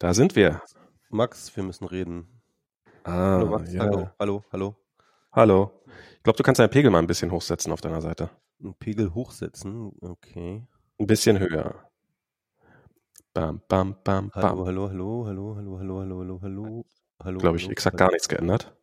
Da 0.00 0.14
sind 0.14 0.34
wir. 0.34 0.62
Max, 1.10 1.54
wir 1.54 1.62
müssen 1.62 1.86
reden. 1.86 2.26
Ah, 3.04 3.34
hallo, 3.36 3.46
Max. 3.50 3.70
ja. 3.70 3.82
Hallo, 3.82 4.08
hallo, 4.18 4.44
hallo. 4.50 4.76
Hallo. 5.30 5.82
Ich 6.16 6.22
glaube, 6.22 6.38
du 6.38 6.42
kannst 6.42 6.58
deinen 6.58 6.70
Pegel 6.70 6.90
mal 6.90 7.00
ein 7.00 7.06
bisschen 7.06 7.30
hochsetzen 7.30 7.70
auf 7.70 7.82
deiner 7.82 8.00
Seite. 8.00 8.30
Einen 8.62 8.72
Pegel 8.72 9.12
hochsetzen. 9.12 9.92
Okay. 10.00 10.66
Ein 10.98 11.06
bisschen 11.06 11.38
höher. 11.38 11.86
Bam, 13.34 13.60
bam, 13.68 13.94
bam, 14.02 14.30
Hallo, 14.34 14.56
bam. 14.56 14.66
hallo, 14.66 14.88
hallo, 14.88 15.26
hallo, 15.26 15.56
hallo, 15.56 15.78
hallo, 15.78 15.98
hallo, 16.00 16.18
hallo, 16.18 16.40
hallo. 16.40 16.86
Hallo. 17.22 17.38
Glaube 17.38 17.58
ich, 17.58 17.64
hallo, 17.64 17.72
exakt 17.72 18.00
hallo. 18.00 18.08
gar 18.08 18.12
nichts 18.12 18.28
geändert. 18.28 18.74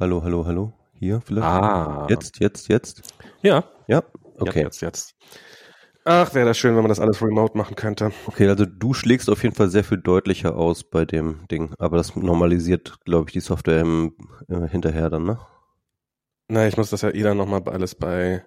Hallo, 0.00 0.24
hallo, 0.24 0.46
hallo. 0.46 0.72
Hier 0.94 1.20
vielleicht? 1.20 1.46
Ah. 1.46 2.08
Jetzt, 2.10 2.40
jetzt, 2.40 2.66
jetzt. 2.66 3.14
Ja. 3.42 3.62
Ja. 3.86 4.02
Okay. 4.36 4.62
Jetzt, 4.62 4.80
jetzt. 4.82 5.14
Ach, 6.04 6.34
wäre 6.34 6.46
das 6.46 6.58
schön, 6.58 6.74
wenn 6.74 6.82
man 6.82 6.88
das 6.88 7.00
alles 7.00 7.20
remote 7.22 7.56
machen 7.56 7.76
könnte. 7.76 8.10
Okay, 8.26 8.48
also 8.48 8.64
du 8.64 8.94
schlägst 8.94 9.28
auf 9.28 9.42
jeden 9.42 9.54
Fall 9.54 9.68
sehr 9.68 9.84
viel 9.84 9.98
deutlicher 9.98 10.56
aus 10.56 10.82
bei 10.82 11.04
dem 11.04 11.46
Ding, 11.50 11.74
aber 11.78 11.98
das 11.98 12.16
normalisiert, 12.16 12.98
glaube 13.04 13.28
ich, 13.28 13.32
die 13.34 13.40
Software 13.40 13.80
im, 13.80 14.14
äh, 14.48 14.66
hinterher 14.66 15.10
dann, 15.10 15.24
ne? 15.24 15.38
Na, 16.48 16.66
ich 16.66 16.76
muss 16.76 16.90
das 16.90 17.02
ja 17.02 17.10
eh 17.10 17.22
dann 17.22 17.36
nochmal 17.36 17.62
alles 17.66 17.94
bei 17.94 18.44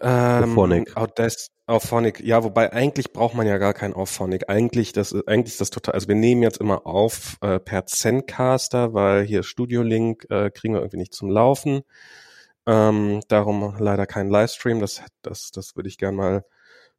ähm, 0.00 0.44
Auphonic. 0.44 0.96
Audacity, 0.96 1.52
Auphonic. 1.66 2.20
Ja, 2.20 2.44
wobei 2.44 2.72
eigentlich 2.72 3.12
braucht 3.12 3.34
man 3.34 3.46
ja 3.46 3.58
gar 3.58 3.74
kein 3.74 3.92
Auphonic. 3.92 4.48
Eigentlich, 4.48 4.92
das 4.92 5.12
ist, 5.12 5.26
eigentlich 5.26 5.54
ist 5.54 5.60
das 5.60 5.70
total, 5.70 5.94
also 5.94 6.08
wir 6.08 6.14
nehmen 6.14 6.42
jetzt 6.42 6.58
immer 6.58 6.86
auf 6.86 7.36
äh, 7.40 7.58
per 7.58 7.86
Zencaster, 7.86 8.94
weil 8.94 9.24
hier 9.24 9.42
Studio 9.42 9.82
Link 9.82 10.26
äh, 10.30 10.50
kriegen 10.50 10.74
wir 10.74 10.80
irgendwie 10.80 10.98
nicht 10.98 11.14
zum 11.14 11.28
Laufen. 11.28 11.82
Ähm, 12.68 13.22
darum 13.28 13.76
leider 13.78 14.06
kein 14.06 14.28
Livestream. 14.28 14.78
Das, 14.78 15.02
das, 15.22 15.50
das 15.50 15.74
würde 15.74 15.88
ich 15.88 15.96
gern 15.96 16.14
mal 16.14 16.44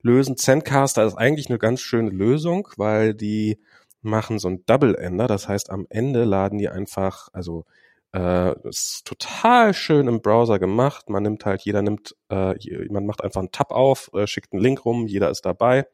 lösen. 0.02 0.36
Zencaster 0.36 1.06
ist 1.06 1.16
eigentlich 1.16 1.50
eine 1.50 1.60
ganz 1.60 1.80
schöne 1.82 2.10
Lösung, 2.10 2.68
weil 2.76 3.14
die 3.14 3.60
machen 4.02 4.40
so 4.40 4.48
ein 4.48 4.66
Double-Ender. 4.66 5.28
Das 5.28 5.48
heißt, 5.48 5.70
am 5.70 5.86
Ende 5.90 6.24
laden 6.24 6.58
die 6.58 6.70
einfach, 6.70 7.30
also 7.34 7.66
äh, 8.14 8.56
ist 8.68 9.06
total 9.06 9.76
schön 9.76 10.08
im 10.08 10.22
Browser 10.22 10.58
gemacht. 10.58 11.10
Man 11.10 11.22
nimmt 11.22 11.46
halt, 11.46 11.62
jeder 11.62 11.84
nimmt, 11.84 12.16
äh, 12.32 12.56
man 12.90 13.06
macht 13.06 13.24
einfach 13.24 13.42
einen 13.42 13.52
Tab 13.52 13.72
auf, 13.72 14.10
äh, 14.14 14.26
schickt 14.26 14.54
einen 14.54 14.64
Link 14.64 14.84
rum, 14.86 15.06
jeder 15.06 15.30
ist 15.30 15.46
dabei. 15.46 15.86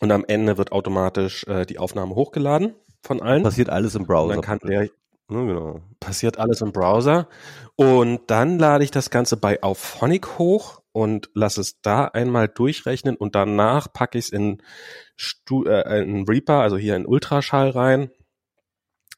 Und 0.00 0.10
am 0.10 0.24
Ende 0.26 0.58
wird 0.58 0.72
automatisch 0.72 1.46
äh, 1.46 1.64
die 1.66 1.78
Aufnahme 1.78 2.16
hochgeladen 2.16 2.74
von 3.02 3.22
allen. 3.22 3.44
Passiert 3.44 3.70
alles 3.70 3.94
im 3.94 4.02
Und 4.02 4.08
Browser. 4.08 4.34
dann 4.34 4.42
kann 4.42 4.58
der, 4.64 4.88
genau. 5.28 5.80
passiert 6.00 6.38
alles 6.38 6.60
im 6.60 6.72
Browser. 6.72 7.28
Und 7.76 8.30
dann 8.30 8.58
lade 8.58 8.84
ich 8.84 8.90
das 8.90 9.10
Ganze 9.10 9.36
bei 9.36 9.62
Auphonic 9.62 10.38
hoch 10.38 10.82
und 10.92 11.30
lasse 11.34 11.60
es 11.60 11.80
da 11.82 12.06
einmal 12.06 12.48
durchrechnen 12.48 13.16
und 13.16 13.34
danach 13.34 13.92
packe 13.92 14.18
ich 14.18 14.26
es 14.26 14.30
in, 14.30 14.62
Stu 15.16 15.64
äh, 15.64 16.02
in 16.02 16.24
Reaper, 16.26 16.60
also 16.60 16.76
hier 16.76 16.96
in 16.96 17.06
Ultraschall 17.06 17.70
rein 17.70 18.10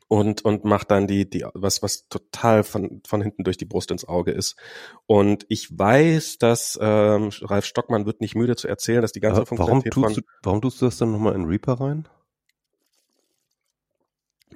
und 0.08 0.44
und 0.44 0.64
mach 0.64 0.84
dann 0.84 1.06
die 1.06 1.28
die 1.28 1.44
was 1.54 1.82
was 1.82 2.08
total 2.08 2.64
von 2.64 3.02
von 3.06 3.20
hinten 3.20 3.44
durch 3.44 3.58
die 3.58 3.66
Brust 3.66 3.90
ins 3.90 4.08
Auge 4.08 4.32
ist 4.32 4.56
und 5.06 5.44
ich 5.48 5.78
weiß 5.78 6.38
dass 6.38 6.78
ähm, 6.80 7.30
Ralf 7.42 7.66
Stockmann 7.66 8.06
wird 8.06 8.22
nicht 8.22 8.34
müde 8.34 8.56
zu 8.56 8.68
erzählen 8.68 9.02
dass 9.02 9.12
die 9.12 9.20
ganze 9.20 9.42
Aber 9.42 9.58
warum, 9.58 9.84
tust 9.84 10.16
du, 10.16 10.22
warum 10.42 10.62
tust 10.62 10.80
du 10.80 10.86
das 10.86 10.96
dann 10.96 11.12
nochmal 11.12 11.34
in 11.34 11.44
Reaper 11.44 11.74
rein? 11.74 12.08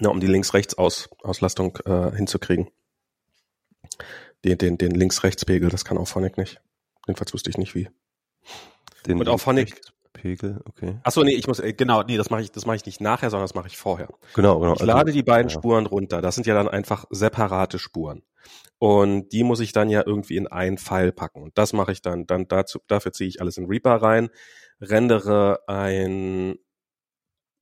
Ja, 0.02 0.10
um 0.10 0.20
die 0.20 0.26
links-rechts 0.26 0.76
-Aus 0.76 1.08
Auslastung 1.22 1.78
äh, 1.84 2.14
hinzukriegen 2.14 2.68
den 4.44 4.58
den 4.58 4.78
den 4.78 4.92
links-rechts-Pegel 4.92 5.70
das 5.70 5.84
kann 5.84 5.98
auch 5.98 6.08
Phonic 6.08 6.36
nicht 6.38 6.60
jedenfalls 7.06 7.32
wusste 7.32 7.50
ich 7.50 7.58
nicht 7.58 7.74
wie 7.74 7.88
Den 9.06 9.18
Und 9.18 9.28
auf 9.28 9.46
Honig- 9.46 9.80
Pegel, 10.12 10.60
okay. 10.66 10.98
Achso, 11.02 11.22
nee, 11.22 11.34
ich 11.34 11.46
muss, 11.46 11.58
äh, 11.58 11.72
genau, 11.72 12.02
nee, 12.02 12.16
das 12.16 12.30
mache 12.30 12.42
ich, 12.42 12.52
das 12.52 12.66
mache 12.66 12.76
ich 12.76 12.86
nicht 12.86 13.00
nachher, 13.00 13.30
sondern 13.30 13.44
das 13.44 13.54
mache 13.54 13.68
ich 13.68 13.76
vorher. 13.76 14.08
Genau, 14.34 14.60
genau. 14.60 14.74
Ich 14.74 14.82
lade 14.82 15.12
die 15.12 15.22
beiden 15.22 15.48
ja. 15.48 15.54
Spuren 15.54 15.86
runter. 15.86 16.20
Das 16.20 16.34
sind 16.34 16.46
ja 16.46 16.54
dann 16.54 16.68
einfach 16.68 17.06
separate 17.10 17.78
Spuren. 17.78 18.22
Und 18.78 19.32
die 19.32 19.42
muss 19.42 19.60
ich 19.60 19.72
dann 19.72 19.88
ja 19.88 20.02
irgendwie 20.04 20.36
in 20.36 20.48
einen 20.48 20.78
File 20.78 21.12
packen. 21.12 21.42
Und 21.42 21.56
das 21.56 21.72
mache 21.72 21.92
ich 21.92 22.02
dann, 22.02 22.26
dann 22.26 22.46
dazu, 22.46 22.80
dafür 22.88 23.12
ziehe 23.12 23.28
ich 23.28 23.40
alles 23.40 23.56
in 23.56 23.66
Reaper 23.66 23.96
rein, 23.96 24.30
rendere 24.80 25.60
ein 25.66 26.56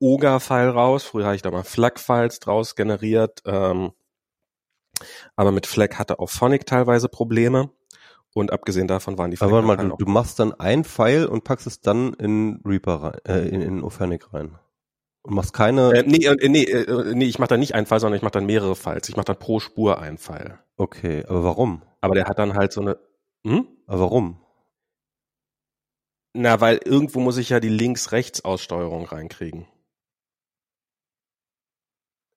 OGA-File 0.01 0.69
raus. 0.69 1.03
Früher 1.03 1.25
habe 1.25 1.35
ich 1.35 1.41
da 1.41 1.51
mal 1.51 1.63
FLAC-Files 1.63 2.39
draus 2.39 2.75
generiert. 2.75 3.41
Ähm, 3.45 3.91
aber 5.35 5.51
mit 5.51 5.67
FLAC 5.67 5.97
hatte 5.97 6.19
auch 6.19 6.29
Phonic 6.29 6.65
teilweise 6.65 7.07
Probleme. 7.07 7.69
Und 8.33 8.51
abgesehen 8.51 8.87
davon 8.87 9.17
waren 9.17 9.31
die 9.31 9.41
Aber 9.41 9.51
warte 9.51 9.67
mal, 9.67 9.77
du, 9.77 9.95
du 9.97 10.09
machst 10.09 10.39
dann 10.39 10.53
ein 10.53 10.83
File 10.85 11.27
und 11.27 11.43
packst 11.43 11.67
es 11.67 11.81
dann 11.81 12.13
in 12.13 12.61
Reaper 12.65 13.03
rein, 13.03 13.19
äh, 13.27 13.47
in, 13.49 13.61
in 13.61 13.83
Ophonic 13.83 14.33
rein. 14.33 14.57
Und 15.23 15.35
machst 15.35 15.53
keine, 15.53 15.91
Äh, 15.93 16.03
nee, 16.07 16.25
äh, 16.25 16.49
nee, 16.49 16.63
äh, 16.63 17.13
nee, 17.13 17.25
ich 17.25 17.39
mache 17.39 17.49
dann 17.49 17.59
nicht 17.59 17.75
einen 17.75 17.85
File, 17.85 17.99
sondern 17.99 18.15
ich 18.17 18.23
mache 18.23 18.31
dann 18.31 18.45
mehrere 18.45 18.75
Files. 18.75 19.09
Ich 19.09 19.17
mache 19.17 19.25
dann 19.25 19.37
pro 19.37 19.59
Spur 19.59 19.99
einen 19.99 20.17
File. 20.17 20.59
okay, 20.77 21.25
aber 21.27 21.43
warum? 21.43 21.83
Aber 21.99 22.15
der 22.15 22.25
hat 22.25 22.39
dann 22.39 22.55
halt 22.55 22.71
so 22.71 22.81
eine. 22.81 22.97
Hm? 23.45 23.67
Aber 23.85 23.99
warum? 23.99 24.41
Na, 26.33 26.61
weil 26.61 26.79
irgendwo 26.85 27.19
muss 27.19 27.37
ich 27.37 27.49
ja 27.49 27.59
die 27.59 27.69
Links-Rechts-Aussteuerung 27.69 29.05
reinkriegen. 29.05 29.67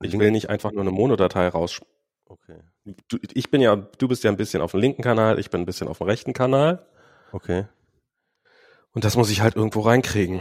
Ich 0.04 0.19
will 0.19 0.31
nicht 0.31 0.50
einfach 0.50 0.72
nur 0.72 0.82
eine 0.82 0.91
Monodatei 0.91 1.48
raus. 1.48 1.81
Okay, 2.26 2.60
Du, 3.09 3.19
ich 3.32 3.50
bin 3.50 3.62
ja, 3.62 3.76
du 3.76 4.09
bist 4.09 4.25
ja 4.25 4.31
ein 4.31 4.37
bisschen 4.37 4.60
auf 4.60 4.72
dem 4.72 4.81
linken 4.81 5.03
Kanal, 5.03 5.38
ich 5.38 5.48
bin 5.50 5.62
ein 5.62 5.66
bisschen 5.66 5.88
auf 5.88 5.98
dem 5.98 6.06
rechten 6.06 6.32
Kanal. 6.32 6.87
okay. 7.32 7.66
Und 8.92 9.04
das 9.04 9.16
muss 9.16 9.31
ich 9.31 9.41
halt 9.41 9.56
irgendwo 9.56 9.81
reinkriegen. 9.81 10.41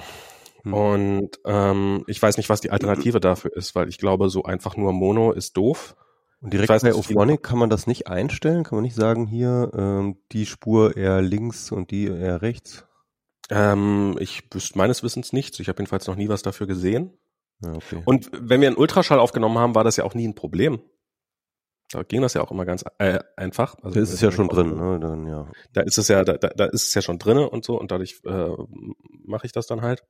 Hm. 0.63 0.73
Und 0.73 1.39
ähm, 1.45 2.03
ich 2.07 2.21
weiß 2.21 2.37
nicht, 2.37 2.49
was 2.49 2.61
die 2.61 2.69
Alternative 2.69 3.19
dafür 3.19 3.55
ist, 3.55 3.73
weil 3.73 3.89
ich 3.89 3.97
glaube, 3.97 4.29
so 4.29 4.43
einfach 4.43 4.77
nur 4.77 4.93
Mono 4.93 5.31
ist 5.31 5.57
doof. 5.57 5.95
Und 6.39 6.53
direkt 6.53 6.69
weiß 6.69 6.83
bei 6.83 6.93
Ophonic 6.93 7.41
kann 7.41 7.57
man 7.57 7.69
das 7.69 7.87
nicht 7.87 8.07
einstellen? 8.07 8.63
Kann 8.63 8.75
man 8.75 8.83
nicht 8.83 8.95
sagen, 8.95 9.25
hier, 9.25 9.71
ähm, 9.75 10.17
die 10.33 10.45
Spur 10.45 10.97
eher 10.97 11.21
links 11.21 11.71
und 11.71 11.89
die 11.89 12.05
eher 12.07 12.41
rechts? 12.41 12.85
Ähm, 13.49 14.17
ich 14.19 14.43
wüsste 14.51 14.77
meines 14.77 15.03
Wissens 15.03 15.33
nichts. 15.33 15.59
Ich 15.59 15.69
habe 15.69 15.81
jedenfalls 15.81 16.05
noch 16.07 16.15
nie 16.15 16.29
was 16.29 16.43
dafür 16.43 16.67
gesehen. 16.67 17.17
Okay. 17.65 18.01
Und 18.05 18.29
wenn 18.33 18.61
wir 18.61 18.67
einen 18.67 18.77
Ultraschall 18.77 19.19
aufgenommen 19.19 19.57
haben, 19.57 19.75
war 19.75 19.83
das 19.83 19.97
ja 19.97 20.03
auch 20.03 20.13
nie 20.13 20.27
ein 20.27 20.35
Problem. 20.35 20.81
Da 21.91 22.01
ging 22.01 22.21
das 22.21 22.33
ja 22.33 22.41
auch 22.41 22.51
immer 22.51 22.65
ganz 22.65 22.83
äh, 22.97 23.19
einfach. 23.37 23.75
Also 23.83 23.95
da 23.95 24.01
ist 24.01 24.13
es 24.13 24.21
ja 24.21 24.31
schon 24.31 24.47
drin, 24.47 24.75
ne? 24.75 24.99
Dann, 24.99 25.27
ja. 25.27 25.51
Da 25.73 25.81
ist 25.81 25.97
es 25.97 26.07
ja, 26.07 26.23
da, 26.23 26.37
da, 26.37 26.49
da 26.49 26.65
ist 26.65 26.87
es 26.87 26.93
ja 26.93 27.01
schon 27.01 27.19
drinne 27.19 27.49
und 27.49 27.63
so 27.63 27.79
und 27.79 27.91
dadurch 27.91 28.19
äh, 28.25 28.49
mache 29.25 29.45
ich 29.45 29.51
das 29.51 29.67
dann 29.67 29.81
halt. 29.81 30.03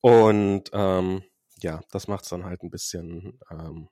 Und 0.00 0.70
ähm, 0.72 1.22
ja, 1.60 1.80
das 1.90 2.08
macht 2.08 2.24
es 2.24 2.30
dann 2.30 2.44
halt 2.44 2.62
ein 2.62 2.70
bisschen. 2.70 3.38
Ähm, 3.50 3.88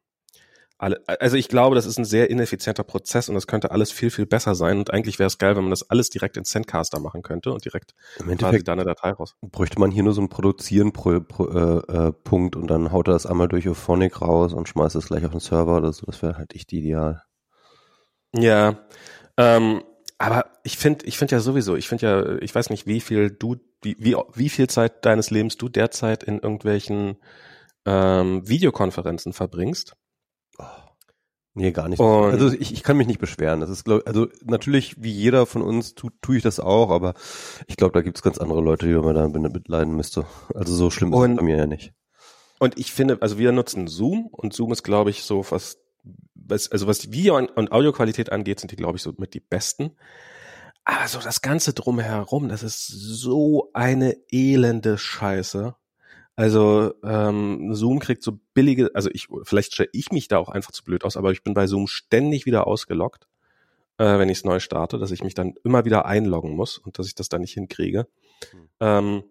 alle, 0.82 1.00
also 1.06 1.36
ich 1.36 1.48
glaube, 1.48 1.76
das 1.76 1.86
ist 1.86 1.96
ein 1.98 2.04
sehr 2.04 2.28
ineffizienter 2.28 2.82
Prozess 2.82 3.28
und 3.28 3.36
das 3.36 3.46
könnte 3.46 3.70
alles 3.70 3.92
viel 3.92 4.10
viel 4.10 4.26
besser 4.26 4.56
sein. 4.56 4.78
Und 4.78 4.92
eigentlich 4.92 5.20
wäre 5.20 5.28
es 5.28 5.38
geil, 5.38 5.54
wenn 5.54 5.62
man 5.62 5.70
das 5.70 5.88
alles 5.88 6.10
direkt 6.10 6.36
in 6.36 6.44
Zencaster 6.44 6.98
machen 6.98 7.22
könnte 7.22 7.52
und 7.52 7.64
direkt 7.64 7.94
Im 8.18 8.24
quasi 8.24 8.32
Endeffekt 8.32 8.68
da 8.68 8.72
eine 8.72 8.84
Datei 8.84 9.12
raus. 9.12 9.36
bräuchte 9.40 9.78
man 9.78 9.92
hier 9.92 10.02
nur 10.02 10.12
so 10.12 10.20
einen 10.20 10.28
Produzieren 10.28 10.92
pro, 10.92 11.20
pro, 11.20 11.46
äh, 11.46 12.08
äh, 12.08 12.12
Punkt 12.12 12.56
und 12.56 12.66
dann 12.66 12.90
haut 12.90 13.06
er 13.08 13.12
das 13.12 13.26
einmal 13.26 13.46
durch 13.46 13.68
Ophonic 13.68 14.20
raus 14.20 14.52
und 14.52 14.68
schmeißt 14.68 14.96
es 14.96 15.06
gleich 15.06 15.24
auf 15.24 15.30
den 15.30 15.40
Server 15.40 15.76
oder 15.76 15.92
so. 15.92 16.04
Das 16.06 16.20
wäre 16.20 16.36
halt 16.36 16.52
echt 16.54 16.72
ideal. 16.72 17.22
Ja, 18.34 18.80
ähm, 19.36 19.84
aber 20.18 20.46
ich 20.64 20.78
finde, 20.78 21.06
ich 21.06 21.16
finde 21.16 21.36
ja 21.36 21.40
sowieso, 21.40 21.76
ich 21.76 21.88
finde 21.88 22.06
ja, 22.06 22.38
ich 22.40 22.52
weiß 22.52 22.70
nicht, 22.70 22.88
wie 22.88 23.00
viel 23.00 23.30
du, 23.30 23.56
wie, 23.82 23.96
wie, 24.00 24.16
wie 24.34 24.48
viel 24.48 24.68
Zeit 24.68 25.04
deines 25.04 25.30
Lebens 25.30 25.56
du 25.56 25.68
derzeit 25.68 26.24
in 26.24 26.40
irgendwelchen 26.40 27.18
ähm, 27.86 28.48
Videokonferenzen 28.48 29.32
verbringst. 29.32 29.94
Nee, 31.54 31.72
gar 31.72 31.88
nicht. 31.88 32.00
Und- 32.00 32.30
also 32.32 32.48
ich, 32.50 32.72
ich 32.72 32.82
kann 32.82 32.96
mich 32.96 33.06
nicht 33.06 33.20
beschweren. 33.20 33.60
Das 33.60 33.68
ist, 33.68 33.84
glaub, 33.84 34.06
also 34.06 34.28
natürlich, 34.44 35.02
wie 35.02 35.10
jeder 35.12 35.44
von 35.44 35.60
uns, 35.62 35.94
tu, 35.94 36.08
tue 36.22 36.38
ich 36.38 36.42
das 36.42 36.60
auch, 36.60 36.90
aber 36.90 37.14
ich 37.66 37.76
glaube, 37.76 37.92
da 37.92 38.00
gibt's 38.00 38.22
ganz 38.22 38.38
andere 38.38 38.60
Leute, 38.62 38.86
die 38.86 38.94
man 38.94 39.14
da 39.14 39.28
mitleiden 39.28 39.94
müsste. 39.94 40.24
Also 40.54 40.74
so 40.74 40.90
schlimm 40.90 41.12
ist 41.12 41.18
Und- 41.18 41.32
es 41.32 41.36
bei 41.36 41.42
mir 41.42 41.56
ja 41.56 41.66
nicht. 41.66 41.92
Und 42.58 42.78
ich 42.78 42.92
finde, 42.92 43.18
also 43.20 43.38
wir 43.38 43.50
nutzen 43.52 43.88
Zoom 43.88 44.28
und 44.30 44.52
Zoom 44.54 44.72
ist, 44.72 44.82
glaube 44.84 45.10
ich, 45.10 45.24
so 45.24 45.44
was, 45.50 45.78
was, 46.34 46.70
also 46.70 46.86
was 46.86 47.00
die 47.00 47.12
Video- 47.12 47.36
und 47.36 47.72
Audioqualität 47.72 48.30
angeht, 48.32 48.60
sind 48.60 48.70
die, 48.70 48.76
glaube 48.76 48.96
ich, 48.96 49.02
so 49.02 49.12
mit 49.18 49.34
die 49.34 49.40
besten. 49.40 49.90
Aber 50.84 51.06
so 51.08 51.18
das 51.20 51.42
Ganze 51.42 51.74
drumherum, 51.74 52.48
das 52.48 52.62
ist 52.62 52.86
so 52.86 53.70
eine 53.72 54.16
elende 54.30 54.96
Scheiße. 54.96 55.74
Also 56.34 56.94
ähm, 57.04 57.74
Zoom 57.74 57.98
kriegt 57.98 58.22
so 58.22 58.38
billige, 58.54 58.90
also 58.94 59.10
ich, 59.12 59.28
vielleicht 59.42 59.74
stelle 59.74 59.90
ich 59.92 60.12
mich 60.12 60.28
da 60.28 60.38
auch 60.38 60.48
einfach 60.48 60.72
zu 60.72 60.82
blöd 60.82 61.04
aus, 61.04 61.16
aber 61.16 61.30
ich 61.32 61.42
bin 61.42 61.52
bei 61.52 61.66
Zoom 61.66 61.86
ständig 61.86 62.46
wieder 62.46 62.66
ausgeloggt, 62.66 63.26
äh, 63.98 64.18
wenn 64.18 64.30
ich 64.30 64.38
es 64.38 64.44
neu 64.44 64.58
starte, 64.58 64.98
dass 64.98 65.10
ich 65.10 65.22
mich 65.22 65.34
dann 65.34 65.54
immer 65.62 65.84
wieder 65.84 66.06
einloggen 66.06 66.56
muss 66.56 66.78
und 66.78 66.98
dass 66.98 67.06
ich 67.06 67.14
das 67.14 67.28
dann 67.28 67.42
nicht 67.42 67.52
hinkriege. 67.52 68.06
Hm. 68.50 68.68
Ähm, 68.80 69.22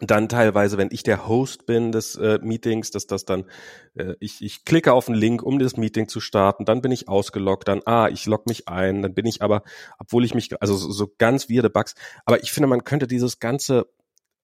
dann 0.00 0.28
teilweise, 0.28 0.78
wenn 0.78 0.90
ich 0.92 1.02
der 1.02 1.26
Host 1.26 1.66
bin 1.66 1.90
des 1.90 2.14
äh, 2.16 2.38
Meetings, 2.40 2.90
dass 2.90 3.06
das 3.06 3.24
dann, 3.24 3.46
äh, 3.94 4.14
ich, 4.20 4.42
ich 4.42 4.64
klicke 4.64 4.92
auf 4.92 5.06
den 5.06 5.14
Link, 5.14 5.42
um 5.42 5.58
das 5.58 5.76
Meeting 5.76 6.06
zu 6.06 6.20
starten, 6.20 6.64
dann 6.64 6.82
bin 6.82 6.92
ich 6.92 7.08
ausgeloggt, 7.08 7.66
dann, 7.66 7.80
ah, 7.84 8.08
ich 8.08 8.26
log 8.26 8.46
mich 8.46 8.68
ein, 8.68 9.02
dann 9.02 9.14
bin 9.14 9.26
ich 9.26 9.42
aber, 9.42 9.62
obwohl 9.98 10.24
ich 10.24 10.34
mich, 10.34 10.60
also 10.62 10.76
so, 10.76 10.92
so 10.92 11.12
ganz 11.18 11.50
weirde 11.50 11.70
Bugs, 11.70 11.94
aber 12.24 12.42
ich 12.42 12.52
finde, 12.52 12.68
man 12.68 12.84
könnte 12.84 13.08
dieses 13.08 13.40
ganze, 13.40 13.86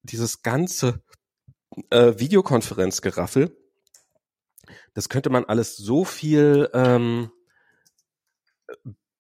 dieses 0.03 0.43
ganze 0.43 1.03
äh, 1.91 2.19
Videokonferenzgeraffel, 2.19 3.57
das 4.95 5.09
könnte 5.09 5.31
man 5.31 5.45
alles 5.45 5.77
so 5.77 6.05
viel 6.05 6.71
ähm, 6.73 7.31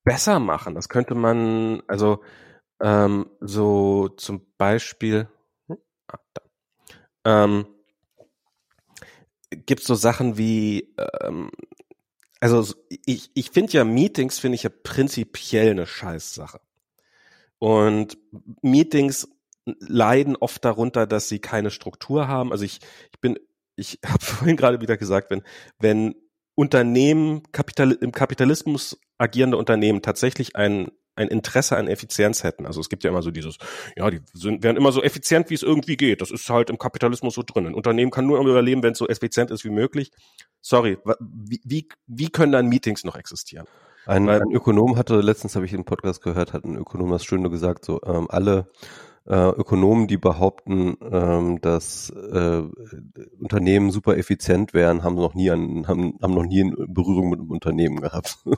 besser 0.05 0.39
machen. 0.39 0.75
Das 0.75 0.89
könnte 0.89 1.15
man, 1.15 1.83
also 1.89 2.23
ähm, 2.81 3.31
so 3.41 4.09
zum 4.09 4.47
Beispiel, 4.57 5.29
hm, 5.67 5.79
ah, 6.09 6.19
ähm, 7.25 7.67
gibt 9.51 9.85
so 9.85 9.95
Sachen 9.95 10.37
wie, 10.37 10.95
ähm, 11.21 11.51
also 12.41 12.75
ich, 13.07 13.31
ich 13.35 13.51
finde 13.51 13.73
ja 13.73 13.85
Meetings, 13.85 14.39
finde 14.39 14.57
ich 14.57 14.65
ja 14.65 14.71
prinzipiell 14.71 15.71
eine 15.71 15.87
Scheißsache. 15.87 16.61
Und 17.59 18.19
Meetings 18.61 19.29
leiden 19.67 20.37
oft 20.37 20.65
darunter, 20.65 21.07
dass 21.07 21.29
sie 21.29 21.39
keine 21.39 21.71
Struktur 21.71 22.29
haben. 22.29 22.53
Also 22.53 22.65
ich, 22.65 22.81
ich 23.13 23.21
bin, 23.21 23.39
ich 23.77 23.99
habe 24.07 24.25
vorhin 24.25 24.57
gerade 24.57 24.81
wieder 24.81 24.97
gesagt, 24.97 25.31
wenn, 25.31 25.43
wenn 25.79 26.15
Unternehmen, 26.55 27.43
Kapital, 27.53 27.93
im 27.93 28.13
Kapitalismus 28.13 28.99
agierende 29.19 29.57
Unternehmen 29.57 30.03
tatsächlich 30.03 30.57
ein, 30.57 30.91
ein 31.17 31.29
Interesse 31.29 31.77
an 31.77 31.89
Effizienz 31.89 32.43
hätten. 32.43 32.67
Also 32.67 32.81
es 32.81 32.89
gibt 32.89 33.05
ja 33.05 33.11
immer 33.11 33.23
so 33.23 33.31
dieses, 33.31 33.59
ja, 33.97 34.11
die 34.11 34.21
sind, 34.33 34.63
werden 34.63 34.77
immer 34.77 34.93
so 34.93 35.03
effizient, 35.03 35.51
wie 35.51 35.55
es 35.55 35.63
irgendwie 35.63 35.97
geht. 35.97 36.21
Das 36.21 36.31
ist 36.31 36.49
halt 36.51 36.71
im 36.71 36.79
Kapitalismus 36.79 37.35
so 37.35 37.43
drin. 37.43 37.67
Ein 37.67 37.75
Unternehmen 37.75 38.11
kann 38.11 38.27
nur 38.27 38.41
überleben, 38.41 38.83
wenn 38.83 38.93
es 38.93 38.99
so 38.99 39.09
effizient 39.09 39.51
ist 39.51 39.65
wie 39.65 39.71
möglich. 39.71 40.11
Sorry, 40.61 40.99
wie, 41.21 41.61
wie, 41.65 41.89
wie 42.07 42.29
können 42.29 42.53
dann 42.53 42.69
Meetings 42.69 43.05
noch 43.05 43.17
existieren? 43.17 43.67
Ein, 44.07 44.29
ein 44.29 44.51
Ökonom 44.53 44.97
hatte, 44.97 45.21
letztens 45.21 45.57
habe 45.57 45.65
ich 45.65 45.73
einen 45.73 45.85
Podcast 45.85 46.23
gehört, 46.23 46.53
hat 46.53 46.65
ein 46.65 46.77
Ökonom 46.77 47.11
das 47.11 47.25
Schöne 47.25 47.49
gesagt, 47.49 47.85
so 47.85 48.03
ähm, 48.05 48.27
alle 48.29 48.71
äh, 49.27 49.49
Ökonomen, 49.49 50.07
die 50.07 50.19
behaupten, 50.19 50.97
ähm, 51.11 51.61
dass 51.61 52.11
äh, 52.11 52.63
Unternehmen 53.39 53.91
super 53.91 54.17
effizient 54.17 54.75
wären, 54.75 55.03
haben 55.03 55.17
noch 55.17 55.35
nie 55.35 55.51
an, 55.51 55.89
haben, 55.89 56.19
haben 56.23 56.35
noch 56.35 56.45
nie 56.45 56.61
in 56.61 56.75
Berührung 56.89 57.31
mit 57.31 57.41
einem 57.41 57.51
Unternehmen 57.51 58.01
gehabt. 58.01 58.39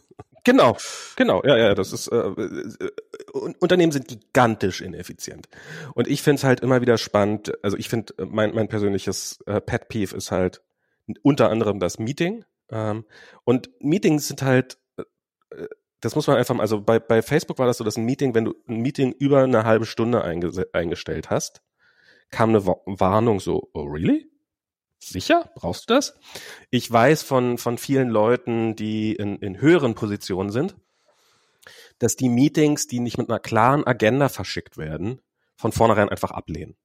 Genau, 0.47 0.77
genau, 1.17 1.43
ja, 1.43 1.57
ja, 1.57 1.75
das 1.75 1.93
ist 1.93 2.07
äh, 2.07 2.19
äh, 2.19 2.91
Unternehmen 3.59 3.91
sind 3.91 4.07
gigantisch 4.07 4.81
ineffizient. 4.81 5.49
Und 5.95 6.07
ich 6.07 6.23
finde 6.23 6.37
es 6.37 6.45
halt 6.45 6.61
immer 6.61 6.81
wieder 6.81 6.99
spannend, 6.99 7.53
also 7.65 7.77
ich 7.77 7.89
finde, 7.89 8.15
mein, 8.31 8.55
mein 8.55 8.69
persönliches 8.69 9.41
äh, 9.47 9.61
Pet 9.61 9.89
Peeve 9.89 10.17
ist 10.17 10.31
halt 10.31 10.63
unter 11.23 11.51
anderem 11.51 11.81
das 11.81 11.99
Meeting. 11.99 12.45
Ähm, 12.71 13.05
und 13.43 13.71
Meetings 13.81 14.29
sind 14.29 14.43
halt 14.43 14.79
äh, 14.97 15.67
das 16.07 16.15
muss 16.15 16.29
man 16.29 16.37
einfach 16.37 16.57
also 16.61 16.81
bei, 16.81 17.01
bei 17.01 17.21
Facebook 17.21 17.59
war 17.59 17.67
das 17.67 17.79
so, 17.79 17.85
dass 17.85 17.97
ein 17.97 18.05
Meeting, 18.05 18.33
wenn 18.33 18.45
du 18.45 18.55
ein 18.69 18.81
Meeting 18.81 19.13
über 19.13 19.43
eine 19.43 19.65
halbe 19.65 19.87
Stunde 19.87 20.23
einge 20.23 20.53
eingestellt 20.73 21.31
hast, 21.31 21.63
kam 22.31 22.51
eine 22.51 22.65
Warnung 22.65 23.41
so, 23.41 23.71
oh 23.75 23.83
really? 23.83 24.31
Sicher? 25.01 25.51
Brauchst 25.57 25.91
du 25.91 25.95
das? 25.95 26.17
Ich 26.71 26.91
weiß 26.91 27.25
von, 27.25 27.59
von 27.59 27.77
vielen 27.77 28.09
Leuten, 28.09 28.77
die 28.77 29.17
in, 29.17 29.37
in 29.39 29.61
höheren 29.61 29.97
Positionen 29.97 30.51
sind, 30.51 30.77
dass 31.99 32.15
die 32.15 32.29
Meetings, 32.29 32.87
die 32.87 33.01
nicht 33.01 33.19
mit 33.19 33.29
einer 33.29 33.41
klaren 33.41 33.85
Agenda 33.85 34.29
verschickt 34.29 34.79
werden, 34.79 35.21
von 35.57 35.73
vornherein 35.73 36.09
einfach 36.09 36.31
ablehnen. 36.31 36.77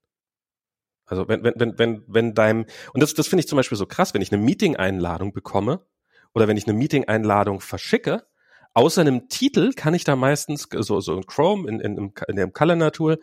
Also 1.05 1.27
wenn, 1.27 1.43
wenn, 1.43 1.53
wenn, 1.57 1.77
wenn, 1.77 2.03
wenn 2.07 2.33
deinem, 2.33 2.65
und 2.93 3.03
das, 3.03 3.13
das 3.13 3.27
finde 3.27 3.41
ich 3.41 3.47
zum 3.47 3.57
Beispiel 3.57 3.77
so 3.77 3.85
krass, 3.85 4.15
wenn 4.15 4.23
ich 4.23 4.31
eine 4.31 4.41
Meeting-Einladung 4.41 5.31
bekomme 5.31 5.85
oder 6.33 6.47
wenn 6.47 6.57
ich 6.57 6.65
eine 6.67 6.77
Meeting-Einladung 6.77 7.59
verschicke 7.59 8.25
außer 8.73 9.01
einem 9.01 9.29
Titel 9.29 9.73
kann 9.73 9.93
ich 9.93 10.03
da 10.03 10.15
meistens 10.15 10.67
so, 10.71 10.99
so 10.99 11.15
in 11.15 11.25
Chrome, 11.25 11.69
in, 11.69 11.79
in, 11.79 12.13
in 12.27 12.35
dem 12.35 12.53
Calendar-Tool, 12.53 13.19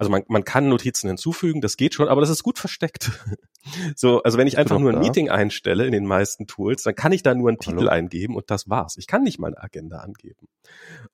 also 0.00 0.10
man, 0.10 0.22
man 0.28 0.44
kann 0.44 0.70
Notizen 0.70 1.08
hinzufügen, 1.08 1.60
das 1.60 1.76
geht 1.76 1.92
schon, 1.92 2.08
aber 2.08 2.22
das 2.22 2.30
ist 2.30 2.42
gut 2.42 2.58
versteckt. 2.58 3.10
so, 3.96 4.22
also 4.22 4.38
wenn 4.38 4.46
ich 4.46 4.56
einfach 4.56 4.78
nur 4.78 4.90
ein 4.90 4.96
da? 4.96 5.00
Meeting 5.00 5.28
einstelle 5.28 5.84
in 5.84 5.92
den 5.92 6.06
meisten 6.06 6.46
Tools, 6.46 6.84
dann 6.84 6.94
kann 6.94 7.12
ich 7.12 7.22
da 7.22 7.34
nur 7.34 7.50
einen 7.50 7.58
Hallo? 7.60 7.76
Titel 7.76 7.88
eingeben 7.90 8.34
und 8.34 8.50
das 8.50 8.70
war's. 8.70 8.96
Ich 8.96 9.06
kann 9.06 9.22
nicht 9.22 9.38
mal 9.38 9.48
eine 9.48 9.62
Agenda 9.62 9.98
angeben. 9.98 10.48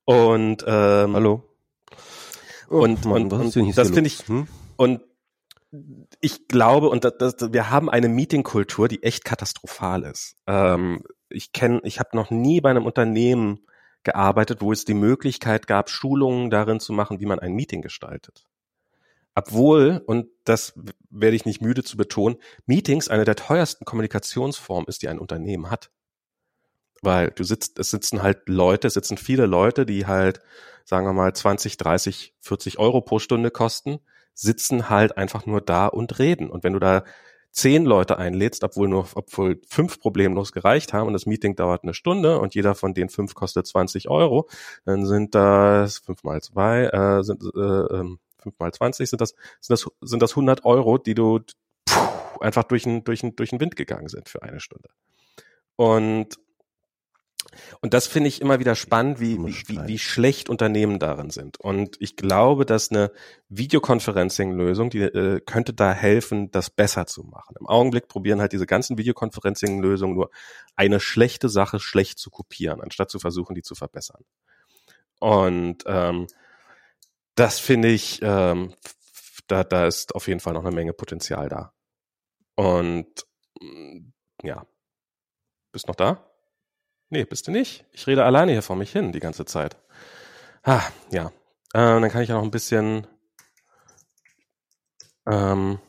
Und 0.05 0.63
ähm, 0.65 1.15
Hallo. 1.15 1.43
Oh, 2.69 2.79
und, 2.79 3.03
Mann, 3.03 3.23
und, 3.23 3.33
und 3.33 3.77
das 3.77 3.89
finde 3.89 4.07
ich 4.07 4.25
hm? 4.27 4.47
und 4.77 5.01
ich 6.21 6.47
glaube, 6.47 6.89
und 6.89 7.03
das, 7.03 7.17
das, 7.17 7.53
wir 7.53 7.69
haben 7.69 7.89
eine 7.89 8.07
Meetingkultur, 8.07 8.87
die 8.87 9.03
echt 9.03 9.25
katastrophal 9.25 10.03
ist. 10.03 10.37
Ähm, 10.47 11.03
ich 11.27 11.51
kenne, 11.51 11.81
ich 11.83 11.99
habe 11.99 12.15
noch 12.15 12.31
nie 12.31 12.61
bei 12.61 12.69
einem 12.69 12.85
Unternehmen 12.85 13.67
gearbeitet, 14.07 14.61
wo 14.61 14.71
es 14.71 14.85
die 14.85 14.93
Möglichkeit 14.93 15.67
gab, 15.67 15.89
Schulungen 15.89 16.49
darin 16.49 16.79
zu 16.79 16.93
machen, 16.93 17.19
wie 17.19 17.25
man 17.25 17.39
ein 17.39 17.51
Meeting 17.51 17.81
gestaltet. 17.81 18.47
Obwohl, 19.35 20.01
und 20.05 20.27
das 20.45 20.73
werde 21.09 21.35
ich 21.35 21.45
nicht 21.45 21.61
müde 21.61 21.83
zu 21.83 21.97
betonen, 21.97 22.37
Meetings 22.65 23.09
eine 23.09 23.25
der 23.25 23.35
teuersten 23.35 23.83
Kommunikationsformen 23.83 24.87
ist, 24.87 25.01
die 25.01 25.09
ein 25.09 25.19
Unternehmen 25.19 25.69
hat. 25.69 25.91
Weil 27.01 27.31
du 27.31 27.43
sitzt, 27.43 27.77
es 27.79 27.91
sitzen 27.91 28.23
halt 28.23 28.47
Leute, 28.47 28.87
es 28.87 28.93
sitzen 28.93 29.17
viele 29.17 29.45
Leute, 29.45 29.85
die 29.85 30.07
halt, 30.07 30.39
sagen 30.85 31.05
wir 31.05 31.13
mal, 31.13 31.35
20, 31.35 31.75
30, 31.75 32.33
40 32.39 32.79
Euro 32.79 33.01
pro 33.01 33.19
Stunde 33.19 33.51
kosten, 33.51 33.99
sitzen 34.33 34.89
halt 34.89 35.17
einfach 35.17 35.45
nur 35.45 35.59
da 35.59 35.87
und 35.87 36.17
reden. 36.17 36.49
Und 36.49 36.63
wenn 36.63 36.73
du 36.73 36.79
da 36.79 37.03
zehn 37.51 37.85
Leute 37.85 38.17
einlädst, 38.17 38.63
obwohl 38.63 38.87
nur, 38.87 39.07
obwohl 39.15 39.59
fünf 39.67 39.99
problemlos 39.99 40.51
gereicht 40.51 40.93
haben 40.93 41.07
und 41.07 41.13
das 41.13 41.25
Meeting 41.25 41.55
dauert 41.55 41.83
eine 41.83 41.93
Stunde 41.93 42.39
und 42.39 42.55
jeder 42.55 42.75
von 42.75 42.93
den 42.93 43.09
fünf 43.09 43.33
kostet 43.33 43.67
20 43.67 44.09
Euro, 44.09 44.47
dann 44.85 45.05
sind 45.05 45.33
das 45.33 45.99
fünf 45.99 46.23
mal 46.23 46.41
zwei, 46.41 46.85
äh, 46.85 47.23
sind, 47.23 47.43
äh, 47.43 47.59
ähm, 47.59 48.19
fünf 48.37 48.59
mal 48.59 48.71
20 48.71 49.09
sind 49.09 49.21
das, 49.21 49.33
sind 49.59 49.71
das, 49.73 49.87
sind 50.01 50.21
das 50.21 50.31
100 50.31 50.65
Euro, 50.65 50.97
die 50.97 51.15
du 51.15 51.39
pff, 51.89 52.37
einfach 52.41 52.63
durch 52.63 52.83
den, 52.83 53.03
durch 53.03 53.21
den, 53.21 53.35
durch 53.35 53.49
den 53.49 53.59
Wind 53.59 53.75
gegangen 53.75 54.09
sind 54.09 54.29
für 54.29 54.43
eine 54.43 54.59
Stunde. 54.59 54.89
Und 55.75 56.37
und 57.81 57.93
das 57.93 58.07
finde 58.07 58.29
ich 58.29 58.41
immer 58.41 58.59
wieder 58.59 58.75
spannend, 58.75 59.19
wie, 59.19 59.37
wie, 59.37 59.87
wie 59.87 59.99
schlecht 59.99 60.49
Unternehmen 60.49 60.99
darin 60.99 61.29
sind. 61.29 61.59
Und 61.59 61.97
ich 61.99 62.15
glaube, 62.15 62.65
dass 62.65 62.91
eine 62.91 63.11
Videoconferencing-Lösung, 63.49 64.89
die 64.89 65.01
äh, 65.01 65.41
könnte 65.41 65.73
da 65.73 65.93
helfen, 65.93 66.51
das 66.51 66.69
besser 66.69 67.05
zu 67.05 67.23
machen. 67.23 67.55
Im 67.59 67.67
Augenblick 67.67 68.07
probieren 68.07 68.41
halt 68.41 68.53
diese 68.53 68.65
ganzen 68.65 68.97
Videoconferencing-Lösungen 68.97 70.15
nur 70.15 70.29
eine 70.75 70.99
schlechte 70.99 71.49
Sache 71.49 71.79
schlecht 71.79 72.19
zu 72.19 72.29
kopieren, 72.29 72.81
anstatt 72.81 73.09
zu 73.09 73.19
versuchen, 73.19 73.55
die 73.55 73.63
zu 73.63 73.75
verbessern. 73.75 74.23
Und 75.19 75.83
ähm, 75.87 76.27
das 77.35 77.59
finde 77.59 77.89
ich, 77.89 78.19
ähm, 78.21 78.73
da, 79.47 79.63
da 79.63 79.87
ist 79.87 80.15
auf 80.15 80.27
jeden 80.27 80.39
Fall 80.39 80.53
noch 80.53 80.65
eine 80.65 80.75
Menge 80.75 80.93
Potenzial 80.93 81.49
da. 81.49 81.73
Und 82.55 83.25
ja, 84.43 84.65
bist 85.71 85.87
noch 85.87 85.95
da? 85.95 86.26
Nee, 87.09 87.25
bist 87.25 87.47
du 87.47 87.51
nicht? 87.51 87.85
Ich 87.93 88.07
rede 88.07 88.25
alleine 88.25 88.51
hier 88.51 88.61
vor 88.61 88.75
mich 88.75 88.91
hin 88.91 89.11
die 89.11 89.19
ganze 89.19 89.45
Zeit. 89.45 89.77
Ah, 90.63 90.83
ja. 91.11 91.31
Ähm, 91.73 92.01
dann 92.01 92.11
kann 92.11 92.21
ich 92.21 92.29
ja 92.29 92.35
noch 92.35 92.43
ein 92.43 92.51
bisschen 92.51 93.07
ähm, 95.25 95.79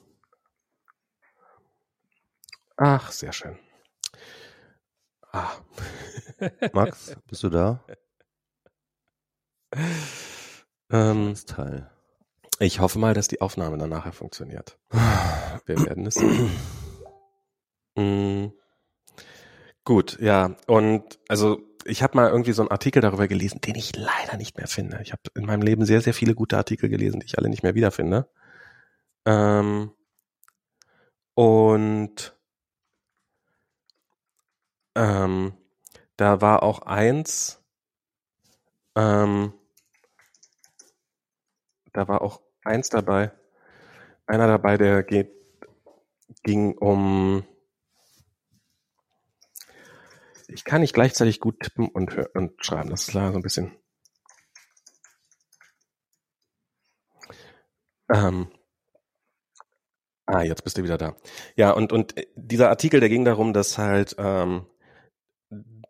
Ach, 2.80 3.10
sehr 3.10 3.32
schön. 3.32 3.58
Ah. 5.32 5.50
Max, 6.72 7.16
bist 7.26 7.42
du 7.42 7.48
da? 7.48 7.84
Ähm, 10.88 11.34
Teil. 11.46 11.90
Ich 12.60 12.78
hoffe 12.78 13.00
mal, 13.00 13.14
dass 13.14 13.26
die 13.26 13.40
Aufnahme 13.40 13.78
dann 13.78 13.90
nachher 13.90 14.12
funktioniert. 14.12 14.78
Wir 15.66 15.84
werden 15.84 16.06
es 16.06 16.14
sehen. 16.14 16.50
mm. 17.96 18.52
Gut, 19.88 20.18
ja. 20.20 20.54
Und 20.66 21.18
also 21.28 21.62
ich 21.86 22.02
habe 22.02 22.14
mal 22.14 22.28
irgendwie 22.28 22.52
so 22.52 22.60
einen 22.60 22.70
Artikel 22.70 23.00
darüber 23.00 23.26
gelesen, 23.26 23.62
den 23.62 23.74
ich 23.74 23.96
leider 23.96 24.36
nicht 24.36 24.58
mehr 24.58 24.66
finde. 24.66 25.00
Ich 25.02 25.12
habe 25.12 25.22
in 25.34 25.46
meinem 25.46 25.62
Leben 25.62 25.86
sehr, 25.86 26.02
sehr 26.02 26.12
viele 26.12 26.34
gute 26.34 26.58
Artikel 26.58 26.90
gelesen, 26.90 27.20
die 27.20 27.24
ich 27.24 27.38
alle 27.38 27.48
nicht 27.48 27.62
mehr 27.62 27.74
wiederfinde. 27.74 28.28
Ähm, 29.24 29.92
und 31.32 32.36
ähm, 34.94 35.54
da 36.18 36.42
war 36.42 36.62
auch 36.62 36.82
eins, 36.82 37.64
ähm, 38.94 39.54
da 41.94 42.08
war 42.08 42.20
auch 42.20 42.42
eins 42.62 42.90
dabei, 42.90 43.32
einer 44.26 44.48
dabei, 44.48 44.76
der 44.76 45.02
geht, 45.02 45.32
ging 46.42 46.76
um 46.76 47.46
ich 50.48 50.64
kann 50.64 50.80
nicht 50.80 50.94
gleichzeitig 50.94 51.40
gut 51.40 51.60
tippen 51.60 51.88
und, 51.88 52.16
und 52.34 52.64
schreiben. 52.64 52.90
Das 52.90 53.02
ist 53.02 53.14
leider 53.14 53.32
so 53.32 53.38
ein 53.38 53.42
bisschen. 53.42 53.76
Ähm, 58.10 58.50
ah, 60.26 60.42
jetzt 60.42 60.64
bist 60.64 60.78
du 60.78 60.82
wieder 60.82 60.98
da. 60.98 61.16
Ja, 61.56 61.72
und, 61.72 61.92
und 61.92 62.14
dieser 62.34 62.70
Artikel, 62.70 63.00
der 63.00 63.10
ging 63.10 63.24
darum, 63.24 63.52
dass 63.52 63.76
halt, 63.76 64.16
ähm, 64.18 64.66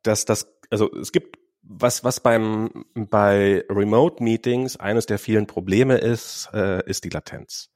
dass 0.03 0.25
das, 0.25 0.53
also 0.71 0.93
es 0.95 1.13
gibt 1.13 1.39
was, 1.63 2.03
was 2.03 2.21
beim, 2.21 2.87
bei 2.95 3.65
Remote 3.69 4.23
Meetings 4.23 4.77
eines 4.77 5.07
der 5.07 5.19
vielen 5.19 5.47
Probleme 5.47 5.99
ist, 5.99 6.49
äh, 6.53 6.85
ist 6.89 7.05
die 7.05 7.11
Latenz. 7.11 7.71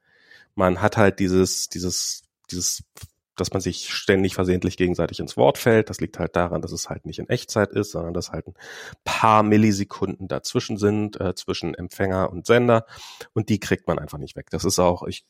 Man 0.55 0.81
hat 0.81 0.97
halt 0.97 1.21
dieses, 1.21 1.69
dieses 1.69 2.23
dieses 2.53 2.85
dass 3.37 3.53
man 3.53 3.61
sich 3.61 3.89
ständig 3.89 4.35
versehentlich 4.35 4.77
gegenseitig 4.77 5.21
ins 5.21 5.37
Wort 5.37 5.59
fällt. 5.59 5.91
Das 5.91 6.01
liegt 6.01 6.19
halt 6.19 6.37
daran, 6.37 6.63
dass 6.63 6.73
es 6.73 6.89
halt 6.89 7.07
nicht 7.07 7.19
in 7.19 7.29
Echtzeit 7.29 7.73
ist, 7.73 7.93
sondern 7.93 8.15
dass 8.15 8.31
halt 8.31 8.47
ein 8.47 8.55
paar 9.05 9.43
Millisekunden 9.43 10.29
dazwischen 10.29 10.77
sind, 10.77 11.21
äh, 11.21 11.35
zwischen 11.35 11.75
Empfänger 11.75 12.31
und 12.31 12.47
Sender. 12.47 12.87
Und 13.33 13.49
die 13.49 13.59
kriegt 13.59 13.87
man 13.89 13.99
einfach 13.99 14.19
nicht 14.19 14.37
weg. 14.37 14.51
Das 14.51 14.65
ist 14.65 14.79
auch, 14.79 15.03
ich 15.05 15.25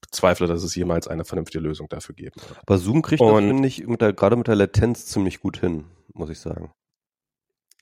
bezweifle, 0.00 0.46
dass 0.46 0.62
es 0.62 0.74
jemals 0.74 1.08
eine 1.08 1.24
vernünftige 1.24 1.62
Lösung 1.62 1.88
dafür 1.88 2.14
geben 2.14 2.40
wird. 2.48 2.58
Aber 2.60 2.78
Zoom 2.78 3.02
kriegt 3.02 3.20
und, 3.20 3.32
das, 3.32 3.44
finde 3.44 3.68
ich, 3.68 3.86
mit 3.86 4.00
der, 4.00 4.12
gerade 4.12 4.36
mit 4.36 4.48
der 4.48 4.56
Latenz 4.56 5.06
ziemlich 5.06 5.40
gut 5.40 5.58
hin, 5.58 5.84
muss 6.12 6.30
ich 6.30 6.40
sagen. 6.40 6.72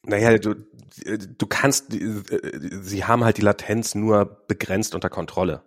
Naja, 0.04 0.38
du, 0.38 0.54
du 0.54 1.46
kannst, 1.46 1.92
sie 1.92 3.04
haben 3.04 3.24
halt 3.24 3.38
die 3.38 3.42
Latenz 3.42 3.94
nur 3.94 4.44
begrenzt 4.46 4.94
unter 4.94 5.10
Kontrolle. 5.10 5.62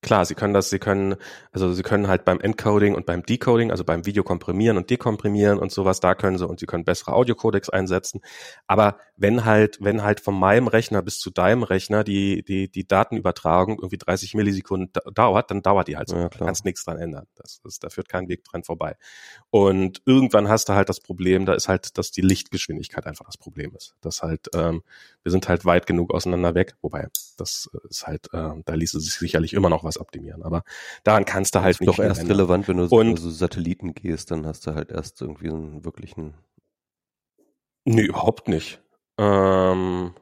Klar, 0.00 0.24
sie 0.24 0.36
können 0.36 0.54
das, 0.54 0.70
sie 0.70 0.78
können, 0.78 1.16
also 1.50 1.72
sie 1.72 1.82
können 1.82 2.06
halt 2.06 2.24
beim 2.24 2.38
Encoding 2.38 2.94
und 2.94 3.04
beim 3.04 3.24
Decoding, 3.24 3.72
also 3.72 3.82
beim 3.82 4.06
Video 4.06 4.22
komprimieren 4.22 4.76
und 4.76 4.90
dekomprimieren 4.90 5.58
und 5.58 5.72
sowas, 5.72 5.98
da 5.98 6.14
können 6.14 6.38
sie 6.38 6.46
und 6.46 6.60
sie 6.60 6.66
können 6.66 6.84
bessere 6.84 7.14
Audiocodecs 7.14 7.68
einsetzen. 7.68 8.20
Aber 8.68 8.98
wenn 9.16 9.44
halt, 9.44 9.78
wenn 9.80 10.04
halt 10.04 10.20
von 10.20 10.38
meinem 10.38 10.68
Rechner 10.68 11.02
bis 11.02 11.18
zu 11.18 11.30
deinem 11.30 11.64
Rechner 11.64 12.04
die, 12.04 12.44
die, 12.44 12.70
die 12.70 12.86
Datenübertragung 12.86 13.78
irgendwie 13.78 13.98
30 13.98 14.34
Millisekunden 14.34 14.92
dauert, 15.14 15.50
dann 15.50 15.62
dauert 15.62 15.88
die 15.88 15.96
halt 15.96 16.08
so. 16.08 16.16
Ja, 16.16 16.28
da 16.28 16.44
kannst 16.46 16.64
nichts 16.64 16.84
dran 16.84 16.98
ändern. 16.98 17.26
Das, 17.34 17.60
das, 17.64 17.80
da 17.80 17.90
führt 17.90 18.08
kein 18.08 18.28
Weg 18.28 18.44
dran 18.44 18.62
vorbei. 18.62 18.94
Und 19.50 20.00
irgendwann 20.06 20.48
hast 20.48 20.68
du 20.68 20.74
halt 20.74 20.88
das 20.88 21.00
Problem, 21.00 21.44
da 21.44 21.54
ist 21.54 21.66
halt, 21.66 21.98
dass 21.98 22.12
die 22.12 22.20
Lichtgeschwindigkeit 22.20 23.04
einfach 23.04 23.26
das 23.26 23.36
Problem 23.36 23.74
ist. 23.74 23.96
Das 24.00 24.22
halt, 24.22 24.48
ähm, 24.54 24.82
wir 25.24 25.32
sind 25.32 25.48
halt 25.48 25.64
weit 25.64 25.86
genug 25.86 26.14
auseinander 26.14 26.54
weg, 26.54 26.76
wobei 26.82 27.08
das 27.36 27.68
ist 27.88 28.06
halt, 28.06 28.28
äh, 28.32 28.50
da 28.64 28.74
ließe 28.74 29.00
sich 29.00 29.14
sicherlich 29.14 29.54
immer 29.54 29.68
noch 29.68 29.87
was 29.88 29.98
optimieren. 29.98 30.42
Aber 30.42 30.62
daran 31.04 31.24
kannst 31.24 31.54
du 31.54 31.60
halt 31.60 31.74
das 31.74 31.76
ist 31.76 31.80
nicht. 31.80 31.98
Doch 31.98 32.04
erst 32.04 32.20
ändern. 32.20 32.36
relevant, 32.36 32.68
wenn 32.68 32.76
du 32.76 32.84
und, 32.84 33.18
so 33.18 33.30
Satelliten 33.30 33.94
gehst, 33.94 34.30
dann 34.30 34.46
hast 34.46 34.66
du 34.66 34.74
halt 34.74 34.90
erst 34.90 35.20
irgendwie 35.20 35.48
einen 35.48 35.84
wirklichen. 35.84 36.34
Nee, 37.84 38.04
überhaupt 38.04 38.48
nicht. 38.48 38.80
Ähm, 39.18 40.14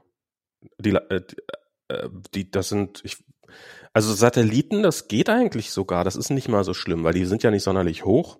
die, 0.78 0.90
äh, 0.90 1.20
äh, 1.88 2.08
die, 2.34 2.50
das 2.50 2.68
sind, 2.68 3.00
ich, 3.04 3.18
also 3.92 4.12
Satelliten, 4.12 4.82
das 4.82 5.08
geht 5.08 5.28
eigentlich 5.28 5.70
sogar. 5.70 6.04
Das 6.04 6.16
ist 6.16 6.30
nicht 6.30 6.48
mal 6.48 6.64
so 6.64 6.74
schlimm, 6.74 7.04
weil 7.04 7.14
die 7.14 7.24
sind 7.26 7.42
ja 7.42 7.50
nicht 7.50 7.62
sonderlich 7.62 8.04
hoch. 8.04 8.38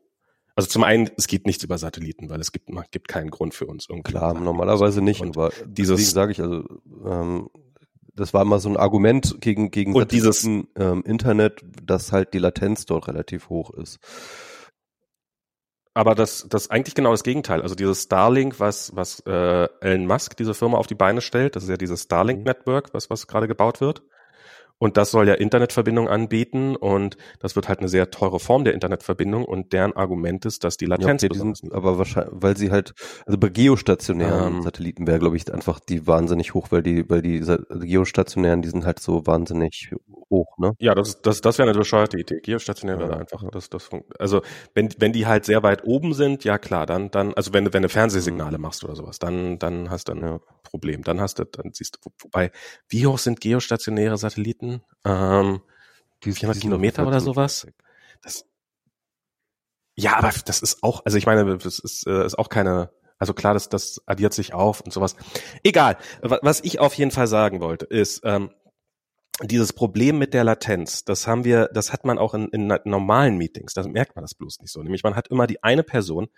Also 0.55 0.71
zum 0.71 0.85
einen, 0.85 1.11
es 1.19 1.27
geht 1.27 1.47
nichts 1.47 1.63
über 1.65 1.77
Satelliten, 1.77 2.31
weil 2.31 2.41
es 2.41 2.51
gibt, 2.51 2.71
gibt 2.91 3.09
keinen 3.09 3.31
Grund 3.31 3.53
für 3.53 3.67
uns. 3.67 3.89
Klar, 4.05 4.33
normalerweise 4.33 5.03
nicht, 5.03 5.21
und 5.21 5.37
aber 5.37 5.53
dieses 5.67 6.11
sage 6.13 6.33
ich 6.33 6.41
also, 6.41 6.65
ähm, 7.05 7.51
das 8.17 8.35
war 8.35 8.43
immer 8.43 8.59
so 8.59 8.69
ein 8.69 8.77
Argument 8.77 9.37
gegen 9.41 9.71
gegen 9.71 9.95
und 9.95 10.11
dieses 10.11 10.45
ähm, 10.45 11.03
Internet, 11.05 11.63
dass 11.85 12.13
halt 12.13 12.35
die 12.35 12.39
Latenz 12.39 12.87
dort 12.87 13.09
relativ 13.09 13.49
hoch 13.49 13.71
ist. 13.71 13.99
Aber 15.95 16.15
das 16.15 16.47
das 16.49 16.71
eigentlich 16.71 16.95
genau 16.95 17.13
das 17.13 17.23
Gegenteil. 17.23 17.63
Also 17.63 17.75
dieses 17.75 18.03
Starlink, 18.03 18.59
was 18.59 18.95
was 18.95 19.21
äh, 19.27 19.69
Elon 19.81 20.07
Musk 20.07 20.37
diese 20.37 20.55
Firma 20.55 20.79
auf 20.79 20.87
die 20.87 20.95
Beine 20.95 21.21
stellt, 21.21 21.57
das 21.57 21.63
ist 21.63 21.71
ja 21.71 21.77
dieses 21.77 22.03
Starlink 22.03 22.41
mhm. 22.41 22.45
Network, 22.45 22.93
was 22.93 23.11
was 23.11 23.27
gerade 23.27 23.49
gebaut 23.49 23.81
wird. 23.81 24.03
Und 24.79 24.97
das 24.97 25.11
soll 25.11 25.27
ja 25.27 25.35
Internetverbindung 25.35 26.09
anbieten 26.09 26.77
und 26.77 27.17
das 27.41 27.57
wird 27.57 27.69
halt 27.69 27.79
eine 27.79 27.89
sehr 27.89 28.11
teure 28.11 28.39
Form 28.39 28.65
der 28.65 28.75
Internetverbindung 28.75 29.45
und 29.45 29.73
deren 29.73 29.95
Argument 29.95 30.45
ist, 30.45 30.65
dass 30.65 30.77
die 30.77 30.85
Latenz 30.85 31.23
ja, 31.23 31.29
okay, 31.31 31.39
die 31.39 31.39
sind, 31.39 31.73
aber 31.73 31.97
wahrscheinlich, 31.97 32.35
weil 32.37 32.57
sie 32.57 32.71
halt, 32.71 32.93
also 33.25 33.39
bei 33.39 33.49
geostationären 33.49 34.57
ähm, 34.57 34.63
Satelliten 34.63 35.07
wäre, 35.07 35.19
glaube 35.19 35.37
ich, 35.37 35.53
einfach 35.53 35.81
die 35.81 36.07
wahnsinnig 36.07 36.53
hoch, 36.53 36.69
weil 36.71 36.83
die, 36.83 37.09
weil 37.09 37.23
die 37.23 37.43
geostationären, 37.87 38.61
die 38.61 38.69
sind 38.69 38.85
halt 38.85 39.01
so 39.01 39.27
wahnsinnig 39.27 39.93
hoch, 40.31 40.59
ne? 40.59 40.75
Ja, 40.79 40.95
das, 40.95 41.23
das, 41.23 41.41
das 41.41 41.59
wäre 41.59 41.71
eine 41.71 41.79
bescheuerte 41.79 42.19
Idee. 42.19 42.41
Geostationär 42.43 42.99
wäre 42.99 43.17
einfach, 43.17 43.43
das, 43.51 43.71
das, 43.71 43.89
also 44.19 44.43
wenn, 44.75 44.91
wenn 44.99 45.13
die 45.13 45.27
halt 45.27 45.47
sehr 45.47 45.63
weit 45.63 45.85
oben 45.85 46.13
sind, 46.13 46.45
ja 46.45 46.59
klar, 46.59 46.85
dann, 46.85 47.11
dann, 47.11 47.33
also 47.35 47.53
wenn 47.53 47.65
du, 47.65 47.73
wenn 47.73 47.83
du 47.83 47.89
Fernsehsignale 47.89 48.59
mhm. 48.59 48.63
machst 48.63 48.85
oder 48.85 48.95
sowas, 48.95 49.19
dann, 49.19 49.59
dann 49.59 49.91
hast 49.91 50.09
du 50.09 50.13
ein 50.13 50.21
ja. 50.21 50.41
Problem. 50.67 51.03
Dann 51.03 51.21
hast 51.21 51.39
du, 51.39 51.45
dann 51.45 51.73
siehst 51.73 51.97
du, 51.97 52.11
wobei, 52.21 52.51
wie 52.89 53.07
hoch 53.07 53.19
sind 53.19 53.41
geostationäre 53.41 54.19
Satelliten? 54.19 54.66
Minuten, 54.67 54.85
ähm, 55.05 55.61
die 56.25 56.33
400 56.33 56.61
Kilometer 56.61 57.07
oder 57.07 57.21
sowas. 57.21 57.67
Das, 58.23 58.45
ja, 59.95 60.17
aber 60.17 60.31
das 60.45 60.61
ist 60.61 60.83
auch, 60.83 61.05
also 61.05 61.17
ich 61.17 61.27
meine, 61.27 61.59
das 61.59 61.79
ist, 61.79 62.07
äh, 62.07 62.25
ist 62.25 62.39
auch 62.39 62.49
keine, 62.49 62.91
also 63.19 63.33
klar, 63.33 63.55
das, 63.55 63.69
das 63.69 64.03
addiert 64.07 64.35
sich 64.35 64.53
auf 64.53 64.81
und 64.81 64.93
sowas. 64.93 65.17
Egal. 65.63 65.97
Was 66.21 66.61
ich 66.61 66.81
auf 66.81 66.95
jeden 66.95 67.11
Fall 67.11 67.27
sagen 67.27 67.61
wollte, 67.61 67.87
ist, 67.87 68.21
ähm, 68.25 68.51
dieses 69.43 69.75
Problem 69.75 70.19
mit 70.19 70.33
der 70.33 70.45
Latenz, 70.45 71.05
das 71.05 71.27
haben 71.27 71.45
wir, 71.45 71.69
das 71.75 71.93
hat 71.93 72.07
man 72.07 72.19
auch 72.19 72.33
in, 72.33 72.49
in 72.49 72.73
normalen 72.85 73.37
Meetings, 73.37 73.75
da 73.75 73.87
merkt 73.87 74.17
man 74.17 74.23
das 74.23 74.35
bloß 74.35 74.61
nicht 74.61 74.73
so. 74.73 74.83
Nämlich 74.83 75.03
man 75.03 75.15
hat 75.15 75.29
immer 75.29 75.47
die 75.47 75.63
eine 75.63 75.83
Person, 75.83 76.29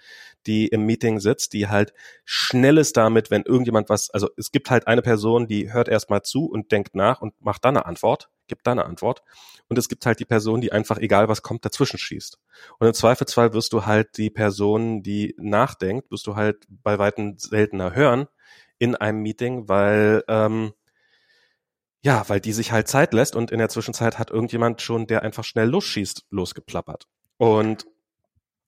die 0.46 0.66
im 0.66 0.84
Meeting 0.84 1.20
sitzt, 1.20 1.52
die 1.52 1.68
halt 1.68 1.92
schnell 2.24 2.76
ist 2.76 2.96
damit, 2.96 3.30
wenn 3.30 3.42
irgendjemand 3.42 3.88
was, 3.88 4.10
also 4.10 4.28
es 4.36 4.50
gibt 4.50 4.70
halt 4.70 4.88
eine 4.88 5.02
Person, 5.02 5.46
die 5.46 5.72
hört 5.72 5.88
erstmal 5.88 6.22
zu 6.22 6.46
und 6.46 6.72
denkt 6.72 6.96
nach 6.96 7.22
und 7.22 7.40
macht 7.40 7.64
dann 7.64 7.76
eine 7.76 7.86
Antwort, 7.86 8.30
gibt 8.48 8.66
dann 8.66 8.80
eine 8.80 8.88
Antwort. 8.88 9.22
Und 9.68 9.78
es 9.78 9.88
gibt 9.88 10.04
halt 10.04 10.18
die 10.18 10.24
Person, 10.24 10.60
die 10.60 10.72
einfach, 10.72 10.98
egal 10.98 11.28
was 11.28 11.42
kommt, 11.42 11.64
dazwischen 11.64 11.98
schießt. 11.98 12.38
Und 12.78 12.86
im 12.86 12.94
Zweifelsfall 12.94 13.52
wirst 13.52 13.72
du 13.74 13.86
halt 13.86 14.16
die 14.16 14.30
Person, 14.30 15.02
die 15.02 15.36
nachdenkt, 15.38 16.10
wirst 16.10 16.26
du 16.26 16.34
halt 16.34 16.66
bei 16.68 16.98
weitem 16.98 17.38
seltener 17.38 17.94
hören 17.94 18.26
in 18.78 18.96
einem 18.96 19.20
Meeting, 19.20 19.68
weil 19.68 20.24
ähm, 20.26 20.72
ja, 22.02 22.28
weil 22.28 22.40
die 22.40 22.52
sich 22.52 22.72
halt 22.72 22.88
Zeit 22.88 23.12
lässt 23.12 23.34
und 23.34 23.50
in 23.50 23.58
der 23.58 23.68
Zwischenzeit 23.68 24.18
hat 24.18 24.30
irgendjemand 24.30 24.82
schon, 24.82 25.06
der 25.06 25.22
einfach 25.22 25.44
schnell 25.44 25.68
losschießt, 25.68 26.26
losgeplappert. 26.30 27.08
Und 27.36 27.86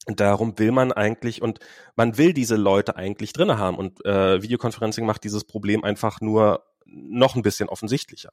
darum 0.07 0.59
will 0.59 0.73
man 0.73 0.93
eigentlich 0.93 1.43
und 1.43 1.61
man 1.95 2.19
will 2.19 2.33
diese 2.33 2.57
Leute 2.57 2.97
eigentlich 2.97 3.33
drinne 3.33 3.59
haben 3.59 3.77
und 3.77 4.05
äh, 4.05 4.43
Videoconferencing 4.43 5.07
macht 5.07 5.25
dieses 5.25 5.45
Problem 5.45 5.85
einfach 5.85 6.21
nur 6.21 6.65
noch 6.87 7.37
ein 7.37 7.43
bisschen 7.43 7.69
offensichtlicher. 7.69 8.31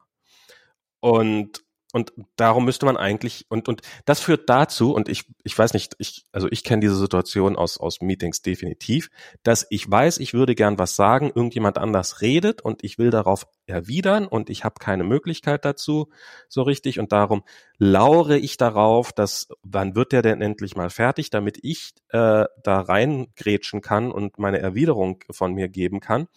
Und 0.99 1.63
und 1.93 2.11
darum 2.35 2.65
müsste 2.65 2.85
man 2.85 2.97
eigentlich, 2.97 3.45
und, 3.49 3.69
und 3.69 3.81
das 4.05 4.19
führt 4.19 4.49
dazu, 4.49 4.93
und 4.93 5.07
ich, 5.07 5.23
ich 5.43 5.57
weiß 5.57 5.73
nicht, 5.73 5.95
ich, 5.99 6.25
also 6.33 6.47
ich 6.51 6.63
kenne 6.65 6.81
diese 6.81 6.97
Situation 6.97 7.55
aus, 7.55 7.77
aus 7.77 8.01
Meetings 8.01 8.41
definitiv, 8.41 9.09
dass 9.43 9.65
ich 9.69 9.89
weiß, 9.89 10.17
ich 10.17 10.33
würde 10.33 10.53
gern 10.53 10.77
was 10.77 10.97
sagen, 10.97 11.31
irgendjemand 11.33 11.77
anders 11.77 12.21
redet 12.21 12.61
und 12.61 12.83
ich 12.83 12.97
will 12.97 13.09
darauf 13.09 13.47
erwidern 13.67 14.27
und 14.27 14.49
ich 14.49 14.65
habe 14.65 14.75
keine 14.79 15.05
Möglichkeit 15.05 15.63
dazu 15.63 16.09
so 16.49 16.61
richtig. 16.63 16.99
Und 16.99 17.13
darum 17.13 17.43
laure 17.77 18.37
ich 18.37 18.57
darauf, 18.57 19.13
dass 19.13 19.47
wann 19.63 19.95
wird 19.95 20.11
der 20.11 20.21
denn 20.21 20.41
endlich 20.41 20.75
mal 20.75 20.89
fertig, 20.89 21.29
damit 21.29 21.57
ich 21.61 21.93
äh, 22.09 22.45
da 22.63 22.81
reingrätschen 22.81 23.79
kann 23.81 24.11
und 24.11 24.39
meine 24.39 24.59
Erwiderung 24.59 25.23
von 25.31 25.53
mir 25.53 25.69
geben 25.69 26.01
kann 26.01 26.27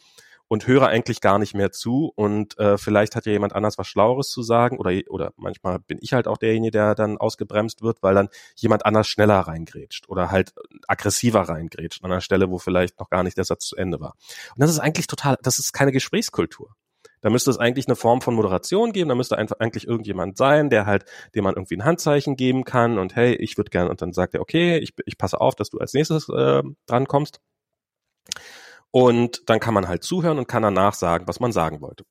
und 0.51 0.67
höre 0.67 0.89
eigentlich 0.89 1.21
gar 1.21 1.39
nicht 1.39 1.55
mehr 1.55 1.71
zu 1.71 2.13
und 2.17 2.59
äh, 2.59 2.77
vielleicht 2.77 3.15
hat 3.15 3.25
ja 3.25 3.31
jemand 3.31 3.55
anders 3.55 3.79
was 3.79 3.87
Schlaueres 3.87 4.31
zu 4.31 4.43
sagen 4.43 4.79
oder 4.79 4.91
oder 5.09 5.33
manchmal 5.37 5.79
bin 5.79 5.99
ich 6.01 6.13
halt 6.13 6.27
auch 6.27 6.39
derjenige, 6.39 6.73
der 6.73 6.97
dann 6.97 7.19
ausgebremst 7.19 7.83
wird, 7.83 8.03
weil 8.03 8.17
dann 8.17 8.29
jemand 8.57 8.85
anders 8.85 9.07
schneller 9.07 9.39
reingrätscht 9.39 10.09
oder 10.09 10.33
halt 10.33 10.53
aggressiver 10.89 11.43
reingrätscht 11.43 12.03
an 12.03 12.11
einer 12.11 12.21
Stelle, 12.21 12.51
wo 12.51 12.59
vielleicht 12.59 12.99
noch 12.99 13.11
gar 13.11 13.23
nicht 13.23 13.37
der 13.37 13.45
Satz 13.45 13.67
zu 13.67 13.77
Ende 13.77 14.01
war. 14.01 14.17
Und 14.57 14.61
das 14.61 14.71
ist 14.71 14.81
eigentlich 14.81 15.07
total, 15.07 15.39
das 15.41 15.61
ist 15.61 15.73
keine 15.73 15.93
Gesprächskultur. 15.93 16.75
Da 17.21 17.31
müsste 17.31 17.51
es 17.51 17.59
eigentlich 17.59 17.87
eine 17.87 17.95
Form 17.95 18.21
von 18.21 18.35
Moderation 18.35 18.93
geben, 18.93 19.09
da 19.09 19.15
müsste 19.15 19.39
einfach 19.39 19.61
eigentlich 19.61 19.87
irgendjemand 19.87 20.37
sein, 20.37 20.69
der 20.69 20.85
halt, 20.85 21.05
dem 21.37 21.45
man 21.45 21.55
irgendwie 21.55 21.77
ein 21.77 21.85
Handzeichen 21.85 22.35
geben 22.35 22.65
kann 22.65 22.99
und 22.99 23.15
hey, 23.15 23.37
ich 23.37 23.57
würde 23.57 23.71
gerne, 23.71 23.89
und 23.89 24.03
dann 24.03 24.13
sagt 24.13 24.35
er, 24.35 24.41
okay, 24.41 24.79
ich, 24.79 24.95
ich 25.05 25.17
passe 25.17 25.41
auf, 25.41 25.55
dass 25.55 25.71
du 25.71 25.79
als 25.79 25.93
nächstes 25.95 26.29
äh, 26.29 26.65
dran 26.87 27.07
kommst. 27.07 27.41
Und 28.91 29.49
dann 29.49 29.61
kann 29.61 29.75
man 29.75 29.89
halt 29.89 30.03
zuhören 30.03 30.39
und 30.39 30.49
kann 30.49 30.63
danach 30.63 30.95
sagen, 30.95 31.29
was 31.29 31.41
man 31.41 31.53
sagen 31.53 31.81
wollte. 31.81 32.05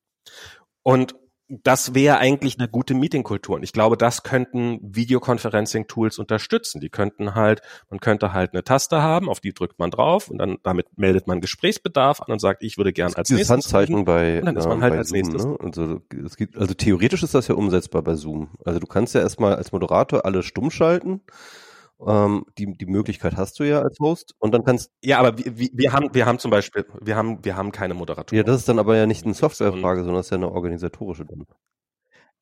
Und 0.84 1.16
das 1.50 1.96
wäre 1.96 2.20
eigentlich 2.20 2.60
eine 2.60 2.70
gute 2.70 2.94
Meetingkultur. 2.94 3.56
Und 3.56 3.64
ich 3.64 3.74
glaube, 3.74 3.98
das 3.98 4.22
könnten 4.22 4.80
Videoconferencing-Tools 4.84 6.20
unterstützen. 6.20 6.80
Die 6.80 6.90
könnten 6.90 7.34
halt, 7.34 7.62
man 7.90 8.00
könnte 8.00 8.34
halt 8.34 8.54
eine 8.54 8.64
Taste 8.64 9.02
haben, 9.02 9.28
auf 9.28 9.40
die 9.40 9.54
drückt 9.54 9.80
man 9.80 9.90
drauf 9.90 10.30
und 10.30 10.38
dann 10.38 10.58
damit 10.62 10.86
meldet 10.96 11.26
man 11.26 11.42
Gesprächsbedarf 11.42 12.22
an 12.22 12.32
und 12.32 12.40
sagt, 12.40 12.62
ich 12.62 12.78
würde 12.78 12.94
gern 12.94 13.16
als 13.16 13.32
nächstes. 13.32 13.50
Handzeichen 13.50 14.06
bei, 14.06 14.40
und 14.40 14.46
dann 14.46 14.58
ist 14.58 14.68
man 14.68 14.82
halt 14.82 14.94
als 14.94 15.10
Zoom, 15.10 15.18
nächstes. 15.18 15.46
Ne? 15.46 15.58
Also, 15.60 16.02
es 16.24 16.38
gibt, 16.38 16.56
also 16.56 16.76
theoretisch 16.76 17.24
ist 17.24 17.34
das 17.34 17.48
ja 17.48 17.56
umsetzbar 17.56 18.04
bei 18.04 18.14
Zoom. 18.14 18.50
Also 18.64 18.80
du 18.80 18.86
kannst 18.86 19.16
ja 19.16 19.22
erstmal 19.22 19.56
als 19.56 19.72
Moderator 19.72 20.26
alle 20.26 20.44
stumm 20.44 20.70
schalten 20.70 21.22
ähm, 22.06 22.46
die, 22.58 22.78
die 22.78 22.86
Möglichkeit 22.86 23.36
hast 23.36 23.60
du 23.60 23.64
ja 23.64 23.82
als 23.82 24.00
Host 24.00 24.34
und 24.40 24.54
dann 24.54 24.64
kannst 24.64 24.92
Ja, 25.04 25.20
aber 25.20 25.38
wir, 25.38 25.70
wir 25.74 25.94
haben 25.94 26.14
wir 26.14 26.26
haben 26.26 26.40
zum 26.40 26.52
Beispiel 26.52 26.86
wir 27.02 27.16
haben 27.16 27.44
wir 27.44 27.56
haben 27.58 27.72
keine 27.72 27.94
Moderatoren. 27.94 28.38
Ja, 28.38 28.44
das 28.44 28.58
ist 28.58 28.70
dann 28.70 28.80
aber 28.80 28.96
ja 28.96 29.06
nicht 29.06 29.26
eine 29.26 29.34
Softwarefrage, 29.34 30.02
sondern 30.02 30.18
das 30.18 30.28
ist 30.28 30.32
ja 30.32 30.38
eine 30.38 30.52
organisatorische 30.52 31.26
dann. 31.26 31.46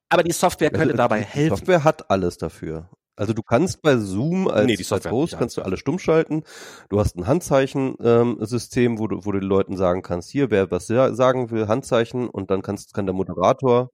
Aber 0.10 0.24
die 0.24 0.32
Software 0.32 0.70
könnte 0.70 0.86
also, 0.86 0.98
dabei 0.98 1.22
helfen. 1.22 1.56
Die 1.56 1.60
Software 1.60 1.84
hat 1.84 2.10
alles 2.10 2.38
dafür. 2.38 2.90
Also 3.18 3.34
du 3.34 3.42
kannst 3.42 3.82
bei 3.82 3.98
Zoom 3.98 4.48
als, 4.48 4.68
nee, 4.68 4.78
als 4.92 5.10
Host 5.10 5.40
kannst 5.40 5.58
du 5.58 5.64
alle 5.64 5.76
stumm 5.76 5.98
schalten. 5.98 6.44
Du 6.90 7.00
hast 7.00 7.18
ein 7.18 7.26
Handzeichen-System, 7.26 8.92
ähm, 8.92 9.00
wo 9.00 9.08
du, 9.08 9.26
wo 9.26 9.32
du 9.32 9.40
den 9.40 9.50
Leuten 9.50 9.76
sagen 9.76 10.04
kannst, 10.04 10.30
hier, 10.30 10.52
wer 10.52 10.70
was 10.70 10.86
sagen 10.86 11.50
will, 11.50 11.68
Handzeichen 11.68 12.30
und 12.30 12.52
dann 12.52 12.62
kannst, 12.62 12.94
kann 12.94 13.08
der 13.08 13.16
Moderator 13.16 13.90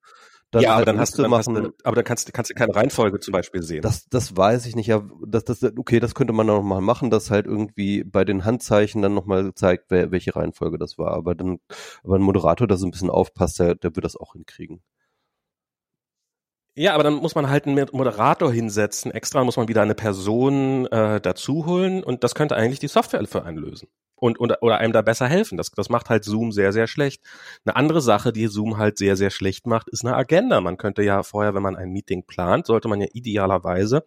dann, 0.53 0.61
ja, 0.61 0.75
aber 0.75 0.85
dann 0.85 0.99
hast 0.99 1.17
du, 1.17 1.23
dann 1.23 1.31
machen, 1.31 1.55
hast 1.57 1.65
du, 1.65 1.73
aber 1.83 1.95
dann 1.95 2.05
kannst, 2.05 2.31
kannst 2.31 2.51
du 2.51 2.53
keine 2.53 2.75
Reihenfolge 2.75 3.19
zum 3.19 3.31
Beispiel 3.31 3.63
sehen. 3.63 3.81
Das, 3.81 4.07
das 4.07 4.37
weiß 4.37 4.67
ich 4.67 4.75
nicht. 4.75 4.85
Ja, 4.85 5.03
das, 5.25 5.45
das, 5.45 5.63
okay, 5.63 5.99
das 5.99 6.13
könnte 6.13 6.31
man 6.31 6.45
noch 6.45 6.61
mal 6.61 6.79
machen, 6.79 7.09
dass 7.09 7.31
halt 7.31 7.47
irgendwie 7.47 8.03
bei 8.03 8.23
den 8.23 8.45
Handzeichen 8.45 9.01
dann 9.01 9.15
noch 9.15 9.25
mal 9.25 9.55
zeigt, 9.55 9.85
wer, 9.89 10.11
welche 10.11 10.35
Reihenfolge 10.35 10.77
das 10.77 10.99
war. 10.99 11.13
Aber 11.13 11.33
dann, 11.33 11.57
aber 12.03 12.17
ein 12.17 12.21
Moderator, 12.21 12.67
der 12.67 12.77
so 12.77 12.85
ein 12.85 12.91
bisschen 12.91 13.09
aufpasst, 13.09 13.57
der, 13.57 13.73
der 13.73 13.95
wird 13.95 14.05
das 14.05 14.15
auch 14.15 14.33
hinkriegen. 14.33 14.83
Ja, 16.75 16.95
aber 16.95 17.03
dann 17.03 17.15
muss 17.15 17.35
man 17.35 17.49
halt 17.49 17.67
einen 17.67 17.85
Moderator 17.91 18.51
hinsetzen. 18.51 19.11
Extra 19.11 19.43
muss 19.43 19.57
man 19.57 19.67
wieder 19.67 19.83
eine 19.83 19.93
Person 19.93 20.87
äh, 20.87 21.21
dazu 21.21 21.67
holen 21.67 22.03
und 22.03 22.23
das 22.23 22.33
könnte 22.33 22.55
eigentlich 22.55 22.79
die 22.79 22.87
Software 22.87 23.23
für 23.27 23.43
einen 23.43 23.57
lösen 23.57 23.89
und, 24.15 24.39
und 24.39 24.53
oder 24.61 24.79
einem 24.79 24.91
da 24.91 25.03
besser 25.03 25.27
helfen. 25.27 25.57
Das, 25.57 25.69
das 25.69 25.89
macht 25.89 26.09
halt 26.09 26.23
Zoom 26.23 26.51
sehr, 26.51 26.73
sehr 26.73 26.87
schlecht. 26.87 27.21
Eine 27.63 27.75
andere 27.75 28.01
Sache, 28.01 28.33
die 28.33 28.47
Zoom 28.47 28.77
halt 28.77 28.97
sehr, 28.97 29.15
sehr 29.17 29.29
schlecht 29.29 29.67
macht, 29.67 29.87
ist 29.89 30.03
eine 30.03 30.15
Agenda. 30.15 30.61
Man 30.61 30.77
könnte 30.77 31.03
ja 31.03 31.21
vorher, 31.21 31.53
wenn 31.53 31.61
man 31.61 31.75
ein 31.75 31.91
Meeting 31.91 32.23
plant, 32.25 32.65
sollte 32.65 32.87
man 32.87 33.01
ja 33.01 33.07
idealerweise 33.13 34.03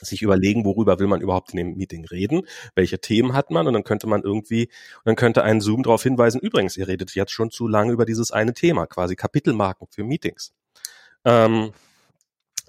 sich 0.00 0.22
überlegen, 0.22 0.64
worüber 0.64 0.98
will 0.98 1.06
man 1.06 1.20
überhaupt 1.20 1.50
in 1.50 1.58
dem 1.58 1.76
Meeting 1.76 2.06
reden, 2.06 2.42
welche 2.74 3.00
Themen 3.00 3.34
hat 3.34 3.50
man 3.50 3.66
und 3.66 3.74
dann 3.74 3.84
könnte 3.84 4.06
man 4.06 4.22
irgendwie, 4.22 4.70
dann 5.04 5.16
könnte 5.16 5.42
ein 5.42 5.60
Zoom 5.60 5.82
darauf 5.82 6.02
hinweisen, 6.02 6.40
übrigens, 6.40 6.78
ihr 6.78 6.88
redet 6.88 7.14
jetzt 7.14 7.32
schon 7.32 7.50
zu 7.50 7.68
lange 7.68 7.92
über 7.92 8.06
dieses 8.06 8.30
eine 8.30 8.54
Thema, 8.54 8.86
quasi 8.86 9.14
Kapitelmarken 9.14 9.88
für 9.90 10.02
Meetings. 10.02 10.54
Ähm, 11.26 11.72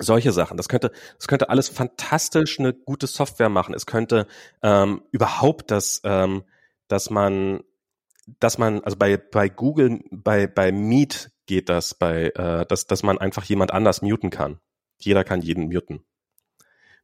solche 0.01 0.31
Sachen. 0.31 0.58
Das 0.58 0.67
könnte, 0.67 0.91
das 1.17 1.27
könnte 1.27 1.50
alles 1.50 1.70
fantastisch 1.70 2.60
eine 2.60 2.74
gute 2.74 3.08
Software 3.08 3.50
machen. 3.50 3.74
Es 3.74 3.86
könnte 3.86 4.27
ähm, 4.62 5.03
überhaupt 5.12 5.72
das 5.72 6.01
ähm, 6.03 6.43
dass 6.91 7.10
man, 7.10 7.63
dass 8.39 8.58
man, 8.58 8.84
also 8.84 8.98
bei, 8.98 9.17
bei 9.17 9.48
Google, 9.48 10.01
bei, 10.12 10.46
bei 10.46 10.72
Meet 10.72 11.31
geht 11.46 11.70
das, 11.70 11.93
bei, 11.93 12.31
äh, 12.36 12.65
dass, 12.65 12.86
dass 12.86 13.01
man 13.03 13.17
einfach 13.17 13.46
jemand 13.46 13.72
anders 13.72 14.01
muten 14.01 14.29
kann. 14.29 14.60
Jeder 15.00 15.24
kann 15.24 15.41
jeden 15.41 15.70
muten. 15.70 16.03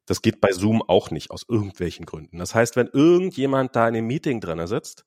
Das 0.05 0.21
geht 0.21 0.41
bei 0.41 0.51
Zoom 0.51 0.81
auch 0.81 1.09
nicht, 1.09 1.31
aus 1.31 1.45
irgendwelchen 1.47 2.05
Gründen. 2.05 2.37
Das 2.37 2.53
heißt, 2.53 2.75
wenn 2.75 2.87
irgendjemand 2.87 3.75
da 3.75 3.87
in 3.87 3.93
dem 3.93 4.07
Meeting 4.07 4.41
drinne 4.41 4.67
sitzt, 4.67 5.05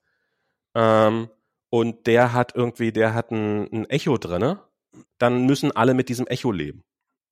ähm, 0.74 1.28
und 1.68 2.06
der 2.06 2.32
hat 2.32 2.54
irgendwie, 2.56 2.90
der 2.90 3.14
hat 3.14 3.30
ein, 3.30 3.70
ein 3.72 3.84
Echo 3.90 4.18
drinne, 4.18 4.60
dann 5.18 5.46
müssen 5.46 5.72
alle 5.72 5.94
mit 5.94 6.08
diesem 6.08 6.26
Echo 6.26 6.50
leben. 6.50 6.84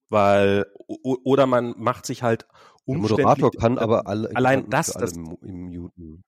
Weil, 0.08 0.66
oder 0.86 1.46
man 1.46 1.74
macht 1.76 2.06
sich 2.06 2.22
halt 2.22 2.46
umständlich. 2.84 3.16
Der 3.16 3.26
Moderator 3.26 3.50
kann 3.50 3.78
aber 3.78 4.06
alle, 4.06 4.34
allein 4.34 4.68
das, 4.70 4.86
das, 4.88 5.14
muten. 5.16 6.24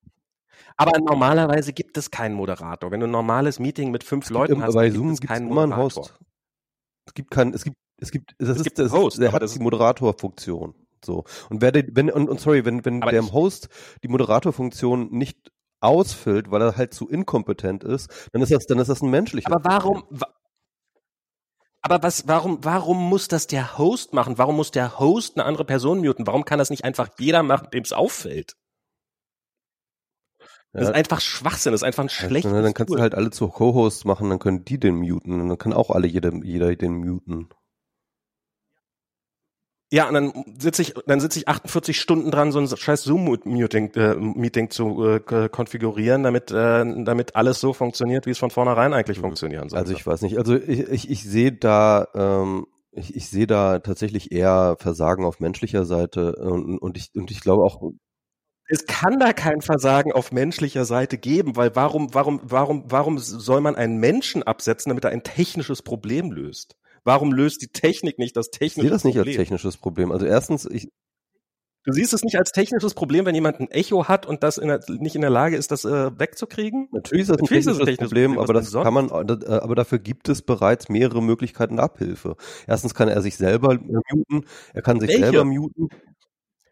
Aber 0.77 0.99
normalerweise 0.99 1.73
gibt 1.73 1.97
es 1.97 2.11
keinen 2.11 2.35
Moderator. 2.35 2.91
Wenn 2.91 3.01
du 3.01 3.07
ein 3.07 3.11
normales 3.11 3.59
Meeting 3.59 3.91
mit 3.91 4.05
fünf 4.05 4.29
Leuten 4.31 4.55
im, 4.55 4.63
hast, 4.63 4.75
bei 4.75 4.91
Zoom 4.91 5.09
gibt 5.15 5.25
es 5.25 5.29
keinen 5.29 5.51
immer 5.51 5.63
einen 5.63 5.77
Host. 5.77 6.19
Es 7.07 7.15
gibt 7.15 7.31
keinen, 7.31 7.55
es 7.55 7.65
gibt, 7.65 7.77
es 7.97 8.11
gibt, 8.11 8.35
das 8.39 8.51
es 8.51 8.57
ist, 8.59 8.65
gibt 8.65 8.79
das, 8.79 8.93
Host, 8.93 9.21
der 9.21 9.33
hat 9.33 9.43
die 9.55 9.59
Moderatorfunktion. 9.59 10.75
So. 11.05 11.25
Und 11.49 11.63
wer, 11.63 11.73
wenn, 11.75 12.11
und, 12.11 12.29
und 12.29 12.41
sorry, 12.41 12.65
wenn, 12.65 12.85
wenn 12.85 13.01
der 13.01 13.33
Host 13.33 13.69
die 14.03 14.09
Moderatorfunktion 14.09 15.11
nicht 15.11 15.51
ausfüllt, 15.81 16.51
weil 16.51 16.61
er 16.61 16.77
halt 16.77 16.93
zu 16.93 17.09
inkompetent 17.09 17.85
ist, 17.85 18.29
dann 18.33 18.43
ist 18.43 18.53
das, 18.53 18.67
dann 18.67 18.79
ist 18.79 18.89
das 18.89 19.03
ein 19.03 19.11
menschlicher. 19.11 19.51
Aber 19.51 19.65
warum, 19.65 20.05
aber 21.83 22.03
was, 22.03 22.29
warum, 22.29 22.59
warum 22.63 22.99
muss 22.99 23.29
das 23.29 23.47
der 23.47 23.79
Host 23.79 24.13
machen? 24.13 24.39
Warum 24.39 24.57
muss 24.57 24.71
der 24.71 24.99
Host 24.99 25.37
eine 25.37 25.47
andere 25.47 25.65
Person 25.65 26.01
muten? 26.01 26.27
Warum 26.27 26.45
kann 26.45 26.59
das 26.59 26.71
nicht 26.71 26.85
einfach 26.85 27.09
jeder 27.19 27.43
machen, 27.43 27.69
dem 27.73 27.83
es 27.83 27.93
auffällt? 27.93 28.57
Das 30.73 30.83
ja. 30.83 30.91
ist 30.91 30.95
einfach 30.95 31.21
Schwachsinn, 31.21 31.73
das 31.73 31.81
ist 31.81 31.87
einfach 31.87 32.05
ein 32.05 32.09
schlechtes 32.09 32.53
ja, 32.53 32.63
Dann 32.63 32.75
kannst 32.75 32.89
Tool. 32.89 32.99
du 32.99 33.03
halt 33.03 33.15
alle 33.15 33.31
zu 33.31 33.49
Co-Hosts 33.49 34.05
machen, 34.05 34.31
dann 34.31 34.39
können 34.39 34.65
die 34.65 34.79
den 34.79 34.97
muten 34.97 35.41
und 35.41 35.49
dann 35.49 35.59
kann 35.59 35.73
auch 35.73 35.91
alle 35.91 36.07
jeder, 36.07 36.33
jeder 36.45 36.77
den 36.77 36.99
muten. 36.99 37.49
Ja, 39.93 40.07
und 40.07 40.15
dann 40.15 40.45
sitze 40.57 40.83
ich, 40.83 40.95
dann 41.07 41.19
sitze 41.19 41.41
ich 41.41 41.49
48 41.49 42.01
Stunden 42.01 42.31
dran, 42.31 42.53
so 42.53 42.61
ein 42.61 42.69
scheiß 42.69 43.03
Zoom-Meeting 43.03 43.93
äh, 43.95 44.15
Meeting 44.15 44.71
zu 44.71 45.05
äh, 45.05 45.49
konfigurieren, 45.49 46.23
damit, 46.23 46.53
äh, 46.53 46.85
damit 47.05 47.35
alles 47.35 47.59
so 47.59 47.73
funktioniert, 47.73 48.25
wie 48.25 48.31
es 48.31 48.39
von 48.39 48.51
vornherein 48.51 48.93
eigentlich 48.95 49.19
funktionieren 49.19 49.69
soll. 49.69 49.81
Also 49.81 49.93
ich 49.93 50.07
weiß 50.07 50.23
nicht, 50.23 50.39
also 50.39 50.55
ich, 50.55 50.81
ich, 50.89 51.11
ich 51.11 51.25
sehe 51.25 51.51
da, 51.53 52.07
ähm, 52.15 52.67
ich, 52.93 53.17
ich 53.17 53.29
sehe 53.29 53.49
da 53.49 53.81
tatsächlich 53.81 54.31
eher 54.31 54.77
Versagen 54.79 55.25
auf 55.25 55.41
menschlicher 55.41 55.85
Seite 55.85 56.37
und, 56.37 56.79
und 56.79 56.97
ich, 56.97 57.11
und 57.17 57.33
ich 57.33 57.41
glaube 57.41 57.65
auch, 57.65 57.83
es 58.69 58.87
kann 58.87 59.19
da 59.19 59.33
kein 59.33 59.61
Versagen 59.61 60.13
auf 60.13 60.31
menschlicher 60.31 60.85
Seite 60.85 61.19
geben, 61.19 61.57
weil 61.57 61.75
warum, 61.75 62.15
warum, 62.15 62.41
warum, 62.45 62.85
warum 62.87 63.19
soll 63.19 63.61
man 63.61 63.75
einen 63.75 63.99
Menschen 63.99 64.45
absetzen, 64.45 64.91
damit 64.91 65.05
er 65.05 65.11
ein 65.11 65.25
technisches 65.25 65.83
Problem 65.83 66.31
löst? 66.31 66.77
Warum 67.05 67.33
löst 67.33 67.63
die 67.63 67.69
Technik 67.69 68.19
nicht 68.19 68.37
das 68.37 68.51
technische 68.51 68.75
Problem? 68.75 68.85
Ich 68.85 68.91
sehe 68.91 68.91
das 68.91 69.05
nicht 69.05 69.15
Problem? 69.17 69.29
als 69.29 69.37
technisches 69.37 69.77
Problem. 69.77 70.13
Also 70.13 70.27
erstens, 70.27 70.67
ich, 70.67 70.89
Du 71.85 71.93
siehst 71.93 72.13
es 72.13 72.23
nicht 72.23 72.37
als 72.37 72.53
technisches 72.53 72.93
Problem, 72.93 73.25
wenn 73.25 73.35
jemand 73.35 73.59
ein 73.59 73.71
Echo 73.71 74.07
hat 74.07 74.27
und 74.27 74.43
das 74.43 74.59
in 74.59 74.69
der, 74.69 74.81
nicht 74.89 75.15
in 75.15 75.23
der 75.23 75.31
Lage 75.31 75.57
ist, 75.57 75.71
das 75.71 75.87
äh, 75.87 76.11
wegzukriegen? 76.19 76.89
Natürlich 76.93 77.23
ist 77.23 77.31
das 77.31 77.39
ein, 77.39 77.41
Natürlich 77.41 77.65
technisches, 77.65 77.77
ist 77.77 77.81
ein 77.81 77.87
technisches 77.87 78.09
Problem, 78.11 78.33
Problem 78.35 78.43
aber 78.43 78.53
das 78.53 78.73
kann 78.73 78.93
man, 78.93 79.09
äh, 79.09 79.51
aber 79.51 79.75
dafür 79.75 79.99
gibt 79.99 80.29
es 80.29 80.43
bereits 80.43 80.91
mehrere 80.91 81.23
Möglichkeiten 81.23 81.77
der 81.77 81.87
Abhilfe. 81.87 82.37
Erstens 82.67 82.95
kann 82.95 83.09
er 83.09 83.23
sich 83.23 83.39
selber 83.39 83.79
muten, 83.79 84.45
er 84.75 84.83
kann 84.83 85.01
sich 85.01 85.09
Welche? 85.09 85.25
selber 85.25 85.45
muten. 85.47 85.89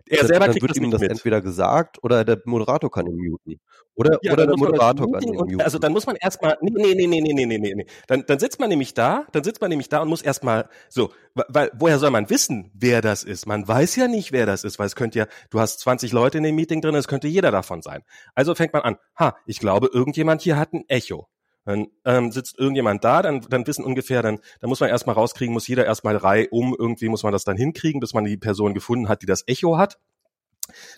Er 0.09 0.27
selber 0.27 0.47
dann 0.47 0.61
wird 0.61 0.77
ihm 0.77 0.91
das 0.91 1.01
mit. 1.01 1.11
entweder 1.11 1.41
gesagt 1.41 2.03
oder 2.03 2.25
der 2.25 2.41
Moderator 2.45 2.91
kann 2.91 3.07
ihn 3.07 3.17
muten. 3.17 3.61
Oder, 3.95 4.19
ja, 4.23 4.33
oder 4.33 4.47
der 4.47 4.57
Moderator 4.57 5.11
kann 5.13 5.23
ihn 5.23 5.35
muten. 5.35 5.61
Also 5.61 5.79
dann 5.79 5.93
muss 5.93 6.07
man 6.07 6.17
erstmal, 6.17 6.57
nee, 6.61 6.71
nee, 6.75 6.95
nee, 6.95 7.07
nee, 7.07 7.21
nee, 7.21 7.47
nee, 7.47 7.59
nee, 7.59 7.75
nee. 7.75 7.87
Dann, 8.07 8.25
dann 8.27 8.39
sitzt 8.39 8.61
man 8.61 8.69
nämlich 8.69 8.95
da, 8.95 9.27
dann 9.33 9.45
sitzt 9.45 9.61
man 9.61 9.71
nämlich 9.71 9.89
da 9.89 10.01
und 10.03 10.09
muss 10.09 10.23
erstmal, 10.23 10.69
so, 10.89 11.11
weil, 11.35 11.71
woher 11.75 11.99
soll 11.99 12.11
man 12.11 12.31
wissen, 12.31 12.71
wer 12.75 13.01
das 13.01 13.25
ist? 13.25 13.47
Man 13.47 13.67
weiß 13.67 13.97
ja 13.97 14.09
nicht, 14.09 14.33
wer 14.33 14.47
das 14.47 14.65
ist, 14.65 14.79
weil 14.79 14.87
es 14.87 14.97
könnte 14.97 15.19
ja, 15.19 15.27
du 15.51 15.61
hast 15.61 15.81
20 15.81 16.13
Leute 16.13 16.39
in 16.39 16.45
dem 16.45 16.55
Meeting 16.55 16.81
drin, 16.81 16.95
es 16.95 17.09
könnte 17.09 17.29
jeder 17.29 17.51
davon 17.51 17.83
sein. 17.83 18.03
Also 18.35 18.55
fängt 18.55 18.73
man 18.73 18.83
an, 18.83 18.97
ha, 19.19 19.37
ich 19.47 19.59
glaube, 19.59 19.91
irgendjemand 19.93 20.43
hier 20.43 20.57
hat 20.57 20.73
ein 20.73 20.85
Echo. 20.89 21.29
Dann 21.69 21.89
ähm, 22.07 22.33
sitzt 22.33 22.59
irgendjemand 22.59 23.05
da, 23.05 23.21
dann, 23.21 23.43
dann 23.43 23.67
wissen 23.67 23.85
ungefähr, 23.85 24.23
dann, 24.23 24.39
dann 24.61 24.71
muss 24.71 24.81
man 24.81 24.89
erstmal 24.89 25.17
rauskriegen, 25.17 25.53
muss 25.53 25.69
jeder 25.69 25.85
erstmal 25.85 26.17
Reihe 26.17 26.49
um, 26.49 26.75
irgendwie 26.77 27.11
muss 27.11 27.25
man 27.25 27.33
das 27.33 27.45
dann 27.45 27.59
hinkriegen, 27.59 28.01
bis 28.01 28.15
man 28.15 28.25
die 28.25 28.39
Person 28.39 28.73
gefunden 28.73 29.11
hat, 29.11 29.21
die 29.21 29.27
das 29.27 29.45
Echo 29.47 29.77
hat. 29.77 29.99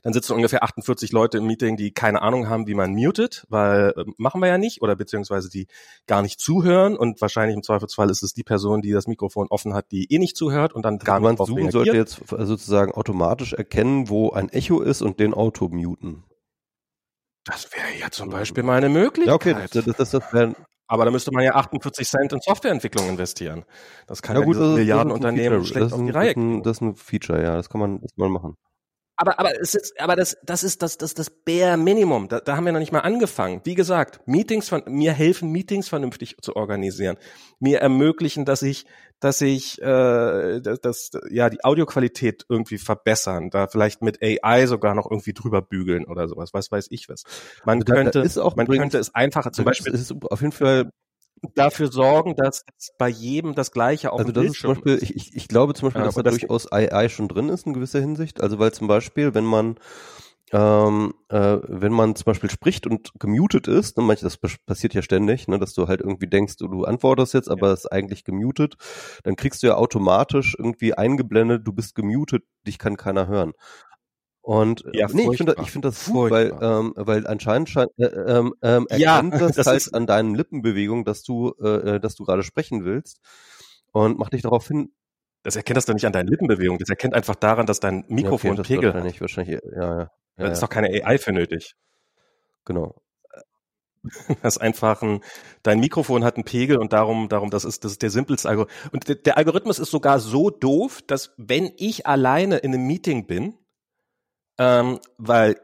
Dann 0.04 0.12
sitzen 0.12 0.32
ungefähr 0.34 0.62
48 0.62 1.10
Leute 1.10 1.38
im 1.38 1.46
Meeting, 1.48 1.76
die 1.76 1.90
keine 1.90 2.22
Ahnung 2.22 2.48
haben, 2.48 2.68
wie 2.68 2.74
man 2.74 2.94
mutet, 2.94 3.46
weil 3.48 3.94
äh, 3.96 4.04
machen 4.16 4.40
wir 4.40 4.46
ja 4.46 4.58
nicht 4.58 4.80
oder 4.80 4.94
beziehungsweise 4.94 5.50
die 5.50 5.66
gar 6.06 6.22
nicht 6.22 6.38
zuhören 6.38 6.96
und 6.96 7.20
wahrscheinlich 7.20 7.56
im 7.56 7.64
Zweifelsfall 7.64 8.08
ist 8.08 8.22
es 8.22 8.32
die 8.32 8.44
Person, 8.44 8.80
die 8.80 8.92
das 8.92 9.08
Mikrofon 9.08 9.48
offen 9.50 9.74
hat, 9.74 9.90
die 9.90 10.06
eh 10.12 10.20
nicht 10.20 10.36
zuhört 10.36 10.72
und 10.72 10.84
dann 10.84 10.98
gar 10.98 11.16
also 11.16 11.28
nicht 11.30 11.38
drauf 11.40 11.48
Zoom 11.48 11.56
reagiert. 11.56 11.72
sollte 11.72 11.96
jetzt 11.96 12.22
sozusagen 12.28 12.92
automatisch 12.92 13.54
erkennen, 13.54 14.08
wo 14.08 14.30
ein 14.30 14.50
Echo 14.50 14.82
ist 14.82 15.02
und 15.02 15.18
den 15.18 15.34
Auto 15.34 15.68
muten. 15.68 16.22
Das 17.50 17.72
wäre 17.72 17.98
ja 17.98 18.10
zum 18.10 18.30
Beispiel 18.30 18.62
mal 18.62 18.76
eine 18.76 18.88
Möglichkeit. 18.88 19.26
Ja, 19.26 19.34
okay, 19.34 19.54
das, 19.72 19.84
das, 19.96 20.10
das 20.10 20.32
wäre 20.32 20.54
aber 20.86 21.04
da 21.04 21.12
müsste 21.12 21.30
man 21.30 21.44
ja 21.44 21.54
48 21.54 22.08
Cent 22.08 22.32
in 22.32 22.40
Softwareentwicklung 22.40 23.08
investieren. 23.08 23.64
Das 24.08 24.22
kann 24.22 24.36
ja, 24.36 24.42
gut, 24.42 24.56
ja 24.56 24.74
Milliardenunternehmen 24.74 25.64
schlecht 25.64 25.92
auf 25.92 26.00
die 26.04 26.10
Reihe 26.10 26.34
kriegen. 26.34 26.64
Das 26.64 26.78
ist 26.78 26.80
ein 26.80 26.96
Feature, 26.96 27.40
ja, 27.40 27.54
das 27.54 27.68
kann 27.68 27.80
man, 27.80 28.00
das 28.00 28.10
kann 28.16 28.24
man 28.24 28.32
machen 28.32 28.56
aber, 29.20 29.38
aber 29.38 29.60
es 29.60 29.74
ist, 29.74 30.00
aber 30.00 30.16
das, 30.16 30.38
das 30.42 30.64
ist 30.64 30.80
das, 30.80 30.96
das, 30.96 31.12
das 31.12 31.28
Bare 31.28 31.76
Minimum. 31.76 32.28
Da, 32.28 32.40
da 32.40 32.56
haben 32.56 32.64
wir 32.64 32.72
noch 32.72 32.80
nicht 32.80 32.90
mal 32.90 33.00
angefangen. 33.00 33.60
Wie 33.64 33.74
gesagt, 33.74 34.26
Meetings 34.26 34.70
von, 34.70 34.82
mir 34.86 35.12
helfen, 35.12 35.52
Meetings 35.52 35.90
vernünftig 35.90 36.38
zu 36.40 36.56
organisieren. 36.56 37.18
Mir 37.58 37.80
ermöglichen, 37.80 38.46
dass 38.46 38.62
ich, 38.62 38.86
dass 39.20 39.42
ich, 39.42 39.78
äh, 39.82 40.60
das, 40.62 40.80
das, 40.80 41.10
ja, 41.28 41.50
die 41.50 41.62
Audioqualität 41.62 42.46
irgendwie 42.48 42.78
verbessern. 42.78 43.50
Da 43.50 43.66
vielleicht 43.66 44.00
mit 44.00 44.22
AI 44.22 44.64
sogar 44.64 44.94
noch 44.94 45.10
irgendwie 45.10 45.34
drüber 45.34 45.60
bügeln 45.60 46.06
oder 46.06 46.26
sowas. 46.26 46.54
Was 46.54 46.72
weiß 46.72 46.86
ich 46.88 47.10
was. 47.10 47.24
Man 47.66 47.82
also 47.82 47.92
könnte, 47.92 48.22
da, 48.22 48.28
da 48.28 48.52
man 48.56 48.66
könnte 48.66 48.96
es 48.96 49.14
einfacher, 49.14 49.52
zum 49.52 49.66
Beispiel. 49.66 49.92
Es 49.92 50.00
ist 50.00 50.14
auf 50.30 50.40
jeden 50.40 50.52
Fall 50.52 50.90
dafür 51.54 51.90
sorgen, 51.90 52.36
dass 52.36 52.64
bei 52.98 53.08
jedem 53.08 53.54
das 53.54 53.72
Gleiche 53.72 54.12
auf 54.12 54.20
also 54.20 54.32
dem 54.32 54.42
Bildschirm 54.42 54.72
ist. 54.72 54.82
Zum 54.82 54.84
Beispiel, 54.84 55.16
ich, 55.16 55.36
ich 55.36 55.48
glaube 55.48 55.74
zum 55.74 55.86
Beispiel, 55.86 56.00
ja, 56.00 56.06
dass 56.06 56.14
da 56.14 56.22
das 56.22 56.38
durchaus 56.38 56.70
AI 56.70 57.08
schon 57.08 57.28
drin 57.28 57.48
ist 57.48 57.66
in 57.66 57.72
gewisser 57.72 58.00
Hinsicht. 58.00 58.42
Also 58.42 58.58
weil 58.58 58.72
zum 58.72 58.88
Beispiel, 58.88 59.34
wenn 59.34 59.44
man 59.44 59.76
ähm, 60.52 61.14
äh, 61.28 61.58
wenn 61.62 61.92
man 61.92 62.16
zum 62.16 62.24
Beispiel 62.24 62.50
spricht 62.50 62.86
und 62.86 63.12
gemutet 63.20 63.68
ist, 63.68 63.96
ne, 63.96 64.02
manche, 64.02 64.24
das 64.24 64.36
passiert 64.66 64.94
ja 64.94 65.02
ständig, 65.02 65.46
ne, 65.46 65.60
dass 65.60 65.74
du 65.74 65.86
halt 65.86 66.00
irgendwie 66.00 66.26
denkst, 66.26 66.56
du, 66.56 66.66
du 66.66 66.84
antwortest 66.84 67.34
jetzt, 67.34 67.48
aber 67.48 67.68
es 67.68 67.84
ja. 67.84 67.90
ist 67.90 67.92
eigentlich 67.92 68.24
gemutet, 68.24 68.76
dann 69.22 69.36
kriegst 69.36 69.62
du 69.62 69.68
ja 69.68 69.76
automatisch 69.76 70.56
irgendwie 70.58 70.94
eingeblendet, 70.94 71.66
du 71.66 71.72
bist 71.72 71.94
gemutet, 71.94 72.42
dich 72.66 72.78
kann 72.78 72.96
keiner 72.96 73.28
hören. 73.28 73.52
Und 74.42 74.84
äh, 74.86 74.98
ja, 74.98 75.08
nee, 75.12 75.28
ich 75.30 75.36
finde 75.36 75.56
ich 75.60 75.70
finde 75.70 75.88
das 75.88 76.06
gut, 76.06 76.30
weil 76.30 76.56
ähm, 76.60 76.94
weil 76.96 77.26
anscheinend 77.26 77.68
scheint, 77.68 77.90
äh, 77.98 78.06
ähm, 78.06 78.54
ähm, 78.62 78.86
erkennt 78.88 79.34
ja, 79.34 79.38
das, 79.38 79.56
das 79.56 79.66
halt 79.66 79.94
an 79.94 80.06
deinen 80.06 80.34
Lippenbewegungen, 80.34 81.04
dass 81.04 81.22
du 81.22 81.54
äh, 81.62 81.96
äh 81.96 82.00
dass 82.00 82.14
du 82.14 82.24
gerade 82.24 82.42
sprechen 82.42 82.84
willst 82.84 83.20
und 83.92 84.18
macht 84.18 84.32
dich 84.32 84.42
darauf 84.42 84.66
hin. 84.66 84.92
Das 85.42 85.56
erkennt 85.56 85.76
das 85.76 85.86
doch 85.86 85.94
nicht 85.94 86.06
an 86.06 86.12
deinen 86.12 86.28
Lippenbewegungen, 86.28 86.78
das 86.78 86.88
erkennt 86.88 87.14
einfach 87.14 87.34
daran, 87.34 87.66
dass 87.66 87.80
dein 87.80 88.04
Mikrofon 88.08 88.54
ja, 88.54 88.60
okay, 88.60 88.74
Pegel 88.74 88.94
wahrscheinlich, 88.94 89.20
wahrscheinlich 89.20 89.60
ja 89.76 90.10
ja. 90.40 90.46
Da 90.46 90.52
ist 90.52 90.62
doch 90.62 90.68
keine 90.68 90.88
AI 90.88 91.18
für 91.18 91.32
nötig. 91.32 91.74
Genau. 92.64 92.94
Das 94.42 94.56
ist 94.56 94.62
einfach 94.62 95.02
ein, 95.02 95.20
dein 95.62 95.78
Mikrofon 95.78 96.24
hat 96.24 96.36
einen 96.36 96.44
Pegel 96.44 96.78
und 96.78 96.94
darum, 96.94 97.28
darum, 97.28 97.50
das 97.50 97.66
ist, 97.66 97.84
das 97.84 97.92
ist 97.92 98.02
der 98.02 98.08
simpelste 98.08 98.48
Algorithmus. 98.48 98.92
Und 98.92 99.08
der, 99.08 99.16
der 99.16 99.36
Algorithmus 99.36 99.78
ist 99.78 99.90
sogar 99.90 100.20
so 100.20 100.48
doof, 100.48 101.02
dass 101.06 101.34
wenn 101.36 101.70
ich 101.76 102.06
alleine 102.06 102.56
in 102.56 102.72
einem 102.72 102.86
Meeting 102.86 103.26
bin, 103.26 103.58
ähm, 104.60 105.00
weil 105.16 105.56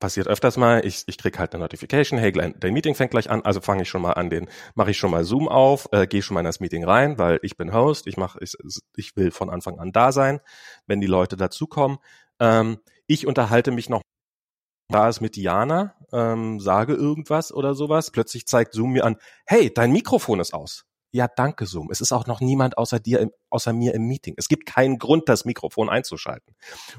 passiert 0.00 0.28
öfters 0.28 0.56
mal, 0.56 0.84
ich, 0.84 1.04
ich 1.06 1.16
krieg 1.16 1.38
halt 1.38 1.54
eine 1.54 1.62
Notification, 1.62 2.18
hey 2.18 2.32
dein 2.32 2.72
Meeting 2.74 2.94
fängt 2.94 3.12
gleich 3.12 3.30
an, 3.30 3.42
also 3.42 3.60
fange 3.60 3.82
ich 3.82 3.88
schon 3.88 4.02
mal 4.02 4.12
an 4.12 4.28
den, 4.28 4.48
mache 4.74 4.90
ich 4.90 4.98
schon 4.98 5.10
mal 5.10 5.24
Zoom 5.24 5.48
auf, 5.48 5.88
äh, 5.92 6.06
gehe 6.06 6.22
schon 6.22 6.34
mal 6.34 6.40
in 6.40 6.46
das 6.46 6.60
Meeting 6.60 6.84
rein, 6.84 7.18
weil 7.18 7.38
ich 7.42 7.56
bin 7.56 7.72
Host, 7.72 8.06
ich 8.06 8.16
mache, 8.16 8.38
ich, 8.42 8.54
ich 8.96 9.16
will 9.16 9.30
von 9.30 9.48
Anfang 9.48 9.78
an 9.78 9.92
da 9.92 10.12
sein, 10.12 10.40
wenn 10.86 11.00
die 11.00 11.06
Leute 11.06 11.36
dazukommen. 11.36 11.98
Ähm, 12.40 12.78
ich 13.06 13.26
unterhalte 13.26 13.70
mich 13.70 13.88
noch 13.88 14.02
da 14.88 15.08
ist 15.08 15.20
mit 15.20 15.36
Diana, 15.36 15.94
ähm, 16.12 16.60
sage 16.60 16.94
irgendwas 16.94 17.52
oder 17.52 17.74
sowas, 17.74 18.10
plötzlich 18.10 18.46
zeigt 18.46 18.72
Zoom 18.74 18.92
mir 18.92 19.04
an, 19.04 19.16
hey, 19.46 19.72
dein 19.72 19.92
Mikrofon 19.92 20.40
ist 20.40 20.54
aus. 20.54 20.85
Ja, 21.16 21.28
danke 21.34 21.64
Zoom. 21.64 21.88
Es 21.90 22.02
ist 22.02 22.12
auch 22.12 22.26
noch 22.26 22.42
niemand 22.42 22.76
außer 22.76 23.00
dir, 23.00 23.20
im, 23.20 23.30
außer 23.48 23.72
mir 23.72 23.94
im 23.94 24.02
Meeting. 24.02 24.34
Es 24.36 24.48
gibt 24.48 24.66
keinen 24.66 24.98
Grund, 24.98 25.30
das 25.30 25.46
Mikrofon 25.46 25.88
einzuschalten. 25.88 26.54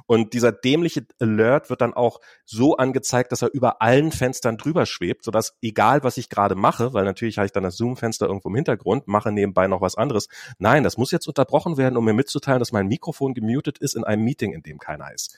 Und 0.07 0.33
dieser 0.33 0.51
dämliche 0.51 1.05
Alert 1.19 1.69
wird 1.69 1.81
dann 1.81 1.93
auch 1.93 2.19
so 2.43 2.77
angezeigt, 2.77 3.31
dass 3.31 3.43
er 3.43 3.53
über 3.53 3.79
allen 3.79 4.11
Fenstern 4.11 4.57
drüber 4.57 4.87
schwebt, 4.87 5.23
sodass 5.23 5.55
egal 5.61 6.03
was 6.03 6.17
ich 6.17 6.29
gerade 6.29 6.55
mache, 6.55 6.95
weil 6.95 7.05
natürlich 7.05 7.37
habe 7.37 7.45
ich 7.45 7.51
dann 7.51 7.61
das 7.61 7.77
Zoom-Fenster 7.77 8.25
irgendwo 8.25 8.49
im 8.49 8.55
Hintergrund, 8.55 9.07
mache 9.07 9.31
nebenbei 9.31 9.67
noch 9.67 9.81
was 9.81 9.93
anderes. 9.93 10.29
Nein, 10.57 10.83
das 10.83 10.97
muss 10.97 11.11
jetzt 11.11 11.27
unterbrochen 11.27 11.77
werden, 11.77 11.95
um 11.95 12.03
mir 12.03 12.13
mitzuteilen, 12.13 12.57
dass 12.57 12.71
mein 12.71 12.87
Mikrofon 12.87 13.35
gemutet 13.35 13.77
ist 13.77 13.95
in 13.95 14.03
einem 14.03 14.23
Meeting, 14.23 14.51
in 14.51 14.63
dem 14.63 14.79
keiner 14.79 15.13
ist. 15.13 15.37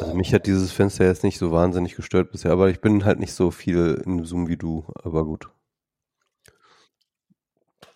Also 0.00 0.14
mich 0.14 0.32
hat 0.32 0.46
dieses 0.46 0.70
Fenster 0.70 1.04
jetzt 1.04 1.24
nicht 1.24 1.38
so 1.38 1.50
wahnsinnig 1.50 1.96
gestört 1.96 2.30
bisher, 2.30 2.52
aber 2.52 2.70
ich 2.70 2.80
bin 2.80 3.04
halt 3.04 3.18
nicht 3.18 3.32
so 3.32 3.50
viel 3.50 4.00
in 4.06 4.24
Zoom 4.24 4.46
wie 4.46 4.56
du, 4.56 4.84
aber 5.02 5.24
gut. 5.24 5.50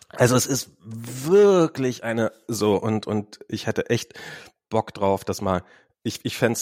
Also 0.09 0.35
es 0.35 0.45
ist 0.45 0.71
wirklich 0.79 2.03
eine 2.03 2.31
so 2.47 2.75
und 2.75 3.07
und 3.07 3.39
ich 3.49 3.67
hätte 3.67 3.89
echt 3.89 4.13
Bock 4.69 4.93
drauf, 4.93 5.25
dass 5.25 5.41
mal 5.41 5.63
ich 6.03 6.23
ich 6.23 6.37
fände 6.37 6.59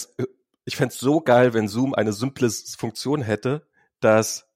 ich 0.66 0.76
fänd's 0.76 1.00
so 1.00 1.22
geil, 1.22 1.54
wenn 1.54 1.68
Zoom 1.68 1.94
eine 1.94 2.12
simple 2.12 2.50
Funktion 2.50 3.22
hätte, 3.22 3.68
dass 4.00 4.48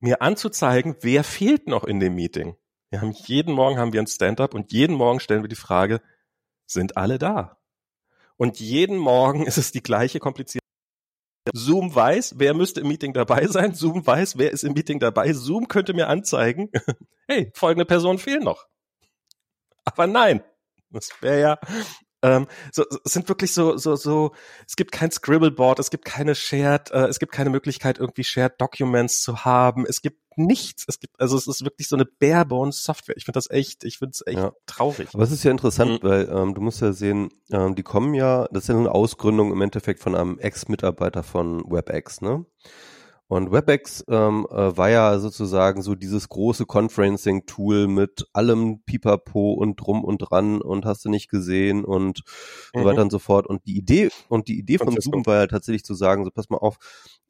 mir 0.00 0.22
anzuzeigen, 0.22 0.96
wer 1.00 1.24
fehlt 1.24 1.66
noch 1.66 1.84
in 1.84 2.00
dem 2.00 2.14
Meeting. 2.14 2.56
Wir 2.90 3.00
haben 3.00 3.12
jeden 3.12 3.52
Morgen 3.52 3.78
haben 3.78 3.92
wir 3.92 4.00
ein 4.00 4.06
Stand-up 4.06 4.54
und 4.54 4.72
jeden 4.72 4.96
Morgen 4.96 5.20
stellen 5.20 5.42
wir 5.42 5.48
die 5.48 5.56
Frage, 5.56 6.00
sind 6.66 6.96
alle 6.96 7.18
da? 7.18 7.58
Und 8.36 8.60
jeden 8.60 8.96
Morgen 8.96 9.42
ist 9.46 9.58
es 9.58 9.72
die 9.72 9.82
gleiche 9.82 10.20
komplizierte 10.20 10.65
Zoom 11.54 11.94
weiß, 11.94 12.34
wer 12.38 12.54
müsste 12.54 12.80
im 12.80 12.88
Meeting 12.88 13.12
dabei 13.12 13.46
sein. 13.46 13.74
Zoom 13.74 14.06
weiß, 14.06 14.38
wer 14.38 14.50
ist 14.50 14.64
im 14.64 14.72
Meeting 14.72 14.98
dabei. 14.98 15.32
Zoom 15.32 15.68
könnte 15.68 15.94
mir 15.94 16.08
anzeigen, 16.08 16.70
hey, 17.28 17.50
folgende 17.54 17.84
Personen 17.84 18.18
fehlen 18.18 18.44
noch. 18.44 18.66
Aber 19.84 20.06
nein, 20.06 20.42
das 20.90 21.10
wäre 21.20 21.40
ja 21.40 21.58
ähm, 22.22 22.46
so, 22.72 22.84
es 23.04 23.12
sind 23.12 23.28
wirklich 23.28 23.52
so, 23.52 23.76
so, 23.76 23.94
so, 23.94 24.32
es 24.66 24.76
gibt 24.76 24.90
kein 24.90 25.10
Scribbleboard, 25.10 25.78
es 25.78 25.90
gibt 25.90 26.04
keine 26.04 26.34
Shared, 26.34 26.90
äh, 26.90 27.06
es 27.06 27.18
gibt 27.18 27.32
keine 27.32 27.50
Möglichkeit, 27.50 27.98
irgendwie 27.98 28.24
Shared 28.24 28.60
Documents 28.60 29.22
zu 29.22 29.44
haben. 29.44 29.84
Es 29.86 30.00
gibt 30.00 30.20
nichts. 30.36 30.84
Es 30.86 31.00
gibt, 31.00 31.20
also 31.20 31.36
es 31.36 31.46
ist 31.46 31.64
wirklich 31.64 31.88
so 31.88 31.96
eine 31.96 32.04
barebone 32.04 32.72
Software. 32.72 33.16
Ich 33.16 33.24
finde 33.24 33.38
das 33.38 33.50
echt, 33.50 33.84
ich 33.84 33.98
finde 33.98 34.12
es 34.14 34.26
echt 34.26 34.38
ja. 34.38 34.52
traurig. 34.66 35.08
Aber 35.12 35.22
es 35.22 35.32
ist 35.32 35.44
ja 35.44 35.50
interessant, 35.50 36.02
mhm. 36.02 36.08
weil 36.08 36.28
ähm, 36.30 36.54
du 36.54 36.60
musst 36.60 36.80
ja 36.80 36.92
sehen, 36.92 37.30
ähm, 37.50 37.74
die 37.74 37.82
kommen 37.82 38.14
ja, 38.14 38.46
das 38.50 38.64
ist 38.64 38.68
ja 38.68 38.76
eine 38.76 38.92
Ausgründung 38.92 39.52
im 39.52 39.60
Endeffekt 39.62 40.00
von 40.00 40.14
einem 40.14 40.38
Ex-Mitarbeiter 40.38 41.22
von 41.22 41.64
WebEx, 41.70 42.20
ne? 42.20 42.44
Und 43.28 43.50
WebEx 43.50 44.04
ähm, 44.08 44.46
äh, 44.50 44.76
war 44.76 44.88
ja 44.88 45.18
sozusagen 45.18 45.82
so 45.82 45.96
dieses 45.96 46.28
große 46.28 46.64
Conferencing-Tool 46.64 47.88
mit 47.88 48.28
allem 48.32 48.82
Pipapo 48.84 49.52
und 49.54 49.76
drum 49.76 50.04
und 50.04 50.18
dran 50.18 50.60
und 50.60 50.84
hast 50.84 51.04
du 51.04 51.08
nicht 51.08 51.28
gesehen 51.28 51.84
und 51.84 52.22
mhm. 52.72 52.80
so 52.80 52.84
weiter 52.84 53.02
und 53.02 53.10
so 53.10 53.18
fort. 53.18 53.48
Und 53.48 53.66
die 53.66 53.76
Idee 53.76 54.10
und 54.28 54.46
die 54.46 54.58
Idee 54.58 54.78
von 54.78 55.00
Zoom 55.00 55.26
war 55.26 55.40
ja 55.40 55.46
tatsächlich 55.48 55.84
zu 55.84 55.94
sagen, 55.94 56.24
so 56.24 56.30
pass 56.30 56.50
mal 56.50 56.58
auf, 56.58 56.78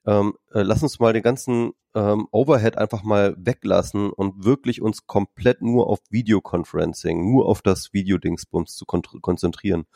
ähm, 0.06 0.34
äh, 0.52 0.62
lass 0.62 0.82
uns 0.82 1.00
mal 1.00 1.14
den 1.14 1.22
ganzen 1.22 1.72
ähm, 1.94 2.28
Overhead 2.30 2.76
einfach 2.76 3.02
mal 3.02 3.34
weglassen 3.38 4.10
und 4.10 4.44
wirklich 4.44 4.82
uns 4.82 5.06
komplett 5.06 5.62
nur 5.62 5.86
auf 5.86 6.00
Videoconferencing, 6.10 7.24
nur 7.24 7.46
auf 7.46 7.62
das 7.62 7.94
Videodingsbums 7.94 8.76
zu 8.76 8.84
kon 8.84 9.02
konzentrieren. 9.22 9.86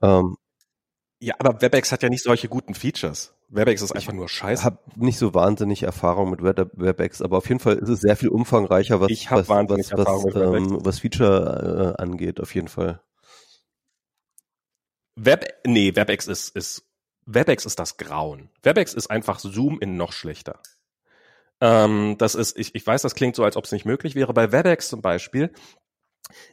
Ähm, 0.00 0.36
ja, 1.20 1.34
aber 1.38 1.60
WebEx 1.60 1.92
hat 1.92 2.02
ja 2.02 2.08
nicht 2.08 2.22
solche 2.22 2.48
guten 2.48 2.74
Features. 2.74 3.34
WebEx 3.48 3.82
ist 3.82 3.92
einfach 3.92 4.12
nur 4.12 4.28
scheiße. 4.28 4.60
Ich 4.60 4.64
habe 4.64 4.78
nicht 4.96 5.18
so 5.18 5.34
wahnsinnig 5.34 5.82
Erfahrung 5.82 6.30
mit 6.30 6.42
WebEx, 6.42 7.22
aber 7.22 7.38
auf 7.38 7.48
jeden 7.48 7.60
Fall 7.60 7.76
ist 7.76 7.88
es 7.88 8.00
sehr 8.00 8.16
viel 8.16 8.28
umfangreicher, 8.28 9.00
was, 9.00 9.10
ich 9.10 9.30
was, 9.30 9.48
was, 9.48 9.92
was, 9.92 10.34
ähm, 10.36 10.78
was 10.84 10.98
Feature 11.00 11.96
äh, 11.98 12.02
angeht, 12.02 12.40
auf 12.40 12.54
jeden 12.54 12.68
Fall. 12.68 13.00
Web, 15.16 15.46
nee, 15.66 15.96
WebEx 15.96 16.26
ist, 16.28 16.54
ist, 16.54 16.84
WebEx 17.26 17.64
ist 17.64 17.78
das 17.78 17.96
Grauen. 17.96 18.50
WebEx 18.62 18.94
ist 18.94 19.10
einfach 19.10 19.38
Zoom 19.40 19.80
in 19.80 19.96
noch 19.96 20.12
schlechter. 20.12 20.60
Ähm, 21.60 22.16
das 22.18 22.34
ist, 22.34 22.56
ich, 22.56 22.74
ich 22.74 22.86
weiß, 22.86 23.02
das 23.02 23.14
klingt 23.14 23.34
so, 23.34 23.42
als 23.42 23.56
ob 23.56 23.64
es 23.64 23.72
nicht 23.72 23.84
möglich 23.84 24.14
wäre. 24.14 24.32
Bei 24.32 24.52
WebEx 24.52 24.88
zum 24.88 25.02
Beispiel 25.02 25.50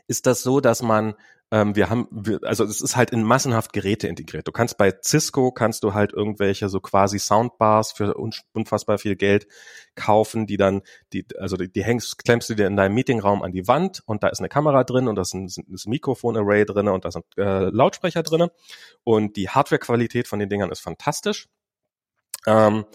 ist 0.07 0.25
das 0.25 0.41
so, 0.41 0.61
dass 0.61 0.81
man 0.81 1.15
ähm, 1.51 1.75
wir 1.75 1.89
haben, 1.89 2.07
wir, 2.11 2.39
also 2.43 2.63
es 2.63 2.81
ist 2.81 2.95
halt 2.95 3.11
in 3.11 3.23
massenhaft 3.23 3.71
Geräte 3.71 4.07
integriert. 4.07 4.47
Du 4.47 4.51
kannst 4.51 4.77
bei 4.77 4.93
Cisco 5.03 5.51
kannst 5.51 5.83
du 5.83 5.93
halt 5.93 6.11
irgendwelche 6.11 6.69
so 6.69 6.79
quasi 6.79 7.19
Soundbars 7.19 7.91
für 7.91 8.15
unfassbar 8.15 8.97
viel 8.97 9.15
Geld 9.15 9.47
kaufen, 9.93 10.47
die 10.47 10.57
dann, 10.57 10.81
die, 11.13 11.25
also 11.37 11.55
die, 11.55 11.71
die 11.71 11.83
hängst, 11.83 12.17
klemmst 12.23 12.49
du 12.49 12.55
dir 12.55 12.67
in 12.67 12.75
deinem 12.75 12.95
Meetingraum 12.95 13.43
an 13.43 13.51
die 13.51 13.67
Wand 13.67 14.01
und 14.05 14.23
da 14.23 14.27
ist 14.29 14.39
eine 14.39 14.49
Kamera 14.49 14.83
drin 14.83 15.07
und 15.07 15.15
da 15.15 15.21
ist 15.21 15.33
ein, 15.33 15.45
ein 15.45 15.77
Mikrofon-Array 15.85 16.65
drin 16.65 16.87
und 16.87 17.05
da 17.05 17.11
sind 17.11 17.25
äh, 17.37 17.69
Lautsprecher 17.69 18.23
drin 18.23 18.49
und 19.03 19.35
die 19.37 19.49
Hardwarequalität 19.49 20.27
von 20.27 20.39
den 20.39 20.49
Dingern 20.49 20.71
ist 20.71 20.81
fantastisch. 20.81 21.47
Ähm, 22.47 22.85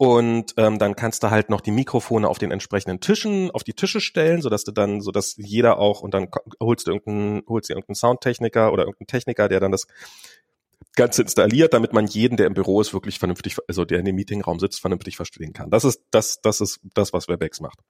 und 0.00 0.54
ähm, 0.56 0.78
dann 0.78 0.96
kannst 0.96 1.22
du 1.22 1.30
halt 1.30 1.50
noch 1.50 1.60
die 1.60 1.72
Mikrofone 1.72 2.26
auf 2.26 2.38
den 2.38 2.52
entsprechenden 2.52 3.00
Tischen, 3.00 3.50
auf 3.50 3.64
die 3.64 3.74
Tische 3.74 4.00
stellen, 4.00 4.40
sodass 4.40 4.64
du 4.64 4.72
dann, 4.72 5.02
sodass 5.02 5.34
jeder 5.36 5.78
auch, 5.78 6.00
und 6.00 6.14
dann 6.14 6.28
holst 6.58 6.86
du 6.86 6.92
irgendeinen, 6.92 7.42
holst 7.46 7.68
dir 7.68 7.74
irgendeinen 7.74 7.96
Soundtechniker 7.96 8.72
oder 8.72 8.84
irgendeinen 8.84 9.08
Techniker, 9.08 9.50
der 9.50 9.60
dann 9.60 9.72
das 9.72 9.86
Ganze 10.96 11.20
installiert, 11.20 11.74
damit 11.74 11.92
man 11.92 12.06
jeden, 12.06 12.38
der 12.38 12.46
im 12.46 12.54
Büro 12.54 12.80
ist, 12.80 12.94
wirklich 12.94 13.18
vernünftig, 13.18 13.58
also 13.68 13.84
der 13.84 13.98
in 13.98 14.06
dem 14.06 14.14
Meetingraum 14.14 14.58
sitzt, 14.58 14.80
vernünftig 14.80 15.16
verstehen 15.16 15.52
kann. 15.52 15.68
Das 15.68 15.84
ist 15.84 16.02
das, 16.10 16.40
das 16.40 16.62
ist 16.62 16.80
das, 16.94 17.12
was 17.12 17.28
WebEx 17.28 17.60
macht. 17.60 17.80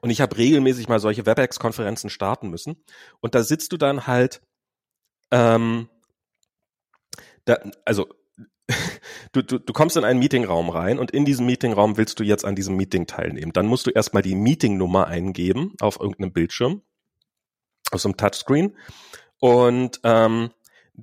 Und 0.00 0.08
ich 0.08 0.22
habe 0.22 0.38
regelmäßig 0.38 0.88
mal 0.88 1.00
solche 1.00 1.26
WebEx-Konferenzen 1.26 2.08
starten 2.08 2.48
müssen. 2.48 2.82
Und 3.20 3.34
da 3.34 3.42
sitzt 3.42 3.72
du 3.72 3.76
dann 3.76 4.06
halt, 4.06 4.40
ähm, 5.30 5.90
da, 7.44 7.58
also 7.84 8.08
du, 9.32 9.42
du, 9.42 9.58
du 9.58 9.72
kommst 9.72 9.96
in 9.96 10.04
einen 10.04 10.18
Meetingraum 10.18 10.70
rein 10.70 10.98
und 10.98 11.10
in 11.10 11.24
diesem 11.24 11.46
Meetingraum 11.46 11.96
willst 11.96 12.18
du 12.18 12.24
jetzt 12.24 12.44
an 12.44 12.56
diesem 12.56 12.76
Meeting 12.76 13.06
teilnehmen. 13.06 13.52
Dann 13.52 13.66
musst 13.66 13.86
du 13.86 13.90
erstmal 13.90 14.22
die 14.22 14.34
Meetingnummer 14.34 15.06
eingeben 15.06 15.74
auf 15.80 16.00
irgendeinem 16.00 16.32
Bildschirm, 16.32 16.82
auf 17.90 18.00
so 18.00 18.08
einem 18.08 18.16
Touchscreen. 18.16 18.76
Und 19.40 20.00
ähm, 20.04 20.50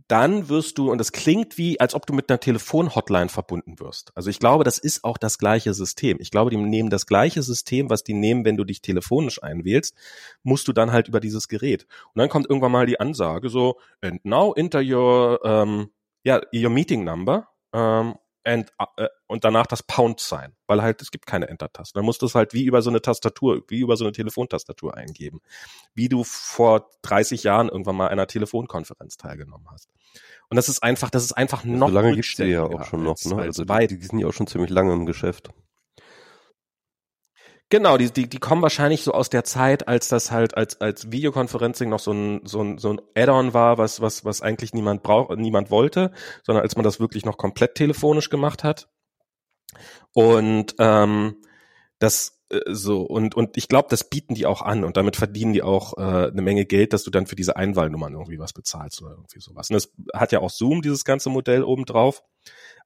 dann 0.07 0.47
wirst 0.47 0.77
du, 0.77 0.89
und 0.89 0.99
das 0.99 1.11
klingt 1.11 1.57
wie, 1.57 1.79
als 1.79 1.93
ob 1.93 2.05
du 2.05 2.13
mit 2.13 2.29
einer 2.29 2.39
Telefonhotline 2.39 3.27
verbunden 3.27 3.79
wirst. 3.79 4.11
Also 4.15 4.29
ich 4.29 4.39
glaube, 4.39 4.63
das 4.63 4.77
ist 4.77 5.03
auch 5.03 5.17
das 5.17 5.37
gleiche 5.37 5.73
System. 5.73 6.17
Ich 6.21 6.31
glaube, 6.31 6.49
die 6.49 6.57
nehmen 6.57 6.89
das 6.89 7.05
gleiche 7.05 7.43
System, 7.43 7.89
was 7.89 8.03
die 8.03 8.13
nehmen, 8.13 8.45
wenn 8.45 8.55
du 8.55 8.63
dich 8.63 8.81
telefonisch 8.81 9.43
einwählst, 9.43 9.95
musst 10.43 10.67
du 10.69 10.73
dann 10.73 10.93
halt 10.93 11.09
über 11.09 11.19
dieses 11.19 11.49
Gerät. 11.49 11.87
Und 12.13 12.19
dann 12.19 12.29
kommt 12.29 12.49
irgendwann 12.49 12.71
mal 12.71 12.85
die 12.85 13.01
Ansage 13.01 13.49
so, 13.49 13.79
and 13.99 14.23
now 14.23 14.53
enter 14.53 14.81
your, 14.81 15.41
ähm, 15.43 15.89
ja, 16.23 16.41
your 16.53 16.69
meeting 16.69 17.03
number 17.03 17.47
ähm, 17.73 18.15
and, 18.43 18.71
äh, 18.97 19.07
und 19.27 19.43
danach 19.43 19.67
das 19.67 19.83
Pound 19.83 20.19
sein, 20.19 20.55
weil 20.67 20.81
halt 20.81 21.01
es 21.01 21.11
gibt 21.11 21.25
keine 21.25 21.47
Enter-Taste. 21.47 21.93
Dann 21.93 22.05
musst 22.05 22.21
du 22.21 22.25
es 22.25 22.35
halt 22.35 22.53
wie 22.53 22.65
über 22.65 22.81
so 22.81 22.89
eine 22.89 23.01
Tastatur, 23.01 23.63
wie 23.67 23.79
über 23.79 23.97
so 23.97 24.05
eine 24.05 24.11
Telefontastatur 24.11 24.95
eingeben, 24.95 25.41
wie 25.93 26.09
du 26.09 26.23
vor 26.23 26.89
30 27.03 27.43
Jahren 27.43 27.69
irgendwann 27.69 27.95
mal 27.95 28.09
einer 28.09 28.27
Telefonkonferenz 28.27 29.17
teilgenommen 29.17 29.67
hast. 29.71 29.89
Und 30.49 30.57
das 30.57 30.69
ist 30.69 30.83
einfach, 30.83 31.09
das 31.09 31.23
ist 31.23 31.33
einfach 31.33 31.63
noch. 31.63 31.87
So 31.87 31.93
lange 31.93 32.15
gibt's 32.15 32.35
die 32.35 32.43
ja 32.43 32.63
auch 32.63 32.83
schon 32.85 33.03
noch, 33.03 33.17
ne? 33.23 33.37
Also 33.37 33.63
die, 33.63 33.87
die 33.87 34.05
sind 34.05 34.19
ja 34.19 34.27
auch 34.27 34.33
schon 34.33 34.47
ziemlich 34.47 34.69
lange 34.69 34.93
im 34.93 35.05
Geschäft. 35.05 35.51
Genau, 37.71 37.97
die, 37.97 38.11
die, 38.11 38.27
die 38.27 38.39
kommen 38.39 38.61
wahrscheinlich 38.61 39.01
so 39.01 39.13
aus 39.13 39.29
der 39.29 39.45
Zeit, 39.45 39.87
als 39.87 40.09
das 40.09 40.29
halt 40.29 40.57
als, 40.57 40.81
als 40.81 41.09
Videoconferencing 41.09 41.89
noch 41.89 42.01
so 42.01 42.11
ein, 42.11 42.41
so 42.43 42.61
ein, 42.61 42.77
so 42.77 42.91
ein 42.91 43.01
Add-on 43.15 43.53
war, 43.53 43.77
was, 43.77 44.01
was, 44.01 44.25
was 44.25 44.41
eigentlich 44.41 44.73
niemand 44.73 45.03
braucht, 45.03 45.37
niemand 45.37 45.71
wollte, 45.71 46.11
sondern 46.43 46.63
als 46.63 46.75
man 46.75 46.83
das 46.83 46.99
wirklich 46.99 47.23
noch 47.23 47.37
komplett 47.37 47.75
telefonisch 47.75 48.29
gemacht 48.29 48.65
hat. 48.65 48.89
Und 50.11 50.75
ähm, 50.79 51.37
das 51.97 52.41
äh, 52.49 52.59
so, 52.67 53.03
und, 53.03 53.35
und 53.35 53.55
ich 53.55 53.69
glaube, 53.69 53.87
das 53.89 54.09
bieten 54.09 54.35
die 54.35 54.45
auch 54.45 54.61
an 54.61 54.83
und 54.83 54.97
damit 54.97 55.15
verdienen 55.15 55.53
die 55.53 55.63
auch 55.63 55.97
äh, 55.97 56.27
eine 56.27 56.41
Menge 56.41 56.65
Geld, 56.65 56.91
dass 56.91 57.03
du 57.03 57.09
dann 57.09 57.25
für 57.25 57.37
diese 57.37 57.55
Einwahlnummern 57.55 58.11
irgendwie 58.11 58.39
was 58.39 58.51
bezahlst 58.51 59.01
oder 59.01 59.11
irgendwie 59.11 59.39
sowas. 59.39 59.69
Und 59.69 59.75
das 59.75 59.93
hat 60.13 60.33
ja 60.33 60.39
auch 60.39 60.49
Zoom, 60.49 60.81
dieses 60.81 61.05
ganze 61.05 61.29
Modell 61.29 61.63
obendrauf. 61.63 62.21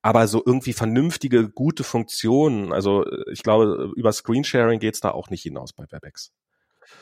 Aber 0.02 0.28
so 0.28 0.44
irgendwie 0.46 0.74
vernünftige, 0.74 1.50
gute 1.50 1.84
Funktionen, 1.84 2.72
also 2.72 3.06
ich 3.32 3.42
glaube, 3.42 3.92
über 3.96 4.12
Screensharing 4.14 4.80
geht's 4.80 5.00
da 5.00 5.12
auch 5.12 5.30
nicht 5.30 5.44
hinaus 5.44 5.74
bei 5.74 5.86
WebEx. 5.90 6.32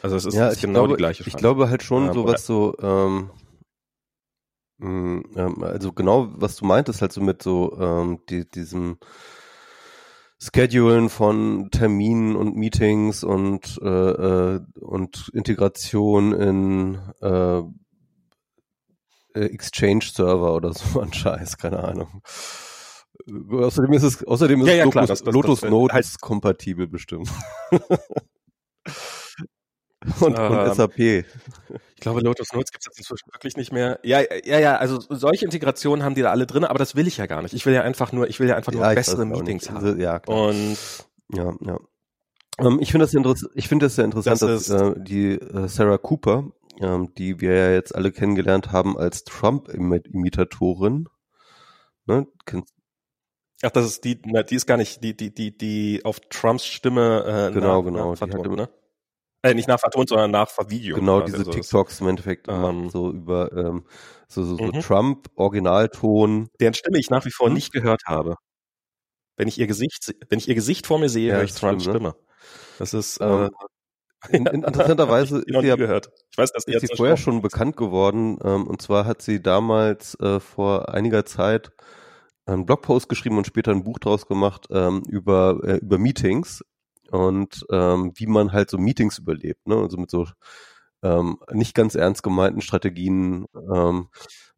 Also 0.01 0.15
es 0.15 0.25
ist, 0.25 0.35
Ja, 0.35 0.49
genau 0.53 0.71
glaube, 0.85 0.93
die 0.93 0.97
gleiche 0.97 1.23
ich 1.27 1.35
glaube 1.35 1.69
halt 1.69 1.83
schon 1.83 2.07
Ähm, 2.07 2.13
so 2.13 2.25
was 2.25 2.45
so, 2.45 2.75
ähm, 2.79 3.29
mh, 4.77 5.23
ähm, 5.35 5.63
also 5.63 5.91
genau, 5.91 6.29
was 6.35 6.55
du 6.55 6.65
meintest, 6.65 7.01
halt 7.01 7.11
so 7.11 7.21
mit 7.21 7.43
so 7.43 7.77
ähm, 7.79 8.19
die, 8.29 8.49
diesem 8.49 8.97
Schedulen 10.39 11.09
von 11.09 11.69
Terminen 11.71 12.35
und 12.35 12.55
Meetings 12.55 13.23
und 13.23 13.79
äh, 13.81 13.87
äh, 13.87 14.61
und 14.81 15.29
Integration 15.33 16.33
in 16.33 16.99
äh, 17.21 17.59
äh, 17.59 17.63
Exchange-Server 19.33 20.53
oder 20.55 20.73
so 20.73 20.99
ein 21.01 21.13
Scheiß, 21.13 21.57
keine 21.57 21.83
Ahnung. 21.83 22.21
Äh, 23.27 23.55
Außerdem 23.63 23.93
ist 23.93 24.03
es, 24.03 24.23
außerdem 24.25 24.61
ist 24.61 24.67
Ja, 24.67 24.73
ja, 24.73 24.83
Lotus, 24.85 24.91
klar, 24.93 25.07
das- 25.07 25.23
das- 25.23 25.33
Lotus 25.33 25.61
das, 25.61 25.67
äh, 25.67 25.71
Notes 25.71 25.93
halt- 25.93 26.21
kompatibel 26.21 26.87
bestimmt. 26.87 27.29
und, 30.19 30.37
Ähm, 30.37 30.51
und 30.51 30.75
SAP. 30.75 30.99
Ich 30.99 31.25
glaube, 32.01 32.19
Lotus 32.21 32.51
Notes 32.53 32.71
gibt 32.71 32.81
es 32.83 32.87
jetzt 32.87 32.97
inzwischen 32.97 33.31
wirklich 33.31 33.55
nicht 33.55 33.71
mehr. 33.71 33.99
Ja, 34.03 34.19
ja, 34.43 34.59
ja, 34.59 34.75
also 34.75 34.99
solche 35.09 35.45
Integrationen 35.45 36.03
haben 36.03 36.15
die 36.15 36.21
da 36.21 36.31
alle 36.31 36.45
drin, 36.45 36.65
aber 36.65 36.79
das 36.79 36.95
will 36.95 37.07
ich 37.07 37.17
ja 37.17 37.25
gar 37.27 37.41
nicht. 37.41 37.53
Ich 37.53 37.65
will 37.65 37.73
ja 37.73 37.81
einfach 37.83 38.11
nur, 38.11 38.27
ich 38.27 38.39
will 38.41 38.49
ja 38.49 38.55
einfach 38.57 38.73
nur 38.73 38.81
Ja, 38.81 38.93
bessere 38.93 39.25
Meetings 39.25 39.63
nicht. 39.63 39.71
haben. 39.71 39.85
Also, 39.85 39.97
ja, 39.97 40.19
klar. 40.19 40.37
Und 40.49 40.77
Ja, 41.33 41.53
ja. 41.61 41.77
Ähm, 42.59 42.79
ich 42.81 42.91
finde 42.91 43.07
das, 43.07 43.45
ich 43.55 43.67
finde 43.69 43.85
das 43.87 43.95
sehr 43.95 44.05
interessant, 44.05 44.41
Das 44.41 44.67
dass 44.67 44.69
äh, 44.69 44.93
die 44.97 45.31
äh, 45.39 45.67
Sarah 45.69 45.97
Cooper, 45.97 46.51
ähm, 46.81 47.13
die 47.15 47.39
wir 47.41 47.53
ja 47.55 47.71
jetzt 47.71 47.95
alle 47.95 48.11
kennengelernt 48.11 48.71
haben 48.71 48.97
als 48.97 49.23
Trump-Imitatorin, 49.23 51.07
ne, 52.05 52.27
kennst, 52.45 52.73
ach, 53.63 53.71
das 53.71 53.85
ist 53.85 54.03
die, 54.03 54.21
na, 54.25 54.43
die 54.43 54.55
ist 54.55 54.65
gar 54.65 54.77
nicht, 54.77 55.03
die, 55.03 55.15
die, 55.15 55.33
die, 55.33 55.57
die 55.57 56.01
auf 56.05 56.19
Trumps 56.29 56.65
Stimme 56.65 57.49
äh, 57.49 57.53
Genau, 57.53 57.81
nach, 57.81 57.85
genau, 57.85 58.11
nachvertont, 58.11 58.55
ne? 58.57 58.69
Äh, 59.43 59.53
nicht 59.55 59.67
nachvertont, 59.67 60.09
sondern 60.09 60.31
nachvervideo. 60.31 60.97
genau 60.97 61.19
quasi. 61.19 61.25
diese 61.33 61.37
Also 61.39 61.51
TikToks 61.51 62.01
im 62.01 62.07
Endeffekt 62.07 62.47
ähm, 62.47 62.89
so 62.89 63.11
über 63.11 63.51
ähm, 63.53 63.85
so, 64.27 64.43
so, 64.43 64.55
so 64.55 64.71
Mhm. 64.71 64.79
Trump, 64.81 65.27
Originalton. 65.35 66.49
deren 66.59 66.73
Stimme 66.73 66.97
ich 66.99 67.09
nach 67.09 67.25
wie 67.25 67.31
vor 67.31 67.49
Hm? 67.49 67.55
nicht 67.55 67.71
gehört 67.73 68.03
habe. 68.07 68.35
Wenn 69.37 69.47
ich 69.47 69.57
ihr 69.59 69.67
Gesicht, 69.67 70.13
wenn 70.29 70.39
ich 70.39 70.47
ihr 70.47 70.55
Gesicht 70.55 70.85
vor 70.87 70.99
mir 70.99 71.09
sehe, 71.09 71.31
Ja, 71.31 71.37
höre 71.37 71.43
ich 71.43 71.53
Trumps 71.53 71.83
stimmt, 71.83 71.85
ne? 71.85 71.91
Stimme. 71.95 72.15
Das 72.79 72.93
ist, 72.93 73.19
Ähm, 73.21 73.45
äh, 73.45 73.49
in, 74.29 74.45
in, 74.45 74.63
interessanterweise 74.63 75.39
ist 75.45 75.61
sie 75.61 75.67
ja 75.67 75.75
gehört. 75.75 76.11
Ich 76.31 76.37
weiß, 76.37 76.51
dass 76.51 76.65
ist 76.65 76.81
sie 76.81 76.95
vorher 76.95 77.17
schon 77.17 77.41
bekannt 77.41 77.77
geworden. 77.77 78.37
Ähm, 78.43 78.67
und 78.67 78.81
zwar 78.81 79.05
hat 79.05 79.21
sie 79.21 79.41
damals 79.41 80.15
äh, 80.19 80.39
vor 80.39 80.89
einiger 80.93 81.25
Zeit 81.25 81.71
einen 82.45 82.65
Blogpost 82.65 83.09
geschrieben 83.09 83.37
und 83.37 83.47
später 83.47 83.71
ein 83.71 83.83
Buch 83.83 83.99
draus 83.99 84.27
gemacht 84.27 84.67
ähm, 84.71 85.03
über, 85.07 85.59
äh, 85.63 85.77
über 85.77 85.97
Meetings 85.97 86.63
und 87.11 87.65
ähm, 87.71 88.11
wie 88.15 88.27
man 88.27 88.51
halt 88.51 88.69
so 88.69 88.77
Meetings 88.77 89.19
überlebt. 89.19 89.65
Ne? 89.67 89.75
Also 89.75 89.97
mit 89.97 90.11
so 90.11 90.27
ähm, 91.03 91.37
nicht 91.51 91.75
ganz 91.75 91.95
ernst 91.95 92.23
gemeinten 92.23 92.61
Strategien. 92.61 93.45
Ähm, 93.55 94.07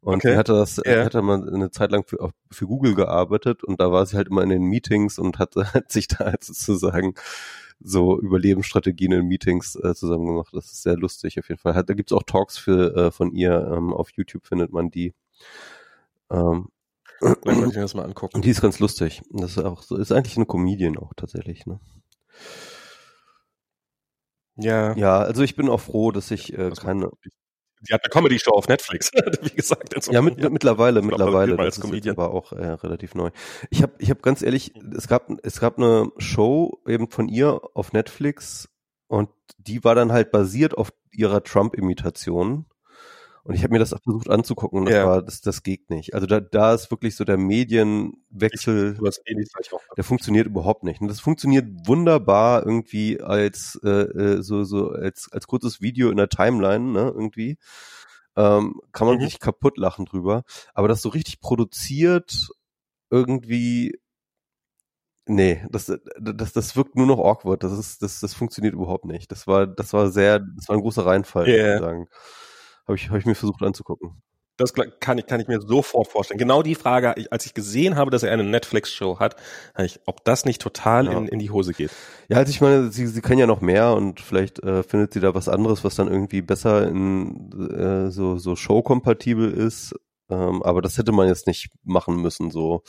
und 0.00 0.18
Okay. 0.18 0.32
sie 0.32 0.38
hatte 0.38 0.52
das, 0.52 0.80
Ja. 0.84 1.04
hatte 1.04 1.20
mal 1.22 1.48
eine 1.52 1.70
Zeit 1.70 1.90
lang 1.90 2.04
für, 2.06 2.30
für 2.52 2.66
Google 2.66 2.94
gearbeitet 2.94 3.64
und 3.64 3.80
da 3.80 3.90
war 3.90 4.06
sie 4.06 4.16
halt 4.16 4.28
immer 4.28 4.42
in 4.42 4.50
den 4.50 4.62
Meetings 4.62 5.18
und 5.18 5.38
hat, 5.38 5.54
hat 5.74 5.90
sich 5.90 6.08
da 6.08 6.26
halt 6.26 6.44
sozusagen 6.44 7.14
so 7.80 8.18
Überlebensstrategien 8.20 9.12
in 9.12 9.26
Meetings 9.26 9.76
äh, 9.76 9.94
zusammen 9.94 10.26
gemacht. 10.26 10.48
Das 10.52 10.66
ist 10.66 10.82
sehr 10.82 10.96
lustig 10.96 11.38
auf 11.38 11.48
jeden 11.48 11.60
Fall. 11.60 11.74
Hat, 11.74 11.88
da 11.90 11.94
gibt's 11.94 12.12
auch 12.12 12.22
Talks 12.22 12.58
für 12.58 12.94
äh, 12.96 13.10
von 13.10 13.32
ihr 13.32 13.70
ähm, 13.72 13.92
auf 13.92 14.10
YouTube 14.12 14.46
findet 14.46 14.72
man 14.72 14.90
die. 14.90 15.14
Ähm, 16.30 16.68
Vielleicht 17.18 17.44
sollte 17.44 17.68
ich 17.70 17.76
mir 17.76 17.82
das 17.82 17.94
mal 17.94 18.04
angucken. 18.04 18.36
und 18.36 18.44
die 18.44 18.50
ist 18.50 18.60
ganz 18.60 18.78
lustig. 18.78 19.22
Das 19.30 19.52
ist 19.52 19.58
auch 19.58 19.82
so, 19.82 19.96
ist 19.96 20.12
eigentlich 20.12 20.36
eine 20.36 20.46
Comedian 20.46 20.98
auch 20.98 21.12
tatsächlich. 21.14 21.66
Ne? 21.66 21.80
Ja. 24.56 24.96
Ja, 24.96 25.18
also 25.18 25.42
ich 25.42 25.56
bin 25.56 25.68
auch 25.68 25.80
froh, 25.80 26.12
dass 26.12 26.30
ich 26.30 26.52
äh, 26.52 26.70
Das 26.70 26.80
keine. 26.80 27.10
Die 27.88 27.94
hat 27.94 28.02
eine 28.04 28.10
Comedy-Show 28.10 28.50
auf 28.50 28.68
Netflix, 28.68 29.10
wie 29.42 29.50
gesagt. 29.50 29.94
Ja, 30.10 30.18
einem- 30.20 30.34
mit, 30.36 30.50
mittlerweile, 30.52 31.00
glaub, 31.00 31.10
mittlerweile. 31.12 31.56
Das 31.56 31.78
ist 31.78 32.08
aber 32.08 32.30
auch 32.32 32.52
äh, 32.52 32.66
relativ 32.66 33.14
neu. 33.14 33.30
Ich 33.70 33.82
habe, 33.82 33.92
ich 33.98 34.10
habe 34.10 34.20
ganz 34.20 34.42
ehrlich, 34.42 34.72
es 34.96 35.08
gab, 35.08 35.28
es 35.42 35.60
gab 35.60 35.78
eine 35.78 36.10
Show 36.18 36.80
eben 36.86 37.10
von 37.10 37.28
ihr 37.28 37.60
auf 37.74 37.92
Netflix 37.92 38.68
und 39.08 39.28
die 39.58 39.84
war 39.84 39.94
dann 39.94 40.12
halt 40.12 40.30
basiert 40.32 40.76
auf 40.76 40.92
ihrer 41.12 41.42
Trump-Imitation. 41.42 42.66
Und 43.46 43.54
ich 43.54 43.62
habe 43.62 43.72
mir 43.72 43.78
das 43.78 43.92
auch 43.92 44.02
versucht 44.02 44.28
anzugucken 44.28 44.80
und 44.80 44.84
das 44.86 44.94
Ja. 44.94 45.06
war, 45.06 45.22
das, 45.22 45.40
das 45.40 45.62
geht 45.62 45.88
nicht. 45.90 46.14
Also 46.14 46.26
da, 46.26 46.40
da 46.40 46.74
ist 46.74 46.90
wirklich 46.90 47.14
so 47.16 47.24
der 47.24 47.36
Medienwechsel. 47.36 48.98
Auch. 49.00 49.80
Der 49.96 50.04
funktioniert 50.04 50.46
überhaupt 50.46 50.82
nicht. 50.84 51.00
Und 51.00 51.08
das 51.08 51.20
funktioniert 51.20 51.66
wunderbar 51.86 52.66
irgendwie 52.66 53.20
als 53.20 53.78
äh, 53.84 53.88
äh, 53.88 54.42
so 54.42 54.64
so 54.64 54.90
als 54.90 55.28
als 55.32 55.46
kurzes 55.46 55.80
Video 55.80 56.10
in 56.10 56.16
der 56.16 56.28
Timeline, 56.28 56.92
ne, 56.92 57.12
irgendwie. 57.14 57.56
Ähm, 58.36 58.80
kann 58.92 59.06
man 59.06 59.16
Mhm. 59.18 59.22
sich 59.22 59.38
kaputt 59.40 59.78
lachen 59.78 60.04
drüber. 60.06 60.42
Aber 60.74 60.88
das 60.88 61.00
so 61.02 61.08
richtig 61.08 61.40
produziert 61.40 62.48
irgendwie 63.10 63.98
Nee, 65.28 65.64
das, 65.70 65.86
das, 66.20 66.52
das 66.52 66.76
wirkt 66.76 66.94
nur 66.94 67.06
noch 67.06 67.18
awkward. 67.18 67.64
Das 67.64 67.72
ist, 67.72 68.00
das, 68.02 68.20
das 68.20 68.32
funktioniert 68.34 68.74
überhaupt 68.74 69.06
nicht. 69.06 69.32
Das 69.32 69.48
war, 69.48 69.66
das 69.66 69.92
war 69.92 70.08
sehr, 70.10 70.38
das 70.38 70.68
war 70.68 70.76
ein 70.76 70.82
großer 70.82 71.04
Reinfall, 71.04 71.48
Yeah. 71.48 71.66
muss 71.66 71.74
ich 71.74 71.80
sagen. 71.80 72.08
Habe 72.86 72.96
ich, 72.96 73.08
habe 73.08 73.18
ich 73.18 73.26
mir 73.26 73.34
versucht 73.34 73.62
anzugucken. 73.62 74.22
Das 74.58 74.72
kann 74.72 75.18
ich, 75.18 75.26
kann 75.26 75.38
ich 75.38 75.48
mir 75.48 75.60
sofort 75.60 76.08
vorstellen. 76.08 76.38
Genau 76.38 76.62
die 76.62 76.74
Frage, 76.74 77.14
als 77.30 77.44
ich 77.44 77.52
gesehen 77.52 77.96
habe, 77.96 78.10
dass 78.10 78.22
er 78.22 78.32
eine 78.32 78.42
Netflix-Show 78.42 79.18
hat, 79.18 79.36
ich, 79.78 80.00
ob 80.06 80.24
das 80.24 80.46
nicht 80.46 80.62
total 80.62 81.06
Ja. 81.06 81.12
in, 81.12 81.28
in 81.28 81.38
die 81.38 81.50
Hose 81.50 81.74
geht. 81.74 81.90
Ja, 82.28 82.38
also 82.38 82.48
ich 82.48 82.62
meine, 82.62 82.90
sie, 82.90 83.06
sie 83.06 83.20
kann 83.20 83.36
ja 83.36 83.46
noch 83.46 83.60
mehr 83.60 83.94
und 83.94 84.18
vielleicht 84.20 84.62
äh, 84.62 84.82
findet 84.82 85.12
sie 85.12 85.20
da 85.20 85.34
was 85.34 85.50
anderes, 85.50 85.84
was 85.84 85.94
dann 85.96 86.08
irgendwie 86.08 86.40
besser 86.40 86.88
in 86.88 87.50
äh, 87.70 88.10
so, 88.10 88.38
so 88.38 88.56
Show-kompatibel 88.56 89.50
ist. 89.52 89.94
Ähm, 90.30 90.62
aber 90.62 90.80
das 90.80 90.96
hätte 90.96 91.12
man 91.12 91.28
jetzt 91.28 91.46
nicht 91.46 91.68
machen 91.84 92.22
müssen. 92.22 92.50
So, 92.50 92.82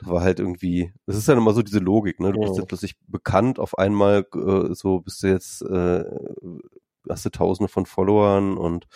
das 0.00 0.08
war 0.08 0.22
halt 0.22 0.40
irgendwie. 0.40 0.92
Das 1.06 1.16
ist 1.16 1.28
dann 1.28 1.38
immer 1.38 1.54
so 1.54 1.62
diese 1.62 1.78
Logik, 1.78 2.18
ne? 2.18 2.32
Du 2.32 2.40
bist 2.40 2.54
Ja. 2.54 2.62
jetzt 2.62 2.68
plötzlich 2.68 2.96
bekannt, 3.06 3.60
auf 3.60 3.78
einmal 3.78 4.26
äh, 4.34 4.74
so 4.74 4.98
bist 4.98 5.22
du 5.22 5.28
jetzt 5.28 5.62
äh, 5.62 6.02
hast 7.08 7.24
du 7.24 7.30
Tausende 7.30 7.68
von 7.68 7.86
Followern 7.86 8.56
und 8.56 8.86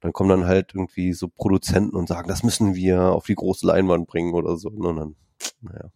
dann 0.00 0.12
kommen 0.12 0.30
dann 0.30 0.46
halt 0.46 0.72
irgendwie 0.74 1.12
so 1.12 1.28
Produzenten 1.28 1.96
und 1.96 2.08
sagen, 2.08 2.28
das 2.28 2.42
müssen 2.42 2.74
wir 2.74 3.02
auf 3.12 3.26
die 3.26 3.34
große 3.34 3.66
Leinwand 3.66 4.06
bringen 4.06 4.34
oder 4.34 4.56
so. 4.56 4.70
ne? 4.70 4.88
Und 4.88 4.96
dann, 4.96 5.16
naja. 5.60 5.90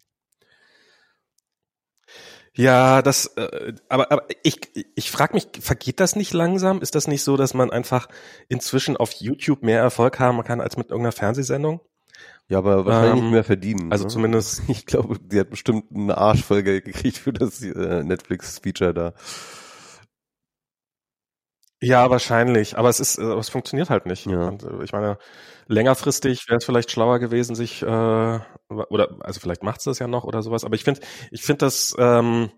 Ja, 2.55 3.03
das, 3.03 3.27
äh, 3.37 3.75
aber, 3.91 4.11
aber 4.11 4.27
ich, 4.43 4.59
ich 4.95 5.11
frage 5.11 5.35
mich, 5.35 5.49
vergeht 5.61 6.01
das 6.01 6.17
nicht 6.17 6.33
langsam? 6.33 6.81
Ist 6.81 6.95
das 6.95 7.07
nicht 7.07 7.23
so, 7.23 7.37
dass 7.37 7.53
man 7.53 7.71
einfach 7.71 8.09
inzwischen 8.49 8.97
auf 8.97 9.13
YouTube 9.13 9.63
mehr 9.63 9.81
Erfolg 9.81 10.19
haben 10.21 10.43
kann 10.43 10.63
als 10.63 10.79
mit 10.79 10.89
irgendeiner 10.89 11.13
Fernsehsendung? 11.13 11.81
Ja, 12.49 12.59
aber 12.59 12.87
wahrscheinlich 12.87 13.19
Ähm, 13.19 13.25
nicht 13.25 13.33
mehr 13.33 13.45
verdienen. 13.45 13.93
also 13.93 14.05
ne? 14.05 14.11
zumindest- 14.11 14.63
Ich 14.69 14.87
glaube, 14.87 15.19
die 15.19 15.39
hat 15.39 15.51
bestimmt 15.51 15.85
eine 15.95 16.17
Arsch 16.17 16.45
voll 16.45 16.63
Geld 16.63 16.87
gekriegt 16.87 17.19
für 17.19 17.33
das 17.35 17.61
äh, 17.61 18.03
Netflix-Feature 18.03 18.95
da. 18.95 19.13
Ja, 21.83 22.09
wahrscheinlich. 22.11 22.79
Aber 22.79 22.89
es 22.89 23.01
ist, 23.01 23.19
äh, 23.19 23.23
aber 23.23 23.39
es 23.41 23.49
funktioniert 23.51 23.91
halt 23.91 24.07
nicht. 24.07 24.27
Ja. 24.27 24.49
Und, 24.49 24.63
äh, 24.63 24.83
ich 24.85 24.93
meine, 24.93 25.19
längerfristig 25.67 26.49
wäre 26.49 26.59
es 26.59 26.65
vielleicht 26.65 26.91
schlauer 26.91 27.19
gewesen, 27.19 27.55
sich 27.55 27.83
äh, 27.83 27.87
oder 27.87 29.17
also 29.21 29.41
vielleicht 29.41 29.63
macht's 29.63 29.85
das 29.85 29.99
ja 29.99 30.09
noch 30.09 30.25
oder 30.25 30.43
sowas. 30.43 30.65
Aber 30.65 30.75
ich 30.75 30.85
finde, 30.85 31.01
ich 31.31 31.43
finde 31.43 31.67
das. 31.67 31.95
Ähm, 31.99 32.51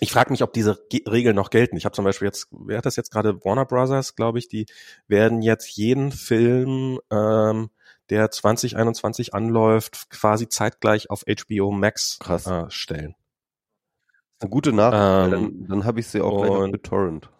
ich 0.00 0.12
frage 0.12 0.30
mich, 0.32 0.42
ob 0.42 0.52
diese 0.52 0.84
Ge 0.90 1.02
Regeln 1.08 1.36
noch 1.36 1.50
gelten. 1.50 1.76
Ich 1.76 1.84
habe 1.84 1.94
zum 1.94 2.04
Beispiel 2.04 2.26
jetzt, 2.26 2.48
wer 2.50 2.78
hat 2.78 2.86
das 2.86 2.96
jetzt 2.96 3.12
gerade? 3.12 3.44
Warner 3.44 3.66
Brothers, 3.66 4.16
glaube 4.16 4.38
ich, 4.40 4.48
die 4.48 4.66
werden 5.08 5.42
jetzt 5.42 5.68
jeden 5.76 6.12
Film, 6.12 7.00
ähm, 7.10 7.70
der 8.10 8.30
2021 8.30 9.34
anläuft, 9.34 10.10
quasi 10.10 10.48
zeitgleich 10.48 11.10
auf 11.10 11.22
HBO 11.26 11.70
Max 11.70 12.18
Krass. 12.20 12.46
äh, 12.46 12.68
stellen. 12.70 13.14
Eine 14.40 14.50
gute 14.50 14.72
Nachricht, 14.72 15.00
Ähm, 15.02 15.30
dann, 15.30 15.66
dann 15.68 15.84
habe 15.84 16.00
ich 16.00 16.08
sie 16.08 16.20
auch 16.20 16.42
gleich 16.42 16.72
mit 16.72 16.82
Torrent. 16.84 17.30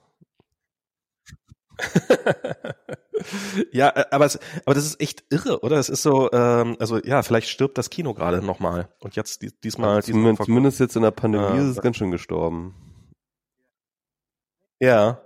ja, 3.72 3.88
äh, 3.90 4.04
aber, 4.10 4.24
es, 4.26 4.38
aber 4.64 4.74
das 4.74 4.84
ist 4.84 5.00
echt 5.00 5.24
irre, 5.30 5.60
oder? 5.60 5.76
Es 5.78 5.88
ist 5.88 6.02
so, 6.02 6.30
ähm, 6.32 6.76
also 6.78 6.98
ja, 7.02 7.22
vielleicht 7.22 7.48
stirbt 7.48 7.78
das 7.78 7.90
Kino 7.90 8.14
gerade 8.14 8.42
nochmal. 8.44 8.88
Und 9.00 9.16
jetzt 9.16 9.42
dies- 9.42 9.58
diesmal, 9.60 10.00
diesmal 10.02 10.02
Zumindest, 10.02 10.36
vor- 10.38 10.46
zumindest 10.46 10.80
jetzt 10.80 10.96
in 10.96 11.02
der 11.02 11.10
Pandemie 11.10 11.58
Äh, 11.58 11.62
ist 11.62 11.76
es 11.76 11.82
ganz 11.82 11.96
schön 11.96 12.10
gestorben. 12.10 12.74
Ja. 14.80 15.22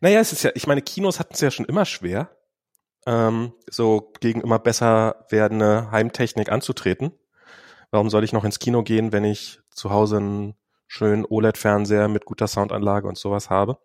Naja, 0.00 0.20
es 0.20 0.32
ist 0.32 0.42
ja, 0.42 0.50
ich 0.54 0.66
meine, 0.66 0.82
Kinos 0.82 1.18
hatten 1.18 1.34
es 1.34 1.40
ja 1.40 1.50
schon 1.50 1.66
immer 1.66 1.84
schwer, 1.84 2.30
ähm, 3.06 3.52
so 3.68 4.12
gegen 4.20 4.40
immer 4.42 4.58
besser 4.58 5.24
werdende 5.30 5.90
Heimtechnik 5.90 6.50
anzutreten. 6.52 7.12
Warum 7.90 8.10
soll 8.10 8.24
ich 8.24 8.32
noch 8.32 8.44
ins 8.44 8.58
Kino 8.58 8.82
gehen, 8.82 9.12
wenn 9.12 9.24
ich 9.24 9.60
zu 9.70 9.90
Hause 9.90 10.18
einen 10.18 10.54
schönen 10.86 11.24
OLED-Fernseher 11.24 12.08
mit 12.08 12.24
guter 12.24 12.46
Soundanlage 12.46 13.08
und 13.08 13.18
sowas 13.18 13.48
habe? 13.50 13.78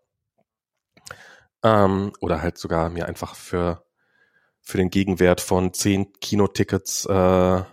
Ähm, 1.65 2.13
oder 2.21 2.41
halt 2.41 2.57
sogar 2.57 2.89
mir 2.89 3.07
einfach 3.07 3.35
für, 3.35 3.83
für 4.61 4.77
den 4.77 4.89
Gegenwert 4.89 5.41
von 5.41 5.73
zehn 5.73 6.13
Kinotickets 6.13 7.05
äh, 7.05 7.63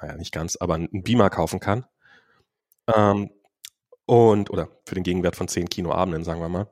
naja, 0.00 0.16
nicht 0.16 0.32
ganz, 0.32 0.56
aber 0.56 0.74
einen 0.74 1.02
Beamer 1.02 1.30
kaufen 1.30 1.60
kann. 1.60 1.86
Ähm, 2.94 3.30
und, 4.06 4.50
oder 4.50 4.68
für 4.84 4.94
den 4.94 5.04
Gegenwert 5.04 5.36
von 5.36 5.48
zehn 5.48 5.68
Kinoabenden, 5.68 6.24
sagen 6.24 6.40
wir 6.40 6.48
mal. 6.48 6.70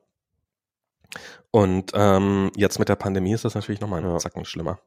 Und 1.50 1.92
ähm, 1.94 2.50
jetzt 2.56 2.78
mit 2.78 2.88
der 2.88 2.96
Pandemie 2.96 3.32
ist 3.32 3.44
das 3.44 3.54
natürlich 3.54 3.80
nochmal 3.80 4.00
einen 4.00 4.12
ja. 4.12 4.18
Zacken 4.18 4.44
schlimmer. 4.44 4.78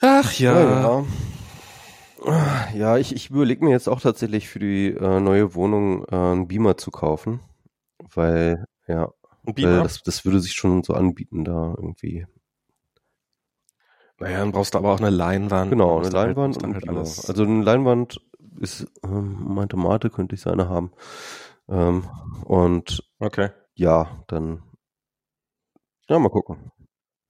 Ach 0.00 0.32
ja. 0.34 1.04
Ja, 2.24 2.68
ja 2.74 2.98
ich, 2.98 3.14
ich 3.14 3.30
überlege 3.30 3.64
mir 3.64 3.70
jetzt 3.70 3.88
auch 3.88 4.00
tatsächlich 4.00 4.48
für 4.48 4.58
die 4.58 4.88
äh, 4.88 5.20
neue 5.20 5.54
Wohnung 5.54 6.04
äh, 6.04 6.14
einen 6.14 6.48
Beamer 6.48 6.76
zu 6.76 6.90
kaufen. 6.90 7.40
Weil, 8.14 8.64
ja, 8.88 9.12
weil 9.44 9.82
das, 9.82 10.02
das 10.02 10.24
würde 10.24 10.40
sich 10.40 10.54
schon 10.54 10.82
so 10.82 10.94
anbieten, 10.94 11.44
da 11.44 11.74
irgendwie. 11.76 12.26
Naja, 14.18 14.38
dann 14.38 14.50
brauchst 14.50 14.74
du 14.74 14.78
aber 14.78 14.92
auch 14.92 14.98
eine 14.98 15.10
Leinwand. 15.10 15.70
Genau, 15.70 15.96
eine 15.96 16.04
halt 16.04 16.12
Leinwand 16.14 16.56
halt, 16.56 16.64
und 16.64 16.74
halt 16.74 16.88
alles. 16.88 17.28
Also 17.28 17.44
eine 17.44 17.62
Leinwand 17.62 18.20
ist, 18.58 18.86
ähm, 19.04 19.54
meinte 19.54 19.76
Mate, 19.76 20.10
könnte 20.10 20.34
ich 20.34 20.40
seine 20.40 20.68
haben. 20.68 20.90
Ähm, 21.68 22.08
und 22.44 23.04
okay. 23.20 23.50
ja, 23.74 24.24
dann 24.26 24.62
ja, 26.08 26.18
mal 26.18 26.30
gucken. 26.30 26.72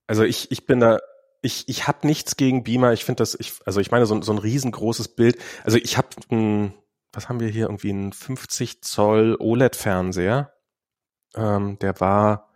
Also 0.07 0.23
ich, 0.23 0.51
ich 0.51 0.67
bin 0.67 0.81
da, 0.81 1.01
ich, 1.43 1.69
ich 1.69 1.89
habe 1.89 2.07
nichts 2.07 2.37
gegen 2.37 2.63
Beamer. 2.63 2.93
Ich 2.93 3.05
finde 3.05 3.23
das, 3.23 3.37
ich, 3.39 3.55
also 3.65 3.81
ich 3.81 3.91
meine, 3.91 4.07
so, 4.07 4.21
so 4.23 4.33
ein 4.33 4.39
riesengroßes 4.39 5.09
Bild. 5.17 5.39
Also 5.65 5.79
ich 5.79 5.99
habe 5.99 6.09
ein, 6.31 6.75
was 7.13 7.29
haben 7.29 7.41
wir 7.41 7.49
hier, 7.49 7.67
irgendwie 7.67 7.91
ein 7.91 8.13
50 8.13 8.83
Zoll 8.83 9.37
OLED-Fernseher. 9.39 10.53
Ähm, 11.37 11.79
der 11.81 12.01
war 12.01 12.49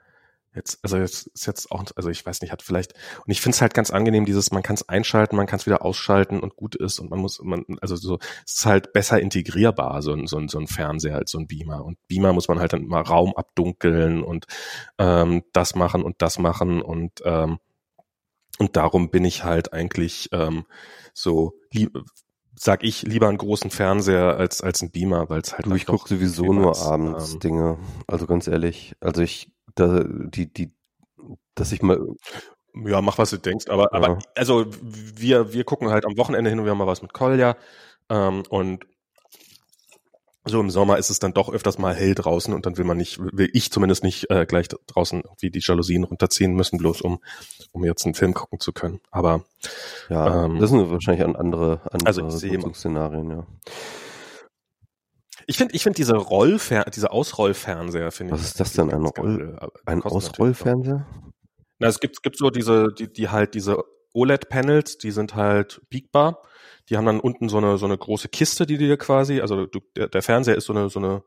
Jetzt, 0.55 0.81
also 0.83 0.99
jetzt 0.99 1.29
ist 1.29 1.47
jetzt 1.47 1.73
auch, 1.73 1.83
also 1.97 2.11
ich 2.11 2.27
weiß 2.27 2.43
nicht, 2.43 2.53
hat 2.53 2.61
vielleicht, 2.63 2.93
und 3.25 3.31
ich 3.31 3.41
finde 3.41 3.55
es 3.57 3.63
halt 3.63 3.73
ganz 3.73 3.91
angenehm, 3.91 4.27
dieses, 4.27 4.51
man 4.51 4.63
kann 4.63 4.75
es 4.75 4.87
einschalten, 4.87 5.35
man 5.35 5.47
kann 5.47 5.59
es 5.59 5.65
wieder 5.65 5.83
ausschalten 5.83 6.41
und 6.41 6.57
gut 6.57 6.75
ist 6.75 6.99
und 6.99 7.09
man 7.09 7.21
muss, 7.21 7.41
man, 7.43 7.65
also 7.81 7.97
so, 7.97 8.19
es 8.45 8.57
ist 8.57 8.67
halt 8.67 8.93
besser 8.93 9.19
integrierbar, 9.19 10.03
so 10.03 10.13
ein, 10.13 10.27
so 10.27 10.47
so 10.49 10.59
ein 10.59 10.67
Fernseher 10.67 11.17
als 11.17 11.31
so 11.31 11.39
ein 11.39 11.47
Beamer. 11.47 11.83
Und 11.85 11.97
Beamer 12.07 12.35
muss 12.35 12.49
man 12.49 12.59
halt 12.61 12.75
dann 12.75 12.87
mal 12.87 13.01
Raum 13.01 13.33
abdunkeln 13.35 14.23
und 14.23 14.45
ähm, 14.99 15.43
das 15.55 15.75
machen 15.75 16.03
und 16.03 16.21
das 16.21 16.39
machen 16.39 16.83
und 16.83 17.23
ähm, 17.25 17.59
und 18.59 18.77
darum 18.77 19.11
bin 19.11 19.25
ich 19.25 19.45
halt 19.45 19.73
eigentlich 19.73 20.29
ähm, 20.33 20.67
so 21.15 21.55
lieb, 21.73 21.99
sag 22.55 22.85
ich 22.85 23.03
lieber 23.03 23.29
einen 23.29 23.39
großen 23.39 23.71
Fernseher 23.71 24.37
als 24.37 24.61
als 24.61 24.83
ein 24.83 24.91
Beamer, 24.91 25.29
weil 25.31 25.41
es 25.41 25.53
halt. 25.53 25.67
Du, 25.67 25.75
ich 25.75 25.87
gucke 25.87 26.09
sowieso 26.09 26.53
nur 26.53 26.77
abends 26.81 27.35
ähm, 27.35 27.41
Dinge. 27.41 27.79
Also 28.07 28.27
ganz 28.27 28.47
ehrlich, 28.47 28.95
also 29.01 29.23
ich 29.23 29.51
da, 29.75 30.05
die, 30.05 30.53
die, 30.53 30.73
dass 31.55 31.73
ich 31.73 31.83
mal. 31.83 32.01
Ja, 32.75 33.03
mach 33.03 33.19
was 33.19 33.31
du 33.31 33.37
denkst, 33.37 33.69
aber, 33.69 33.85
ja. 33.85 33.93
aber 33.93 34.19
also 34.35 34.65
wir, 34.81 35.53
wir 35.53 35.65
gucken 35.65 35.91
halt 35.91 36.07
am 36.07 36.17
Wochenende 36.17 36.49
hin 36.49 36.59
und 36.59 36.65
wir 36.65 36.71
haben 36.71 36.79
mal 36.79 36.87
was 36.87 37.03
mit 37.03 37.13
Kolja 37.13 37.57
ähm, 38.09 38.45
und 38.49 38.87
so 40.45 40.61
im 40.61 40.71
Sommer 40.71 40.99
ist 40.99 41.11
es 41.11 41.19
dann 41.19 41.35
doch 41.35 41.53
öfters 41.53 41.79
mal 41.79 41.95
hell 41.95 42.15
draußen 42.15 42.53
und 42.53 42.67
dann 42.67 42.77
will 42.77 42.85
man 42.85 42.97
nicht, 42.97 43.19
will 43.21 43.49
ich 43.53 43.71
zumindest 43.71 44.03
nicht 44.03 44.29
äh, 44.31 44.45
gleich 44.47 44.69
draußen 44.69 45.23
wie 45.39 45.51
die 45.51 45.61
Jalousien 45.63 46.05
runterziehen 46.05 46.55
müssen, 46.55 46.79
bloß 46.79 47.01
um, 47.03 47.21
um 47.71 47.85
jetzt 47.85 48.05
einen 48.05 48.15
Film 48.15 48.35
gucken 48.35 48.59
zu 48.59 48.73
können. 48.73 49.01
Aber 49.11 49.45
ja, 50.09 50.45
ähm, 50.45 50.59
das 50.59 50.71
sind 50.71 50.91
wahrscheinlich 50.91 51.25
andere, 51.25 51.81
andere 51.91 52.07
also 52.07 52.29
Szenarien, 52.29 53.31
ja. 53.31 53.47
Ich 55.47 55.57
finde, 55.57 55.75
ich 55.75 55.83
finde 55.83 55.97
diese 55.97 56.17
Rollfer 56.17 56.85
diese 56.95 57.11
Ausrollfernseher 57.11 58.13
finde 58.13 58.35
ich. 58.35 58.41
Was 58.41 58.47
ist 58.47 58.61
das 58.61 58.73
denn 58.75 58.91
ein 58.91 59.05
Roll 59.05 59.59
ein 59.87 60.03
Ausrollfernseher? 60.03 61.07
Na, 61.79 61.89
es 61.89 62.01
gibt 62.01 62.17
es 62.17 62.23
gibt 62.23 62.37
so 62.37 62.51
diese 62.51 62.89
die 62.97 63.13
die 63.13 63.29
halt 63.29 63.55
diese 63.55 63.83
OLED 64.15 64.49
Panels, 64.49 64.99
die 64.99 65.11
sind 65.11 65.35
halt 65.35 65.81
biegbar. 65.89 66.43
Die 66.89 66.97
haben 66.97 67.07
dann 67.07 67.21
unten 67.21 67.49
so 67.49 67.59
eine 67.59 67.79
so 67.79 67.87
eine 67.87 67.99
große 67.99 68.29
Kiste, 68.29 68.67
die 68.67 68.79
dir 68.79 68.97
quasi, 68.97 69.41
also 69.41 69.67
du, 69.67 69.81
der, 69.97 70.09
der 70.09 70.23
Fernseher 70.23 70.57
ist 70.57 70.67
so 70.67 70.73
eine 70.73 70.89
so 70.89 70.99
eine 70.99 71.23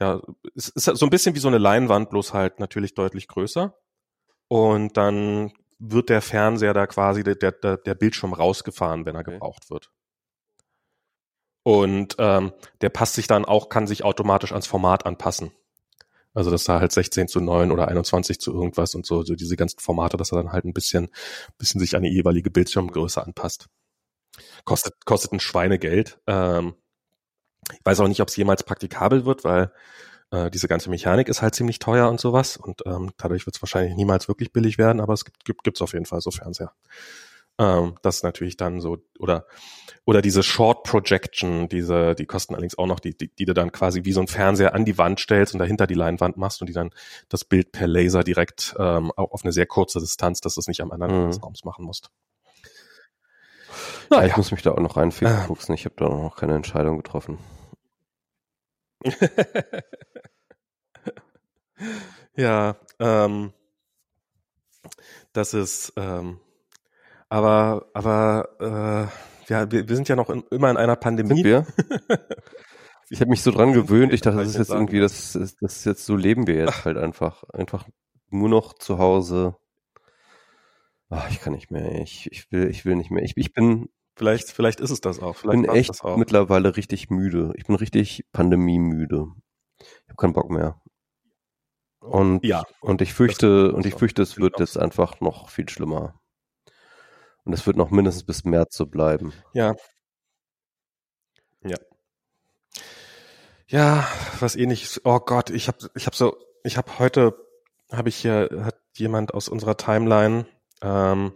ja, 0.00 0.20
es 0.56 0.68
ist 0.68 0.84
so 0.84 1.06
ein 1.06 1.10
bisschen 1.10 1.34
wie 1.34 1.40
so 1.40 1.48
eine 1.48 1.58
Leinwand, 1.58 2.10
bloß 2.10 2.34
halt 2.34 2.58
natürlich 2.60 2.94
deutlich 2.94 3.28
größer. 3.28 3.74
Und 4.48 4.96
dann 4.96 5.52
wird 5.78 6.08
der 6.08 6.20
Fernseher 6.22 6.74
da 6.74 6.86
quasi 6.86 7.22
der, 7.22 7.36
der, 7.36 7.76
der 7.76 7.94
Bildschirm 7.94 8.32
rausgefahren, 8.32 9.06
wenn 9.06 9.14
er 9.14 9.24
gebraucht 9.24 9.70
wird. 9.70 9.90
Und 11.62 12.16
ähm, 12.18 12.52
der 12.82 12.90
passt 12.90 13.14
sich 13.14 13.26
dann 13.26 13.44
auch, 13.44 13.68
kann 13.68 13.86
sich 13.86 14.04
automatisch 14.04 14.52
ans 14.52 14.66
Format 14.66 15.06
anpassen. 15.06 15.52
Also 16.34 16.50
dass 16.50 16.64
da 16.64 16.80
halt 16.80 16.92
16 16.92 17.28
zu 17.28 17.40
9 17.40 17.70
oder 17.70 17.88
21 17.88 18.40
zu 18.40 18.52
irgendwas 18.52 18.94
und 18.94 19.06
so, 19.06 19.22
so 19.22 19.34
diese 19.34 19.56
ganzen 19.56 19.78
Formate, 19.78 20.16
dass 20.16 20.32
er 20.32 20.42
dann 20.42 20.52
halt 20.52 20.64
ein 20.64 20.74
bisschen, 20.74 21.08
bisschen 21.56 21.80
sich 21.80 21.96
an 21.96 22.02
die 22.02 22.12
jeweilige 22.12 22.50
Bildschirmgröße 22.50 23.24
anpasst. 23.24 23.68
Kostet, 24.64 25.04
kostet 25.04 25.32
ein 25.32 25.40
Schweinegeld. 25.40 26.18
Ähm, 26.26 26.74
ich 27.72 27.80
weiß 27.84 28.00
auch 28.00 28.08
nicht, 28.08 28.20
ob 28.20 28.28
es 28.28 28.36
jemals 28.36 28.62
praktikabel 28.62 29.24
wird, 29.24 29.44
weil 29.44 29.72
äh, 30.30 30.50
diese 30.50 30.68
ganze 30.68 30.90
Mechanik 30.90 31.28
ist 31.28 31.42
halt 31.42 31.54
ziemlich 31.54 31.78
teuer 31.78 32.08
und 32.08 32.20
sowas. 32.20 32.56
Und 32.56 32.82
ähm, 32.86 33.10
dadurch 33.16 33.46
wird 33.46 33.56
es 33.56 33.62
wahrscheinlich 33.62 33.94
niemals 33.94 34.28
wirklich 34.28 34.52
billig 34.52 34.78
werden, 34.78 35.00
aber 35.00 35.14
es 35.14 35.24
gibt, 35.24 35.44
gibt 35.44 35.64
gibt's 35.64 35.82
auf 35.82 35.92
jeden 35.92 36.06
Fall 36.06 36.20
so 36.20 36.30
Fernseher. 36.30 36.72
Ähm, 37.56 37.94
das 38.02 38.24
natürlich 38.24 38.56
dann 38.56 38.80
so, 38.80 38.98
oder, 39.20 39.46
oder 40.04 40.22
diese 40.22 40.42
Short 40.42 40.82
Projection, 40.82 41.68
diese, 41.68 42.16
die 42.16 42.26
kosten 42.26 42.54
allerdings 42.54 42.76
auch 42.76 42.86
noch, 42.86 42.98
die, 42.98 43.16
die, 43.16 43.28
die 43.28 43.44
du 43.44 43.54
dann 43.54 43.70
quasi 43.70 44.04
wie 44.04 44.12
so 44.12 44.20
ein 44.20 44.26
Fernseher 44.26 44.74
an 44.74 44.84
die 44.84 44.98
Wand 44.98 45.20
stellst 45.20 45.54
und 45.54 45.60
dahinter 45.60 45.86
die 45.86 45.94
Leinwand 45.94 46.36
machst 46.36 46.60
und 46.60 46.66
die 46.66 46.72
dann 46.72 46.90
das 47.28 47.44
Bild 47.44 47.70
per 47.70 47.86
Laser 47.86 48.24
direkt 48.24 48.74
ähm, 48.78 49.12
auf 49.12 49.44
eine 49.44 49.52
sehr 49.52 49.66
kurze 49.66 50.00
Distanz, 50.00 50.40
dass 50.40 50.54
du 50.54 50.60
es 50.60 50.66
nicht 50.66 50.80
am 50.80 50.90
anderen 50.90 51.12
Ende 51.14 51.26
des 51.28 51.38
mhm. 51.38 51.44
Raums 51.44 51.64
machen 51.64 51.84
musst. 51.84 52.10
Na, 54.16 54.22
ja, 54.22 54.30
ich 54.30 54.36
muss 54.36 54.50
mich 54.52 54.62
da 54.62 54.72
auch 54.72 54.80
noch 54.80 54.96
reinfuchsen. 54.96 55.72
Ah. 55.72 55.74
Ich 55.74 55.84
habe 55.84 55.94
da 55.96 56.08
noch 56.08 56.36
keine 56.36 56.54
Entscheidung 56.54 56.96
getroffen. 56.96 57.38
ja, 62.36 62.76
ähm, 62.98 63.52
das 65.32 65.54
ist, 65.54 65.92
ähm, 65.96 66.40
aber, 67.28 67.86
aber 67.92 68.48
äh, 68.60 69.52
ja, 69.52 69.70
wir, 69.70 69.88
wir 69.88 69.96
sind 69.96 70.08
ja 70.08 70.16
noch 70.16 70.30
in, 70.30 70.44
immer 70.50 70.70
in 70.70 70.76
einer 70.76 70.96
Pandemie. 70.96 71.42
Sind 71.42 71.44
wir? 71.44 71.66
ich 73.10 73.20
habe 73.20 73.30
mich 73.30 73.42
so 73.42 73.50
dran 73.50 73.72
gewöhnt. 73.72 74.12
Ich 74.12 74.20
dachte, 74.20 74.38
das 74.38 74.48
ist 74.48 74.58
jetzt 74.58 74.70
irgendwie, 74.70 75.00
das, 75.00 75.32
das 75.32 75.76
ist 75.76 75.84
jetzt 75.84 76.06
so 76.06 76.16
leben 76.16 76.46
wir 76.46 76.54
jetzt 76.54 76.84
halt 76.84 76.96
einfach. 76.96 77.44
Einfach 77.52 77.86
nur 78.30 78.48
noch 78.48 78.74
zu 78.74 78.98
Hause. 78.98 79.56
Ach, 81.10 81.30
ich 81.30 81.40
kann 81.40 81.52
nicht 81.52 81.70
mehr. 81.70 82.00
Ich, 82.00 82.30
ich 82.32 82.50
will, 82.50 82.68
ich 82.68 82.84
will 82.84 82.96
nicht 82.96 83.10
mehr. 83.10 83.22
Ich, 83.22 83.36
ich 83.36 83.52
bin. 83.52 83.88
Vielleicht, 84.16 84.50
vielleicht 84.50 84.80
ist 84.80 84.90
es 84.90 85.00
das 85.00 85.20
auch. 85.20 85.36
Vielleicht 85.36 85.62
bin 85.62 85.70
echt 85.70 86.04
mittlerweile 86.16 86.76
richtig 86.76 87.10
müde. 87.10 87.52
Ich 87.56 87.64
bin 87.64 87.74
richtig 87.74 88.24
pandemiemüde. 88.32 89.26
Ich 89.78 90.08
habe 90.08 90.16
keinen 90.16 90.32
Bock 90.32 90.50
mehr. 90.50 90.80
Und, 91.98 92.44
ja, 92.44 92.64
und 92.80 93.00
ich 93.00 93.14
fürchte, 93.14 93.72
und 93.72 93.86
ich 93.86 93.94
fürchte, 93.94 94.22
es 94.22 94.36
wird 94.36 94.60
jetzt 94.60 94.78
einfach 94.78 95.20
noch 95.20 95.48
viel 95.48 95.68
schlimmer. 95.68 96.20
Und 97.44 97.52
es 97.54 97.66
wird 97.66 97.76
noch 97.76 97.90
mindestens 97.90 98.24
bis 98.24 98.44
März 98.44 98.76
so 98.76 98.86
bleiben. 98.86 99.32
Ja. 99.52 99.74
Ja. 101.62 101.78
Ja, 103.66 104.06
was 104.40 104.54
ähnliches. 104.54 105.00
Oh 105.04 105.18
Gott, 105.18 105.50
ich 105.50 105.66
habe 105.66 105.78
ich 105.94 106.06
hab 106.06 106.14
so, 106.14 106.36
ich 106.62 106.76
habe 106.76 106.98
heute, 106.98 107.34
habe 107.90 108.10
ich 108.10 108.16
hier, 108.16 108.50
hat 108.64 108.78
jemand 108.96 109.34
aus 109.34 109.48
unserer 109.48 109.76
Timeline, 109.76 110.46
ähm, 110.82 111.32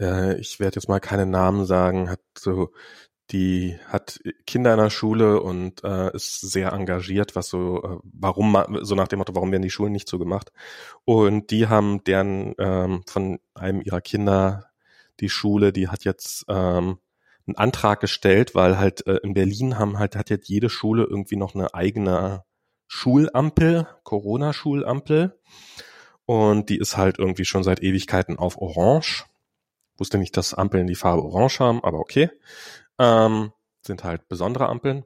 äh, 0.00 0.38
ich 0.38 0.60
werde 0.60 0.76
jetzt 0.76 0.88
mal 0.88 1.00
keine 1.00 1.26
Namen 1.26 1.66
sagen, 1.66 2.10
hat 2.10 2.20
so 2.36 2.70
die 3.30 3.78
hat 3.88 4.20
Kinder 4.46 4.74
in 4.74 4.80
der 4.80 4.90
Schule 4.90 5.40
und 5.40 5.82
äh, 5.82 6.14
ist 6.14 6.40
sehr 6.40 6.72
engagiert, 6.72 7.34
was 7.34 7.48
so, 7.48 7.82
äh, 7.82 7.98
warum, 8.02 8.56
so 8.82 8.94
nach 8.94 9.08
dem 9.08 9.18
Motto, 9.18 9.34
warum 9.34 9.50
werden 9.50 9.62
die 9.62 9.70
Schulen 9.70 9.92
nicht 9.92 10.08
so 10.08 10.18
gemacht? 10.18 10.52
Und 11.04 11.50
die 11.50 11.68
haben 11.68 12.04
deren 12.04 12.54
ähm, 12.58 13.02
von 13.06 13.38
einem 13.54 13.80
ihrer 13.80 14.02
Kinder 14.02 14.66
die 15.20 15.30
Schule, 15.30 15.72
die 15.72 15.88
hat 15.88 16.04
jetzt 16.04 16.44
ähm, 16.48 16.98
einen 17.46 17.56
Antrag 17.56 18.00
gestellt, 18.00 18.54
weil 18.54 18.78
halt 18.78 19.06
äh, 19.06 19.16
in 19.22 19.34
Berlin 19.34 19.78
haben 19.78 19.98
halt 19.98 20.16
hat 20.16 20.28
jetzt 20.28 20.48
jede 20.48 20.68
Schule 20.68 21.04
irgendwie 21.04 21.36
noch 21.36 21.54
eine 21.54 21.72
eigene 21.74 22.44
Schulampel, 22.86 23.86
Corona-Schulampel. 24.02 25.38
Und 26.26 26.68
die 26.68 26.78
ist 26.78 26.96
halt 26.96 27.18
irgendwie 27.18 27.44
schon 27.44 27.64
seit 27.64 27.82
Ewigkeiten 27.82 28.38
auf 28.38 28.58
Orange. 28.58 29.24
Wusste 29.96 30.18
nicht, 30.18 30.36
dass 30.36 30.54
Ampeln 30.54 30.86
die 30.86 30.94
Farbe 30.94 31.22
Orange 31.22 31.60
haben, 31.60 31.84
aber 31.84 31.98
okay 31.98 32.30
ähm, 32.98 33.52
sind 33.82 34.04
halt 34.04 34.28
besondere 34.28 34.68
Ampeln. 34.68 35.04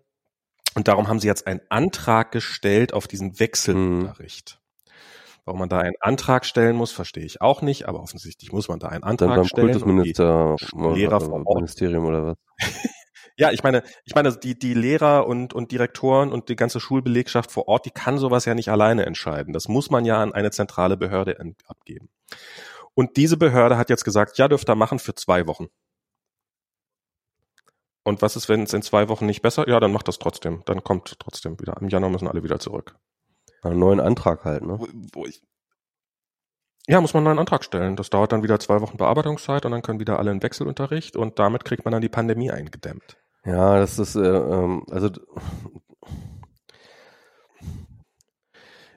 Und 0.75 0.89
darum 0.89 1.09
haben 1.09 1.19
sie 1.19 1.27
jetzt 1.27 1.47
einen 1.47 1.61
Antrag 1.71 2.31
gestellt 2.33 2.93
auf 2.93 3.09
diesen 3.09 3.41
Wechselunterricht. 3.41 4.51
Hm. 4.51 4.59
Warum 5.45 5.61
man 5.61 5.69
da 5.71 5.79
einen 5.79 5.97
Antrag 6.01 6.45
stellen 6.45 6.77
muss, 6.77 6.93
verstehe 6.93 7.25
ich 7.25 7.41
auch 7.41 7.63
nicht, 7.63 7.89
aber 7.89 8.03
offensichtlich 8.03 8.53
muss 8.53 8.69
man 8.69 8.79
da 8.79 8.89
einen 8.89 9.03
Antrag 9.03 9.31
Dann 9.31 9.37
beim 9.37 9.45
stellen. 9.47 9.69
Kultusminister 9.69 10.57
Lehrer 10.75 11.21
vor 11.23 11.47
Ort. 11.47 11.57
Ministerium 11.57 12.05
oder 12.05 12.27
was? 12.27 12.37
ja, 13.39 13.51
ich 13.51 13.63
meine, 13.63 13.83
ich 14.05 14.15
meine, 14.15 14.37
die, 14.37 14.59
die 14.59 14.75
Lehrer 14.75 15.27
und, 15.27 15.55
und 15.55 15.73
Direktoren 15.73 16.33
und 16.33 16.51
die 16.51 16.57
ganze 16.57 16.81
Schulbelegschaft 16.81 17.51
vor 17.51 17.67
Ort, 17.67 17.87
die 17.87 17.91
kann 17.91 18.19
sowas 18.19 18.45
ja 18.45 18.55
nicht 18.55 18.69
alleine 18.69 19.07
entscheiden. 19.07 19.55
Das 19.55 19.69
muss 19.69 19.91
man 19.91 20.05
ja 20.05 20.23
an 20.23 20.35
eine 20.35 20.51
zentrale 20.51 20.99
Behörde 20.99 21.39
abgeben. 21.67 22.11
Und 22.99 23.17
diese 23.17 23.37
Behörde 23.37 23.79
hat 23.79 23.91
jetzt 23.91 24.03
gesagt, 24.03 24.39
ja, 24.39 24.49
dürft 24.49 24.69
ihr 24.69 24.75
machen 24.75 24.99
für 24.99 25.15
zwei 25.15 25.47
Wochen. 25.47 25.69
Und 28.03 28.23
was 28.23 28.35
ist, 28.35 28.49
wenn 28.49 28.65
es 28.65 28.73
in 28.73 28.83
zwei 28.83 29.09
Wochen 29.09 29.25
nicht 29.25 29.41
besser? 29.41 29.69
Ja, 29.69 29.79
dann 29.79 29.93
macht 29.93 30.09
das 30.09 30.19
trotzdem. 30.19 30.65
Dann 30.65 30.83
kommt 30.83 31.17
trotzdem 31.21 31.61
wieder. 31.61 31.77
Im 31.81 31.91
Januar 31.91 32.11
müssen 32.11 32.27
alle 32.27 32.43
wieder 32.43 32.59
zurück. 32.59 32.97
Einen 33.63 33.79
neuen 33.79 34.01
Antrag 34.01 34.45
halt, 34.45 34.65
ne? 34.65 34.81
Wo, 34.81 34.89
wo 35.13 35.27
ich, 35.27 35.41
ja, 36.89 37.01
muss 37.01 37.15
man 37.15 37.21
einen 37.21 37.27
neuen 37.27 37.39
Antrag 37.39 37.63
stellen. 37.63 37.95
Das 37.95 38.11
dauert 38.11 38.33
dann 38.33 38.43
wieder 38.43 38.59
zwei 38.59 38.81
Wochen 38.81 38.97
Bearbeitungszeit 38.97 39.65
und 39.65 39.71
dann 39.71 39.83
können 39.83 40.01
wieder 40.01 40.19
alle 40.19 40.33
in 40.33 40.43
Wechselunterricht 40.43 41.17
und 41.17 41.39
damit 41.39 41.65
kriegt 41.65 41.85
man 41.85 41.93
dann 41.93 42.03
die 42.03 42.09
Pandemie 42.09 42.51
eingedämmt. 42.51 43.17
Ja, 43.45 43.79
das 43.79 44.01
ist, 44.01 44.17
äh, 44.17 44.27
ähm, 44.27 44.85
also 44.91 45.09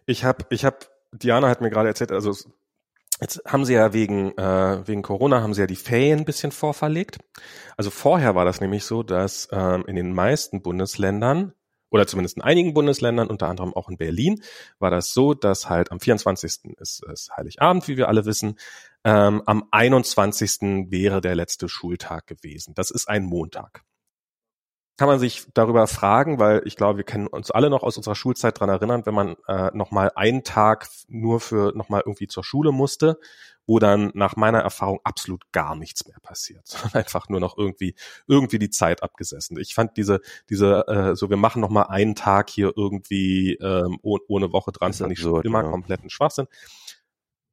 ich 0.08 0.24
habe, 0.24 0.44
ich 0.50 0.66
habe, 0.66 0.78
Diana 1.12 1.50
hat 1.50 1.62
mir 1.62 1.70
gerade 1.70 1.90
erzählt, 1.90 2.12
also 2.12 2.34
Jetzt 3.22 3.42
haben 3.46 3.66
sie 3.66 3.74
ja 3.74 3.94
wegen, 3.94 4.36
äh, 4.38 4.88
wegen 4.88 5.04
Corona 5.04 5.42
haben 5.42 5.54
sie 5.54 5.62
ja 5.62 5.68
die 5.68 5.76
Ferien 5.76 6.20
ein 6.20 6.26
bisschen 6.26 6.52
vorverlegt. 6.52 7.20
Also 7.78 7.92
vorher 7.92 8.34
war 8.34 8.46
das 8.46 8.62
nämlich 8.62 8.84
so, 8.84 9.04
dass 9.04 9.48
ähm, 9.52 9.86
in 9.88 9.96
den 9.96 10.14
meisten 10.14 10.64
Bundesländern 10.64 11.54
oder 11.92 12.08
zumindest 12.08 12.38
in 12.38 12.44
einigen 12.44 12.74
Bundesländern, 12.74 13.28
unter 13.28 13.48
anderem 13.48 13.74
auch 13.74 13.90
in 13.90 13.98
Berlin, 13.98 14.42
war 14.80 14.90
das 14.90 15.14
so, 15.14 15.34
dass 15.34 15.70
halt 15.70 15.92
am 15.92 16.00
24. 16.00 16.78
ist, 16.80 17.04
ist 17.04 17.30
Heiligabend, 17.38 17.88
wie 17.88 17.98
wir 17.98 18.08
alle 18.08 18.26
wissen. 18.26 18.58
Ähm, 19.04 19.44
am 19.46 19.68
21. 19.70 20.90
wäre 20.90 21.22
der 21.22 21.36
letzte 21.36 21.70
Schultag 21.70 22.28
gewesen. 22.28 22.74
Das 22.76 22.90
ist 22.90 23.08
ein 23.08 23.26
Montag 23.26 23.84
kann 25.02 25.08
man 25.08 25.18
sich 25.18 25.48
darüber 25.56 25.88
fragen, 25.88 26.38
weil 26.38 26.62
ich 26.64 26.76
glaube, 26.76 26.98
wir 26.98 27.04
kennen 27.04 27.26
uns 27.26 27.50
alle 27.50 27.72
noch 27.72 27.82
aus 27.82 27.98
unserer 27.98 28.14
Schulzeit 28.14 28.60
dran 28.60 28.70
erinnern, 28.70 29.04
wenn 29.08 29.16
man 29.16 29.36
äh, 29.48 29.72
noch 29.74 29.90
mal 29.90 30.12
einen 30.14 30.44
Tag 30.44 30.88
nur 31.08 31.40
für 31.40 31.76
noch 31.76 31.90
mal 31.90 32.04
irgendwie 32.06 32.28
zur 32.28 32.44
Schule 32.44 32.72
musste, 32.72 33.18
wo 33.66 33.80
dann 33.80 34.12
nach 34.14 34.36
meiner 34.36 34.60
Erfahrung 34.60 35.00
absolut 35.04 35.52
gar 35.54 35.76
nichts 35.76 36.06
mehr 36.06 36.20
passiert, 36.22 36.62
sondern 36.68 37.00
einfach 37.00 37.30
nur 37.30 37.40
noch 37.40 37.58
irgendwie 37.58 37.96
irgendwie 38.28 38.60
die 38.60 38.70
Zeit 38.70 39.02
abgesessen. 39.02 39.58
Ich 39.58 39.74
fand 39.74 39.98
diese 39.98 40.20
diese 40.52 40.88
äh, 40.88 41.16
so 41.16 41.32
wir 41.32 41.38
machen 41.38 41.62
noch 41.62 41.72
mal 41.72 41.88
einen 41.88 42.14
Tag 42.14 42.52
hier 42.52 42.72
irgendwie 42.76 43.56
ähm, 43.56 43.98
ohne, 44.04 44.22
ohne 44.28 44.54
Woche 44.54 44.72
dran, 44.72 44.92
ist 44.92 45.02
nicht 45.02 45.26
immer 45.26 45.64
ja. 45.64 45.72
kompletten 45.72 46.12
Schwachsinn 46.12 46.46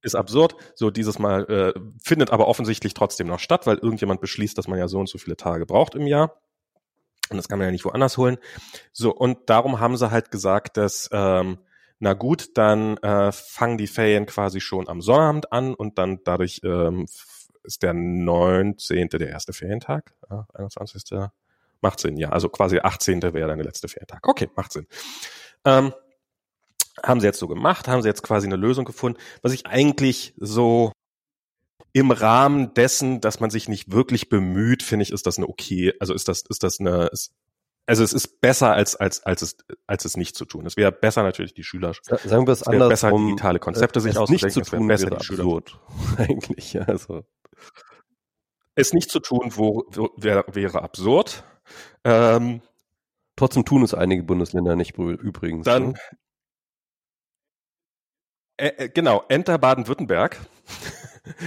ist 0.02 0.14
absurd. 0.14 0.54
So 0.74 0.90
dieses 0.90 1.18
Mal 1.18 1.44
äh, 1.48 1.80
findet 2.04 2.30
aber 2.30 2.46
offensichtlich 2.46 2.92
trotzdem 2.92 3.26
noch 3.26 3.40
statt, 3.40 3.66
weil 3.66 3.78
irgendjemand 3.78 4.20
beschließt, 4.20 4.58
dass 4.58 4.68
man 4.68 4.78
ja 4.78 4.86
so 4.86 5.00
und 5.00 5.08
so 5.08 5.16
viele 5.16 5.36
Tage 5.38 5.64
braucht 5.64 5.94
im 5.94 6.06
Jahr. 6.06 6.38
Und 7.30 7.36
das 7.36 7.48
kann 7.48 7.58
man 7.58 7.66
ja 7.66 7.72
nicht 7.72 7.84
woanders 7.84 8.16
holen. 8.16 8.38
So, 8.92 9.14
und 9.14 9.50
darum 9.50 9.80
haben 9.80 9.96
sie 9.96 10.10
halt 10.10 10.30
gesagt, 10.30 10.76
dass, 10.76 11.08
ähm, 11.12 11.58
na 11.98 12.14
gut, 12.14 12.56
dann 12.56 12.96
äh, 12.98 13.32
fangen 13.32 13.78
die 13.78 13.86
Ferien 13.86 14.26
quasi 14.26 14.60
schon 14.60 14.88
am 14.88 15.00
Sonnabend 15.00 15.52
an 15.52 15.74
und 15.74 15.98
dann 15.98 16.20
dadurch 16.24 16.60
ähm, 16.64 17.06
ist 17.62 17.82
der 17.82 17.92
19. 17.92 19.08
der 19.08 19.28
erste 19.28 19.52
Ferientag, 19.52 20.14
ja, 20.30 20.46
21. 20.54 21.18
Macht 21.80 22.00
Sinn, 22.00 22.16
ja. 22.16 22.30
Also 22.30 22.48
quasi 22.48 22.76
der 22.76 22.86
18. 22.86 23.22
wäre 23.22 23.48
dann 23.48 23.58
der 23.58 23.66
letzte 23.66 23.88
Ferientag. 23.88 24.26
Okay, 24.26 24.50
macht 24.56 24.72
Sinn. 24.72 24.86
Ähm, 25.64 25.92
haben 27.04 27.20
sie 27.20 27.26
jetzt 27.26 27.38
so 27.38 27.46
gemacht, 27.46 27.86
haben 27.88 28.02
sie 28.02 28.08
jetzt 28.08 28.22
quasi 28.22 28.46
eine 28.46 28.56
Lösung 28.56 28.84
gefunden, 28.84 29.20
was 29.42 29.52
ich 29.52 29.66
eigentlich 29.66 30.34
so 30.38 30.92
im 31.98 32.10
Rahmen 32.10 32.74
dessen, 32.74 33.20
dass 33.20 33.40
man 33.40 33.50
sich 33.50 33.68
nicht 33.68 33.92
wirklich 33.92 34.28
bemüht, 34.28 34.82
finde 34.82 35.04
ich, 35.04 35.12
ist 35.12 35.26
das 35.26 35.38
eine 35.38 35.48
okay, 35.48 35.92
also 36.00 36.14
ist 36.14 36.28
das, 36.28 36.42
ist 36.48 36.62
das 36.62 36.80
eine, 36.80 37.06
ist, 37.06 37.32
also 37.86 38.02
es 38.02 38.12
ist 38.12 38.40
besser 38.40 38.74
als 38.74 38.96
als 38.96 39.24
als 39.24 39.42
es 39.42 39.56
als 39.86 40.04
es 40.04 40.16
nicht 40.16 40.36
zu 40.36 40.44
tun. 40.44 40.66
Es 40.66 40.76
wäre 40.76 40.92
besser 40.92 41.22
natürlich 41.22 41.54
die 41.54 41.64
Schüler. 41.64 41.94
Sagen 42.02 42.46
wir 42.46 42.52
es, 42.52 42.60
es 42.60 42.66
anders, 42.66 42.88
besser 42.90 43.12
digitale 43.12 43.58
Konzepte 43.58 44.00
sich 44.00 44.18
auszudenken. 44.18 44.60
Es 44.60 44.72
wäre 44.72 44.86
besser 44.86 45.10
die 45.10 45.24
Schüler. 45.24 45.44
Absurd, 45.44 45.80
eigentlich 46.18 46.72
ja, 46.74 46.82
also 46.82 47.24
es 48.74 48.92
nicht 48.92 49.10
zu 49.10 49.20
tun, 49.20 49.52
wo, 49.56 49.84
wo 49.90 50.10
wär, 50.16 50.44
wäre 50.48 50.82
absurd. 50.82 51.44
Ähm, 52.04 52.60
Trotzdem 53.38 53.64
tun 53.64 53.84
es 53.84 53.94
einige 53.94 54.24
Bundesländer 54.24 54.74
nicht 54.74 54.98
übrigens. 54.98 55.64
Dann 55.64 55.90
ne? 55.90 55.94
äh, 58.56 58.66
äh, 58.66 58.88
genau 58.88 59.22
Enter 59.28 59.58
Baden-Württemberg. 59.58 60.40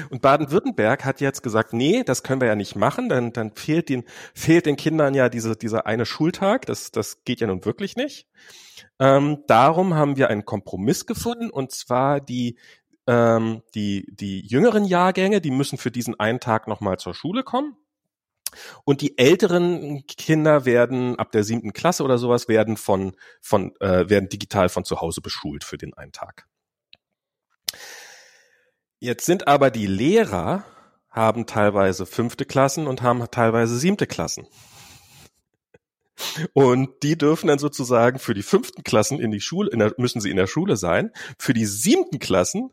Und 0.10 0.22
Baden-Württemberg 0.22 1.06
hat 1.06 1.22
jetzt 1.22 1.42
gesagt, 1.44 1.74
nee, 1.74 2.04
das 2.04 2.24
können 2.24 2.42
wir 2.42 2.48
ja 2.48 2.56
nicht 2.56 2.76
machen, 2.76 3.10
dann, 3.10 3.34
dann 3.34 3.52
fehlt 3.56 3.90
den, 3.90 4.04
fehlt 4.34 4.66
den 4.66 4.78
Kindern 4.78 5.14
ja 5.14 5.30
diese, 5.30 5.56
dieser 5.56 5.86
eine 5.86 6.06
Schultag, 6.06 6.66
das, 6.66 6.92
das 6.92 7.24
geht 7.24 7.42
ja 7.42 7.48
nun 7.48 7.66
wirklich 7.66 7.96
nicht. 7.96 8.28
Ähm, 9.00 9.44
darum 9.48 9.96
haben 9.96 10.18
wir 10.18 10.30
einen 10.30 10.46
Kompromiss 10.46 11.06
gefunden, 11.06 11.50
und 11.50 11.72
zwar 11.72 12.22
die, 12.22 12.58
ähm, 13.08 13.62
die, 13.76 14.06
die 14.12 14.46
jüngeren 14.46 14.86
Jahrgänge, 14.86 15.42
die 15.42 15.52
müssen 15.52 15.78
für 15.78 15.92
diesen 15.92 16.20
einen 16.20 16.40
Tag 16.40 16.68
nochmal 16.68 16.98
zur 16.98 17.14
Schule 17.14 17.44
kommen. 17.44 17.76
Und 18.84 19.02
die 19.02 19.18
älteren 19.18 20.06
Kinder 20.08 20.66
werden 20.66 21.18
ab 21.18 21.32
der 21.32 21.44
siebten 21.44 21.74
Klasse 21.74 22.04
oder 22.04 22.18
sowas 22.18 22.48
werden 22.48 22.78
von, 22.78 23.16
von, 23.40 23.74
äh, 23.80 24.10
werden 24.10 24.30
digital 24.30 24.70
von 24.70 24.84
zu 24.84 25.00
Hause 25.00 25.22
beschult 25.22 25.64
für 25.64 25.78
den 25.78 25.94
einen 25.94 26.12
Tag. 26.12 26.48
Jetzt 29.04 29.26
sind 29.26 29.48
aber 29.48 29.72
die 29.72 29.88
Lehrer 29.88 30.64
haben 31.10 31.48
teilweise 31.48 32.06
fünfte 32.06 32.46
Klassen 32.46 32.86
und 32.86 33.02
haben 33.02 33.26
teilweise 33.32 33.76
siebte 33.80 34.06
Klassen. 34.06 34.46
Und 36.54 37.02
die 37.02 37.18
dürfen 37.18 37.48
dann 37.48 37.58
sozusagen 37.58 38.20
für 38.20 38.36
die 38.36 38.44
fünften 38.44 38.84
Klassen 38.84 39.20
in 39.20 39.32
die 39.32 39.42
Schule, 39.42 39.72
in 39.72 39.80
der, 39.80 39.96
müssen 39.98 40.22
sie 40.22 40.30
in 40.30 40.38
der 40.38 40.46
Schule 40.46 40.78
sein. 40.78 41.10
Für 41.40 41.56
die 41.56 41.66
siebten 41.66 42.20
Klassen 42.20 42.70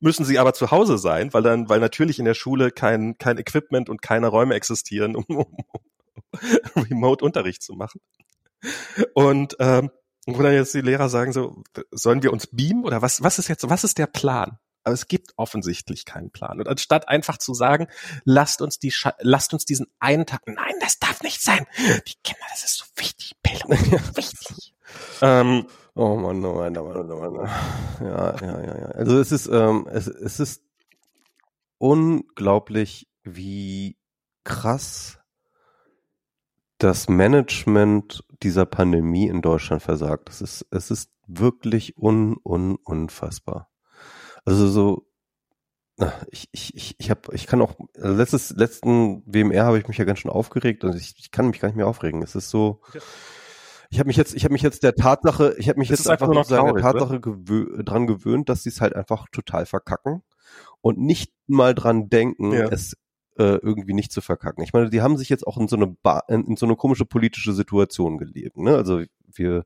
müssen 0.00 0.24
sie 0.24 0.38
aber 0.38 0.54
zu 0.54 0.70
Hause 0.70 0.96
sein, 0.96 1.34
weil 1.34 1.42
dann, 1.42 1.68
weil 1.68 1.80
natürlich 1.80 2.18
in 2.18 2.24
der 2.24 2.32
Schule 2.32 2.70
kein, 2.70 3.18
kein 3.18 3.36
Equipment 3.36 3.90
und 3.90 4.00
keine 4.00 4.28
Räume 4.28 4.54
existieren, 4.54 5.16
um, 5.16 5.24
um, 5.28 5.54
um 6.74 6.82
Remote-Unterricht 6.82 7.62
zu 7.62 7.74
machen. 7.74 8.00
Und 9.12 9.54
ähm, 9.58 9.90
wo 10.24 10.42
dann 10.42 10.54
jetzt 10.54 10.72
die 10.72 10.80
Lehrer 10.80 11.10
sagen 11.10 11.34
so, 11.34 11.62
sollen 11.90 12.22
wir 12.22 12.32
uns 12.32 12.46
beamen 12.46 12.84
oder 12.84 13.02
was, 13.02 13.22
was 13.22 13.38
ist 13.38 13.48
jetzt, 13.48 13.68
was 13.68 13.84
ist 13.84 13.98
der 13.98 14.06
Plan? 14.06 14.58
Aber 14.88 14.94
es 14.94 15.06
gibt 15.06 15.34
offensichtlich 15.36 16.06
keinen 16.06 16.30
Plan. 16.30 16.60
Und 16.60 16.66
anstatt 16.66 17.08
einfach 17.08 17.36
zu 17.36 17.52
sagen, 17.52 17.88
lasst 18.24 18.62
uns 18.62 18.78
die, 18.78 18.90
lasst 19.18 19.52
uns 19.52 19.66
diesen 19.66 19.86
einen 19.98 20.24
Tag, 20.24 20.40
nein, 20.46 20.72
das 20.80 20.98
darf 20.98 21.22
nicht 21.22 21.42
sein. 21.42 21.66
Die 21.76 22.14
Kinder, 22.24 22.40
das 22.48 22.64
ist 22.64 22.78
so 22.78 22.84
wichtig, 22.96 23.36
Bildung 23.42 23.72
ist 23.72 24.16
wichtig. 24.16 24.74
ähm, 25.20 25.66
oh 25.94 26.16
Mann, 26.16 26.42
oh 26.42 26.54
Mann, 26.54 26.78
oh 26.78 26.84
Mann, 26.84 27.10
oh 27.12 27.20
Mann. 27.20 27.50
Ja, 28.00 28.34
ja, 28.40 28.60
ja, 28.62 28.78
ja. 28.78 28.86
Also 28.92 29.20
es 29.20 29.30
ist, 29.30 29.46
ähm, 29.48 29.86
es, 29.92 30.06
es 30.06 30.40
ist 30.40 30.62
unglaublich, 31.76 33.10
wie 33.24 33.98
krass 34.44 35.18
das 36.78 37.10
Management 37.10 38.24
dieser 38.42 38.64
Pandemie 38.64 39.28
in 39.28 39.42
Deutschland 39.42 39.82
versagt. 39.82 40.30
Es 40.30 40.40
ist, 40.40 40.66
es 40.70 40.90
ist 40.90 41.12
wirklich 41.26 41.98
un, 41.98 42.38
un, 42.42 42.76
unfassbar. 42.76 43.68
Also 44.48 44.68
so, 44.68 45.06
ich, 46.30 46.48
ich, 46.52 46.74
ich, 46.74 46.94
ich 46.98 47.10
habe, 47.10 47.20
ich 47.32 47.46
kann 47.46 47.60
auch, 47.60 47.74
also 47.96 48.14
letztes, 48.14 48.50
letzten 48.50 49.22
WMR 49.26 49.64
habe 49.64 49.78
ich 49.78 49.88
mich 49.88 49.98
ja 49.98 50.04
ganz 50.04 50.20
schön 50.20 50.30
aufgeregt 50.30 50.84
und 50.84 50.94
ich, 50.94 51.14
ich 51.18 51.30
kann 51.30 51.48
mich 51.48 51.60
gar 51.60 51.68
nicht 51.68 51.76
mehr 51.76 51.86
aufregen. 51.86 52.22
Es 52.22 52.34
ist 52.34 52.48
so, 52.50 52.80
ich 53.90 53.98
habe 53.98 54.06
mich 54.06 54.16
jetzt, 54.16 54.34
ich 54.34 54.44
habe 54.44 54.52
mich 54.52 54.62
jetzt 54.62 54.82
der 54.84 54.94
Tatsache, 54.94 55.54
ich 55.58 55.68
habe 55.68 55.78
mich 55.78 55.88
das 55.88 55.98
jetzt 55.98 56.08
einfach 56.08 56.28
nur 56.28 56.44
sagen, 56.44 56.72
der 56.72 56.82
Tatsache 56.82 57.20
gewö 57.20 57.82
dran 57.82 58.06
gewöhnt, 58.06 58.48
dass 58.48 58.62
sie 58.62 58.70
es 58.70 58.80
halt 58.80 58.94
einfach 58.94 59.26
total 59.32 59.66
verkacken 59.66 60.22
und 60.80 60.98
nicht 60.98 61.32
mal 61.46 61.74
dran 61.74 62.08
denken, 62.08 62.52
ja. 62.52 62.68
es 62.68 62.94
äh, 63.36 63.56
irgendwie 63.56 63.94
nicht 63.94 64.12
zu 64.12 64.20
verkacken. 64.20 64.64
Ich 64.64 64.72
meine, 64.72 64.90
die 64.90 65.02
haben 65.02 65.16
sich 65.16 65.28
jetzt 65.28 65.46
auch 65.46 65.58
in 65.58 65.68
so 65.68 65.76
eine 65.76 65.88
ba 65.88 66.22
in, 66.28 66.46
in 66.46 66.56
so 66.56 66.64
eine 66.64 66.76
komische 66.76 67.04
politische 67.06 67.52
Situation 67.52 68.18
gelebt. 68.18 68.56
Ne? 68.56 68.76
Also 68.76 69.02
wir 69.34 69.64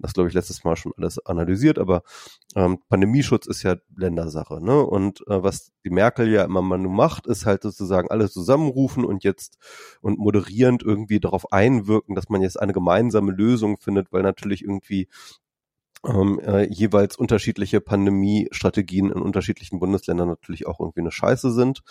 das 0.00 0.12
glaube 0.12 0.28
ich 0.28 0.34
letztes 0.34 0.64
Mal 0.64 0.76
schon 0.76 0.92
alles 0.96 1.24
analysiert, 1.24 1.78
aber 1.78 2.02
ähm, 2.54 2.78
Pandemieschutz 2.88 3.46
ist 3.46 3.62
ja 3.62 3.76
Ländersache, 3.96 4.62
ne? 4.62 4.84
Und 4.84 5.20
äh, 5.28 5.42
was 5.42 5.72
die 5.84 5.90
Merkel 5.90 6.28
ja 6.28 6.44
immer 6.44 6.62
mal 6.62 6.78
nur 6.78 6.92
macht, 6.92 7.26
ist 7.26 7.46
halt 7.46 7.62
sozusagen 7.62 8.10
alle 8.10 8.30
zusammenrufen 8.30 9.04
und 9.04 9.24
jetzt 9.24 9.58
und 10.00 10.18
moderierend 10.18 10.82
irgendwie 10.82 11.20
darauf 11.20 11.52
einwirken, 11.52 12.14
dass 12.14 12.28
man 12.28 12.42
jetzt 12.42 12.60
eine 12.60 12.72
gemeinsame 12.72 13.32
Lösung 13.32 13.78
findet, 13.78 14.12
weil 14.12 14.22
natürlich 14.22 14.62
irgendwie 14.62 15.08
ähm, 16.04 16.38
äh, 16.40 16.64
jeweils 16.72 17.16
unterschiedliche 17.16 17.80
Pandemiestrategien 17.80 19.10
in 19.10 19.20
unterschiedlichen 19.22 19.80
Bundesländern 19.80 20.28
natürlich 20.28 20.66
auch 20.66 20.80
irgendwie 20.80 21.00
eine 21.00 21.10
Scheiße 21.10 21.52
sind 21.52 21.82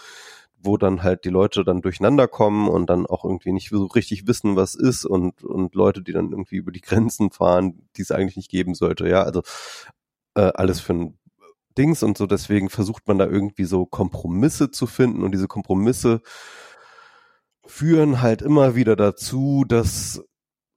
wo 0.65 0.77
dann 0.77 1.03
halt 1.03 1.25
die 1.25 1.29
Leute 1.29 1.63
dann 1.63 1.81
durcheinander 1.81 2.27
kommen 2.27 2.67
und 2.67 2.89
dann 2.89 3.05
auch 3.05 3.23
irgendwie 3.23 3.51
nicht 3.51 3.69
so 3.69 3.85
richtig 3.85 4.27
wissen, 4.27 4.55
was 4.55 4.75
ist 4.75 5.05
und, 5.05 5.43
und 5.43 5.75
Leute, 5.75 6.01
die 6.01 6.11
dann 6.11 6.31
irgendwie 6.31 6.57
über 6.57 6.71
die 6.71 6.81
Grenzen 6.81 7.31
fahren, 7.31 7.87
die 7.97 8.01
es 8.01 8.11
eigentlich 8.11 8.37
nicht 8.37 8.51
geben 8.51 8.75
sollte. 8.75 9.07
Ja, 9.07 9.23
also 9.23 9.41
äh, 10.35 10.51
alles 10.55 10.79
für 10.79 10.93
ein 10.93 11.19
Dings 11.77 12.03
und 12.03 12.17
so. 12.17 12.25
Deswegen 12.27 12.69
versucht 12.69 13.07
man 13.07 13.17
da 13.17 13.25
irgendwie 13.25 13.65
so 13.65 13.85
Kompromisse 13.85 14.71
zu 14.71 14.87
finden 14.87 15.23
und 15.23 15.31
diese 15.31 15.47
Kompromisse 15.47 16.21
führen 17.65 18.21
halt 18.21 18.41
immer 18.41 18.75
wieder 18.75 18.95
dazu, 18.95 19.65
dass 19.67 20.23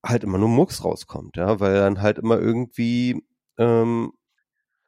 halt 0.04 0.24
immer 0.24 0.38
nur 0.38 0.48
Mucks 0.48 0.84
rauskommt, 0.84 1.36
ja, 1.36 1.60
weil 1.60 1.74
dann 1.74 2.00
halt 2.00 2.18
immer 2.18 2.38
irgendwie 2.38 3.22
ähm, 3.58 4.12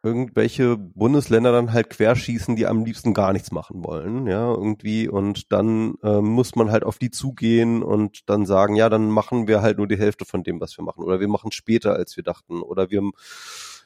irgendwelche 0.03 0.79
Bundesländer 0.79 1.53
dann 1.53 1.73
halt 1.73 1.91
querschießen, 1.91 2.57
die 2.57 2.67
am 2.67 2.85
liebsten 2.85 3.13
gar 3.13 3.33
nichts 3.33 3.53
machen 3.53 3.85
wollen, 3.85 4.27
ja, 4.27 4.51
irgendwie. 4.51 5.09
Und 5.09 5.53
dann 5.53 5.95
äh, 6.03 6.21
muss 6.23 6.55
man 6.55 6.71
halt 6.71 6.85
auf 6.85 6.99
die 6.99 7.11
zugehen 7.11 7.83
und 7.83 8.29
dann 8.31 8.47
sagen, 8.47 8.77
ja, 8.77 8.89
dann 8.89 9.11
machen 9.11 9.47
wir 9.47 9.61
halt 9.61 9.77
nur 9.77 9.87
die 9.87 9.99
Hälfte 9.99 10.25
von 10.25 10.43
dem, 10.43 10.61
was 10.61 10.77
wir 10.79 10.85
machen. 10.85 11.05
Oder 11.05 11.21
wir 11.21 11.29
machen 11.29 11.53
später, 11.53 11.93
als 11.95 12.17
wir 12.17 12.25
dachten. 12.25 12.63
Oder 12.63 12.91
wir, 12.91 13.11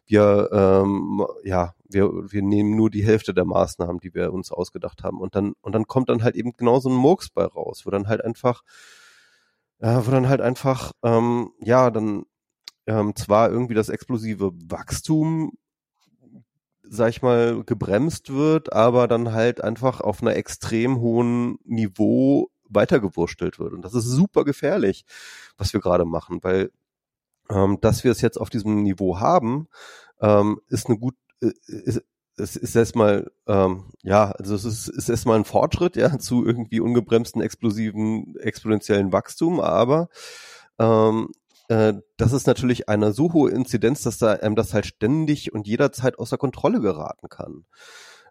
wir, 0.07 0.51
ähm, 0.53 1.27
ja, 1.43 1.75
wir, 1.89 2.11
wir 2.31 2.43
nehmen 2.43 2.77
nur 2.77 2.91
die 2.91 3.05
Hälfte 3.05 3.35
der 3.35 3.45
Maßnahmen, 3.45 3.99
die 3.99 4.15
wir 4.15 4.33
uns 4.33 4.53
ausgedacht 4.53 5.03
haben. 5.03 5.21
Und 5.21 5.35
dann, 5.35 5.55
und 5.63 5.75
dann 5.75 5.87
kommt 5.87 6.11
dann 6.11 6.23
halt 6.23 6.37
eben 6.37 6.53
genau 6.53 6.79
so 6.79 6.91
ein 6.91 6.97
Murks 6.97 7.29
bei 7.31 7.45
raus, 7.45 7.87
wo 7.87 7.91
dann 7.91 8.07
halt 8.07 8.25
einfach, 8.25 8.63
ja, 9.81 10.07
wo 10.07 10.11
dann 10.13 10.29
halt 10.29 10.41
einfach, 10.41 10.93
ähm, 11.03 11.51
ja, 11.61 11.91
dann 11.91 12.25
ähm, 12.87 13.17
zwar 13.17 13.51
irgendwie 13.51 13.75
das 13.75 13.89
explosive 13.89 14.53
Wachstum 14.69 15.53
sag 16.89 17.11
ich 17.11 17.23
mal, 17.23 17.65
gebremst 17.65 18.33
wird, 18.33 18.73
aber 18.73 19.09
dann 19.09 19.33
halt 19.33 19.63
einfach 19.63 20.01
auf 20.01 20.23
einer 20.23 20.37
extrem 20.37 21.01
hohen 21.01 21.59
Niveau 21.65 22.51
weitergewurstelt 22.69 23.59
wird. 23.59 23.73
Und 23.73 23.83
das 23.83 23.95
ist 23.95 24.05
super 24.05 24.45
gefährlich, 24.45 25.05
was 25.57 25.73
wir 25.73 25.81
gerade 25.81 26.05
machen, 26.05 26.41
weil 26.43 26.71
ähm, 27.51 27.79
dass 27.81 28.05
wir 28.05 28.11
es 28.11 28.21
jetzt 28.21 28.41
auf 28.41 28.51
diesem 28.51 28.83
Niveau 28.83 29.21
haben, 29.21 29.69
ähm, 30.21 30.61
ist 30.69 30.87
eine 30.87 30.99
gut, 30.99 31.15
äh, 31.43 31.53
ist, 31.67 32.03
es 32.37 32.57
ist 32.57 32.75
erstmal, 32.75 33.31
ähm, 33.47 33.85
ja, 34.03 34.31
also 34.33 34.55
es 34.55 34.65
ist, 34.65 34.89
ist 34.89 35.09
erstmal 35.09 35.39
ein 35.39 35.45
Fortschritt, 35.45 35.97
ja, 35.97 36.19
zu 36.19 36.45
irgendwie 36.45 36.81
ungebremsten, 36.81 37.43
explosiven, 37.43 38.37
exponentiellen 38.39 39.13
Wachstum, 39.13 39.61
aber 39.61 40.09
ähm, 40.79 41.29
äh, 41.69 41.95
das 42.17 42.33
ist 42.33 42.47
natürlich 42.47 42.89
eine 42.89 43.13
so 43.13 43.33
hohe 43.33 43.51
Inzidenz, 43.51 44.03
dass 44.03 44.19
da 44.19 44.39
ähm, 44.43 44.57
das 44.57 44.75
halt 44.75 44.87
ständig 44.87 45.53
und 45.53 45.67
jederzeit 45.67 46.19
außer 46.19 46.39
Kontrolle 46.39 46.81
geraten 46.81 47.29
kann. 47.29 47.65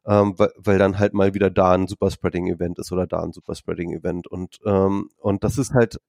Ähm, 0.06 0.34
weil, 0.38 0.52
weil 0.58 0.78
dann 0.78 1.00
halt 1.00 1.14
mal 1.14 1.34
wieder 1.34 1.50
da 1.50 1.72
ein 1.72 1.88
Superspreading-Event 1.88 2.78
ist 2.80 2.92
oder 2.92 3.08
da 3.08 3.24
ein 3.24 3.32
Superspreading-Event 3.32 4.28
und 4.28 4.60
ähm, 4.66 5.10
und 5.18 5.46
das 5.46 5.58
ist 5.58 5.74
halt 5.74 6.00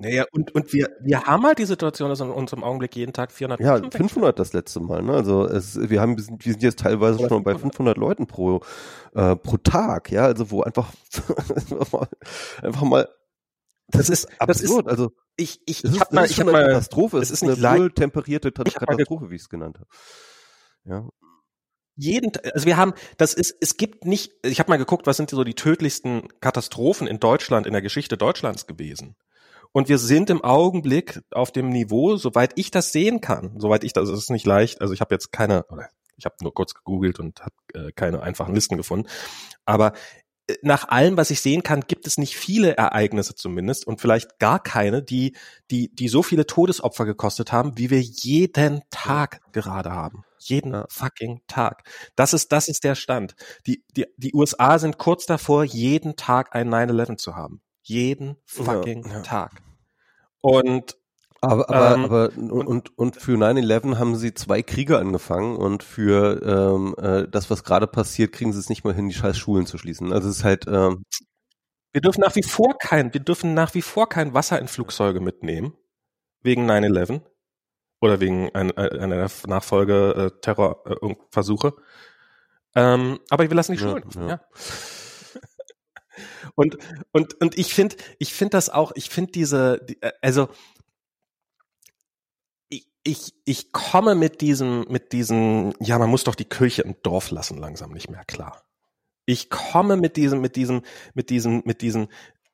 naja, 0.00 0.26
und, 0.30 0.54
und 0.54 0.72
wir, 0.72 0.90
wir 1.00 1.24
haben 1.24 1.42
halt 1.42 1.58
die 1.58 1.64
Situation, 1.64 2.08
dass 2.08 2.20
in 2.20 2.30
unserem 2.30 2.62
Augenblick 2.62 2.94
jeden 2.94 3.12
Tag 3.12 3.32
400 3.32 3.58
Ja, 3.60 3.90
500 3.90 4.38
das 4.38 4.52
letzte 4.52 4.78
Mal, 4.78 5.02
ne? 5.02 5.12
Also 5.12 5.44
es, 5.44 5.90
wir 5.90 6.00
haben, 6.00 6.16
wir 6.16 6.22
sind, 6.22 6.44
wir 6.44 6.52
sind 6.52 6.62
jetzt 6.62 6.78
teilweise 6.78 7.26
schon 7.26 7.42
bei 7.42 7.56
500 7.56 7.96
Leuten 7.98 8.28
pro, 8.28 8.60
äh, 9.14 9.34
pro 9.34 9.56
Tag, 9.56 10.12
ja, 10.12 10.22
also 10.22 10.52
wo 10.52 10.62
einfach, 10.62 10.92
einfach 12.62 12.82
mal 12.82 13.08
das 13.88 14.08
ist 14.08 14.28
absurd. 14.40 14.86
Das 14.86 14.92
ist, 14.94 14.98
also 14.98 15.12
ich 15.36 15.60
ich, 15.66 15.84
ich 15.84 16.00
habe 16.00 16.14
mal 16.14 16.26
ich 16.26 16.38
habe 16.40 16.52
mal 16.52 16.66
Katastrophe. 16.66 17.18
Es 17.18 17.30
ist, 17.30 17.42
eine 17.42 17.56
wohl 17.60 17.90
temperierte 17.92 18.52
Katastrophe, 18.52 19.30
wie 19.30 19.36
ich 19.36 19.42
es 19.42 19.48
genannt 19.48 19.78
habe. 19.78 19.88
Ja. 20.84 21.08
Jeden, 22.00 22.30
also 22.54 22.64
wir 22.64 22.76
haben, 22.76 22.94
das 23.16 23.34
ist, 23.34 23.56
es 23.60 23.76
gibt 23.76 24.04
nicht. 24.04 24.32
Ich 24.44 24.60
habe 24.60 24.70
mal 24.70 24.76
geguckt, 24.76 25.08
was 25.08 25.16
sind 25.16 25.30
so 25.30 25.42
die 25.42 25.54
tödlichsten 25.54 26.28
Katastrophen 26.40 27.08
in 27.08 27.18
Deutschland 27.18 27.66
in 27.66 27.72
der 27.72 27.82
Geschichte 27.82 28.16
Deutschlands 28.16 28.68
gewesen. 28.68 29.16
Und 29.72 29.88
wir 29.88 29.98
sind 29.98 30.30
im 30.30 30.42
Augenblick 30.42 31.20
auf 31.32 31.50
dem 31.50 31.70
Niveau, 31.70 32.16
soweit 32.16 32.52
ich 32.54 32.70
das 32.70 32.92
sehen 32.92 33.20
kann, 33.20 33.58
soweit 33.58 33.84
ich 33.84 33.92
das, 33.92 34.08
das 34.08 34.18
ist 34.18 34.30
nicht 34.30 34.46
leicht. 34.46 34.80
Also 34.80 34.94
ich 34.94 35.00
habe 35.00 35.14
jetzt 35.14 35.32
keine, 35.32 35.64
ich 36.16 36.24
habe 36.24 36.36
nur 36.40 36.54
kurz 36.54 36.74
gegoogelt 36.74 37.18
und 37.18 37.40
habe 37.40 37.54
äh, 37.74 37.92
keine 37.92 38.22
einfachen 38.22 38.54
Listen 38.54 38.76
gefunden. 38.76 39.08
Aber 39.64 39.92
nach 40.62 40.88
allem, 40.88 41.16
was 41.16 41.30
ich 41.30 41.40
sehen 41.40 41.62
kann, 41.62 41.82
gibt 41.82 42.06
es 42.06 42.16
nicht 42.16 42.36
viele 42.36 42.76
Ereignisse 42.76 43.34
zumindest 43.34 43.86
und 43.86 44.00
vielleicht 44.00 44.38
gar 44.38 44.62
keine, 44.62 45.02
die, 45.02 45.36
die, 45.70 45.94
die 45.94 46.08
so 46.08 46.22
viele 46.22 46.46
Todesopfer 46.46 47.04
gekostet 47.04 47.52
haben, 47.52 47.76
wie 47.76 47.90
wir 47.90 48.00
jeden 48.00 48.82
Tag 48.90 49.40
gerade 49.52 49.90
haben. 49.92 50.24
Jeden 50.38 50.72
ja. 50.72 50.86
fucking 50.88 51.42
Tag. 51.48 51.82
Das 52.16 52.32
ist, 52.32 52.52
das 52.52 52.68
ist 52.68 52.84
der 52.84 52.94
Stand. 52.94 53.34
Die, 53.66 53.84
die, 53.96 54.06
die 54.16 54.32
USA 54.34 54.78
sind 54.78 54.96
kurz 54.98 55.26
davor, 55.26 55.64
jeden 55.64 56.16
Tag 56.16 56.54
ein 56.54 56.72
9-11 56.72 57.16
zu 57.16 57.36
haben. 57.36 57.60
Jeden 57.82 58.36
fucking 58.46 59.04
ja, 59.06 59.12
ja. 59.12 59.22
Tag. 59.22 59.62
Und 60.40 60.96
aber, 61.40 61.70
aber, 61.70 61.94
ähm, 61.94 62.04
aber 62.04 62.30
und, 62.36 62.66
und, 62.66 62.98
und 62.98 63.16
für 63.16 63.36
9-11 63.36 63.98
haben 63.98 64.16
sie 64.16 64.34
zwei 64.34 64.62
Kriege 64.62 64.98
angefangen 64.98 65.56
und 65.56 65.82
für 65.82 66.42
ähm, 66.42 66.94
äh, 66.98 67.28
das, 67.28 67.50
was 67.50 67.62
gerade 67.62 67.86
passiert, 67.86 68.32
kriegen 68.32 68.52
sie 68.52 68.58
es 68.58 68.68
nicht 68.68 68.84
mal 68.84 68.94
hin, 68.94 69.08
die 69.08 69.14
scheiß 69.14 69.38
Schulen 69.38 69.66
zu 69.66 69.78
schließen. 69.78 70.12
Also 70.12 70.28
es 70.28 70.38
ist 70.38 70.44
halt. 70.44 70.66
Ähm, 70.66 71.04
wir 71.92 72.02
dürfen 72.02 72.20
nach 72.20 72.36
wie 72.36 72.42
vor 72.42 72.76
kein, 72.78 73.14
wir 73.14 73.20
dürfen 73.20 73.54
nach 73.54 73.74
wie 73.74 73.82
vor 73.82 74.08
kein 74.08 74.34
Wasser 74.34 74.58
in 74.58 74.68
Flugzeuge 74.68 75.20
mitnehmen 75.20 75.74
wegen 76.42 76.70
9-11 76.70 77.22
oder 78.00 78.20
wegen 78.20 78.54
ein, 78.54 78.70
äh, 78.76 78.98
einer 78.98 79.28
Nachfolge 79.46 80.32
äh, 80.36 80.40
Terrorversuche. 80.40 81.74
Ähm, 82.74 83.18
aber 83.30 83.48
wir 83.48 83.54
lassen 83.54 83.72
die 83.72 83.78
Schulen. 83.78 84.04
Ja, 84.14 84.20
ja. 84.20 84.28
ja. 84.28 84.40
und 86.54 86.78
und 87.12 87.40
und 87.40 87.58
ich 87.58 87.74
finde 87.74 87.96
ich 88.18 88.34
finde 88.34 88.50
das 88.50 88.70
auch 88.70 88.92
ich 88.94 89.10
finde 89.10 89.32
diese 89.32 89.80
die, 89.88 90.00
äh, 90.02 90.12
also 90.20 90.48
ich, 93.08 93.32
ich 93.46 93.72
komme 93.72 94.14
mit 94.14 94.42
diesem, 94.42 94.84
mit 94.90 95.12
diesem, 95.12 95.72
ja, 95.80 95.98
man 95.98 96.10
muss 96.10 96.24
doch 96.24 96.34
die 96.34 96.44
Kirche 96.44 96.82
im 96.82 96.94
Dorf 97.02 97.30
lassen, 97.30 97.56
langsam 97.56 97.90
nicht 97.92 98.10
mehr 98.10 98.24
klar. 98.26 98.64
Ich 99.24 99.48
komme 99.48 99.96
mit 99.96 100.16
diesem, 100.16 100.42
mit 100.42 100.56
diesem, 100.56 100.82
mit 101.14 101.30
diesem, 101.30 101.62
mit 101.64 101.80
diesem, 101.80 102.08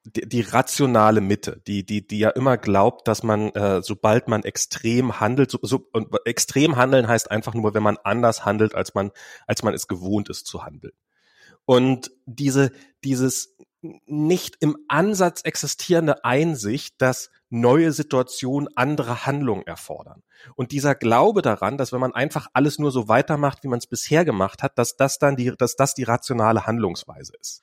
die, 0.04 0.28
die 0.28 0.42
rationale 0.42 1.20
Mitte, 1.20 1.60
die, 1.66 1.84
die, 1.84 2.06
die 2.06 2.20
ja 2.20 2.30
immer 2.30 2.56
glaubt, 2.56 3.08
dass 3.08 3.24
man, 3.24 3.50
äh, 3.50 3.82
sobald 3.82 4.28
man 4.28 4.44
extrem 4.44 5.18
handelt, 5.18 5.50
so, 5.50 5.58
so, 5.62 5.88
und 5.92 6.14
extrem 6.24 6.76
handeln 6.76 7.08
heißt 7.08 7.32
einfach 7.32 7.54
nur, 7.54 7.74
wenn 7.74 7.82
man 7.82 7.98
anders 8.04 8.44
handelt, 8.44 8.76
als 8.76 8.94
man, 8.94 9.10
als 9.48 9.64
man 9.64 9.74
es 9.74 9.88
gewohnt 9.88 10.28
ist 10.28 10.46
zu 10.46 10.64
handeln. 10.64 10.94
Und 11.64 12.12
diese, 12.26 12.70
dieses 13.02 13.56
nicht 14.06 14.56
im 14.60 14.76
Ansatz 14.86 15.42
existierende 15.42 16.24
Einsicht, 16.24 16.94
dass 16.98 17.30
neue 17.54 17.92
Situationen 17.92 18.68
andere 18.76 19.26
Handlungen 19.26 19.66
erfordern. 19.66 20.22
Und 20.56 20.72
dieser 20.72 20.94
Glaube 20.94 21.40
daran, 21.40 21.78
dass 21.78 21.92
wenn 21.92 22.00
man 22.00 22.12
einfach 22.12 22.48
alles 22.52 22.78
nur 22.78 22.90
so 22.90 23.08
weitermacht, 23.08 23.62
wie 23.62 23.68
man 23.68 23.78
es 23.78 23.86
bisher 23.86 24.24
gemacht 24.24 24.62
hat, 24.62 24.76
dass 24.76 24.96
das 24.96 25.18
dann 25.18 25.36
die, 25.36 25.52
dass 25.56 25.76
das 25.76 25.94
die 25.94 26.02
rationale 26.02 26.66
Handlungsweise 26.66 27.32
ist. 27.40 27.62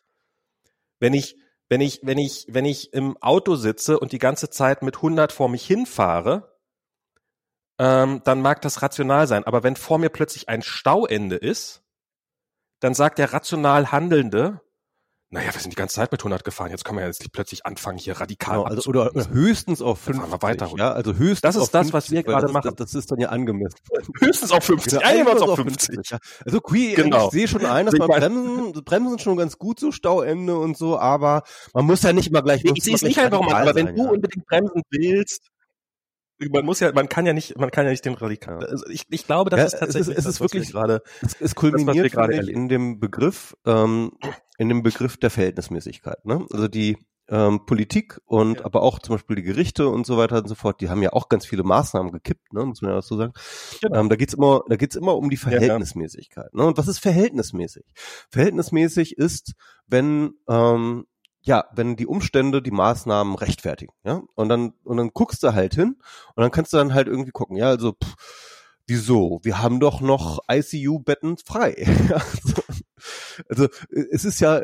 Wenn 0.99 1.13
ich, 1.13 1.35
wenn 1.67 1.81
ich, 1.81 1.99
wenn 2.03 2.17
ich, 2.17 2.47
wenn 2.49 2.65
ich 2.65 2.93
im 2.93 3.17
Auto 3.21 3.55
sitze 3.55 3.99
und 3.99 4.13
die 4.13 4.19
ganze 4.19 4.49
Zeit 4.49 4.81
mit 4.81 4.95
100 4.95 5.31
vor 5.31 5.49
mich 5.49 5.65
hinfahre, 5.65 6.57
ähm, 7.77 8.21
dann 8.23 8.41
mag 8.41 8.61
das 8.61 8.81
rational 8.81 9.27
sein. 9.27 9.43
Aber 9.43 9.63
wenn 9.63 9.75
vor 9.75 9.97
mir 9.97 10.09
plötzlich 10.09 10.47
ein 10.47 10.61
Stauende 10.61 11.35
ist, 11.35 11.83
dann 12.79 12.93
sagt 12.93 13.19
der 13.19 13.33
rational 13.33 13.91
Handelnde, 13.91 14.61
naja, 15.33 15.53
wir 15.53 15.61
sind 15.61 15.71
die 15.71 15.77
ganze 15.77 15.95
Zeit 15.95 16.11
mit 16.11 16.19
100 16.19 16.43
gefahren, 16.43 16.71
jetzt 16.71 16.83
können 16.83 16.99
wir 16.99 17.05
jetzt 17.05 17.31
plötzlich 17.31 17.65
anfangen, 17.65 17.97
hier 17.97 18.19
radikal 18.19 18.57
genau, 18.57 18.67
also, 18.67 18.89
oder, 18.89 19.15
oder 19.15 19.29
höchstens 19.29 19.81
auf 19.81 19.99
50. 19.99 20.29
wir 20.29 20.41
weiter. 20.41 20.69
Ja, 20.75 20.91
also 20.91 21.13
höchstens 21.13 21.41
Das 21.41 21.55
ist 21.55 21.73
das, 21.73 21.89
50, 21.89 21.93
was 21.93 22.11
wir 22.11 22.23
gerade 22.23 22.51
machen. 22.51 22.73
Das, 22.75 22.91
das, 22.91 22.95
ist 22.95 23.11
dann 23.11 23.19
ja 23.19 23.29
angemessen. 23.29 23.77
Höchstens 24.19 24.51
auf 24.51 24.65
50. 24.65 24.99
Genau, 24.99 25.09
ja, 25.09 25.41
auf 25.41 25.55
50. 25.55 25.95
50 25.95 26.11
ja. 26.11 26.17
Also 26.45 26.59
Qui, 26.59 26.95
genau. 26.95 27.27
ich 27.27 27.31
sehe 27.31 27.47
schon 27.47 27.65
ein, 27.65 27.85
dass 27.85 27.97
man 27.97 28.09
Bremsen, 28.09 28.83
Bremsen 28.83 29.19
schon 29.19 29.37
ganz 29.37 29.57
gut, 29.57 29.79
so 29.79 29.93
Stauende 29.93 30.57
und 30.57 30.75
so, 30.75 30.99
aber 30.99 31.43
man 31.73 31.85
muss 31.85 32.03
ja 32.03 32.11
nicht 32.11 32.29
mal 32.31 32.41
gleich. 32.41 32.65
Ich 32.65 32.83
sehe 32.83 32.95
es 32.95 33.01
nicht 33.01 33.17
einfach 33.17 33.41
mal, 33.41 33.55
aber 33.55 33.73
wenn 33.73 33.95
du 33.95 34.09
unbedingt 34.09 34.45
bremsen 34.45 34.81
willst, 34.89 35.49
man 36.49 36.65
muss 36.65 36.79
ja, 36.79 36.91
man 36.91 37.07
kann 37.07 37.25
ja 37.25 37.33
nicht, 37.33 37.57
man 37.57 37.71
kann 37.71 37.85
ja 37.85 37.91
nicht 37.91 38.03
den 38.03 38.15
Radikal. 38.15 38.65
Also 38.65 38.85
ich, 38.87 39.05
ich 39.09 39.25
glaube, 39.25 39.49
das 39.49 39.59
ja, 39.59 39.65
ist 39.65 39.79
tatsächlich, 39.79 40.17
es 40.17 40.25
ist, 40.25 40.25
es 40.25 40.35
ist 40.35 40.41
wirklich 40.41 40.71
gerade, 40.71 41.03
es, 41.21 41.39
es 41.39 41.55
kulminiert 41.55 42.11
gerade 42.11 42.35
in 42.35 42.67
dem 42.67 42.99
Begriff, 42.99 43.55
ähm, 43.65 44.11
in 44.61 44.69
dem 44.69 44.83
Begriff 44.83 45.17
der 45.17 45.31
Verhältnismäßigkeit. 45.31 46.23
Ne? 46.23 46.45
Also 46.51 46.67
die 46.67 46.95
ähm, 47.29 47.65
Politik 47.65 48.21
und 48.25 48.59
ja. 48.59 48.65
aber 48.65 48.83
auch 48.83 48.99
zum 48.99 49.15
Beispiel 49.15 49.37
die 49.37 49.41
Gerichte 49.41 49.89
und 49.89 50.05
so 50.05 50.17
weiter 50.17 50.37
und 50.37 50.47
so 50.47 50.53
fort, 50.53 50.81
die 50.81 50.89
haben 50.89 51.01
ja 51.01 51.13
auch 51.13 51.29
ganz 51.29 51.47
viele 51.47 51.63
Maßnahmen 51.63 52.11
gekippt, 52.11 52.53
ne, 52.53 52.63
muss 52.63 52.83
man 52.83 52.91
ja 52.91 52.99
auch 52.99 53.03
so 53.03 53.17
sagen. 53.17 53.33
Genau. 53.81 53.99
Ähm, 53.99 54.09
da 54.09 54.15
geht's 54.17 54.35
immer, 54.35 54.61
da 54.69 54.75
geht's 54.75 54.95
immer 54.95 55.15
um 55.17 55.31
die 55.31 55.37
Verhältnismäßigkeit. 55.37 56.53
Ne? 56.53 56.63
Und 56.63 56.77
was 56.77 56.87
ist 56.87 56.99
verhältnismäßig? 56.99 57.85
Verhältnismäßig 58.29 59.17
ist, 59.17 59.53
wenn 59.87 60.35
ähm, 60.47 61.07
ja, 61.41 61.65
wenn 61.73 61.95
die 61.95 62.05
Umstände 62.05 62.61
die 62.61 62.69
Maßnahmen 62.69 63.33
rechtfertigen, 63.33 63.93
ja, 64.03 64.21
und 64.35 64.47
dann 64.47 64.73
und 64.83 64.97
dann 64.97 65.09
guckst 65.11 65.41
du 65.41 65.55
halt 65.55 65.73
hin 65.73 65.95
und 66.35 66.41
dann 66.43 66.51
kannst 66.51 66.71
du 66.71 66.77
dann 66.77 66.93
halt 66.93 67.07
irgendwie 67.07 67.31
gucken, 67.31 67.57
ja, 67.57 67.69
also 67.69 67.93
pff, 67.93 68.13
wieso? 68.85 69.39
Wir 69.41 69.59
haben 69.59 69.79
doch 69.79 70.01
noch 70.01 70.41
ICU-Betten 70.51 71.37
frei. 71.37 71.75
also 72.13 72.61
es 73.49 74.25
ist 74.25 74.39
ja 74.39 74.61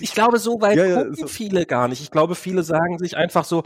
ich 0.00 0.12
glaube, 0.12 0.38
so 0.38 0.60
weit 0.60 0.76
ja, 0.76 0.84
ja, 0.84 0.96
gucken 0.96 1.14
so. 1.14 1.26
viele 1.28 1.66
gar 1.66 1.88
nicht. 1.88 2.02
Ich 2.02 2.10
glaube, 2.10 2.34
viele 2.34 2.62
sagen 2.62 2.98
sich 2.98 3.16
einfach 3.16 3.44
so, 3.44 3.62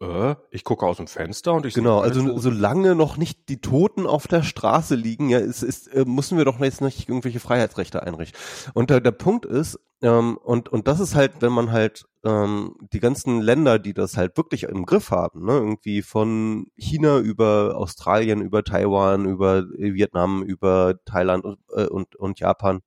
äh, 0.00 0.34
ich 0.50 0.64
gucke 0.64 0.86
aus 0.86 0.98
dem 0.98 1.06
Fenster 1.06 1.54
und 1.54 1.66
ich 1.66 1.74
genau, 1.74 2.00
also 2.00 2.38
solange 2.38 2.94
noch 2.94 3.16
nicht 3.16 3.48
die 3.48 3.60
Toten 3.60 4.06
auf 4.06 4.28
der 4.28 4.42
Straße 4.42 4.94
liegen, 4.94 5.28
ja, 5.28 5.38
ist, 5.38 5.62
ist, 5.62 5.88
äh, 5.88 6.04
müssen 6.04 6.36
wir 6.38 6.44
doch 6.44 6.60
jetzt 6.60 6.80
nicht 6.80 7.08
irgendwelche 7.08 7.40
Freiheitsrechte 7.40 8.02
einrichten. 8.02 8.38
Und 8.74 8.90
der, 8.90 9.00
der 9.00 9.12
Punkt 9.12 9.46
ist, 9.46 9.80
ähm, 10.02 10.38
und 10.42 10.68
und 10.68 10.86
das 10.86 11.00
ist 11.00 11.14
halt, 11.14 11.40
wenn 11.40 11.52
man 11.52 11.72
halt 11.72 12.04
ähm, 12.24 12.76
die 12.92 13.00
ganzen 13.00 13.40
Länder, 13.40 13.78
die 13.78 13.94
das 13.94 14.16
halt 14.18 14.36
wirklich 14.36 14.64
im 14.64 14.84
Griff 14.84 15.10
haben, 15.10 15.46
ne, 15.46 15.52
irgendwie 15.54 16.02
von 16.02 16.66
China 16.76 17.18
über 17.18 17.76
Australien, 17.76 18.42
über 18.42 18.62
Taiwan, 18.62 19.24
über 19.24 19.64
Vietnam, 19.70 20.42
über 20.42 20.96
Thailand 21.06 21.44
und 21.44 21.58
äh, 21.74 21.86
und, 21.86 22.16
und 22.16 22.38
Japan 22.38 22.82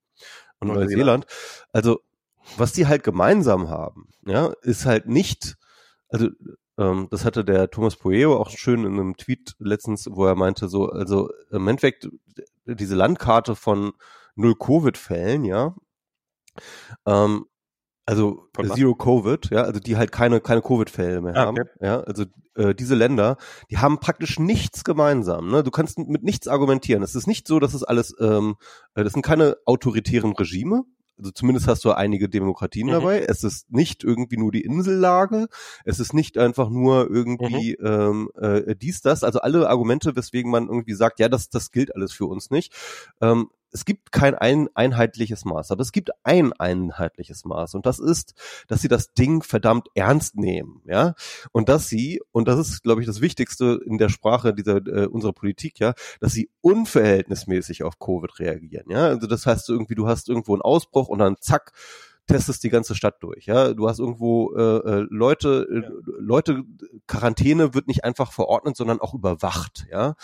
und 0.60 0.70
Neuseeland, 0.70 1.26
also 1.72 1.99
was 2.57 2.74
die 2.74 2.88
halt 2.88 3.03
gemeinsam 3.03 3.70
haben, 3.70 4.10
ja, 4.26 4.53
ist 4.62 4.86
halt 4.86 5.07
nicht, 5.07 5.57
also 6.10 6.30
ähm, 6.78 7.07
das 7.12 7.26
hatte 7.26 7.43
der 7.45 7.70
Thomas 7.70 7.95
Poeo 7.95 8.38
auch 8.38 8.49
schön 8.49 8.86
in 8.86 8.93
einem 8.93 9.18
Tweet 9.18 9.55
letztens, 9.60 10.07
wo 10.10 10.26
er 10.26 10.36
meinte, 10.36 10.68
so, 10.70 10.89
also 10.89 11.30
im 11.51 11.68
Endeffekt 11.68 12.10
diese 12.66 12.95
Landkarte 12.95 13.55
von 13.55 13.93
null 14.36 14.55
Covid-Fällen, 14.55 15.43
ja, 15.43 15.76
ähm, 17.05 17.45
also 18.10 18.47
Zero 18.74 18.95
Covid, 18.95 19.51
ja, 19.51 19.62
also 19.62 19.80
die 19.80 19.95
halt 19.95 20.12
keine 20.12 20.41
keine 20.41 20.62
Covid-Fälle 20.62 21.22
mehr 21.22 21.36
ah, 21.36 21.45
haben, 21.45 21.60
okay. 21.60 21.70
ja, 21.80 21.99
also 22.01 22.26
äh, 22.55 22.74
diese 22.74 22.95
Länder, 22.95 23.38
die 23.70 23.78
haben 23.78 23.99
praktisch 23.99 24.39
nichts 24.39 24.84
gemeinsam, 24.84 25.51
ne? 25.51 25.64
Du 25.64 25.70
kannst 25.70 25.99
mit 25.99 26.24
nichts 26.24 26.47
argumentieren. 26.47 27.03
Es 27.03 27.14
ist 27.14 27.28
nicht 27.28 27.47
so, 27.47 27.60
dass 27.60 27.76
es 27.76 27.84
alles, 27.84 28.16
ähm, 28.20 28.55
äh, 28.95 29.03
das 29.03 29.14
sind 29.14 29.22
keine 29.22 29.57
autoritären 29.66 30.34
Regime, 30.34 30.86
also 31.20 31.32
zumindest 31.32 31.68
hast 31.68 31.86
du 31.86 31.91
einige 31.91 32.30
Demokratien 32.30 32.88
mhm. 32.88 32.93
dabei. 32.93 33.20
Es 33.20 33.43
ist 33.43 33.70
nicht 33.72 34.03
irgendwie 34.03 34.38
nur 34.38 34.51
die 34.51 34.62
Insellage, 34.62 35.47
es 35.86 35.99
ist 35.99 36.14
nicht 36.14 36.38
einfach 36.38 36.70
nur 36.70 37.12
irgendwie 37.12 37.78
mhm. 37.80 37.86
ähm, 37.86 38.30
äh, 38.41 38.76
dies, 38.76 39.01
das, 39.01 39.24
also 39.24 39.39
alle 39.39 39.70
Argumente, 39.70 40.16
weswegen 40.16 40.49
man 40.49 40.68
irgendwie 40.68 40.93
sagt, 40.93 41.20
ja, 41.20 41.30
das, 41.30 41.49
das 41.49 41.72
gilt 41.72 41.93
alles 41.93 42.12
für 42.14 42.26
uns 42.26 42.49
nicht. 42.49 42.74
Ähm, 43.22 43.49
es 43.72 43.86
gibt 43.86 44.11
kein 44.11 44.36
ein, 44.36 44.70
einheitliches 44.74 45.45
Maß, 45.45 45.72
aber 45.72 45.82
es 45.82 45.91
gibt 45.91 46.11
ein 46.24 46.53
einheitliches 46.53 47.45
Maß 47.45 47.76
und 47.76 47.86
das 47.86 47.99
ist, 47.99 48.34
dass 48.67 48.82
sie 48.82 48.88
das 48.88 49.13
Ding 49.13 49.43
verdammt 49.43 49.88
ernst 49.95 50.36
nehmen, 50.36 50.82
ja, 50.86 51.13
und 51.51 51.70
dass 51.70 51.88
sie 51.88 52.22
und 52.32 52.47
das 52.47 52.59
ist, 52.59 52.84
glaube 52.84 53.01
ich, 53.01 53.07
das 53.07 53.22
Wichtigste 53.22 53.80
in 53.86 53.97
der 53.97 54.09
Sprache 54.09 54.53
dieser 54.53 54.78
äh, 54.88 55.05
unserer 55.07 55.34
Politik, 55.34 55.80
ja, 55.80 55.93
dass 56.20 56.34
sie 56.34 56.49
unverhältnismäßig 56.61 57.84
auf 57.84 57.99
Covid 57.99 58.39
reagieren, 58.39 58.86
ja, 58.89 59.07
also 59.07 59.28
das 59.28 59.45
heißt 59.45 59.70
irgendwie, 59.70 59.95
du 59.95 60.07
hast 60.07 60.30
irgendwo 60.30 60.53
einen 60.53 60.61
Ausbruch 60.61 61.07
und 61.07 61.20
dann 61.20 61.38
zack 61.39 61.74
testest 62.30 62.63
die 62.63 62.70
ganze 62.70 62.95
Stadt 62.95 63.15
durch. 63.22 63.47
Ja, 63.47 63.74
du 63.74 63.89
hast 63.89 63.99
irgendwo 63.99 64.53
äh, 64.55 64.61
äh 64.61 65.07
Leute, 65.09 65.67
äh, 65.70 65.82
ja. 65.82 65.89
Leute, 66.20 66.63
Quarantäne 67.07 67.74
wird 67.74 67.88
nicht 67.88 68.05
einfach 68.05 68.32
verordnet, 68.32 68.78
sondern 68.78 69.01
auch 69.01 69.13
überwacht. 69.13 69.88
Ja, 69.91 70.15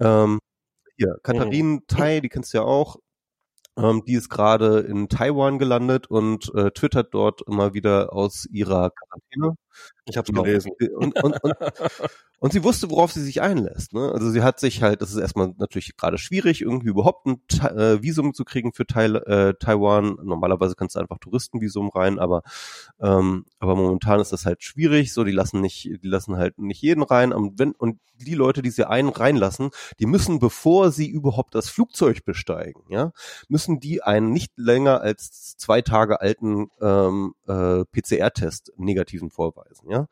ähm, 0.00 0.40
hier, 0.96 1.18
Katharin 1.22 1.72
mhm. 1.74 1.86
Tai, 1.86 2.20
die 2.20 2.28
kennst 2.28 2.54
du 2.54 2.58
ja 2.58 2.64
auch, 2.64 2.96
ähm, 3.76 4.02
die 4.06 4.14
ist 4.14 4.28
gerade 4.30 4.80
in 4.80 5.08
Taiwan 5.08 5.58
gelandet 5.58 6.08
und 6.08 6.52
äh, 6.54 6.70
twittert 6.70 7.14
dort 7.14 7.42
immer 7.46 7.74
wieder 7.74 8.12
aus 8.12 8.46
ihrer 8.50 8.90
Quarantäne. 8.90 9.56
Ich 10.04 10.16
habe 10.16 10.24
es 10.24 10.28
genau. 10.28 10.42
gelesen. 10.42 10.72
Und, 10.96 11.22
und, 11.22 11.42
und, 11.42 11.54
und 12.38 12.52
sie 12.52 12.62
wusste, 12.62 12.90
worauf 12.90 13.12
sie 13.12 13.22
sich 13.22 13.40
einlässt. 13.40 13.92
Ne? 13.92 14.12
Also 14.12 14.30
sie 14.30 14.42
hat 14.42 14.60
sich 14.60 14.82
halt, 14.82 15.02
das 15.02 15.10
ist 15.10 15.16
erstmal 15.16 15.54
natürlich 15.58 15.96
gerade 15.96 16.18
schwierig, 16.18 16.62
irgendwie 16.62 16.88
überhaupt 16.88 17.26
ein 17.26 17.40
äh, 17.60 18.02
Visum 18.02 18.34
zu 18.34 18.44
kriegen 18.44 18.72
für 18.72 18.86
Teil, 18.86 19.16
äh, 19.16 19.54
Taiwan. 19.58 20.18
Normalerweise 20.22 20.74
kannst 20.74 20.96
du 20.96 21.00
einfach 21.00 21.18
Touristenvisum 21.18 21.88
rein, 21.88 22.18
aber 22.18 22.42
ähm, 23.00 23.46
aber 23.58 23.74
momentan 23.74 24.20
ist 24.20 24.32
das 24.32 24.46
halt 24.46 24.62
schwierig. 24.62 25.12
So, 25.12 25.24
die 25.24 25.32
lassen 25.32 25.60
nicht, 25.60 25.84
die 25.84 26.08
lassen 26.08 26.36
halt 26.36 26.58
nicht 26.58 26.82
jeden 26.82 27.02
rein. 27.02 27.32
Und 27.32 27.58
wenn 27.58 27.72
und 27.72 27.98
die 28.18 28.34
Leute, 28.34 28.62
die 28.62 28.70
sie 28.70 28.88
einen 28.88 29.08
reinlassen, 29.08 29.70
die 29.98 30.06
müssen, 30.06 30.38
bevor 30.38 30.90
sie 30.90 31.08
überhaupt 31.08 31.54
das 31.54 31.68
Flugzeug 31.68 32.24
besteigen, 32.24 32.82
ja, 32.88 33.12
müssen 33.48 33.80
die 33.80 34.02
einen 34.02 34.32
nicht 34.32 34.52
länger 34.56 35.00
als 35.00 35.56
zwei 35.56 35.82
Tage 35.82 36.20
alten 36.20 36.70
ähm, 36.80 37.34
äh, 37.46 37.84
PCR-Test 37.84 38.72
negativen 38.76 39.30
vorweisen, 39.30 39.65
ja. 39.88 40.06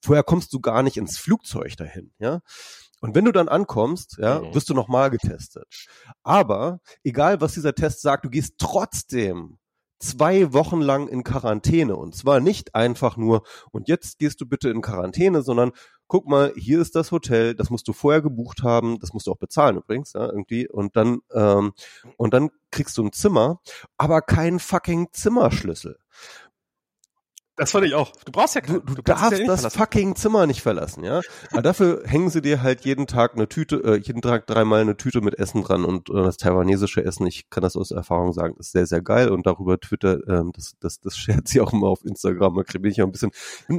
Vorher 0.00 0.24
kommst 0.24 0.52
du 0.52 0.60
gar 0.60 0.82
nicht 0.82 0.96
ins 0.96 1.18
Flugzeug 1.18 1.76
dahin, 1.76 2.12
ja. 2.18 2.40
Und 3.00 3.16
wenn 3.16 3.24
du 3.24 3.32
dann 3.32 3.48
ankommst, 3.48 4.16
ja, 4.18 4.40
mhm. 4.40 4.54
wirst 4.54 4.70
du 4.70 4.74
nochmal 4.74 5.10
getestet. 5.10 5.88
Aber 6.22 6.80
egal, 7.02 7.40
was 7.40 7.54
dieser 7.54 7.74
Test 7.74 8.00
sagt, 8.00 8.24
du 8.24 8.30
gehst 8.30 8.54
trotzdem 8.58 9.58
zwei 10.02 10.52
Wochen 10.52 10.80
lang 10.80 11.08
in 11.08 11.24
Quarantäne. 11.24 11.96
Und 11.96 12.14
zwar 12.14 12.40
nicht 12.40 12.74
einfach 12.74 13.16
nur, 13.16 13.42
und 13.70 13.88
jetzt 13.88 14.18
gehst 14.18 14.40
du 14.40 14.46
bitte 14.46 14.68
in 14.68 14.82
Quarantäne, 14.82 15.42
sondern 15.42 15.72
guck 16.08 16.28
mal, 16.28 16.52
hier 16.56 16.80
ist 16.80 16.94
das 16.94 17.10
Hotel, 17.10 17.54
das 17.54 17.70
musst 17.70 17.88
du 17.88 17.92
vorher 17.92 18.20
gebucht 18.20 18.62
haben, 18.62 18.98
das 18.98 19.12
musst 19.14 19.26
du 19.26 19.32
auch 19.32 19.38
bezahlen 19.38 19.78
übrigens, 19.78 20.12
ja, 20.12 20.26
irgendwie. 20.26 20.68
Und 20.68 20.96
dann, 20.96 21.20
ähm, 21.32 21.72
und 22.16 22.34
dann 22.34 22.50
kriegst 22.70 22.98
du 22.98 23.04
ein 23.04 23.12
Zimmer, 23.12 23.60
aber 23.96 24.20
keinen 24.20 24.58
fucking 24.58 25.08
Zimmerschlüssel. 25.12 25.98
Das 27.56 27.70
fand 27.70 27.84
ich 27.84 27.94
auch. 27.94 28.10
Du 28.24 28.32
brauchst 28.32 28.54
ja 28.54 28.62
keinen. 28.62 28.84
Du, 28.86 28.94
du, 28.94 29.02
darfst 29.02 29.32
ja 29.32 29.44
das 29.44 29.60
verlassen. 29.60 29.78
fucking 29.78 30.16
Zimmer 30.16 30.46
nicht 30.46 30.62
verlassen, 30.62 31.04
ja. 31.04 31.20
Aber 31.50 31.60
dafür 31.60 32.02
hängen 32.06 32.30
sie 32.30 32.40
dir 32.40 32.62
halt 32.62 32.86
jeden 32.86 33.06
Tag 33.06 33.34
eine 33.34 33.46
Tüte, 33.46 33.76
äh, 33.84 33.96
jeden 33.96 34.22
Tag 34.22 34.46
dreimal 34.46 34.80
eine 34.80 34.96
Tüte 34.96 35.20
mit 35.20 35.38
Essen 35.38 35.62
dran 35.62 35.84
und 35.84 36.08
äh, 36.08 36.14
das 36.14 36.38
taiwanesische 36.38 37.04
Essen, 37.04 37.26
ich 37.26 37.50
kann 37.50 37.62
das 37.62 37.76
aus 37.76 37.90
Erfahrung 37.90 38.32
sagen, 38.32 38.56
ist 38.58 38.72
sehr, 38.72 38.86
sehr 38.86 39.02
geil 39.02 39.28
und 39.28 39.46
darüber 39.46 39.78
Twitter, 39.78 40.26
ähm, 40.28 40.52
das, 40.54 40.76
das, 40.80 41.00
das 41.00 41.14
schert 41.16 41.46
sie 41.46 41.60
auch 41.60 41.74
immer 41.74 41.88
auf 41.88 42.06
Instagram. 42.06 42.54
Da 42.54 42.78
bin 42.78 42.90
ich 42.90 43.02
auch 43.02 43.06
ein 43.06 43.12
bisschen, 43.12 43.32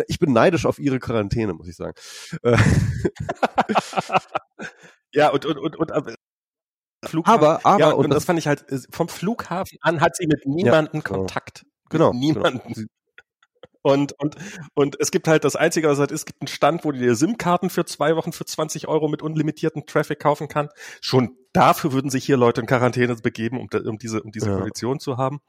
ich 0.08 0.20
bin 0.20 0.34
neidisch 0.34 0.68
auf 0.68 0.78
ihre 0.78 1.00
Quarantäne, 1.00 1.54
muss 1.54 1.68
ich 1.68 1.76
sagen. 1.76 1.96
Äh. 2.44 2.58
ja, 5.14 5.30
und, 5.30 5.48
und, 5.48 5.58
und, 5.58 5.78
und, 5.78 5.92
äh, 5.92 6.14
Flughafen. 7.06 7.40
Aber, 7.40 7.66
aber, 7.66 7.80
ja, 7.80 7.90
und, 7.90 8.06
und 8.06 8.10
das, 8.12 8.18
das, 8.18 8.26
fand 8.26 8.38
ich 8.38 8.48
halt, 8.48 8.66
vom 8.92 9.10
Flughafen 9.10 9.80
an 9.82 10.00
hat 10.00 10.16
sie 10.16 10.28
mit 10.28 10.46
niemandem 10.46 11.00
ja, 11.00 11.02
Kontakt. 11.02 11.66
Genau. 11.90 12.14
Mit 12.14 12.22
niemanden. 12.22 12.74
Genau. 12.74 12.88
Und, 13.84 14.14
und, 14.20 14.36
und 14.74 15.00
es 15.00 15.12
gibt 15.12 15.28
halt 15.28 15.44
das 15.44 15.56
Einzige, 15.56 15.90
was 15.90 16.00
halt 16.00 16.12
ist, 16.12 16.22
es 16.22 16.26
gibt 16.26 16.42
einen 16.42 16.48
Stand, 16.48 16.86
wo 16.86 16.92
du 16.92 17.00
dir 17.00 17.16
SIM-Karten 17.16 17.70
für 17.70 17.86
zwei 17.86 18.16
Wochen 18.16 18.32
für 18.32 18.46
20 18.46 18.88
Euro 18.88 19.08
mit 19.10 19.22
unlimitierten 19.22 19.86
Traffic 19.86 20.20
kaufen 20.20 20.48
kann. 20.48 20.70
Schon 21.02 21.38
dafür 21.52 21.92
würden 21.92 22.10
sich 22.10 22.26
hier 22.26 22.38
Leute 22.38 22.62
in 22.62 22.68
Quarantäne 22.68 23.16
begeben, 23.16 23.60
um, 23.60 23.68
um 23.86 23.98
diese, 23.98 24.24
um 24.24 24.32
diese 24.32 24.50
ja. 24.50 24.56
Kondition 24.56 25.00
zu 25.00 25.18
haben. 25.18 25.42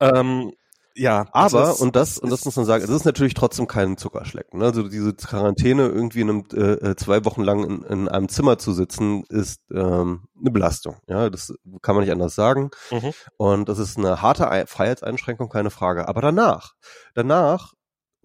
Ähm, 0.00 0.52
ja, 0.96 1.26
aber 1.32 1.70
ist, 1.70 1.80
und 1.80 1.94
das 1.94 2.18
und 2.18 2.30
das 2.30 2.44
muss 2.44 2.56
man 2.56 2.64
sagen, 2.64 2.82
es 2.82 2.90
ist 2.90 3.04
natürlich 3.04 3.34
trotzdem 3.34 3.66
kein 3.66 3.98
Zuckerschlecken. 3.98 4.60
Ne? 4.60 4.66
Also 4.66 4.88
diese 4.88 5.14
Quarantäne 5.14 5.86
irgendwie 5.88 6.22
in 6.22 6.30
einem 6.30 6.44
äh, 6.54 6.90
äh, 6.90 6.96
zwei 6.96 7.24
Wochen 7.24 7.42
lang 7.42 7.64
in, 7.64 7.82
in 7.82 8.08
einem 8.08 8.28
Zimmer 8.28 8.58
zu 8.58 8.72
sitzen, 8.72 9.24
ist 9.28 9.60
ähm, 9.70 10.28
eine 10.40 10.50
Belastung. 10.50 10.96
Ja, 11.06 11.28
das 11.28 11.54
kann 11.82 11.94
man 11.94 12.04
nicht 12.04 12.12
anders 12.12 12.34
sagen. 12.34 12.70
Mhm. 12.90 13.12
Und 13.36 13.68
das 13.68 13.78
ist 13.78 13.98
eine 13.98 14.22
harte 14.22 14.64
Freiheitseinschränkung, 14.66 15.50
keine 15.50 15.70
Frage. 15.70 16.08
Aber 16.08 16.22
danach, 16.22 16.72
danach 17.14 17.74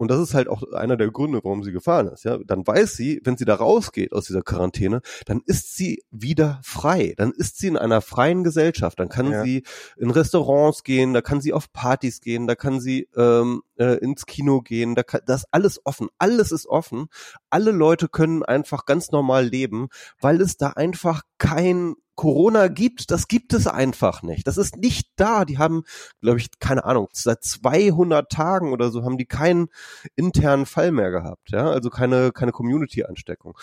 und 0.02 0.10
das 0.10 0.18
ist 0.18 0.34
halt 0.34 0.48
auch 0.48 0.64
einer 0.72 0.96
der 0.96 1.12
Gründe, 1.12 1.38
warum 1.44 1.62
sie 1.62 1.70
gefahren 1.70 2.08
ist. 2.08 2.24
Ja, 2.24 2.36
dann 2.44 2.66
weiß 2.66 2.96
sie, 2.96 3.20
wenn 3.22 3.36
sie 3.36 3.44
da 3.44 3.54
rausgeht 3.54 4.12
aus 4.12 4.24
dieser 4.24 4.42
Quarantäne, 4.42 5.00
dann 5.26 5.42
ist 5.46 5.76
sie 5.76 6.02
wieder 6.10 6.58
frei. 6.64 7.14
Dann 7.16 7.30
ist 7.30 7.58
sie 7.58 7.68
in 7.68 7.76
einer 7.76 8.00
freien 8.00 8.42
Gesellschaft. 8.42 8.98
Dann 8.98 9.08
kann 9.08 9.30
ja. 9.30 9.44
sie 9.44 9.62
in 9.96 10.10
Restaurants 10.10 10.82
gehen, 10.82 11.14
da 11.14 11.20
kann 11.20 11.40
sie 11.40 11.52
auf 11.52 11.72
Partys 11.72 12.20
gehen, 12.20 12.48
da 12.48 12.56
kann 12.56 12.80
sie 12.80 13.08
ähm, 13.16 13.62
äh, 13.76 13.98
ins 13.98 14.26
Kino 14.26 14.60
gehen. 14.60 14.94
Da 14.94 15.02
kann, 15.02 15.20
das 15.26 15.44
alles 15.50 15.80
offen. 15.84 16.08
Alles 16.18 16.52
ist 16.52 16.66
offen. 16.66 17.06
Alle 17.50 17.70
Leute 17.70 18.08
können 18.08 18.42
einfach 18.42 18.86
ganz 18.86 19.10
normal 19.10 19.46
leben, 19.46 19.88
weil 20.20 20.40
es 20.40 20.56
da 20.56 20.70
einfach 20.70 21.22
kein 21.38 21.94
Corona 22.14 22.68
gibt, 22.68 23.10
das 23.10 23.26
gibt 23.26 23.54
es 23.54 23.66
einfach 23.66 24.22
nicht. 24.22 24.46
Das 24.46 24.58
ist 24.58 24.76
nicht 24.76 25.08
da. 25.16 25.44
Die 25.44 25.58
haben, 25.58 25.82
glaube 26.20 26.38
ich, 26.38 26.50
keine 26.60 26.84
Ahnung, 26.84 27.08
seit 27.12 27.42
200 27.42 28.30
Tagen 28.30 28.72
oder 28.72 28.90
so 28.90 29.02
haben 29.02 29.16
die 29.16 29.26
keinen 29.26 29.68
internen 30.14 30.66
Fall 30.66 30.92
mehr 30.92 31.10
gehabt. 31.10 31.50
Ja, 31.50 31.70
also 31.70 31.88
keine, 31.90 32.32
keine 32.32 32.52
Community-Ansteckung. 32.52 33.56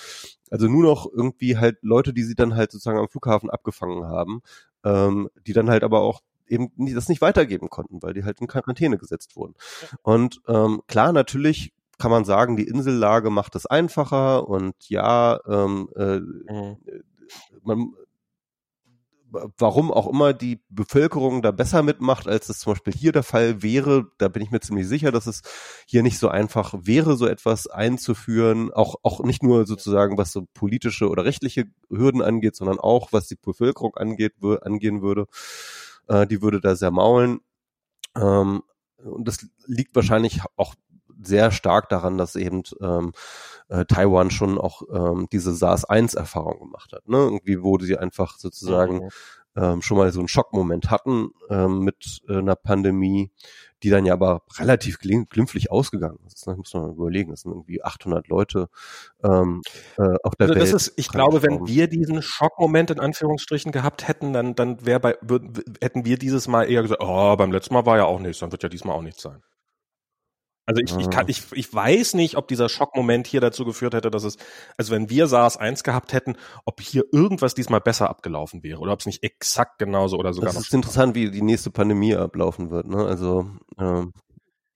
Also 0.50 0.68
nur 0.68 0.84
noch 0.84 1.08
irgendwie 1.12 1.58
halt 1.58 1.78
Leute, 1.82 2.14
die 2.14 2.24
sie 2.24 2.36
dann 2.36 2.56
halt 2.56 2.72
sozusagen 2.72 2.98
am 3.00 3.08
Flughafen 3.08 3.50
abgefangen 3.50 4.06
haben, 4.06 4.42
ähm, 4.84 5.30
die 5.46 5.54
dann 5.54 5.70
halt 5.70 5.84
aber 5.84 6.02
auch 6.02 6.22
eben 6.50 6.72
das 6.94 7.10
nicht 7.10 7.22
weitergeben 7.22 7.70
konnten, 7.70 8.02
weil 8.02 8.14
die 8.14 8.24
halt 8.24 8.42
in 8.42 8.48
Quarantäne 8.48 8.98
gesetzt 8.98 9.36
wurden. 9.36 9.56
Und 10.02 10.42
ähm, 10.48 10.82
klar, 10.88 11.14
natürlich 11.14 11.74
kann 11.98 12.12
man 12.12 12.26
sagen, 12.26 12.56
die 12.56 12.68
Insellage 12.68 13.30
macht 13.30 13.56
es 13.56 13.66
einfacher 13.66 14.48
und 14.48 14.74
ja, 14.88 15.40
ähm, 15.48 15.90
äh, 15.96 16.20
mhm. 16.20 16.78
man 17.62 17.94
warum 19.32 19.92
auch 19.92 20.08
immer 20.08 20.34
die 20.34 20.62
Bevölkerung 20.70 21.42
da 21.42 21.52
besser 21.52 21.84
mitmacht, 21.84 22.28
als 22.28 22.50
es 22.50 22.60
zum 22.60 22.74
Beispiel 22.74 22.94
hier 22.94 23.12
der 23.12 23.24
Fall 23.24 23.62
wäre. 23.62 24.08
Da 24.18 24.28
bin 24.28 24.42
ich 24.42 24.52
mir 24.52 24.60
ziemlich 24.60 24.88
sicher, 24.88 25.12
dass 25.12 25.28
es 25.28 25.42
hier 25.86 26.04
nicht 26.04 26.18
so 26.18 26.30
einfach 26.30 26.74
wäre, 26.82 27.16
so 27.16 27.28
etwas 27.28 27.68
einzuführen. 27.68 28.72
Auch, 28.74 28.96
auch 29.04 29.24
nicht 29.24 29.44
nur 29.44 29.66
sozusagen, 29.68 30.18
was 30.18 30.32
so 30.32 30.48
politische 30.54 31.10
oder 31.10 31.26
rechtliche 31.26 31.66
Hürden 31.90 32.22
angeht, 32.22 32.56
sondern 32.56 32.80
auch, 32.80 33.14
was 33.14 33.28
die 33.28 33.36
Bevölkerung 33.36 33.96
angeht, 33.96 34.34
angehen 34.62 35.02
würde. 35.02 35.28
Äh, 36.10 36.28
die 36.28 36.42
würde 36.42 36.60
da 36.60 36.76
sehr 36.76 36.92
maulen. 36.92 37.40
Ähm, 38.16 38.64
und 38.98 39.28
das 39.28 39.48
liegt 39.66 39.96
wahrscheinlich 39.96 40.42
auch 40.58 40.76
sehr 41.22 41.52
stark 41.52 41.90
daran, 41.90 42.18
dass 42.18 42.36
eben 42.36 42.64
ähm, 42.82 43.14
äh, 43.70 43.86
Taiwan 43.86 44.32
schon 44.32 44.58
auch 44.58 44.82
ähm, 44.92 45.28
diese 45.32 45.54
SARS-1-Erfahrung 45.54 46.60
gemacht 46.60 46.94
hat. 46.94 47.08
Ne? 47.08 47.18
Irgendwie, 47.18 47.62
wo 47.62 47.78
sie 47.80 47.98
einfach 47.98 48.38
sozusagen 48.38 49.04
mhm. 49.06 49.10
Ähm, 49.60 49.82
schon 49.82 49.98
mal 49.98 50.12
so 50.12 50.20
einen 50.20 50.28
Schockmoment 50.28 50.90
hatten 50.90 51.32
ähm, 51.50 51.80
mit 51.80 52.22
äh, 52.30 52.38
einer 52.38 52.56
Pandemie, 52.56 53.32
die 53.84 53.90
dann 53.90 54.06
ja 54.06 54.14
aber 54.14 54.44
relativ 54.58 55.00
glimpflich 55.00 55.72
ausgegangen 55.72 56.20
ist. 56.28 56.46
Das 56.48 56.58
muss 56.58 56.74
man 56.74 56.92
überlegen. 56.92 57.32
Das 57.32 57.42
sind 57.42 57.52
irgendwie 57.52 57.84
800 57.84 58.28
Leute 58.28 58.70
ähm, 59.24 59.62
äh, 59.98 60.16
auf 60.24 60.36
der 60.36 60.50
also 60.50 60.60
Welt. 60.60 60.74
Ist, 60.74 60.94
ich 60.98 61.10
glaube, 61.10 61.44
wenn 61.44 61.68
wir 61.68 61.88
diesen 61.88 62.22
Schockmoment 62.22 62.92
in 62.92 63.00
Anführungsstrichen 63.00 63.72
gehabt 63.72 64.08
hätten, 64.08 64.34
dann, 64.34 64.56
dann 64.56 64.86
wäre 64.86 65.00
bei, 65.00 65.18
würd, 65.22 65.64
hätten 65.82 66.06
wir 66.06 66.18
dieses 66.18 66.48
Mal 66.48 66.70
eher 66.70 66.82
gesagt, 66.82 67.02
oh, 67.04 67.36
beim 67.36 67.52
letzten 67.52 67.74
Mal 67.74 67.86
war 67.86 67.98
ja 67.98 68.06
auch 68.06 68.20
nichts, 68.20 68.40
dann 68.40 68.52
wird 68.52 68.64
ja 68.64 68.70
diesmal 68.70 68.96
auch 68.96 69.02
nichts 69.02 69.22
sein. 69.22 69.42
Also 70.70 70.84
ich, 70.84 70.96
ich, 71.04 71.10
kann, 71.10 71.26
ah. 71.26 71.30
ich, 71.30 71.52
ich 71.54 71.74
weiß 71.74 72.14
nicht, 72.14 72.38
ob 72.38 72.48
dieser 72.48 72.70
Schockmoment 72.70 73.26
hier 73.26 73.42
dazu 73.42 73.66
geführt 73.66 73.96
hätte, 73.96 74.12
dass 74.12 74.24
es, 74.24 74.38
also 74.78 74.94
wenn 74.94 75.10
wir 75.10 75.26
SARS 75.26 75.58
1 75.58 75.84
gehabt 75.84 76.14
hätten, 76.14 76.36
ob 76.64 76.80
hier 76.80 77.06
irgendwas 77.12 77.56
diesmal 77.56 77.82
besser 77.82 78.08
abgelaufen 78.08 78.62
wäre 78.62 78.80
oder 78.80 78.94
ob 78.94 79.00
es 79.00 79.08
nicht 79.08 79.24
exakt 79.24 79.80
genauso 79.80 80.20
oder 80.20 80.32
sogar. 80.32 80.54
Das 80.54 80.62
ist 80.62 80.72
interessant, 80.72 81.16
wie 81.16 81.32
die 81.32 81.42
nächste 81.42 81.72
Pandemie 81.72 82.16
ablaufen 82.16 82.70
wird. 82.70 82.86
Ne? 82.86 83.04
Also, 83.04 83.50
ähm. 83.80 84.14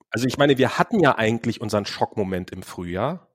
also 0.09 0.25
ich 0.25 0.39
meine, 0.39 0.57
wir 0.57 0.79
hatten 0.79 0.99
ja 0.99 1.15
eigentlich 1.15 1.61
unseren 1.61 1.85
Schockmoment 1.85 2.49
im 2.49 2.63
Frühjahr. 2.63 3.27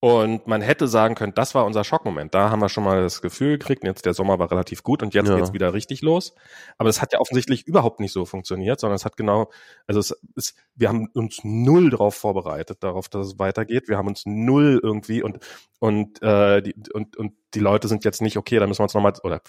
Und 0.00 0.46
man 0.46 0.60
hätte 0.62 0.86
sagen 0.86 1.16
können, 1.16 1.34
das 1.34 1.56
war 1.56 1.64
unser 1.64 1.82
Schockmoment. 1.82 2.32
Da 2.32 2.50
haben 2.50 2.60
wir 2.60 2.68
schon 2.68 2.84
mal 2.84 3.02
das 3.02 3.20
Gefühl 3.20 3.58
gekriegt, 3.58 3.82
jetzt 3.82 4.06
der 4.06 4.14
Sommer 4.14 4.38
war 4.38 4.48
relativ 4.48 4.84
gut 4.84 5.02
und 5.02 5.12
jetzt 5.12 5.28
ja. 5.28 5.34
geht's 5.34 5.52
wieder 5.52 5.74
richtig 5.74 6.02
los. 6.02 6.36
Aber 6.76 6.88
es 6.88 7.02
hat 7.02 7.12
ja 7.12 7.18
offensichtlich 7.18 7.66
überhaupt 7.66 7.98
nicht 7.98 8.12
so 8.12 8.24
funktioniert, 8.24 8.78
sondern 8.78 8.94
es 8.94 9.04
hat 9.04 9.16
genau, 9.16 9.50
also 9.88 9.98
es 9.98 10.16
ist, 10.36 10.54
wir 10.76 10.88
haben 10.88 11.08
uns 11.14 11.40
null 11.42 11.90
darauf 11.90 12.14
vorbereitet, 12.14 12.84
darauf, 12.84 13.08
dass 13.08 13.26
es 13.26 13.38
weitergeht. 13.40 13.88
Wir 13.88 13.98
haben 13.98 14.06
uns 14.06 14.22
null 14.24 14.78
irgendwie 14.80 15.22
und 15.22 15.38
und 15.80 16.22
äh, 16.22 16.62
die, 16.62 16.76
und 16.92 17.16
und 17.16 17.32
die 17.54 17.60
Leute 17.60 17.88
sind 17.88 18.04
jetzt 18.04 18.22
nicht 18.22 18.36
okay, 18.36 18.60
da 18.60 18.68
müssen 18.68 18.80
wir 18.80 18.84
uns 18.84 18.94
nochmal 18.94 19.14
oder 19.24 19.40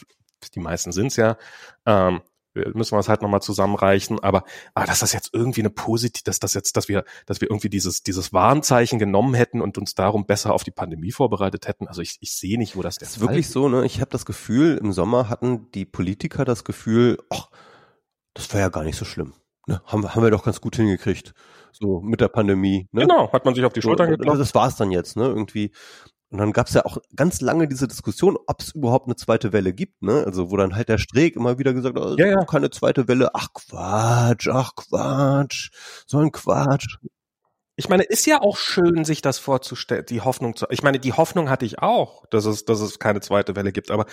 die 0.56 0.60
meisten 0.60 0.92
sind's 0.92 1.16
ja, 1.16 1.38
ähm, 1.86 2.22
müssen 2.74 2.96
wir 2.96 3.00
es 3.00 3.10
halt 3.10 3.22
nochmal 3.22 3.42
zusammenreichen. 3.42 4.20
Aber, 4.20 4.44
aber 4.74 4.86
dass 4.86 5.00
das 5.00 5.14
jetzt 5.14 5.32
irgendwie 5.34 5.62
eine 5.62 5.70
positive, 5.70 6.24
dass 6.24 6.40
das 6.40 6.54
jetzt, 6.54 6.78
dass 6.78 6.88
wir, 6.88 7.04
dass 7.26 7.42
wir 7.42 7.50
irgendwie 7.50 7.70
dieses, 7.70 8.04
dieses 8.04 8.34
Warnzeichen 8.34 9.00
genommen 9.00 9.34
hätten 9.34 9.62
und 9.62 9.78
uns 9.78 9.96
darum 9.96 10.26
besser 10.26 10.54
auf 10.54 10.64
die 10.64 10.72
Pandemie 10.72 11.12
vorbereitet 11.12 11.68
hätten. 11.68 11.88
Also 11.88 12.02
ich, 12.02 12.18
ich 12.22 12.34
sehe 12.34 12.58
nicht, 12.58 12.76
wo 12.76 12.82
das 12.82 12.98
der 12.98 13.08
das 13.08 13.18
ist 13.18 13.22
wirklich 13.22 13.48
ist. 13.48 13.54
so, 13.54 13.70
ne? 13.70 13.86
Ich 13.86 14.02
habe 14.02 14.12
das 14.12 14.26
Gefühl, 14.26 14.78
im 14.82 14.92
Sommer 14.92 15.30
hatten 15.30 15.72
die 15.72 15.86
Politiker 15.86 16.46
das 16.46 16.64
Gefühl, 16.64 17.18
ach, 17.30 17.50
das 18.34 18.54
war 18.54 18.62
ja 18.62 18.70
gar 18.70 18.84
nicht 18.84 18.98
so 18.98 19.06
schlimm. 19.06 19.34
Ne? 19.68 19.82
Haben, 19.86 20.16
haben 20.16 20.24
wir 20.24 20.32
doch 20.32 20.44
ganz 20.44 20.62
gut 20.62 20.76
hingekriegt. 20.76 21.34
So 21.72 22.02
mit 22.02 22.22
der 22.22 22.28
Pandemie. 22.28 22.88
Ne? 22.92 23.02
Genau, 23.02 23.32
hat 23.32 23.46
man 23.46 23.54
sich 23.56 23.64
auf 23.64 23.74
die 23.74 23.82
Schultern 23.82 24.08
so, 24.10 24.18
geklappt. 24.18 24.40
Das 24.40 24.56
war's 24.56 24.76
dann 24.76 24.92
jetzt, 24.92 25.16
ne? 25.16 25.26
Irgendwie. 25.26 25.72
Und 26.32 26.38
dann 26.38 26.54
gab 26.54 26.68
es 26.68 26.76
ja 26.76 26.86
auch 26.86 27.00
ganz 27.16 27.42
lange 27.42 27.68
diese 27.68 27.88
Diskussion, 27.88 28.38
ob 28.46 28.62
es 28.62 28.76
überhaupt 28.76 29.08
eine 29.08 29.16
zweite 29.16 29.52
Welle 29.52 29.74
gibt, 29.74 30.04
ne? 30.04 30.24
Also 30.26 30.52
wo 30.52 30.58
dann 30.58 30.76
halt 30.76 30.88
der 30.88 31.00
Streeck 31.00 31.36
immer 31.36 31.58
wieder 31.58 31.74
gesagt 31.74 31.98
hat, 31.98 32.06
oh, 32.06 32.16
ja, 32.18 32.28
ja. 32.28 32.46
keine 32.46 32.70
zweite 32.70 33.08
Welle, 33.08 33.34
ach 33.34 33.50
Quatsch, 33.54 34.48
ach 34.48 34.76
Quatsch, 34.76 35.72
so 36.06 36.20
ein 36.20 36.32
Quatsch. 36.32 36.98
Ich 37.76 37.90
meine, 37.90 38.04
ist 38.04 38.28
ja 38.28 38.42
auch 38.42 38.58
schön, 38.58 39.06
sich 39.06 39.22
das 39.22 39.40
vorzustellen, 39.40 40.06
die 40.08 40.22
Hoffnung 40.22 40.56
zu. 40.56 40.68
Ich 40.70 40.84
meine, 40.84 41.00
die 41.00 41.14
Hoffnung 41.14 41.50
hatte 41.50 41.66
ich 41.66 41.80
auch, 41.80 42.26
dass 42.28 42.46
es, 42.46 42.66
dass 42.66 42.82
es 42.82 43.00
keine 43.00 43.22
zweite 43.22 43.56
Welle 43.56 43.72
gibt, 43.72 43.90
aber 43.90 44.06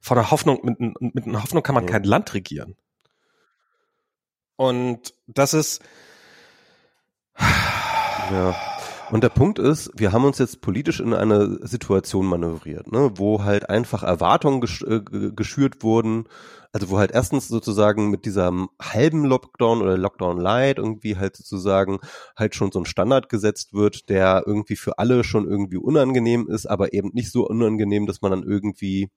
von 0.00 0.16
der 0.16 0.30
Hoffnung, 0.30 0.60
mit, 0.62 0.78
mit 1.14 1.26
einer 1.26 1.42
Hoffnung 1.42 1.62
kann 1.64 1.74
man 1.74 1.86
ja. 1.86 1.90
kein 1.90 2.04
Land 2.04 2.34
regieren. 2.34 2.76
Und 4.56 5.14
das 5.26 5.54
ist. 5.54 5.82
Ja. 8.30 8.54
Und 9.14 9.22
der 9.22 9.28
Punkt 9.28 9.60
ist, 9.60 9.92
wir 9.94 10.10
haben 10.10 10.24
uns 10.24 10.38
jetzt 10.38 10.60
politisch 10.60 10.98
in 10.98 11.14
eine 11.14 11.64
Situation 11.64 12.26
manövriert, 12.26 12.90
ne, 12.90 13.12
wo 13.14 13.44
halt 13.44 13.70
einfach 13.70 14.02
Erwartungen 14.02 14.60
gesch 14.60 14.82
äh, 14.82 15.02
geschürt 15.30 15.84
wurden, 15.84 16.24
also 16.72 16.90
wo 16.90 16.98
halt 16.98 17.12
erstens 17.12 17.46
sozusagen 17.46 18.10
mit 18.10 18.24
diesem 18.24 18.70
halben 18.82 19.24
Lockdown 19.24 19.82
oder 19.82 19.96
Lockdown 19.96 20.40
Light 20.40 20.78
irgendwie 20.78 21.16
halt 21.16 21.36
sozusagen 21.36 22.00
halt 22.36 22.56
schon 22.56 22.72
so 22.72 22.80
ein 22.80 22.86
Standard 22.86 23.28
gesetzt 23.28 23.72
wird, 23.72 24.08
der 24.08 24.42
irgendwie 24.46 24.74
für 24.74 24.98
alle 24.98 25.22
schon 25.22 25.48
irgendwie 25.48 25.76
unangenehm 25.76 26.48
ist, 26.48 26.66
aber 26.66 26.92
eben 26.92 27.10
nicht 27.14 27.30
so 27.30 27.46
unangenehm, 27.46 28.06
dass 28.06 28.20
man 28.20 28.32
dann 28.32 28.42
irgendwie 28.42 29.10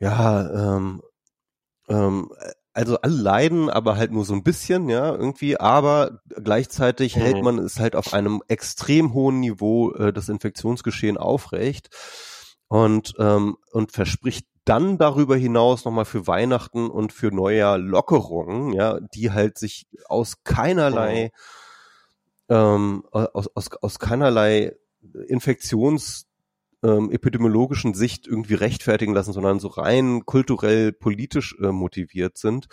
ja 0.00 0.76
ähm, 0.76 1.00
ähm, 1.88 2.28
also 2.72 3.00
alle 3.00 3.16
leiden, 3.16 3.68
aber 3.68 3.96
halt 3.96 4.12
nur 4.12 4.24
so 4.24 4.34
ein 4.34 4.44
bisschen, 4.44 4.88
ja, 4.88 5.12
irgendwie, 5.14 5.58
aber 5.58 6.20
gleichzeitig 6.42 7.16
mhm. 7.16 7.20
hält 7.20 7.42
man 7.42 7.58
es 7.58 7.80
halt 7.80 7.96
auf 7.96 8.14
einem 8.14 8.42
extrem 8.48 9.12
hohen 9.12 9.40
Niveau 9.40 9.92
äh, 9.92 10.12
das 10.12 10.28
Infektionsgeschehen 10.28 11.16
aufrecht 11.16 11.88
und, 12.68 13.14
ähm, 13.18 13.56
und 13.72 13.92
verspricht 13.92 14.46
dann 14.64 14.98
darüber 14.98 15.36
hinaus 15.36 15.84
nochmal 15.84 16.04
für 16.04 16.26
Weihnachten 16.26 16.88
und 16.90 17.12
für 17.12 17.34
Neujahr 17.34 17.78
Lockerungen, 17.78 18.72
ja, 18.72 19.00
die 19.00 19.32
halt 19.32 19.58
sich 19.58 19.86
aus 20.06 20.44
keinerlei, 20.44 21.32
mhm. 22.48 22.54
ähm, 22.54 23.04
aus, 23.10 23.48
aus, 23.54 23.70
aus 23.80 23.98
keinerlei 23.98 24.76
Infektions 25.26 26.26
ähm, 26.82 27.10
epidemiologischen 27.10 27.94
Sicht 27.94 28.26
irgendwie 28.26 28.54
rechtfertigen 28.54 29.14
lassen, 29.14 29.32
sondern 29.32 29.60
so 29.60 29.68
rein 29.68 30.24
kulturell 30.24 30.92
politisch 30.92 31.56
äh, 31.60 31.72
motiviert 31.72 32.38
sind, 32.38 32.68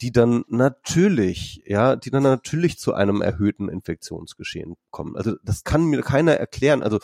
die 0.00 0.12
dann 0.12 0.44
natürlich, 0.48 1.62
ja, 1.66 1.96
die 1.96 2.10
dann 2.10 2.22
natürlich 2.22 2.78
zu 2.78 2.94
einem 2.94 3.20
erhöhten 3.20 3.68
Infektionsgeschehen 3.68 4.74
kommen. 4.90 5.16
Also 5.16 5.36
das 5.42 5.64
kann 5.64 5.84
mir 5.84 6.02
keiner 6.02 6.34
erklären. 6.34 6.82
Also, 6.82 6.98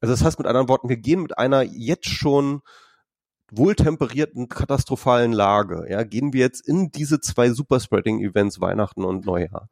also 0.00 0.12
das 0.12 0.24
heißt 0.24 0.38
mit 0.38 0.46
anderen 0.46 0.68
Worten, 0.68 0.88
wir 0.88 0.96
gehen 0.96 1.22
mit 1.22 1.38
einer 1.38 1.62
jetzt 1.62 2.08
schon 2.08 2.62
wohltemperierten 3.52 4.48
katastrophalen 4.48 5.32
Lage, 5.32 5.86
ja, 5.90 6.04
gehen 6.04 6.32
wir 6.32 6.40
jetzt 6.40 6.66
in 6.66 6.90
diese 6.92 7.20
zwei 7.20 7.50
Superspreading-Events 7.50 8.60
Weihnachten 8.60 9.04
und 9.04 9.26
Neujahr. 9.26 9.68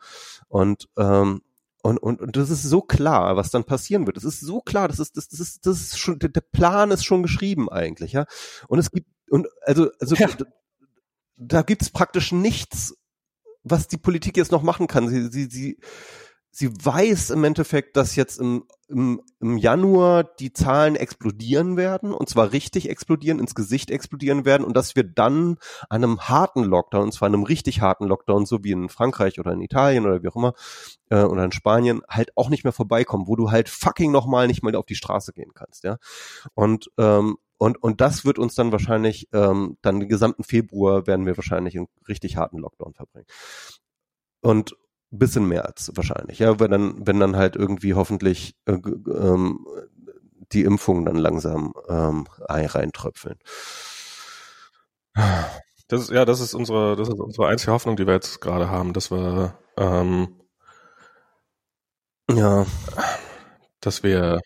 Und 0.49 0.89
ähm, 0.99 1.43
und, 1.83 1.99
und, 1.99 2.21
und 2.21 2.37
das 2.37 2.51
ist 2.51 2.63
so 2.63 2.81
klar, 2.83 3.37
was 3.37 3.51
dann 3.51 3.65
passieren 3.65 4.07
wird. 4.07 4.17
Das 4.17 4.25
ist 4.25 4.41
so 4.41 4.61
klar, 4.61 4.89
das 4.89 4.99
ist, 4.99 5.17
das, 5.17 5.29
das 5.29 5.41
ist, 5.41 5.67
das 5.67 5.81
ist 5.81 5.99
schon, 5.99 6.19
der 6.19 6.41
Plan 6.41 6.91
ist 6.91 7.05
schon 7.05 7.23
geschrieben 7.23 7.69
eigentlich, 7.69 8.13
ja. 8.13 8.27
Und 8.67 8.79
es 8.79 8.91
gibt, 8.91 9.09
und 9.31 9.47
also, 9.63 9.91
also 10.01 10.15
ja. 10.17 10.29
da, 10.29 10.45
da 11.37 11.63
gibt 11.63 11.83
es 11.83 11.91
praktisch 11.91 12.33
nichts, 12.33 12.97
was 13.63 13.87
die 13.87 13.97
Politik 13.97 14.37
jetzt 14.37 14.53
noch 14.53 14.63
machen 14.63 14.87
kann. 14.87 15.09
Sie, 15.09 15.29
sie, 15.29 15.49
sie, 15.51 15.79
sie 16.51 16.71
weiß 16.71 17.31
im 17.31 17.45
Endeffekt, 17.45 17.97
dass 17.97 18.17
jetzt 18.17 18.41
im, 18.41 18.65
im, 18.89 19.21
im 19.41 19.59
Januar 19.59 20.25
die 20.25 20.53
Zahlen 20.53 20.97
explodieren 20.97 21.77
werden 21.77 22.13
und 22.13 22.29
zwar 22.29 22.53
richtig 22.53 22.89
explodieren, 22.89 23.39
ins 23.39 23.55
Gesicht 23.55 23.91
explodieren 23.91 24.45
werden 24.45 24.65
und 24.65 24.77
dass 24.77 24.97
wir 24.97 25.05
dann 25.05 25.59
einem 25.91 26.21
harten 26.21 26.65
Lockdown, 26.65 27.05
und 27.05 27.13
zwar 27.13 27.27
einem 27.27 27.45
richtig 27.45 27.81
harten 27.81 28.07
Lockdown, 28.07 28.47
so 28.47 28.65
wie 28.65 28.73
in 28.73 28.89
Frankreich 28.89 29.39
oder 29.39 29.53
in 29.53 29.61
Italien 29.61 30.07
oder 30.07 30.23
wie 30.23 30.29
auch 30.29 30.37
immer, 30.37 30.55
äh, 31.11 31.23
oder 31.23 31.45
in 31.45 31.53
Spanien, 31.53 32.01
halt 32.09 32.31
auch 32.37 32.49
nicht 32.49 32.65
mehr 32.65 32.73
vorbeikommen, 32.73 33.27
wo 33.27 33.37
du 33.37 33.51
halt 33.51 33.69
fucking 33.69 34.11
nochmal 34.11 34.47
nicht 34.47 34.63
mal 34.63 34.75
auf 34.75 34.87
die 34.87 34.95
Straße 34.95 35.33
gehen 35.33 35.53
kannst, 35.55 35.85
ja. 35.85 35.99
Und 36.55 36.91
ähm, 36.99 37.37
und, 37.61 37.83
und 37.83 38.01
das 38.01 38.25
wird 38.25 38.39
uns 38.39 38.55
dann 38.55 38.71
wahrscheinlich, 38.71 39.29
ähm, 39.33 39.79
dann 39.83 39.99
den 39.99 40.09
gesamten 40.09 40.45
Februar 40.45 41.09
werden 41.09 41.27
wir 41.27 41.37
wahrscheinlich 41.37 41.77
einen 41.77 41.89
richtig 42.07 42.37
harten 42.37 42.59
Lockdown 42.59 42.95
verbringen. 42.95 43.27
Und, 44.41 44.77
bis 45.11 45.37
in 45.37 45.47
März 45.47 45.91
wahrscheinlich, 45.95 46.39
ja, 46.39 46.61
wenn 46.61 46.71
dann, 46.71 47.07
wenn 47.07 47.21
dann 47.21 47.37
halt 47.37 47.57
irgendwie 47.57 47.95
hoffentlich 47.95 48.55
äh, 48.67 48.73
ähm, 48.73 49.67
die 50.53 50.65
Impfungen 50.65 51.05
dann 51.05 51.17
langsam 51.17 51.75
ähm, 51.89 52.27
reintröpfeln. 52.41 53.39
Das 55.89 56.03
ist, 56.03 56.11
ja, 56.11 56.25
das 56.25 56.41
ist 56.41 56.55
unsere, 56.55 56.97
das 56.97 57.09
ist 57.09 57.19
unsere 57.19 57.49
einzige 57.49 57.73
Hoffnung, 57.73 57.97
die 57.97 58.07
wir 58.07 58.15
jetzt 58.15 58.41
gerade 58.41 58.69
haben, 58.69 58.93
dass 58.93 59.11
wir 59.11 59.59
ähm, 59.77 60.29
ja, 62.31 62.67
dass 63.81 64.03
wir 64.03 64.41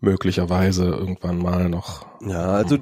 möglicherweise 0.00 0.84
irgendwann 0.84 1.38
mal 1.38 1.68
noch 1.70 2.06
ja, 2.20 2.52
also 2.52 2.76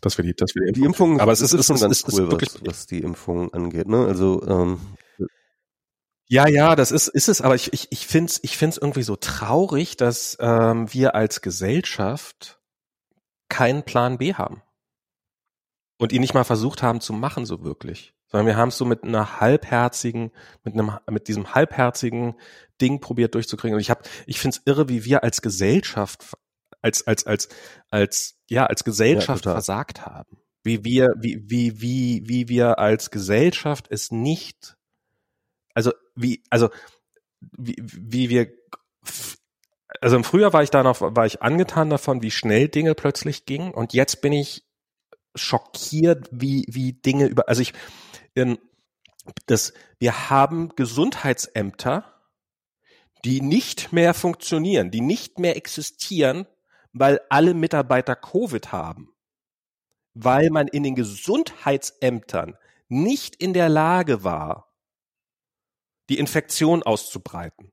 dass 0.00 0.18
wir 0.18 0.24
die, 0.24 0.34
dass 0.34 0.54
wir 0.54 0.66
die, 0.66 0.80
die 0.80 0.84
Impfung, 0.84 1.20
aber 1.20 1.32
es 1.32 1.40
ist, 1.40 1.52
ist 1.52 1.66
schon 1.66 1.78
ganz 1.78 2.02
ist, 2.02 2.12
cool, 2.12 2.30
was, 2.30 2.58
was 2.64 2.86
die 2.86 3.02
Impfung 3.02 3.52
angeht, 3.52 3.88
ne? 3.88 4.04
Also 4.06 4.42
ähm, 4.46 4.78
ja, 6.28 6.48
ja, 6.48 6.74
das 6.74 6.90
ist, 6.90 7.08
ist 7.08 7.28
es, 7.28 7.40
aber 7.40 7.54
ich, 7.54 7.72
ich, 7.72 7.88
ich 7.90 8.06
finde 8.06 8.30
es 8.30 8.40
ich 8.42 8.56
find's 8.56 8.78
irgendwie 8.78 9.04
so 9.04 9.16
traurig, 9.16 9.96
dass 9.96 10.36
ähm, 10.40 10.92
wir 10.92 11.14
als 11.14 11.40
Gesellschaft 11.40 12.60
keinen 13.48 13.84
Plan 13.84 14.18
B 14.18 14.34
haben. 14.34 14.62
Und 15.98 16.12
ihn 16.12 16.20
nicht 16.20 16.34
mal 16.34 16.44
versucht 16.44 16.82
haben 16.82 17.00
zu 17.00 17.12
machen, 17.12 17.46
so 17.46 17.62
wirklich. 17.62 18.12
Sondern 18.26 18.46
wir 18.46 18.56
haben 18.56 18.68
es 18.68 18.76
so 18.76 18.84
mit 18.84 19.04
einer 19.04 19.40
halbherzigen, 19.40 20.30
mit 20.62 20.74
einem, 20.74 20.98
mit 21.08 21.28
diesem 21.28 21.54
halbherzigen 21.54 22.34
Ding 22.80 23.00
probiert 23.00 23.34
durchzukriegen. 23.34 23.76
Und 23.76 23.80
ich 23.80 23.88
habe, 23.88 24.02
ich 24.26 24.40
finde 24.40 24.58
es 24.58 24.62
irre, 24.66 24.88
wie 24.88 25.04
wir 25.04 25.22
als 25.22 25.40
Gesellschaft, 25.40 26.36
als, 26.82 27.06
als, 27.06 27.26
als, 27.26 27.48
als, 27.88 28.34
ja, 28.48 28.66
als 28.66 28.84
Gesellschaft 28.84 29.46
ja, 29.46 29.52
versagt 29.52 30.04
haben. 30.04 30.38
Wie 30.64 30.84
wir, 30.84 31.14
wie, 31.16 31.40
wie, 31.48 31.80
wie, 31.80 32.22
wie 32.26 32.48
wir 32.48 32.78
als 32.78 33.10
Gesellschaft 33.10 33.86
es 33.88 34.10
nicht 34.10 34.75
also 35.76 35.92
wie, 36.14 36.42
also 36.48 36.70
wie, 37.40 37.76
wie 37.78 38.30
wir 38.30 38.48
also 40.00 40.16
im 40.16 40.24
Frühjahr 40.24 40.52
war 40.52 40.62
ich 40.62 40.70
da 40.70 40.82
noch, 40.82 41.00
war 41.00 41.26
ich 41.26 41.42
angetan 41.42 41.90
davon, 41.90 42.22
wie 42.22 42.30
schnell 42.30 42.68
Dinge 42.68 42.94
plötzlich 42.94 43.44
gingen 43.44 43.72
und 43.72 43.92
jetzt 43.92 44.20
bin 44.20 44.32
ich 44.32 44.64
schockiert, 45.34 46.28
wie, 46.32 46.64
wie 46.68 46.94
Dinge 46.94 47.26
über, 47.26 47.48
also 47.48 47.62
ich, 47.62 47.72
in, 48.34 48.58
das, 49.46 49.74
wir 49.98 50.30
haben 50.30 50.70
Gesundheitsämter, 50.76 52.22
die 53.24 53.40
nicht 53.40 53.92
mehr 53.92 54.14
funktionieren, 54.14 54.90
die 54.90 55.00
nicht 55.00 55.38
mehr 55.38 55.56
existieren, 55.56 56.46
weil 56.92 57.20
alle 57.28 57.54
Mitarbeiter 57.54 58.16
Covid 58.16 58.72
haben. 58.72 59.12
Weil 60.14 60.48
man 60.50 60.68
in 60.68 60.82
den 60.82 60.94
Gesundheitsämtern 60.94 62.56
nicht 62.88 63.36
in 63.36 63.52
der 63.52 63.68
Lage 63.68 64.24
war, 64.24 64.66
die 66.08 66.18
Infektion 66.18 66.82
auszubreiten 66.82 67.72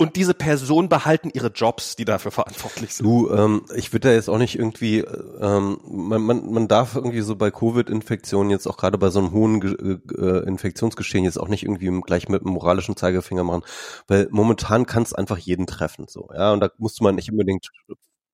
und 0.00 0.16
diese 0.16 0.32
Personen 0.32 0.88
behalten 0.88 1.30
ihre 1.34 1.48
Jobs, 1.48 1.94
die 1.94 2.06
dafür 2.06 2.30
verantwortlich 2.30 2.94
sind. 2.94 3.04
Du, 3.04 3.30
ähm, 3.30 3.66
ich 3.74 3.92
würde 3.92 4.08
da 4.08 4.14
jetzt 4.14 4.30
auch 4.30 4.38
nicht 4.38 4.58
irgendwie, 4.58 5.00
ähm, 5.00 5.78
man, 5.84 6.22
man, 6.22 6.50
man 6.50 6.68
darf 6.68 6.94
irgendwie 6.94 7.20
so 7.20 7.36
bei 7.36 7.50
Covid-Infektionen 7.50 8.50
jetzt 8.50 8.66
auch 8.66 8.78
gerade 8.78 8.96
bei 8.96 9.10
so 9.10 9.18
einem 9.18 9.32
hohen 9.32 10.00
äh, 10.16 10.48
Infektionsgeschehen 10.48 11.24
jetzt 11.24 11.38
auch 11.38 11.48
nicht 11.48 11.64
irgendwie 11.64 12.00
gleich 12.00 12.30
mit 12.30 12.40
einem 12.42 12.54
moralischen 12.54 12.96
Zeigefinger 12.96 13.44
machen, 13.44 13.62
weil 14.08 14.28
momentan 14.30 14.86
kann 14.86 15.02
es 15.02 15.12
einfach 15.12 15.36
jeden 15.36 15.66
treffen, 15.66 16.06
so, 16.08 16.30
ja, 16.34 16.52
und 16.52 16.60
da 16.60 16.70
musste 16.78 17.04
man 17.04 17.14
nicht 17.14 17.30
unbedingt. 17.30 17.68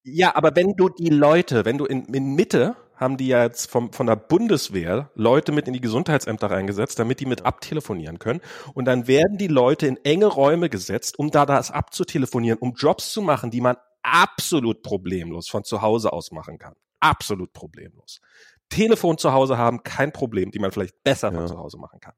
Ja, 0.05 0.37
aber 0.37 0.55
wenn 0.55 0.77
du 0.77 0.89
die 0.89 1.09
Leute, 1.09 1.65
wenn 1.65 1.79
du 1.79 1.85
in, 1.85 2.05
in 2.15 2.37
Mitte 2.37 2.77
haben 2.97 3.17
die 3.17 3.29
ja 3.29 3.45
jetzt 3.45 3.71
vom, 3.71 3.93
von 3.93 4.07
der 4.07 4.17
Bundeswehr 4.17 5.11
Leute 5.15 5.53
mit 5.53 5.69
in 5.69 5.75
die 5.75 5.81
Gesundheitsämter 5.81 6.51
reingesetzt, 6.51 6.99
damit 6.99 7.21
die 7.21 7.27
mit 7.27 7.45
abtelefonieren 7.45 8.19
können. 8.19 8.41
Und 8.75 8.87
dann 8.87 9.07
werden 9.07 9.39
die 9.39 9.49
Leute 9.49 9.87
in 9.87 9.99
enge 10.05 10.27
Räume 10.27 10.69
gesetzt, 10.69 11.19
um 11.19 11.31
da 11.31 11.47
das 11.47 11.71
abzutelefonieren, 11.71 12.59
um 12.59 12.75
Jobs 12.75 13.13
zu 13.13 13.23
machen, 13.23 13.51
die 13.51 13.61
man 13.61 13.77
absolut 14.03 14.83
problemlos 14.83 15.49
von 15.49 15.65
zu 15.65 15.83
Hause 15.83 16.13
aus 16.13 16.31
machen 16.33 16.59
kann. 16.59 16.75
Absolut 17.01 17.53
problemlos. 17.53 18.21
Telefon 18.69 19.19
zu 19.19 19.33
Hause 19.33 19.59
haben, 19.59 19.83
kein 19.83 20.13
Problem, 20.13 20.51
die 20.51 20.59
man 20.59 20.73
vielleicht 20.73 21.03
besser 21.05 21.31
von 21.31 21.43
ja. 21.43 21.47
zu 21.47 21.59
Hause 21.59 21.79
machen 21.79 22.01
kann. 22.01 22.15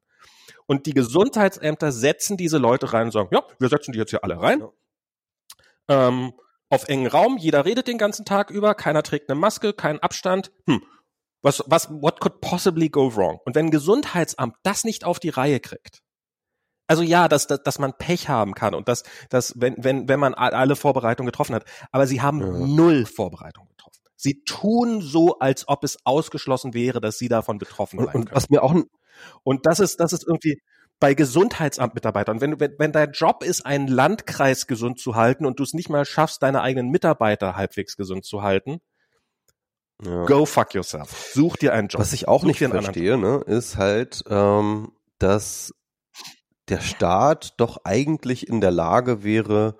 Und 0.67 0.87
die 0.87 0.95
Gesundheitsämter 0.95 1.93
setzen 1.93 2.37
diese 2.37 2.59
Leute 2.59 2.93
rein 2.93 3.07
und 3.07 3.13
sagen, 3.13 3.31
ja, 3.33 3.43
wir 3.59 3.69
setzen 3.69 3.93
die 3.93 3.99
jetzt 3.99 4.11
hier 4.11 4.23
alle 4.23 4.41
rein. 4.41 4.61
Ja. 5.89 6.09
Ähm, 6.09 6.33
auf 6.71 6.89
engen 6.89 7.07
Raum, 7.07 7.37
jeder 7.39 7.65
redet 7.65 7.89
den 7.89 7.99
ganzen 7.99 8.25
Tag 8.25 8.51
über, 8.51 8.75
keiner 8.75 9.03
trägt 9.03 9.31
eine 9.31 9.39
Maske, 9.39 9.73
keinen 9.73 10.01
Abstand. 10.01 10.51
Hm, 10.67 10.83
was, 11.43 11.63
was, 11.67 11.89
what 11.91 12.21
could 12.21 12.41
possibly 12.41 12.89
go 12.89 13.15
wrong? 13.15 13.39
Und 13.45 13.55
wenn 13.55 13.67
ein 13.67 13.71
Gesundheitsamt 13.71 14.57
das 14.63 14.85
nicht 14.85 15.05
auf 15.05 15.21
die 15.21 15.31
Reihe 15.31 15.61
kriegt, 15.61 16.03
also 16.87 17.03
ja, 17.03 17.29
dass, 17.29 17.47
dass, 17.47 17.63
dass 17.63 17.79
man 17.79 17.93
Pech 17.97 18.29
haben 18.29 18.55
kann 18.55 18.75
und 18.75 18.89
dass, 18.89 19.05
dass 19.29 19.55
wenn, 19.57 19.77
wenn, 19.79 20.09
wenn 20.09 20.19
man 20.19 20.35
alle 20.35 20.75
Vorbereitungen 20.75 21.31
getroffen 21.31 21.55
hat, 21.55 21.65
aber 21.93 22.07
sie 22.07 22.23
haben 22.23 22.41
ja. 22.41 22.47
null 22.51 23.05
Vorbereitungen 23.05 23.69
getroffen. 23.69 24.01
Sie 24.17 24.43
tun 24.45 25.01
so, 25.01 25.39
als 25.39 25.69
ob 25.69 25.85
es 25.85 25.99
ausgeschlossen 26.05 26.75
wäre, 26.75 27.01
dass 27.01 27.19
sie 27.19 27.29
davon 27.29 27.59
betroffen 27.59 27.99
sein 27.99 28.09
und, 28.09 28.15
und 28.15 28.33
Was 28.33 28.51
mir 28.51 28.63
auch 28.63 28.75
und 29.43 29.67
das 29.67 29.81
ist, 29.81 30.01
das 30.01 30.13
ist 30.13 30.27
irgendwie, 30.27 30.63
bei 31.01 31.15
Gesundheitsamtmitarbeitern. 31.15 32.41
Wenn, 32.41 32.59
wenn, 32.61 32.75
wenn 32.79 32.93
dein 32.93 33.13
Job 33.13 33.43
ist, 33.43 33.65
einen 33.65 33.89
Landkreis 33.89 34.67
gesund 34.67 34.99
zu 34.99 35.15
halten 35.15 35.47
und 35.47 35.59
du 35.59 35.63
es 35.63 35.75
nicht 35.75 35.89
mal 35.89 36.05
schaffst, 36.05 36.43
deine 36.43 36.63
eigenen 36.63 36.91
Mitarbeiter 36.91 37.57
halbwegs 37.57 37.97
gesund 37.97 38.25
zu 38.25 38.43
halten, 38.43 38.81
ja. 40.03 40.25
go 40.25 40.47
fuck 40.47 40.75
yourself. 40.75 41.31
Such 41.33 41.57
dir 41.57 41.73
einen 41.73 41.89
Job. 41.89 42.01
Was 42.01 42.13
ich 42.13 42.29
auch 42.29 42.43
Such 42.43 42.49
nicht 42.49 42.59
verstehe, 42.59 43.17
ne, 43.17 43.43
ist 43.47 43.77
halt, 43.77 44.25
ähm, 44.29 44.93
dass 45.19 45.75
der 46.69 46.81
Staat 46.81 47.55
doch 47.57 47.79
eigentlich 47.85 48.49
in 48.49 48.61
der 48.61 48.71
Lage 48.71 49.23
wäre, 49.23 49.77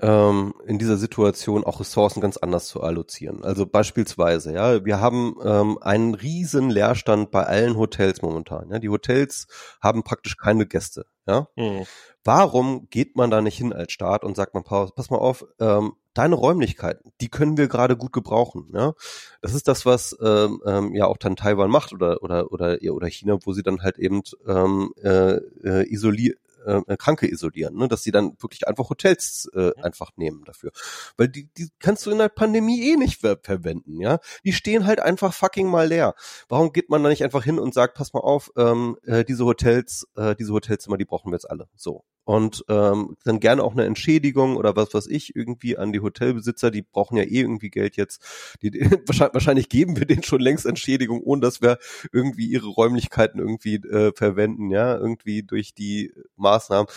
ähm, 0.00 0.54
in 0.66 0.78
dieser 0.78 0.96
Situation 0.96 1.64
auch 1.64 1.80
Ressourcen 1.80 2.20
ganz 2.20 2.36
anders 2.36 2.66
zu 2.66 2.82
allozieren. 2.82 3.44
Also 3.44 3.66
beispielsweise, 3.66 4.52
ja, 4.52 4.84
wir 4.84 5.00
haben 5.00 5.36
ähm, 5.44 5.78
einen 5.80 6.14
riesen 6.14 6.70
Leerstand 6.70 7.30
bei 7.30 7.44
allen 7.44 7.76
Hotels 7.76 8.22
momentan. 8.22 8.70
Ja, 8.70 8.78
die 8.78 8.88
Hotels 8.88 9.46
haben 9.80 10.02
praktisch 10.02 10.36
keine 10.36 10.66
Gäste. 10.66 11.06
Ja, 11.26 11.48
mhm. 11.56 11.84
warum 12.24 12.88
geht 12.88 13.16
man 13.16 13.30
da 13.30 13.42
nicht 13.42 13.58
hin 13.58 13.74
als 13.74 13.92
Staat 13.92 14.24
und 14.24 14.34
sagt 14.34 14.54
man, 14.54 14.64
pass 14.64 15.10
mal 15.10 15.18
auf, 15.18 15.44
ähm, 15.60 15.92
deine 16.14 16.36
Räumlichkeiten, 16.36 17.12
die 17.20 17.28
können 17.28 17.56
wir 17.58 17.68
gerade 17.68 17.96
gut 17.96 18.12
gebrauchen. 18.12 18.70
Ja, 18.72 18.94
das 19.42 19.54
ist 19.54 19.68
das, 19.68 19.84
was 19.84 20.16
ähm, 20.22 20.62
ähm, 20.66 20.94
ja 20.94 21.06
auch 21.06 21.18
dann 21.18 21.36
Taiwan 21.36 21.70
macht 21.70 21.92
oder 21.92 22.22
oder 22.22 22.50
oder 22.50 22.78
oder 22.82 23.08
China, 23.08 23.38
wo 23.44 23.52
sie 23.52 23.62
dann 23.62 23.82
halt 23.82 23.98
eben 23.98 24.22
ähm, 24.46 24.92
äh, 25.02 25.34
äh, 25.36 25.92
isoliert 25.92 26.38
äh, 26.64 26.96
Kranke 26.96 27.30
isolieren, 27.30 27.76
ne? 27.76 27.88
dass 27.88 28.02
sie 28.02 28.10
dann 28.10 28.36
wirklich 28.40 28.66
einfach 28.66 28.90
Hotels 28.90 29.48
äh, 29.54 29.72
einfach 29.82 30.10
nehmen 30.16 30.44
dafür. 30.44 30.70
Weil 31.16 31.28
die, 31.28 31.48
die 31.56 31.68
kannst 31.78 32.06
du 32.06 32.10
in 32.10 32.18
der 32.18 32.28
Pandemie 32.28 32.90
eh 32.90 32.96
nicht 32.96 33.20
ver 33.20 33.38
verwenden, 33.42 34.00
ja. 34.00 34.18
Die 34.44 34.52
stehen 34.52 34.86
halt 34.86 35.00
einfach 35.00 35.32
fucking 35.32 35.68
mal 35.68 35.88
leer. 35.88 36.14
Warum 36.48 36.72
geht 36.72 36.90
man 36.90 37.02
da 37.02 37.08
nicht 37.08 37.24
einfach 37.24 37.44
hin 37.44 37.58
und 37.58 37.74
sagt, 37.74 37.94
pass 37.94 38.12
mal 38.12 38.20
auf, 38.20 38.50
ähm, 38.56 38.96
äh, 39.04 39.24
diese 39.24 39.44
Hotels, 39.44 40.06
äh, 40.16 40.34
diese 40.34 40.52
Hotelzimmer, 40.52 40.96
die 40.96 41.04
brauchen 41.04 41.30
wir 41.30 41.36
jetzt 41.36 41.50
alle. 41.50 41.68
So 41.76 42.04
und 42.28 42.62
ähm, 42.68 43.16
dann 43.24 43.40
gerne 43.40 43.64
auch 43.64 43.72
eine 43.72 43.86
Entschädigung 43.86 44.56
oder 44.58 44.76
was 44.76 44.92
was 44.92 45.06
ich 45.06 45.34
irgendwie 45.34 45.78
an 45.78 45.94
die 45.94 46.00
Hotelbesitzer, 46.00 46.70
die 46.70 46.82
brauchen 46.82 47.16
ja 47.16 47.22
eh 47.22 47.40
irgendwie 47.40 47.70
Geld 47.70 47.96
jetzt. 47.96 48.22
Die, 48.60 48.70
wahrscheinlich, 49.06 49.32
wahrscheinlich 49.32 49.70
geben 49.70 49.96
wir 49.96 50.04
denen 50.04 50.22
schon 50.22 50.42
längst 50.42 50.66
Entschädigung, 50.66 51.22
ohne 51.22 51.40
dass 51.40 51.62
wir 51.62 51.78
irgendwie 52.12 52.44
ihre 52.44 52.66
Räumlichkeiten 52.66 53.40
irgendwie 53.40 53.76
äh, 53.76 54.12
verwenden, 54.14 54.70
ja, 54.70 54.94
irgendwie 54.94 55.42
durch 55.42 55.72
die 55.72 56.12
Maßnahmen. 56.36 56.92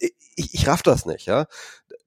Ich, 0.00 0.52
ich 0.52 0.66
raff 0.66 0.82
das 0.82 1.06
nicht, 1.06 1.26
ja 1.26 1.46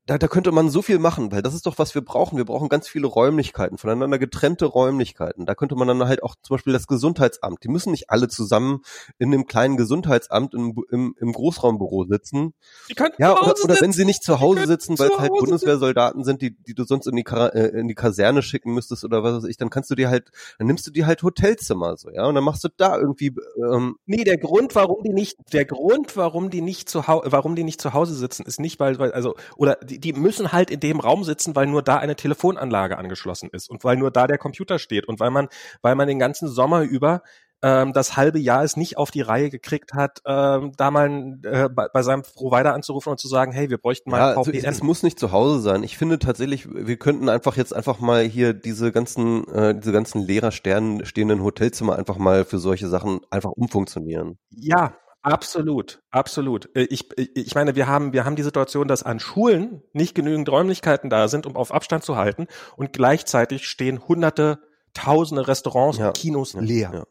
da, 0.08 0.20
da 0.20 0.28
könnte 0.28 0.51
man 0.51 0.70
so 0.70 0.84
viel 0.84 0.99
machen, 0.99 1.32
weil 1.32 1.41
das 1.41 1.56
ist 1.56 1.66
doch, 1.66 1.80
was 1.80 1.95
wir 1.95 2.03
brauchen. 2.03 2.38
Wir 2.38 2.45
brauchen 2.45 2.70
ganz 2.70 2.88
viele 2.88 3.08
Räumlichkeiten, 3.08 3.80
voneinander 3.80 4.20
getrennte 4.20 4.66
Räumlichkeiten. 4.66 5.47
Da 5.47 5.56
könnte 5.56 5.76
man 5.76 5.88
dann 5.88 6.08
halt 6.08 6.22
auch 6.22 6.36
zum 6.43 6.56
Beispiel 6.56 6.74
das 6.74 6.86
Gesundheitsamt. 6.86 7.64
Die 7.64 7.70
müssen 7.70 7.89
nicht 7.89 8.12
alle 8.12 8.28
zusammen 8.28 8.82
in 9.18 9.34
einem 9.34 9.47
kleinen 9.47 9.78
Gesundheitsamt 9.78 10.53
im, 10.53 10.76
im, 10.91 11.16
im 11.20 11.32
Großraumbüro 11.32 12.06
sitzen. 12.06 12.53
Die 12.88 12.93
könnten 12.93 13.20
ja, 13.20 13.34
oder, 13.34 13.56
oder 13.64 13.82
wenn 13.82 13.93
sie 13.93 14.06
nicht 14.06 14.24
zu 14.24 14.39
Hause 14.39 14.68
sitzen, 14.68 14.99
weil 14.99 15.10
es 15.10 15.18
halt 15.18 15.32
Bundeswehrsoldaten 15.32 16.24
sind, 16.24 16.43
die, 16.43 16.56
die 16.56 16.76
du 16.76 16.84
sonst 16.84 17.08
in 17.08 17.16
die, 17.16 17.26
äh, 17.26 17.80
in 17.80 17.88
die 17.88 17.95
Kaserne 17.95 18.43
schicken 18.43 18.76
müsstest 18.76 19.06
oder 19.06 19.24
was 19.24 19.38
weiß 19.38 19.49
ich, 19.49 19.58
dann 19.58 19.72
kannst 19.72 19.89
du 19.89 19.95
dir 19.95 20.10
halt, 20.10 20.30
dann 20.60 20.68
nimmst 20.68 20.86
du 20.86 20.91
dir 20.91 21.08
halt 21.08 21.24
Hotelzimmer 21.24 21.97
so, 21.97 22.12
ja, 22.12 22.28
und 22.28 22.36
dann 22.36 22.43
machst 22.43 22.64
du 22.64 22.70
da 22.78 22.95
irgendwie. 22.95 23.34
Ähm, 23.58 23.95
nee, 24.06 24.24
der 24.24 24.38
Grund, 24.38 24.76
warum 24.76 25.01
die 25.03 25.14
nicht, 25.14 25.38
der 25.51 25.66
Grund, 25.66 26.16
warum 26.16 26.51
die 26.51 26.62
nicht 26.62 26.89
zu 26.89 27.08
Hause, 27.08 27.32
warum 27.32 27.56
die 27.56 27.64
nicht 27.64 27.82
zu 27.82 27.93
Hause 27.93 28.14
sitzen, 28.14 28.45
ist 28.45 28.60
nicht, 28.60 28.80
weil, 28.80 28.99
weil 28.99 29.12
also 29.12 29.36
oder 29.58 29.78
die, 29.78 29.95
die 30.00 30.14
müssen 30.14 30.52
halt 30.52 30.70
in 30.70 30.80
dem 30.80 31.00
Raum 31.00 31.24
sitzen, 31.24 31.56
weil 31.56 31.68
nur 31.68 31.82
da 31.82 31.98
eine 31.98 32.16
Telefonanlage 32.16 32.98
angeschlossen 32.98 33.50
ist 33.52 33.70
und 33.70 33.84
weil 33.84 33.98
nur 33.98 34.12
da 34.12 34.28
der 34.28 34.38
Computer 34.38 34.80
steht 34.80 35.08
und 35.08 35.20
weil 35.20 35.32
man, 35.32 35.48
weil 35.82 35.96
man 35.96 36.08
den 36.08 36.20
ganzen 36.20 36.48
Sommer 36.48 36.82
über 36.82 37.22
ähm, 37.62 37.93
das 37.93 38.16
halbe 38.16 38.38
Jahr 38.38 38.64
es 38.64 38.78
nicht 38.78 38.98
auf 38.98 39.12
die 39.12 39.22
Reihe 39.22 39.50
gekriegt 39.50 39.93
hat, 39.93 40.22
ähm, 40.26 40.74
da 40.78 40.91
mal 40.91 41.39
äh, 41.43 41.70
bei, 41.70 41.88
bei 41.91 42.04
seinem 42.04 42.22
Provider 42.22 42.74
anzurufen 42.74 43.10
und 43.12 43.20
zu 43.20 43.28
sagen, 43.28 43.52
hey, 43.52 43.70
wir 43.70 43.78
bräuchten 43.78 44.12
mal 44.12 44.36
ja, 44.36 44.43
VPN. 44.43 44.66
Es 44.66 44.84
muss 44.84 45.04
nicht 45.04 45.20
zu 45.20 45.32
Hause 45.32 45.62
sein. 45.62 45.84
Ich 45.84 45.98
finde 45.98 46.20
tatsächlich, 46.20 46.68
wir 46.72 46.98
könnten 46.98 47.28
einfach 47.28 47.58
jetzt 47.58 47.74
einfach 47.74 48.00
mal 48.00 48.24
hier 48.24 48.54
diese 48.54 48.91
ganzen, 48.91 49.48
äh, 49.48 49.74
diese 49.74 49.91
ganzen 49.91 50.22
leerer 50.22 50.52
stehenden 50.52 51.43
Hotelzimmer 51.43 51.96
einfach 51.96 52.18
mal 52.18 52.46
für 52.46 52.60
solche 52.60 52.88
Sachen 52.88 53.22
einfach 53.32 53.52
umfunktionieren. 53.52 54.38
Ja, 54.52 54.93
Absolut, 55.26 56.03
absolut. 56.11 56.69
Äh, 56.76 56.84
ich, 56.84 57.09
ich 57.17 57.55
meine, 57.55 57.76
wir 57.76 57.88
haben, 57.88 58.13
wir 58.13 58.26
haben 58.26 58.36
die 58.36 58.43
Situation, 58.43 58.88
dass 58.88 59.01
an 59.01 59.19
Schulen 59.19 59.82
nicht 59.91 60.13
genügend 60.13 60.47
Räumlichkeiten 60.49 61.09
da 61.09 61.28
sind, 61.28 61.47
um 61.47 61.55
auf 61.55 61.73
Abstand 61.73 62.03
zu 62.03 62.15
halten 62.15 62.45
und 62.78 62.93
gleichzeitig 62.93 63.67
stehen 63.67 64.07
hunderte, 64.07 64.59
tausende 64.93 65.47
Restaurants 65.47 65.97
ja. 65.97 66.09
und 66.09 66.17
Kinos 66.17 66.53
leer. 66.53 67.07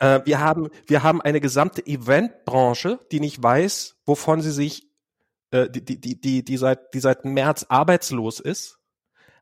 Ja. 0.00 0.16
Äh, 0.16 0.26
wir 0.26 0.40
haben, 0.40 0.68
wir 0.86 1.02
haben 1.02 1.22
eine 1.22 1.40
gesamte 1.40 1.86
Eventbranche, 1.86 3.00
die 3.10 3.20
nicht 3.20 3.42
weiß, 3.42 3.96
wovon 4.04 4.42
sie 4.42 4.52
sich, 4.52 4.86
äh, 5.50 5.70
die, 5.70 5.82
die, 5.82 5.98
die, 5.98 6.20
die, 6.20 6.44
die 6.44 6.56
seit, 6.58 6.92
die 6.92 7.00
seit 7.00 7.24
März 7.24 7.64
arbeitslos 7.70 8.38
ist. 8.38 8.78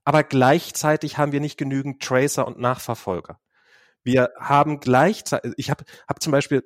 Aber 0.04 0.22
gleichzeitig 0.22 1.18
haben 1.18 1.32
wir 1.32 1.40
nicht 1.40 1.58
genügend 1.58 2.00
Tracer 2.00 2.46
und 2.46 2.60
Nachverfolger. 2.60 3.40
Wir 4.04 4.30
haben 4.38 4.78
gleichzeitig, 4.78 5.54
ich 5.56 5.68
habe 5.68 5.84
hab 6.06 6.22
zum 6.22 6.30
Beispiel 6.30 6.62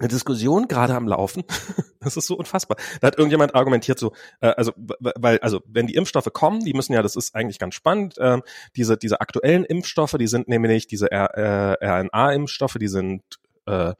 eine 0.00 0.08
Diskussion 0.08 0.66
gerade 0.66 0.94
am 0.94 1.06
Laufen. 1.06 1.44
das 2.00 2.16
ist 2.16 2.26
so 2.26 2.36
unfassbar. 2.36 2.76
Da 3.00 3.08
hat 3.08 3.18
irgendjemand 3.18 3.54
argumentiert 3.54 3.98
so, 3.98 4.12
äh, 4.40 4.48
also 4.48 4.72
weil 4.76 5.38
also 5.38 5.60
wenn 5.66 5.86
die 5.86 5.94
Impfstoffe 5.94 6.32
kommen, 6.32 6.64
die 6.64 6.74
müssen 6.74 6.92
ja, 6.92 7.02
das 7.02 7.16
ist 7.16 7.34
eigentlich 7.34 7.58
ganz 7.58 7.74
spannend. 7.74 8.18
Äh, 8.18 8.38
diese 8.74 8.96
diese 8.96 9.20
aktuellen 9.20 9.64
Impfstoffe, 9.64 10.16
die 10.18 10.26
sind 10.26 10.48
nämlich 10.48 10.86
diese 10.86 11.12
äh, 11.12 11.76
RNA-Impfstoffe, 11.80 12.78
die 12.80 12.88
sind 12.88 13.22
äh, 13.66 13.94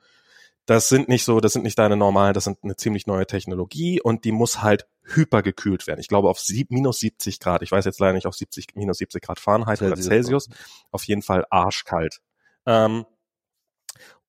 das 0.66 0.88
sind 0.88 1.08
nicht 1.08 1.24
so, 1.24 1.40
das 1.40 1.52
sind 1.52 1.64
nicht 1.64 1.78
deine 1.78 1.96
normalen, 1.96 2.32
das 2.32 2.44
sind 2.44 2.58
eine 2.62 2.76
ziemlich 2.76 3.06
neue 3.06 3.26
Technologie 3.26 4.00
und 4.00 4.24
die 4.24 4.32
muss 4.32 4.62
halt 4.62 4.86
hypergekühlt 5.02 5.86
werden. 5.86 5.98
Ich 5.98 6.08
glaube 6.08 6.28
auf 6.28 6.38
sieb, 6.38 6.70
minus 6.70 7.00
70 7.00 7.40
Grad. 7.40 7.62
Ich 7.62 7.72
weiß 7.72 7.84
jetzt 7.84 7.98
leider 7.98 8.12
nicht 8.12 8.26
auf 8.26 8.36
70 8.36 8.76
minus 8.76 8.98
70 8.98 9.20
Grad 9.20 9.40
Fahrenheit 9.40 9.78
Celsius. 9.78 9.98
oder 9.98 10.08
Celsius. 10.08 10.48
Auf 10.92 11.04
jeden 11.04 11.22
Fall 11.22 11.44
arschkalt. 11.50 12.20
Ähm, 12.66 13.04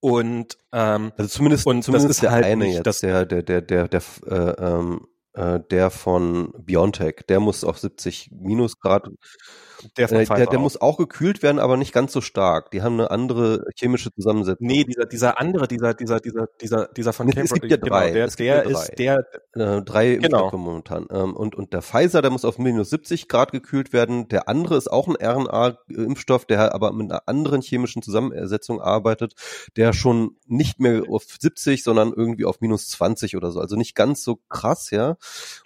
Und 0.02 0.58
ähm, 0.74 1.12
also 1.16 1.30
zumindest, 1.30 1.68
und 1.68 1.84
zumindest 1.84 2.10
das 2.10 2.16
ist 2.18 2.24
der 2.24 2.32
halt 2.32 2.46
eine 2.46 2.66
nicht, 2.66 2.86
jetzt, 2.86 3.04
der, 3.04 3.26
der, 3.26 3.44
der, 3.44 3.62
der, 3.62 3.88
der, 3.88 4.02
äh, 4.26 4.36
ähm, 4.36 5.08
äh, 5.34 5.60
der 5.70 5.92
von 5.92 6.52
Biontech, 6.58 7.22
der 7.30 7.40
muss 7.40 7.64
auf 7.64 7.78
70 7.78 8.32
Minusgrad 8.32 9.08
der, 9.98 10.12
äh, 10.12 10.26
der, 10.26 10.46
der 10.48 10.60
muss 10.60 10.80
auch 10.80 10.98
gekühlt 10.98 11.44
werden, 11.44 11.60
aber 11.60 11.78
nicht 11.78 11.94
ganz 11.94 12.14
so 12.14 12.22
stark. 12.22 12.72
Die 12.72 12.82
haben 12.82 12.94
eine 13.00 13.12
andere 13.12 13.66
chemische 13.78 14.12
Zusammensetzung. 14.14 14.66
Nee, 14.68 14.84
dieser, 14.84 15.06
dieser 15.06 15.40
andere, 15.40 15.68
dieser, 15.68 15.94
dieser, 15.94 16.20
dieser, 16.20 16.48
dieser, 16.62 16.88
dieser 16.88 17.14
von 17.14 17.28
Cambridge, 17.28 17.54
es 17.56 17.62
gibt 17.62 17.72
ja 17.72 17.78
drei. 17.78 18.12
genau, 18.12 18.14
der, 18.14 18.26
Es 18.26 18.36
gibt 18.38 18.50
der 18.50 18.56
ja 18.56 18.62
ist, 18.70 18.90
drei. 18.90 18.96
der, 18.96 19.26
Äh, 19.54 19.82
drei 19.84 20.16
Genau. 20.16 20.44
Impfstoffe 20.44 20.54
momentan. 20.60 21.08
Ähm, 21.12 21.36
und, 21.36 21.56
und 21.56 21.74
der 21.74 21.82
Pfizer, 21.82 22.22
der 22.22 22.32
muss 22.32 22.46
auf 22.46 22.58
minus 22.58 22.90
70 22.90 23.28
Grad 23.28 23.52
gekühlt 23.52 23.94
werden. 23.94 24.28
Der 24.30 24.48
andere 24.48 24.78
ist 24.78 24.92
auch 24.92 25.08
ein 25.08 25.16
RNA-Impfstoff, 25.16 26.46
der 26.46 26.74
aber 26.74 26.92
mit 26.94 27.12
einer 27.12 27.28
anderen 27.28 27.62
chemischen 27.62 28.02
Zusammensetzung 28.02 28.82
arbeitet, 28.82 29.34
der 29.76 29.94
schon 29.94 30.38
nicht 30.48 30.80
mehr 30.80 31.04
auf 31.10 31.24
70, 31.24 31.84
sondern 31.84 32.14
irgendwie 32.16 32.46
auf 32.46 32.62
minus 32.62 32.88
20 32.90 33.36
oder 33.36 33.52
so. 33.52 33.60
Also 33.60 33.76
nicht 33.76 33.96
ganz 33.96 34.24
so 34.24 34.40
krass, 34.50 34.92
ja. 34.92 35.18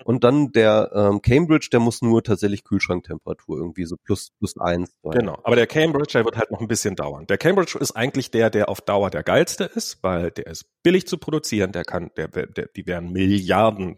Und 0.04 0.24
dann 0.24 0.52
der 0.52 0.92
ähm, 0.94 1.22
Cambridge, 1.22 1.70
der 1.72 1.80
muss 1.80 2.02
nur 2.02 2.24
tatsächlich 2.24 2.64
Kühlschranktemperatur 2.64 3.58
irgendwie 3.58 3.86
so 3.86 3.98
plus, 4.06 4.32
plus 4.38 4.58
eins. 4.58 4.92
Genau, 5.04 5.38
aber 5.44 5.56
der 5.56 5.68
Cambridge, 5.68 6.14
der 6.14 6.24
wird 6.26 6.38
halt 6.38 6.52
noch 6.52 6.62
ein 6.62 6.68
bisschen 6.68 6.96
dauern. 6.96 7.28
Der 7.28 7.38
Cambridge 7.38 7.78
ist 7.80 7.92
eigentlich 7.92 8.32
der, 8.32 8.50
der 8.50 8.70
auf 8.70 8.82
Dauer 8.82 9.10
der 9.10 9.24
geilste 9.24 9.66
ist, 9.66 10.02
weil 10.04 10.32
der 10.32 10.48
ist 10.48 10.66
billig 10.84 11.08
zu 11.08 11.18
produzieren, 11.18 11.72
der 11.72 11.84
kann, 11.84 12.12
der, 12.16 12.28
der 12.30 12.68
die 12.76 12.86
werden 12.88 13.12
Milliarden 13.12 13.98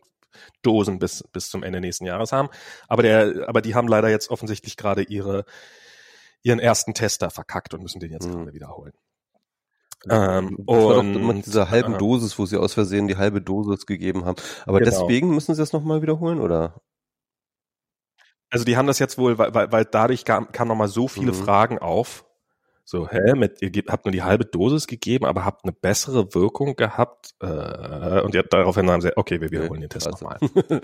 Dosen 0.61 0.99
bis, 0.99 1.23
bis 1.31 1.49
zum 1.49 1.63
Ende 1.63 1.81
nächsten 1.81 2.05
Jahres 2.05 2.31
haben. 2.31 2.49
Aber 2.87 3.01
der, 3.03 3.47
aber 3.47 3.61
die 3.61 3.75
haben 3.75 3.87
leider 3.87 4.09
jetzt 4.09 4.29
offensichtlich 4.29 4.77
gerade 4.77 5.03
ihre, 5.03 5.45
ihren 6.43 6.59
ersten 6.59 6.93
Tester 6.93 7.29
verkackt 7.29 7.73
und 7.73 7.81
müssen 7.81 7.99
den 7.99 8.11
jetzt 8.11 8.27
Mhm. 8.27 8.33
gerade 8.33 8.53
wiederholen. 8.53 8.93
Ähm, 10.09 10.57
Das 10.59 10.75
war 10.75 10.93
doch 10.93 10.99
und 10.99 11.27
mit 11.27 11.45
dieser 11.47 11.69
halben 11.71 11.95
äh, 11.95 11.97
Dosis, 11.97 12.37
wo 12.37 12.45
sie 12.45 12.57
aus 12.57 12.73
Versehen 12.75 13.07
die 13.07 13.17
halbe 13.17 13.41
Dosis 13.41 13.85
gegeben 13.85 14.25
haben. 14.25 14.37
Aber 14.65 14.79
Genau. 14.79 14.91
deswegen 14.91 15.33
müssen 15.33 15.55
sie 15.55 15.61
das 15.61 15.73
nochmal 15.73 16.01
wiederholen, 16.01 16.39
oder? 16.39 16.81
Also 18.49 18.63
die 18.65 18.77
haben 18.77 18.87
das 18.87 18.99
jetzt 18.99 19.17
wohl, 19.17 19.37
weil, 19.37 19.53
weil, 19.53 19.71
weil 19.71 19.85
dadurch 19.85 20.23
kam, 20.25 20.51
kam 20.51 20.67
nochmal 20.69 20.87
so 20.87 21.07
viele 21.07 21.31
Mhm. 21.33 21.35
Fragen 21.35 21.79
auf. 21.79 22.25
So, 22.85 23.09
hä, 23.09 23.33
mit, 23.35 23.61
ihr 23.61 23.69
gebt, 23.69 23.91
habt 23.91 24.05
nur 24.05 24.13
die 24.13 24.23
halbe 24.23 24.45
Dosis 24.45 24.87
gegeben, 24.87 25.25
aber 25.25 25.43
habt 25.43 25.65
eine 25.65 25.73
bessere 25.73 26.33
Wirkung 26.33 26.77
gehabt. 26.77 27.31
Äh, 27.41 28.21
und 28.21 28.33
ja, 28.33 28.43
daraufhin 28.43 28.89
haben 28.89 29.01
sie, 29.01 29.15
okay, 29.17 29.41
wir 29.41 29.51
wiederholen 29.51 29.81
den 29.81 29.89
Test 29.89 30.07
Also. 30.07 30.23
nochmal. 30.23 30.39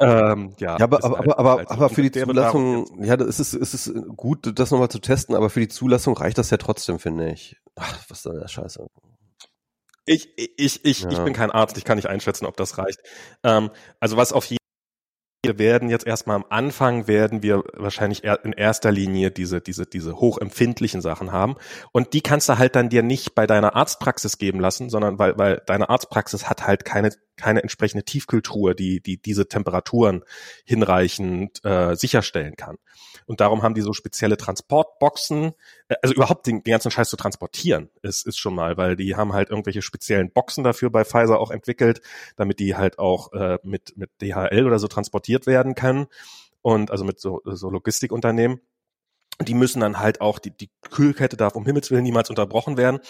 ähm, 0.00 0.54
ja, 0.58 0.78
Ja, 0.78 0.84
aber, 0.84 1.04
aber, 1.04 1.18
halt- 1.18 1.28
aber, 1.28 1.38
aber, 1.38 1.56
halt 1.58 1.70
aber 1.70 1.88
für 1.90 2.02
die 2.02 2.10
Zulassung, 2.10 3.04
ja, 3.04 3.16
das 3.16 3.38
ist, 3.38 3.54
es 3.54 3.74
ist 3.74 3.92
gut, 4.16 4.58
das 4.58 4.72
nochmal 4.72 4.88
zu 4.88 4.98
testen, 4.98 5.36
aber 5.36 5.48
für 5.50 5.60
die 5.60 5.68
Zulassung 5.68 6.16
reicht 6.16 6.38
das 6.38 6.50
ja 6.50 6.56
trotzdem, 6.56 6.98
finde 6.98 7.30
ich. 7.30 7.56
Ach, 7.76 7.96
was 8.08 8.18
ist 8.18 8.26
denn 8.26 8.40
der 8.40 8.48
Scheiße? 8.48 8.84
Ich, 10.06 10.36
ich, 10.36 10.58
ich, 10.58 10.84
ich 10.84 11.04
Ja. 11.04 11.22
bin 11.22 11.34
kein 11.34 11.52
Arzt, 11.52 11.76
ich 11.78 11.84
kann 11.84 11.96
nicht 11.96 12.08
einschätzen, 12.08 12.46
ob 12.46 12.56
das 12.56 12.78
reicht. 12.78 12.98
Ähm, 13.44 13.70
also 14.00 14.16
was 14.16 14.32
auf 14.32 14.44
jeden 14.46 14.59
wir 15.42 15.58
werden 15.58 15.88
jetzt 15.88 16.06
erstmal 16.06 16.36
am 16.36 16.44
Anfang 16.50 17.06
werden 17.06 17.42
wir 17.42 17.64
wahrscheinlich 17.74 18.24
in 18.24 18.52
erster 18.52 18.92
Linie 18.92 19.30
diese, 19.30 19.60
diese, 19.60 19.86
diese 19.86 20.16
hochempfindlichen 20.16 21.00
Sachen 21.00 21.32
haben. 21.32 21.56
Und 21.92 22.12
die 22.12 22.20
kannst 22.20 22.48
du 22.48 22.58
halt 22.58 22.76
dann 22.76 22.90
dir 22.90 23.02
nicht 23.02 23.34
bei 23.34 23.46
deiner 23.46 23.74
Arztpraxis 23.74 24.36
geben 24.36 24.60
lassen, 24.60 24.90
sondern 24.90 25.18
weil, 25.18 25.38
weil 25.38 25.62
deine 25.64 25.88
Arztpraxis 25.88 26.50
hat 26.50 26.66
halt 26.66 26.84
keine, 26.84 27.10
keine 27.40 27.62
entsprechende 27.62 28.04
Tiefkühltruhe, 28.04 28.74
die, 28.74 29.00
die 29.00 29.20
diese 29.20 29.48
Temperaturen 29.48 30.24
hinreichend 30.64 31.64
äh, 31.64 31.94
sicherstellen 31.94 32.56
kann. 32.56 32.76
Und 33.26 33.40
darum 33.40 33.62
haben 33.62 33.74
die 33.74 33.80
so 33.80 33.92
spezielle 33.92 34.36
Transportboxen, 34.36 35.52
äh, 35.88 35.96
also 36.02 36.14
überhaupt 36.14 36.46
den, 36.46 36.62
den 36.62 36.72
ganzen 36.72 36.90
Scheiß 36.90 37.08
zu 37.08 37.16
transportieren, 37.16 37.90
ist, 38.02 38.26
ist 38.26 38.38
schon 38.38 38.54
mal, 38.54 38.76
weil 38.76 38.96
die 38.96 39.16
haben 39.16 39.32
halt 39.32 39.50
irgendwelche 39.50 39.82
speziellen 39.82 40.32
Boxen 40.32 40.64
dafür 40.64 40.90
bei 40.90 41.04
Pfizer 41.04 41.38
auch 41.38 41.50
entwickelt, 41.50 42.00
damit 42.36 42.60
die 42.60 42.76
halt 42.76 42.98
auch 42.98 43.32
äh, 43.32 43.58
mit, 43.62 43.96
mit 43.96 44.10
DHL 44.20 44.66
oder 44.66 44.78
so 44.78 44.88
transportiert 44.88 45.46
werden 45.46 45.74
können 45.74 46.06
und 46.62 46.90
also 46.90 47.04
mit 47.04 47.20
so, 47.20 47.40
so 47.44 47.70
Logistikunternehmen. 47.70 48.60
Die 49.46 49.54
müssen 49.54 49.80
dann 49.80 49.98
halt 49.98 50.20
auch, 50.20 50.38
die, 50.38 50.50
die 50.50 50.70
Kühlkette 50.90 51.36
darf 51.36 51.54
um 51.56 51.64
Himmels 51.64 51.90
Willen 51.90 52.02
niemals 52.02 52.28
unterbrochen 52.28 52.76
werden. 52.76 53.00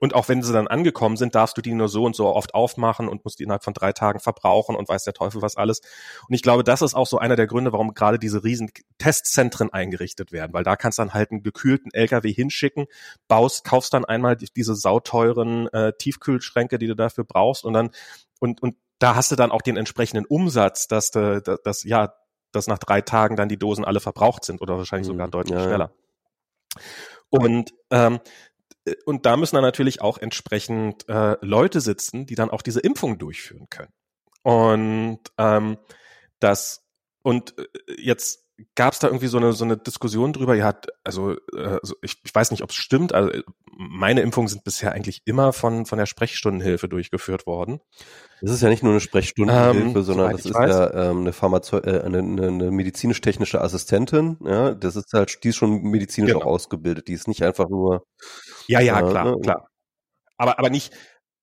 Und 0.00 0.14
auch 0.14 0.28
wenn 0.28 0.42
sie 0.42 0.52
dann 0.52 0.68
angekommen 0.68 1.16
sind, 1.16 1.34
darfst 1.34 1.56
du 1.56 1.62
die 1.62 1.74
nur 1.74 1.88
so 1.88 2.04
und 2.04 2.14
so 2.14 2.26
oft 2.26 2.54
aufmachen 2.54 3.08
und 3.08 3.24
musst 3.24 3.38
die 3.38 3.44
innerhalb 3.44 3.64
von 3.64 3.74
drei 3.74 3.92
Tagen 3.92 4.20
verbrauchen 4.20 4.76
und 4.76 4.88
weiß 4.88 5.04
der 5.04 5.14
Teufel 5.14 5.42
was 5.42 5.56
alles. 5.56 5.80
Und 6.28 6.34
ich 6.34 6.42
glaube, 6.42 6.64
das 6.64 6.82
ist 6.82 6.94
auch 6.94 7.06
so 7.06 7.18
einer 7.18 7.36
der 7.36 7.46
Gründe, 7.46 7.72
warum 7.72 7.94
gerade 7.94 8.18
diese 8.18 8.44
riesen 8.44 8.70
Testzentren 8.98 9.72
eingerichtet 9.72 10.32
werden, 10.32 10.52
weil 10.52 10.64
da 10.64 10.76
kannst 10.76 10.98
du 10.98 11.02
dann 11.02 11.14
halt 11.14 11.30
einen 11.30 11.42
gekühlten 11.42 11.90
LKW 11.92 12.32
hinschicken, 12.32 12.86
baust, 13.28 13.64
kaufst 13.64 13.92
dann 13.92 14.04
einmal 14.04 14.36
die, 14.36 14.48
diese 14.54 14.74
sauteuren 14.74 15.68
äh, 15.68 15.92
Tiefkühlschränke, 15.98 16.78
die 16.78 16.86
du 16.86 16.94
dafür 16.94 17.24
brauchst 17.24 17.64
und 17.64 17.72
dann 17.72 17.90
und 18.38 18.62
und 18.62 18.76
da 18.98 19.14
hast 19.14 19.30
du 19.30 19.36
dann 19.36 19.50
auch 19.50 19.62
den 19.62 19.76
entsprechenden 19.76 20.24
Umsatz, 20.24 20.88
dass 20.88 21.10
du, 21.10 21.42
dass, 21.42 21.60
dass 21.62 21.84
ja, 21.84 22.14
dass 22.56 22.66
nach 22.66 22.78
drei 22.78 23.00
Tagen 23.00 23.36
dann 23.36 23.48
die 23.48 23.58
Dosen 23.58 23.84
alle 23.84 24.00
verbraucht 24.00 24.44
sind 24.44 24.60
oder 24.60 24.76
wahrscheinlich 24.76 25.06
sogar 25.06 25.26
Mhm, 25.26 25.30
deutlich 25.30 25.54
ja, 25.54 25.60
ja. 25.60 25.66
schneller. 25.68 25.92
Und 27.30 27.72
ähm, 27.90 28.20
und 29.04 29.26
da 29.26 29.36
müssen 29.36 29.56
dann 29.56 29.64
natürlich 29.64 30.00
auch 30.00 30.18
entsprechend 30.18 31.08
äh, 31.08 31.36
Leute 31.40 31.80
sitzen, 31.80 32.26
die 32.26 32.36
dann 32.36 32.50
auch 32.50 32.62
diese 32.62 32.80
Impfung 32.80 33.18
durchführen 33.18 33.66
können. 33.68 33.92
Und 34.42 35.20
ähm, 35.38 35.78
das 36.38 36.84
und 37.22 37.58
äh, 37.58 37.64
jetzt 37.98 38.45
gab 38.74 38.92
es 38.94 38.98
da 38.98 39.08
irgendwie 39.08 39.26
so 39.26 39.36
eine 39.38 39.52
so 39.52 39.64
eine 39.64 39.76
Diskussion 39.76 40.32
drüber. 40.32 40.54
Ja, 40.54 40.74
also, 41.04 41.32
äh, 41.54 41.78
also 41.82 41.94
ich, 42.02 42.16
ich 42.24 42.34
weiß 42.34 42.50
nicht, 42.50 42.62
ob 42.62 42.70
es 42.70 42.76
stimmt. 42.76 43.12
Also 43.14 43.30
äh, 43.30 43.42
meine 43.78 44.22
Impfungen 44.22 44.48
sind 44.48 44.64
bisher 44.64 44.92
eigentlich 44.92 45.22
immer 45.26 45.52
von 45.52 45.86
von 45.86 45.98
der 45.98 46.06
Sprechstundenhilfe 46.06 46.88
durchgeführt 46.88 47.46
worden. 47.46 47.80
Das 48.40 48.50
ist 48.50 48.62
ja 48.62 48.68
nicht 48.68 48.82
nur 48.82 48.92
eine 48.92 49.00
Sprechstundenhilfe, 49.00 49.98
Ähm, 49.98 50.02
sondern 50.02 50.32
das 50.32 50.44
ist 50.44 50.54
weiß. 50.54 50.70
ja 50.70 51.10
ähm, 51.10 51.20
eine, 51.20 51.32
Pharmazeu 51.32 51.78
äh, 51.78 52.02
eine, 52.02 52.18
eine, 52.18 52.46
eine 52.48 52.70
medizinisch-technische 52.70 53.60
Assistentin. 53.60 54.38
Ja, 54.44 54.74
das 54.74 54.96
ist 54.96 55.12
halt, 55.12 55.42
die 55.44 55.48
ist 55.48 55.56
schon 55.56 55.82
medizinisch 55.82 56.32
Genau. 56.32 56.44
auch 56.44 56.50
ausgebildet. 56.50 57.08
Die 57.08 57.14
ist 57.14 57.28
nicht 57.28 57.42
einfach 57.42 57.68
nur. 57.68 58.04
Ja, 58.68 58.80
ja, 58.80 59.00
Ja, 59.00 59.08
klar, 59.10 59.24
ne? 59.24 59.36
klar. 59.42 59.68
Aber 60.38 60.58
aber 60.58 60.70
nicht. 60.70 60.92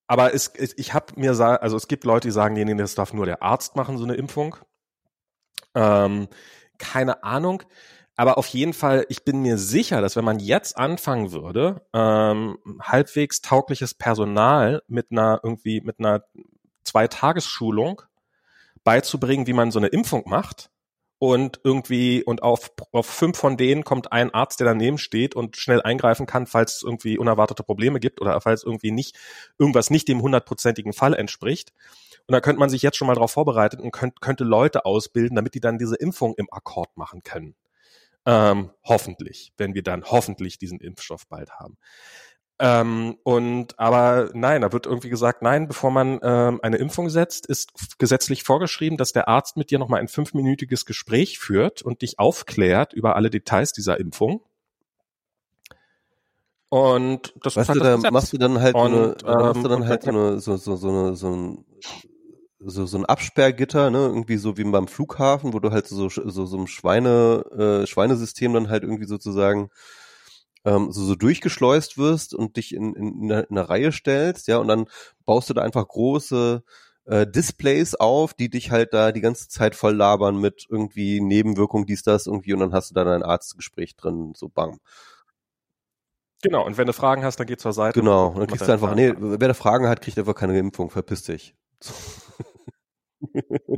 Aber 0.07 0.33
es, 0.33 0.51
ich 0.55 0.93
habe 0.93 1.13
mir 1.15 1.31
also 1.39 1.77
es 1.77 1.87
gibt 1.87 2.03
Leute, 2.03 2.27
die 2.27 2.31
sagen, 2.31 2.53
nee, 2.53 2.65
nee, 2.65 2.75
das 2.75 2.95
darf 2.95 3.13
nur 3.13 3.25
der 3.25 3.41
Arzt 3.41 3.75
machen, 3.75 3.97
so 3.97 4.03
eine 4.03 4.15
Impfung. 4.15 4.55
Ähm, 5.75 6.27
keine 6.77 7.23
Ahnung. 7.23 7.63
Aber 8.15 8.37
auf 8.37 8.47
jeden 8.47 8.73
Fall, 8.73 9.05
ich 9.09 9.23
bin 9.23 9.41
mir 9.41 9.57
sicher, 9.57 10.01
dass 10.01 10.15
wenn 10.15 10.25
man 10.25 10.39
jetzt 10.39 10.77
anfangen 10.77 11.31
würde, 11.31 11.81
ähm, 11.93 12.57
halbwegs 12.79 13.41
taugliches 13.41 13.95
Personal 13.95 14.83
mit 14.87 15.11
einer 15.11 15.39
irgendwie 15.43 15.81
mit 15.81 15.99
einer 15.99 16.23
Zweitagesschulung 16.83 18.03
beizubringen, 18.83 19.47
wie 19.47 19.53
man 19.53 19.71
so 19.71 19.79
eine 19.79 19.87
Impfung 19.87 20.23
macht 20.27 20.69
und 21.17 21.61
irgendwie 21.63 22.21
und 22.21 22.43
auf, 22.43 22.71
auf 22.91 23.05
fünf 23.05 23.37
von 23.37 23.57
denen 23.57 23.83
kommt 23.83 24.11
ein 24.11 24.33
Arzt, 24.33 24.59
der 24.59 24.67
daneben 24.67 24.97
steht 24.97 25.35
und 25.35 25.55
schnell 25.55 25.81
eingreifen 25.81 26.25
kann, 26.25 26.47
falls 26.47 26.75
es 26.75 26.83
irgendwie 26.83 27.17
unerwartete 27.17 27.63
Probleme 27.63 27.99
gibt 27.99 28.21
oder 28.21 28.39
falls 28.41 28.63
irgendwie 28.63 28.91
nicht 28.91 29.17
irgendwas 29.57 29.89
nicht 29.89 30.07
dem 30.07 30.21
hundertprozentigen 30.21 30.93
Fall 30.93 31.13
entspricht. 31.13 31.73
Und 32.27 32.33
da 32.33 32.41
könnte 32.41 32.59
man 32.59 32.69
sich 32.69 32.81
jetzt 32.81 32.97
schon 32.97 33.07
mal 33.07 33.15
darauf 33.15 33.31
vorbereiten 33.31 33.81
und 33.81 33.91
könnt, 33.91 34.21
könnte 34.21 34.43
Leute 34.43 34.85
ausbilden, 34.85 35.35
damit 35.35 35.55
die 35.55 35.59
dann 35.59 35.77
diese 35.77 35.95
Impfung 35.95 36.35
im 36.37 36.47
Akkord 36.51 36.95
machen 36.95 37.23
können. 37.23 37.55
Ähm, 38.25 38.71
hoffentlich, 38.83 39.51
wenn 39.57 39.73
wir 39.73 39.83
dann 39.83 40.05
hoffentlich 40.05 40.57
diesen 40.57 40.79
Impfstoff 40.79 41.27
bald 41.27 41.51
haben. 41.51 41.77
Ähm, 42.59 43.17
und 43.23 43.77
aber 43.79 44.29
nein, 44.33 44.61
da 44.61 44.71
wird 44.71 44.85
irgendwie 44.85 45.09
gesagt, 45.09 45.41
nein, 45.41 45.67
bevor 45.67 45.91
man 45.91 46.19
ähm, 46.23 46.59
eine 46.61 46.77
Impfung 46.77 47.09
setzt, 47.09 47.45
ist 47.45 47.97
gesetzlich 47.97 48.43
vorgeschrieben, 48.43 48.97
dass 48.97 49.11
der 49.11 49.27
Arzt 49.27 49.57
mit 49.57 49.71
dir 49.71 49.79
nochmal 49.79 49.99
ein 49.99 50.07
fünfminütiges 50.07 50.85
Gespräch 50.85 51.39
führt 51.39 51.81
und 51.81 52.01
dich 52.03 52.19
aufklärt 52.19 52.93
über 52.93 53.15
alle 53.17 53.29
Details 53.29 53.73
dieser 53.73 53.99
Impfung. 53.99 54.41
Und 56.69 57.33
das 57.43 57.55
Weißt 57.55 57.75
du, 57.75 57.79
da 57.79 57.97
machst 58.11 58.33
du 58.33 58.37
dann 58.37 58.59
halt 58.59 58.75
so 58.75 58.81
eine, 58.81 59.07
Und, 59.09 59.23
da 59.23 59.35
machst 59.35 59.55
du 59.55 59.59
ähm, 59.59 59.69
dann 59.69 59.81
und 59.81 59.87
halt 59.87 60.03
so 60.03 60.09
eine, 60.09 60.39
so, 60.39 60.57
so, 60.57 60.75
so 60.75 60.89
eine, 60.89 61.15
so 61.15 61.35
ein, 61.35 61.65
so, 62.65 62.85
so 62.85 62.97
ein 62.97 63.05
Absperrgitter, 63.05 63.89
ne, 63.89 63.99
irgendwie 63.99 64.37
so 64.37 64.57
wie 64.57 64.63
beim 64.63 64.87
Flughafen, 64.87 65.53
wo 65.53 65.59
du 65.59 65.71
halt 65.71 65.87
so, 65.87 66.09
so, 66.09 66.45
so 66.45 66.57
ein 66.57 66.67
Schweine, 66.67 67.83
äh, 67.83 67.87
Schweinesystem 67.87 68.53
dann 68.53 68.69
halt 68.69 68.83
irgendwie 68.83 69.05
sozusagen, 69.05 69.69
ähm, 70.65 70.91
so, 70.91 71.03
so 71.03 71.15
durchgeschleust 71.15 71.97
wirst 71.97 72.33
und 72.33 72.57
dich 72.57 72.73
in, 72.73 72.95
in, 72.95 73.23
in, 73.23 73.31
eine, 73.31 73.41
in 73.43 73.57
eine 73.57 73.69
Reihe 73.69 73.91
stellst, 73.91 74.47
ja, 74.47 74.57
und 74.57 74.67
dann 74.67 74.85
baust 75.25 75.49
du 75.49 75.53
da 75.53 75.61
einfach 75.61 75.87
große, 75.87 76.63
äh, 77.05 77.27
Displays 77.27 77.95
auf, 77.95 78.33
die 78.33 78.49
dich 78.49 78.71
halt 78.71 78.93
da 78.93 79.11
die 79.11 79.21
ganze 79.21 79.49
Zeit 79.49 79.75
voll 79.75 79.93
labern 79.95 80.37
mit 80.37 80.65
irgendwie 80.69 81.19
Nebenwirkungen, 81.21 81.85
dies, 81.85 82.03
das 82.03 82.27
irgendwie, 82.27 82.53
und 82.53 82.59
dann 82.59 82.73
hast 82.73 82.91
du 82.91 82.95
da 82.95 83.03
dein 83.03 83.23
Arztgespräch 83.23 83.95
drin, 83.95 84.33
so 84.35 84.49
bang. 84.49 84.79
Genau, 86.41 86.65
und 86.65 86.77
wenn 86.77 86.87
du 86.87 86.93
Fragen 86.93 87.23
hast, 87.23 87.39
dann 87.39 87.47
geh 87.47 87.55
zur 87.55 87.71
Seite. 87.71 87.99
Genau, 87.99 88.27
und 88.27 88.39
dann 88.39 88.47
kriegst 88.47 88.67
du 88.67 88.71
einfach, 88.71 88.89
Fragen 88.89 89.19
nee, 89.19 89.37
wer 89.39 89.47
da 89.47 89.53
Fragen 89.53 89.87
hat, 89.87 90.01
kriegt 90.01 90.17
einfach 90.19 90.35
keine 90.35 90.57
Impfung, 90.57 90.89
verpiss 90.89 91.23
dich. 91.23 91.55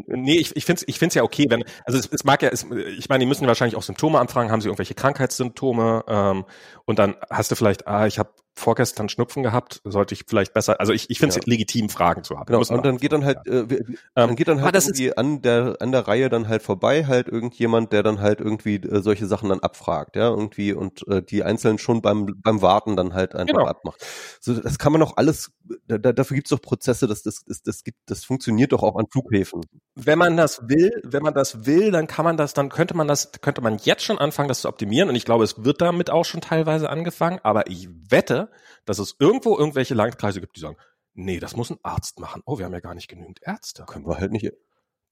Nee, 0.08 0.38
ich, 0.38 0.56
ich 0.56 0.66
finde 0.66 0.82
es 0.82 0.88
ich 0.88 1.00
find's 1.00 1.16
ja 1.16 1.24
okay, 1.24 1.46
wenn, 1.50 1.64
also 1.86 2.00
es, 2.00 2.08
es 2.12 2.24
mag 2.24 2.42
ja, 2.42 2.50
es, 2.50 2.66
ich 2.98 3.10
meine, 3.10 3.20
die 3.20 3.26
müssen 3.26 3.48
wahrscheinlich 3.48 3.76
auch 3.76 3.84
Symptome 3.84 4.20
anfragen, 4.20 4.52
haben 4.52 4.62
sie 4.62 4.68
irgendwelche 4.68 4.96
Krankheitssymptome? 4.96 6.04
Ähm, 6.08 6.46
und 6.86 7.00
dann 7.00 7.16
hast 7.30 7.52
du 7.52 7.56
vielleicht, 7.56 7.88
ah, 7.88 8.06
ich 8.08 8.20
habe 8.20 8.30
vorgestern 8.58 9.10
Schnupfen 9.10 9.44
gehabt, 9.44 9.82
sollte 9.84 10.14
ich 10.14 10.24
vielleicht 10.28 10.54
besser, 10.54 10.80
also 10.80 10.94
ich, 10.94 11.10
ich 11.10 11.20
finde 11.20 11.32
es 11.32 11.36
ja. 11.36 11.42
legitim, 11.46 11.90
Fragen 11.90 12.24
zu 12.24 12.40
haben. 12.40 12.46
Genau, 12.46 12.60
und 12.60 12.86
dann 12.86 12.98
geht 12.98 13.12
dann 13.12 13.26
halt, 13.26 13.46
äh, 13.48 13.84
dann 14.16 14.36
geht 14.38 14.48
dann 14.48 14.62
halt 14.62 14.76
irgendwie 14.76 15.16
an 15.16 15.42
der, 15.42 15.76
an 15.82 15.92
der 15.92 16.08
Reihe 16.08 16.30
dann 16.30 16.48
halt 16.48 16.64
vorbei, 16.64 17.06
halt 17.06 17.28
irgendjemand, 17.28 17.92
der 17.92 18.02
dann 18.02 18.22
halt 18.22 18.40
irgendwie 18.40 18.76
äh, 18.76 19.02
solche 19.02 19.28
Sachen 19.28 19.50
dann 19.50 19.60
abfragt, 19.60 20.16
ja, 20.16 20.30
irgendwie 20.30 20.72
und 20.72 21.06
äh, 21.10 21.22
die 21.22 21.44
Einzelnen 21.44 21.80
schon 21.80 22.02
beim, 22.02 22.28
beim 22.42 22.62
Warten 22.62 22.96
dann 22.96 23.14
halt 23.14 23.36
einfach 23.36 23.56
genau. 23.56 23.68
abmacht. 23.68 24.04
So, 24.40 24.54
das 24.54 24.80
kann 24.80 24.94
man 24.94 25.02
doch 25.02 25.18
alles, 25.18 25.52
da, 25.88 25.98
dafür 25.98 26.36
gibt 26.36 26.48
es 26.48 26.52
doch 26.52 26.62
Prozesse, 26.62 27.08
das, 27.08 27.24
das, 27.24 27.44
das, 27.46 27.62
das, 27.62 27.84
gibt, 27.84 27.98
das 28.06 28.24
funktioniert 28.24 28.72
doch 28.72 28.84
auch 28.84 28.96
an 28.96 29.06
Flughäfen. 29.12 29.62
Wenn 29.96 30.18
man 30.18 30.38
das 30.38 30.62
will, 30.70 30.92
wenn 31.04 31.24
man 31.24 31.34
das 31.34 31.66
will, 31.66 31.92
dann 31.92 32.08
kann 32.08 32.24
man 32.24 32.38
das, 32.38 32.54
dann 32.54 32.70
könnte 32.70 32.96
man 32.96 33.08
das, 33.08 33.32
könnte 33.42 33.62
man 33.62 33.80
jetzt 33.84 34.04
schon 34.04 34.18
anfangen, 34.18 34.48
das 34.48 34.62
zu 34.62 34.70
optimieren 34.70 35.10
und 35.10 35.16
ich 35.16 35.26
glaube, 35.26 35.44
es 35.44 35.66
wird 35.66 35.82
damit 35.82 36.10
auch 36.10 36.24
schon 36.24 36.40
teilweise 36.40 36.75
angefangen, 36.84 37.40
aber 37.44 37.68
ich 37.68 37.90
wette, 38.10 38.52
dass 38.86 39.00
es 39.00 39.16
irgendwo 39.20 39.58
irgendwelche 39.58 39.94
Landkreise 39.94 40.42
gibt, 40.42 40.56
die 40.56 40.62
sagen, 40.62 40.78
nee, 41.14 41.40
das 41.40 41.56
muss 41.56 41.70
ein 41.70 41.80
Arzt 41.84 42.20
machen. 42.20 42.42
Oh, 42.46 42.58
wir 42.58 42.66
haben 42.66 42.74
ja 42.74 42.80
gar 42.80 42.96
nicht 42.96 43.08
genügend 43.08 43.40
Ärzte. 43.42 43.86
Können 43.86 44.06
wir 44.06 44.18
halt 44.18 44.32
nicht. 44.32 44.52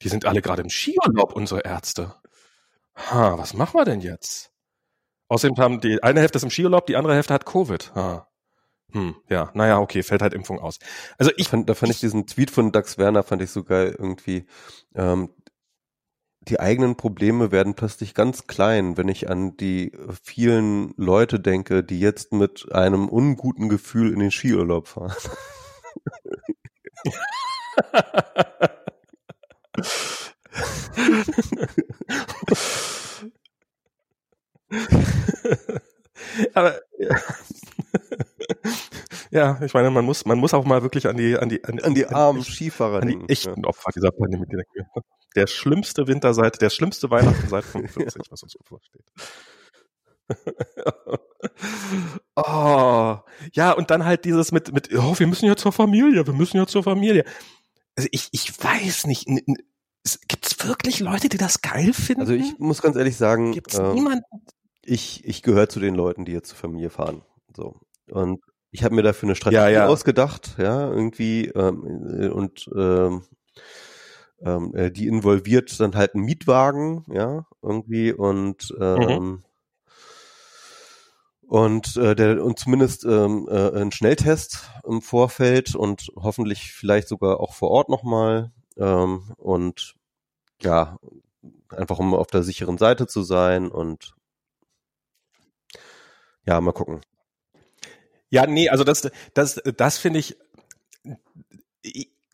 Die 0.02 0.08
sind 0.08 0.26
alle 0.26 0.42
gerade 0.42 0.62
im 0.62 0.70
Skiurlaub, 0.70 1.32
unsere 1.32 1.60
Ärzte. 1.64 2.14
Ha, 2.96 3.38
was 3.38 3.54
machen 3.54 3.78
wir 3.78 3.84
denn 3.84 4.00
jetzt? 4.00 4.52
Außerdem 5.28 5.56
haben 5.56 5.80
die 5.80 6.02
eine 6.02 6.20
Hälfte 6.20 6.36
ist 6.36 6.44
im 6.44 6.50
Skiurlaub, 6.50 6.86
die 6.86 6.96
andere 6.96 7.14
Hälfte 7.14 7.34
hat 7.34 7.46
Covid. 7.46 7.94
Ha. 7.94 8.28
Hm, 8.92 9.16
ja, 9.28 9.50
naja, 9.54 9.80
okay, 9.80 10.04
fällt 10.04 10.22
halt 10.22 10.34
Impfung 10.34 10.60
aus. 10.60 10.78
Also 11.18 11.32
ich 11.36 11.48
fand, 11.48 11.68
da 11.68 11.74
fand 11.74 11.90
ich, 11.90 11.96
ich 11.96 12.00
diesen 12.00 12.26
Tweet 12.26 12.50
von 12.50 12.70
Dax 12.70 12.96
Werner 12.96 13.24
fand 13.24 13.42
ich 13.42 13.50
so 13.50 13.64
geil 13.64 13.96
irgendwie. 13.98 14.46
Ähm, 14.94 15.30
die 16.48 16.60
eigenen 16.60 16.96
Probleme 16.96 17.50
werden 17.52 17.74
plötzlich 17.74 18.14
ganz 18.14 18.46
klein, 18.46 18.96
wenn 18.96 19.08
ich 19.08 19.28
an 19.30 19.56
die 19.56 19.92
vielen 20.22 20.94
Leute 20.96 21.40
denke, 21.40 21.82
die 21.82 22.00
jetzt 22.00 22.32
mit 22.32 22.72
einem 22.72 23.08
unguten 23.08 23.68
Gefühl 23.68 24.12
in 24.12 24.20
den 24.20 24.30
Skiurlaub 24.30 24.88
fahren. 24.88 25.14
Aber. 36.54 36.80
Ja, 39.34 39.60
ich 39.62 39.74
meine, 39.74 39.90
man 39.90 40.04
muss, 40.04 40.24
man 40.24 40.38
muss 40.38 40.54
auch 40.54 40.64
mal 40.64 40.82
wirklich 40.82 41.06
an 41.06 41.18
die, 41.18 41.36
an 41.36 41.50
die, 41.50 41.62
an, 41.64 41.78
an 41.80 41.94
die 41.94 42.06
armen 42.06 42.42
Skifahrer 42.42 43.02
an 43.02 43.08
die 43.08 43.18
echten 43.28 43.62
ja. 43.62 43.68
Opfer 43.68 43.90
dieser 43.94 44.10
Pandemie 44.10 44.46
denken 44.46 44.86
der 45.34 45.46
schlimmste 45.46 46.06
Winter 46.06 46.34
seit, 46.34 46.60
der 46.60 46.70
schlimmste 46.70 47.10
Weihnachten 47.10 47.48
seit 47.48 47.64
45, 47.64 48.22
was 48.30 48.42
uns 48.42 48.52
so 48.52 48.60
vorsteht. 48.62 49.02
oh, 52.36 53.18
ja, 53.52 53.72
und 53.72 53.90
dann 53.90 54.04
halt 54.04 54.24
dieses 54.24 54.52
mit, 54.52 54.72
mit, 54.72 54.94
oh, 54.94 55.18
wir 55.18 55.26
müssen 55.26 55.46
ja 55.46 55.56
zur 55.56 55.72
Familie, 55.72 56.26
wir 56.26 56.34
müssen 56.34 56.56
ja 56.56 56.66
zur 56.66 56.82
Familie. 56.82 57.24
Also 57.96 58.08
ich, 58.12 58.28
ich 58.32 58.62
weiß 58.62 59.06
nicht, 59.06 59.26
gibt 59.26 60.46
es 60.46 60.66
wirklich 60.66 61.00
Leute, 61.00 61.28
die 61.28 61.36
das 61.36 61.60
geil 61.60 61.92
finden? 61.92 62.22
Also 62.22 62.32
ich 62.32 62.58
muss 62.58 62.80
ganz 62.80 62.96
ehrlich 62.96 63.16
sagen, 63.16 63.52
gibt's 63.52 63.78
ähm, 63.78 63.94
niemanden? 63.94 64.24
Ich, 64.82 65.24
ich 65.24 65.42
gehöre 65.42 65.68
zu 65.68 65.80
den 65.80 65.94
Leuten, 65.94 66.24
die 66.24 66.32
jetzt 66.32 66.50
zur 66.50 66.58
Familie 66.58 66.90
fahren. 66.90 67.22
So. 67.54 67.80
Und 68.10 68.40
ich 68.74 68.82
habe 68.82 68.96
mir 68.96 69.04
dafür 69.04 69.28
eine 69.28 69.36
Strategie 69.36 69.62
ja, 69.62 69.68
ja. 69.68 69.86
ausgedacht, 69.86 70.56
ja, 70.58 70.90
irgendwie, 70.90 71.46
ähm, 71.46 72.32
und 72.32 72.68
ähm, 72.76 73.22
ähm, 74.42 74.74
äh, 74.74 74.90
die 74.90 75.06
involviert 75.06 75.78
dann 75.78 75.94
halt 75.94 76.16
einen 76.16 76.24
Mietwagen, 76.24 77.04
ja, 77.06 77.46
irgendwie 77.62 78.12
und 78.12 78.74
ähm, 78.80 78.98
mhm. 78.98 79.44
und 81.46 81.96
äh, 81.96 82.16
der 82.16 82.44
und 82.44 82.58
zumindest 82.58 83.04
ähm, 83.04 83.48
äh, 83.48 83.80
ein 83.80 83.92
Schnelltest 83.92 84.68
im 84.84 85.02
Vorfeld 85.02 85.76
und 85.76 86.08
hoffentlich 86.16 86.72
vielleicht 86.72 87.06
sogar 87.06 87.38
auch 87.38 87.54
vor 87.54 87.70
Ort 87.70 87.88
nochmal 87.88 88.50
ähm, 88.76 89.32
und 89.36 89.94
ja, 90.62 90.98
einfach 91.68 92.00
um 92.00 92.12
auf 92.12 92.26
der 92.26 92.42
sicheren 92.42 92.76
Seite 92.76 93.06
zu 93.06 93.22
sein 93.22 93.68
und 93.68 94.16
ja, 96.44 96.60
mal 96.60 96.72
gucken. 96.72 97.02
Ja, 98.34 98.48
nee, 98.48 98.68
also 98.68 98.82
das, 98.82 99.08
das, 99.32 99.62
das 99.76 99.96
finde 99.96 100.18
ich, 100.18 100.36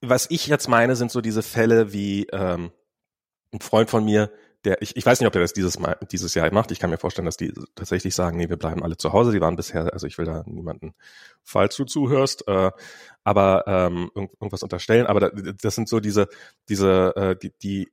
was 0.01 0.31
ich 0.31 0.47
jetzt 0.47 0.67
meine, 0.67 0.97
sind 0.97 1.11
so 1.11 1.21
diese 1.21 1.43
Fälle 1.43 1.93
wie 1.93 2.27
ähm, 2.33 2.73
ein 3.53 3.61
Freund 3.61 3.91
von 3.91 4.07
mir, 4.07 4.31
der, 4.65 4.81
ich, 4.81 4.97
ich 4.97 5.05
weiß 5.05 5.21
nicht, 5.21 5.27
ob 5.27 5.35
er 5.35 5.43
das 5.43 5.53
dieses 5.53 5.79
Mal, 5.79 5.99
dieses 6.11 6.33
Jahr 6.33 6.51
macht. 6.55 6.71
Ich 6.71 6.79
kann 6.79 6.89
mir 6.89 6.97
vorstellen, 6.97 7.27
dass 7.27 7.37
die 7.37 7.53
tatsächlich 7.75 8.15
sagen, 8.15 8.39
nee, 8.39 8.49
wir 8.49 8.57
bleiben 8.57 8.83
alle 8.83 8.97
zu 8.97 9.13
Hause. 9.13 9.31
Die 9.31 9.43
waren 9.43 9.57
bisher, 9.57 9.93
also 9.93 10.07
ich 10.07 10.17
will 10.17 10.25
da 10.25 10.43
niemanden, 10.47 10.95
falls 11.43 11.77
du 11.77 11.85
zuhörst, 11.85 12.49
äh, 12.49 12.71
aber 13.23 13.65
ähm, 13.67 14.11
irgendwas 14.15 14.63
unterstellen. 14.63 15.07
Aber 15.07 15.31
das 15.31 15.75
sind 15.75 15.87
so 15.87 16.01
diese, 16.01 16.29
diese, 16.71 17.15
äh, 17.15 17.37
die, 17.37 17.53
die 17.63 17.93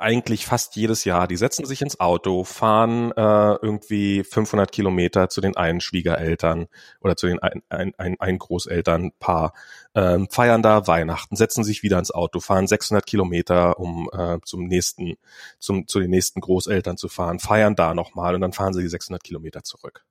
eigentlich 0.00 0.46
fast 0.46 0.76
jedes 0.76 1.04
Jahr. 1.04 1.28
Die 1.28 1.36
setzen 1.36 1.64
sich 1.64 1.82
ins 1.82 2.00
Auto, 2.00 2.44
fahren 2.44 3.12
äh, 3.12 3.54
irgendwie 3.62 4.24
500 4.24 4.72
Kilometer 4.72 5.28
zu 5.28 5.40
den 5.40 5.56
einen 5.56 5.80
Schwiegereltern 5.80 6.66
oder 7.00 7.16
zu 7.16 7.26
den 7.26 7.38
ein, 7.40 7.62
ein, 7.68 8.16
ein, 8.18 8.38
Großelternpaar, 8.38 9.52
ähm, 9.94 10.28
feiern 10.30 10.62
da 10.62 10.86
Weihnachten, 10.86 11.36
setzen 11.36 11.64
sich 11.64 11.82
wieder 11.82 11.98
ins 11.98 12.10
Auto, 12.10 12.40
fahren 12.40 12.66
600 12.66 13.06
Kilometer, 13.06 13.78
um 13.78 14.08
äh, 14.12 14.38
zum 14.44 14.66
nächsten, 14.66 15.16
zum, 15.58 15.86
zu 15.86 16.00
den 16.00 16.10
nächsten 16.10 16.40
Großeltern 16.40 16.96
zu 16.96 17.08
fahren, 17.08 17.38
feiern 17.38 17.76
da 17.76 17.94
nochmal 17.94 18.34
und 18.34 18.40
dann 18.40 18.52
fahren 18.52 18.72
sie 18.72 18.82
die 18.82 18.88
600 18.88 19.22
Kilometer 19.22 19.62
zurück. 19.62 20.04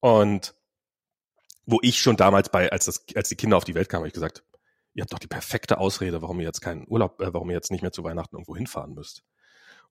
Und 0.00 0.54
wo 1.64 1.78
ich 1.82 2.00
schon 2.00 2.16
damals 2.16 2.48
bei, 2.48 2.70
als 2.70 2.86
das, 2.86 3.04
als 3.14 3.28
die 3.28 3.36
Kinder 3.36 3.56
auf 3.56 3.64
die 3.64 3.74
Welt 3.74 3.88
kamen, 3.88 4.00
habe 4.00 4.08
ich 4.08 4.14
gesagt, 4.14 4.42
ihr 4.94 5.02
habt 5.02 5.12
doch 5.12 5.18
die 5.18 5.28
perfekte 5.28 5.78
Ausrede, 5.78 6.22
warum 6.22 6.40
ihr 6.40 6.46
jetzt 6.46 6.60
keinen 6.60 6.86
Urlaub, 6.88 7.20
äh, 7.20 7.32
warum 7.32 7.50
ihr 7.50 7.56
jetzt 7.56 7.70
nicht 7.70 7.82
mehr 7.82 7.92
zu 7.92 8.04
Weihnachten 8.04 8.36
irgendwo 8.36 8.56
hinfahren 8.56 8.94
müsst. 8.94 9.22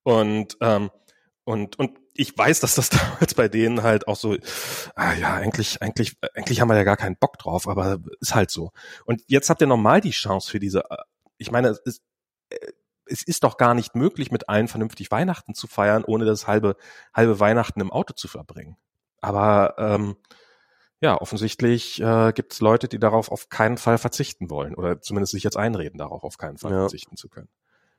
Und 0.04 0.58
ähm, 0.62 0.90
und 1.44 1.80
und 1.80 2.00
ich 2.14 2.38
weiß, 2.38 2.60
dass 2.60 2.76
das 2.76 2.90
damals 2.90 3.34
bei 3.34 3.48
denen 3.48 3.84
halt 3.84 4.08
auch 4.08 4.16
so, 4.16 4.36
ah 4.96 5.14
ja, 5.14 5.36
eigentlich 5.36 5.82
eigentlich 5.82 6.18
eigentlich 6.36 6.62
haben 6.62 6.70
wir 6.70 6.76
ja 6.76 6.84
gar 6.84 6.98
keinen 6.98 7.18
Bock 7.18 7.38
drauf, 7.38 7.68
aber 7.68 8.00
ist 8.20 8.36
halt 8.36 8.52
so. 8.52 8.72
Und 9.06 9.22
jetzt 9.28 9.50
habt 9.50 9.62
ihr 9.62 9.68
nochmal 9.68 10.02
die 10.02 10.12
Chance 10.12 10.50
für 10.50 10.60
diese. 10.60 10.82
Äh, 10.90 10.98
ich 11.38 11.52
meine, 11.52 11.70
es 11.70 11.80
ist, 11.80 12.02
äh, 12.50 12.58
es 13.06 13.24
ist 13.24 13.44
doch 13.44 13.58
gar 13.58 13.74
nicht 13.74 13.96
möglich, 13.96 14.32
mit 14.32 14.48
allen 14.50 14.68
vernünftig 14.68 15.12
Weihnachten 15.12 15.54
zu 15.56 15.68
feiern, 15.68 16.04
ohne 16.06 16.26
das 16.26 16.48
halbe 16.48 16.76
halbe 17.14 17.40
Weihnachten 17.40 17.82
im 17.82 17.92
Auto 17.92 18.14
zu 18.14 18.28
verbringen. 18.28 18.78
Aber 19.22 19.76
ähm, 19.78 20.16
ja, 21.02 21.20
offensichtlich 21.20 22.02
äh, 22.02 22.32
gibt 22.34 22.54
es 22.54 22.62
Leute, 22.62 22.88
die 22.88 23.00
darauf 23.00 23.32
auf 23.32 23.50
keinen 23.50 23.78
Fall 23.78 23.98
verzichten 23.98 24.50
wollen 24.50 24.76
oder 24.76 25.02
zumindest 25.02 25.34
sich 25.34 25.44
jetzt 25.44 25.58
einreden, 25.58 25.98
darauf 25.98 26.24
auf 26.24 26.38
keinen 26.38 26.58
Fall 26.58 26.72
ja. 26.72 26.80
verzichten 26.82 27.18
zu 27.18 27.28
können. 27.28 27.50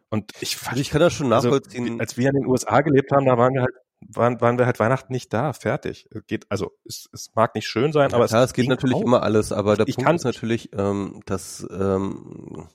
Und 0.08 0.32
ich, 0.40 0.58
also 0.66 0.80
ich 0.80 0.90
kann 0.90 1.00
das 1.00 1.12
schon 1.12 1.32
also, 1.32 1.48
nachvollziehen. 1.48 1.84
Also, 1.84 1.98
als 1.98 2.16
wir 2.16 2.28
in 2.28 2.34
den 2.34 2.46
USA 2.46 2.80
gelebt 2.80 3.10
haben, 3.12 3.26
da 3.26 3.36
waren 3.36 3.54
wir 3.54 3.62
halt 3.62 3.74
waren, 4.08 4.40
waren 4.40 4.58
wir 4.58 4.66
halt 4.66 4.78
Weihnachten 4.80 5.12
nicht 5.12 5.32
da, 5.32 5.52
fertig. 5.52 6.08
Geht, 6.26 6.46
also 6.50 6.72
es, 6.84 7.08
es 7.12 7.30
mag 7.34 7.54
nicht 7.54 7.68
schön 7.68 7.92
sein, 7.92 8.12
aber 8.12 8.26
ja, 8.26 8.42
es, 8.42 8.50
es 8.50 8.52
geht 8.52 8.68
natürlich 8.68 8.96
auch. 8.96 9.02
immer 9.02 9.22
alles, 9.22 9.52
aber 9.52 9.76
der 9.76 9.88
ich 9.88 9.96
Punkt 9.96 10.12
ist 10.12 10.24
natürlich, 10.24 10.70
ähm, 10.76 11.20
dass 11.26 11.66
ähm, 11.70 12.68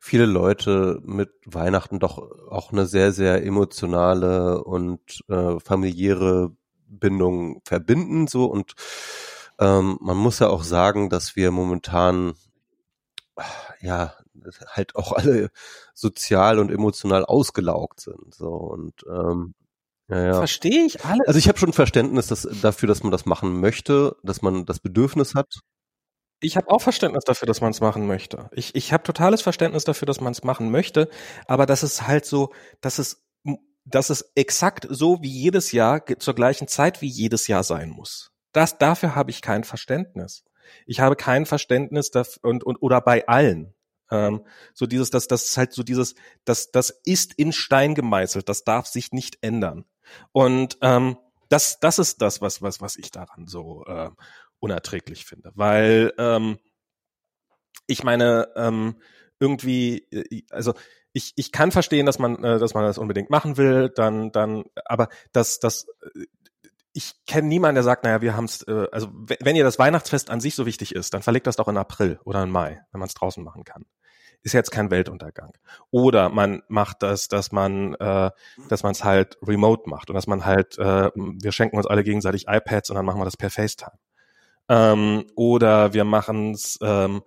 viele 0.00 0.26
Leute 0.26 1.00
mit 1.04 1.30
Weihnachten 1.44 1.98
doch 1.98 2.18
auch 2.50 2.72
eine 2.72 2.86
sehr, 2.86 3.12
sehr 3.12 3.44
emotionale 3.44 4.62
und 4.62 5.24
äh, 5.28 5.58
familiäre 5.60 6.52
Bindung 6.88 7.62
verbinden, 7.64 8.26
so 8.26 8.44
und 8.44 8.74
ähm, 9.58 9.98
man 10.00 10.16
muss 10.16 10.38
ja 10.38 10.48
auch 10.48 10.62
sagen, 10.62 11.10
dass 11.10 11.36
wir 11.36 11.50
momentan 11.50 12.34
ja 13.80 14.14
halt 14.68 14.96
auch 14.96 15.12
alle 15.12 15.50
sozial 15.94 16.58
und 16.58 16.70
emotional 16.70 17.24
ausgelaugt 17.24 18.00
sind. 18.00 18.34
So 18.34 18.48
und 18.48 19.04
ähm, 19.08 19.54
ja, 20.08 20.26
ja. 20.26 20.34
Verstehe 20.34 20.84
ich 20.84 21.04
alles. 21.04 21.26
Also 21.26 21.38
ich 21.38 21.48
habe 21.48 21.58
schon 21.58 21.72
Verständnis 21.72 22.28
dass, 22.28 22.48
dafür, 22.62 22.86
dass 22.86 23.02
man 23.02 23.12
das 23.12 23.26
machen 23.26 23.60
möchte, 23.60 24.16
dass 24.22 24.40
man 24.40 24.64
das 24.64 24.78
Bedürfnis 24.78 25.34
hat. 25.34 25.60
Ich 26.40 26.56
habe 26.56 26.70
auch 26.70 26.82
Verständnis 26.82 27.24
dafür, 27.24 27.46
dass 27.46 27.60
man 27.60 27.70
es 27.70 27.80
machen 27.80 28.06
möchte. 28.06 28.50
Ich, 28.52 28.74
ich 28.74 28.92
habe 28.92 29.02
totales 29.02 29.42
Verständnis 29.42 29.84
dafür, 29.84 30.06
dass 30.06 30.20
man 30.20 30.32
es 30.32 30.44
machen 30.44 30.70
möchte, 30.70 31.08
aber 31.46 31.66
das 31.66 31.82
ist 31.82 32.06
halt 32.06 32.26
so, 32.26 32.52
dass 32.80 32.98
es, 32.98 33.24
dass 33.84 34.10
es 34.10 34.32
exakt 34.34 34.86
so 34.90 35.22
wie 35.22 35.30
jedes 35.30 35.72
Jahr 35.72 36.04
zur 36.18 36.34
gleichen 36.34 36.68
Zeit 36.68 37.00
wie 37.00 37.08
jedes 37.08 37.48
Jahr 37.48 37.64
sein 37.64 37.88
muss. 37.88 38.35
Das, 38.56 38.78
dafür 38.78 39.14
habe 39.14 39.30
ich 39.30 39.42
kein 39.42 39.64
Verständnis. 39.64 40.42
Ich 40.86 41.00
habe 41.00 41.14
kein 41.14 41.44
Verständnis 41.44 42.10
dafür, 42.10 42.42
und, 42.48 42.64
und 42.64 42.76
oder 42.78 43.02
bei 43.02 43.28
allen. 43.28 43.74
Ähm, 44.10 44.46
so 44.72 44.86
dieses, 44.86 45.10
das, 45.10 45.28
das 45.28 45.44
ist 45.44 45.58
halt 45.58 45.74
so 45.74 45.82
dieses, 45.82 46.14
das, 46.46 46.70
das 46.70 46.90
ist 47.04 47.34
in 47.34 47.52
Stein 47.52 47.94
gemeißelt, 47.94 48.48
das 48.48 48.64
darf 48.64 48.86
sich 48.86 49.12
nicht 49.12 49.38
ändern. 49.42 49.84
Und 50.32 50.78
ähm, 50.80 51.18
das, 51.50 51.80
das 51.80 51.98
ist 51.98 52.22
das, 52.22 52.40
was, 52.40 52.62
was, 52.62 52.80
was 52.80 52.96
ich 52.96 53.10
daran 53.10 53.46
so 53.46 53.84
äh, 53.84 54.08
unerträglich 54.58 55.26
finde. 55.26 55.52
Weil 55.54 56.14
ähm, 56.16 56.58
ich 57.86 58.04
meine, 58.04 58.48
ähm, 58.56 59.02
irgendwie, 59.38 60.06
äh, 60.10 60.44
also 60.50 60.72
ich, 61.12 61.34
ich 61.36 61.52
kann 61.52 61.72
verstehen, 61.72 62.06
dass 62.06 62.18
man, 62.18 62.42
äh, 62.42 62.58
dass 62.58 62.72
man 62.72 62.84
das 62.84 62.96
unbedingt 62.96 63.28
machen 63.28 63.58
will, 63.58 63.90
dann, 63.90 64.32
dann, 64.32 64.64
aber 64.86 65.08
das, 65.32 65.60
das, 65.60 65.86
ich 66.96 67.12
kenne 67.26 67.46
niemanden, 67.48 67.74
der 67.74 67.82
sagt, 67.82 68.04
naja, 68.04 68.22
wir 68.22 68.34
haben 68.34 68.46
es, 68.46 68.62
äh, 68.62 68.86
also 68.90 69.08
wenn 69.12 69.54
ihr 69.54 69.64
das 69.64 69.78
Weihnachtsfest 69.78 70.30
an 70.30 70.40
sich 70.40 70.54
so 70.54 70.64
wichtig 70.64 70.94
ist, 70.94 71.12
dann 71.12 71.20
verlegt 71.20 71.46
das 71.46 71.56
doch 71.56 71.68
in 71.68 71.76
April 71.76 72.18
oder 72.24 72.42
in 72.42 72.50
Mai, 72.50 72.80
wenn 72.90 72.98
man 72.98 73.06
es 73.06 73.12
draußen 73.12 73.44
machen 73.44 73.64
kann. 73.64 73.84
Ist 74.42 74.54
jetzt 74.54 74.70
kein 74.70 74.90
Weltuntergang. 74.90 75.52
Oder 75.90 76.30
man 76.30 76.62
macht 76.68 77.02
das, 77.02 77.28
dass 77.28 77.52
man, 77.52 77.94
äh, 77.96 78.30
dass 78.70 78.82
man 78.82 78.92
es 78.92 79.04
halt 79.04 79.36
remote 79.42 79.90
macht 79.90 80.08
und 80.08 80.14
dass 80.14 80.26
man 80.26 80.46
halt, 80.46 80.78
äh, 80.78 81.10
wir 81.14 81.52
schenken 81.52 81.76
uns 81.76 81.86
alle 81.86 82.02
gegenseitig 82.02 82.46
iPads 82.48 82.88
und 82.88 82.96
dann 82.96 83.04
machen 83.04 83.20
wir 83.20 83.26
das 83.26 83.36
per 83.36 83.50
FaceTime. 83.50 83.98
Ähm, 84.70 85.26
oder 85.36 85.92
wir 85.92 86.04
machen 86.04 86.52
es, 86.52 86.78
ähm, 86.80 87.22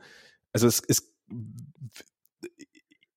also 0.52 0.66
es 0.66 0.80
ist 0.80 1.14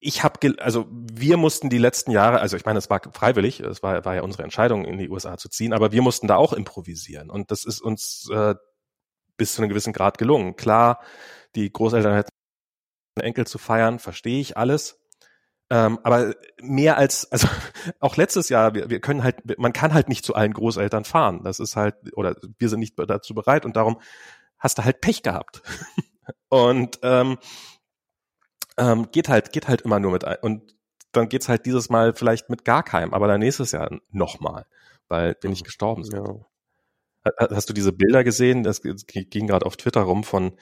ich 0.04 0.24
habe, 0.24 0.54
also 0.58 0.86
wir 0.90 1.36
mussten 1.36 1.70
die 1.70 1.78
letzten 1.78 2.10
Jahre, 2.10 2.40
also 2.40 2.56
ich 2.56 2.64
meine, 2.64 2.78
es 2.78 2.90
war 2.90 3.00
freiwillig, 3.12 3.60
es 3.60 3.84
war, 3.84 4.04
war 4.04 4.16
ja 4.16 4.22
unsere 4.22 4.42
Entscheidung, 4.42 4.84
in 4.84 4.98
die 4.98 5.08
USA 5.08 5.36
zu 5.36 5.48
ziehen, 5.48 5.72
aber 5.72 5.92
wir 5.92 6.02
mussten 6.02 6.26
da 6.26 6.34
auch 6.36 6.52
improvisieren 6.52 7.30
und 7.30 7.52
das 7.52 7.64
ist 7.64 7.80
uns 7.80 8.28
äh, 8.32 8.56
bis 9.36 9.54
zu 9.54 9.62
einem 9.62 9.68
gewissen 9.68 9.92
Grad 9.92 10.18
gelungen. 10.18 10.56
Klar, 10.56 11.00
die 11.54 11.72
Großeltern 11.72 12.16
hätten 12.16 12.30
Enkel 13.20 13.46
zu 13.46 13.58
feiern, 13.58 14.00
verstehe 14.00 14.40
ich 14.40 14.56
alles. 14.56 14.98
Ähm, 15.70 16.00
aber 16.02 16.34
mehr 16.60 16.98
als, 16.98 17.30
also 17.30 17.46
auch 18.00 18.16
letztes 18.16 18.48
Jahr, 18.48 18.74
wir, 18.74 18.90
wir 18.90 19.00
können 19.00 19.22
halt, 19.22 19.56
man 19.58 19.72
kann 19.72 19.94
halt 19.94 20.08
nicht 20.08 20.24
zu 20.24 20.34
allen 20.34 20.52
Großeltern 20.52 21.04
fahren. 21.04 21.44
Das 21.44 21.60
ist 21.60 21.76
halt, 21.76 21.94
oder 22.16 22.34
wir 22.58 22.68
sind 22.68 22.80
nicht 22.80 22.98
dazu 22.98 23.34
bereit 23.34 23.64
und 23.64 23.76
darum 23.76 24.00
hast 24.58 24.78
du 24.78 24.84
halt 24.84 25.00
Pech 25.00 25.22
gehabt. 25.22 25.62
und 26.48 26.98
ähm, 27.02 27.38
ähm, 28.76 29.10
geht 29.12 29.28
halt, 29.28 29.52
geht 29.52 29.68
halt 29.68 29.82
immer 29.82 30.00
nur 30.00 30.12
mit 30.12 30.24
ein. 30.24 30.36
Und 30.40 30.74
dann 31.12 31.28
geht's 31.28 31.48
halt 31.48 31.66
dieses 31.66 31.90
Mal 31.90 32.14
vielleicht 32.14 32.48
mit 32.48 32.64
gar 32.64 32.82
keinem, 32.82 33.12
aber 33.12 33.28
dann 33.28 33.40
nächstes 33.40 33.72
Jahr 33.72 33.90
nochmal, 34.10 34.66
weil 35.08 35.36
wir 35.40 35.50
nicht 35.50 35.64
gestorben 35.64 36.04
sind. 36.04 36.26
Ja. 36.26 36.36
Hast 37.50 37.68
du 37.68 37.72
diese 37.72 37.92
Bilder 37.92 38.24
gesehen? 38.24 38.64
Das 38.64 38.82
ging 38.82 39.46
gerade 39.46 39.66
auf 39.66 39.76
Twitter 39.76 40.00
rum 40.00 40.24
von 40.24 40.56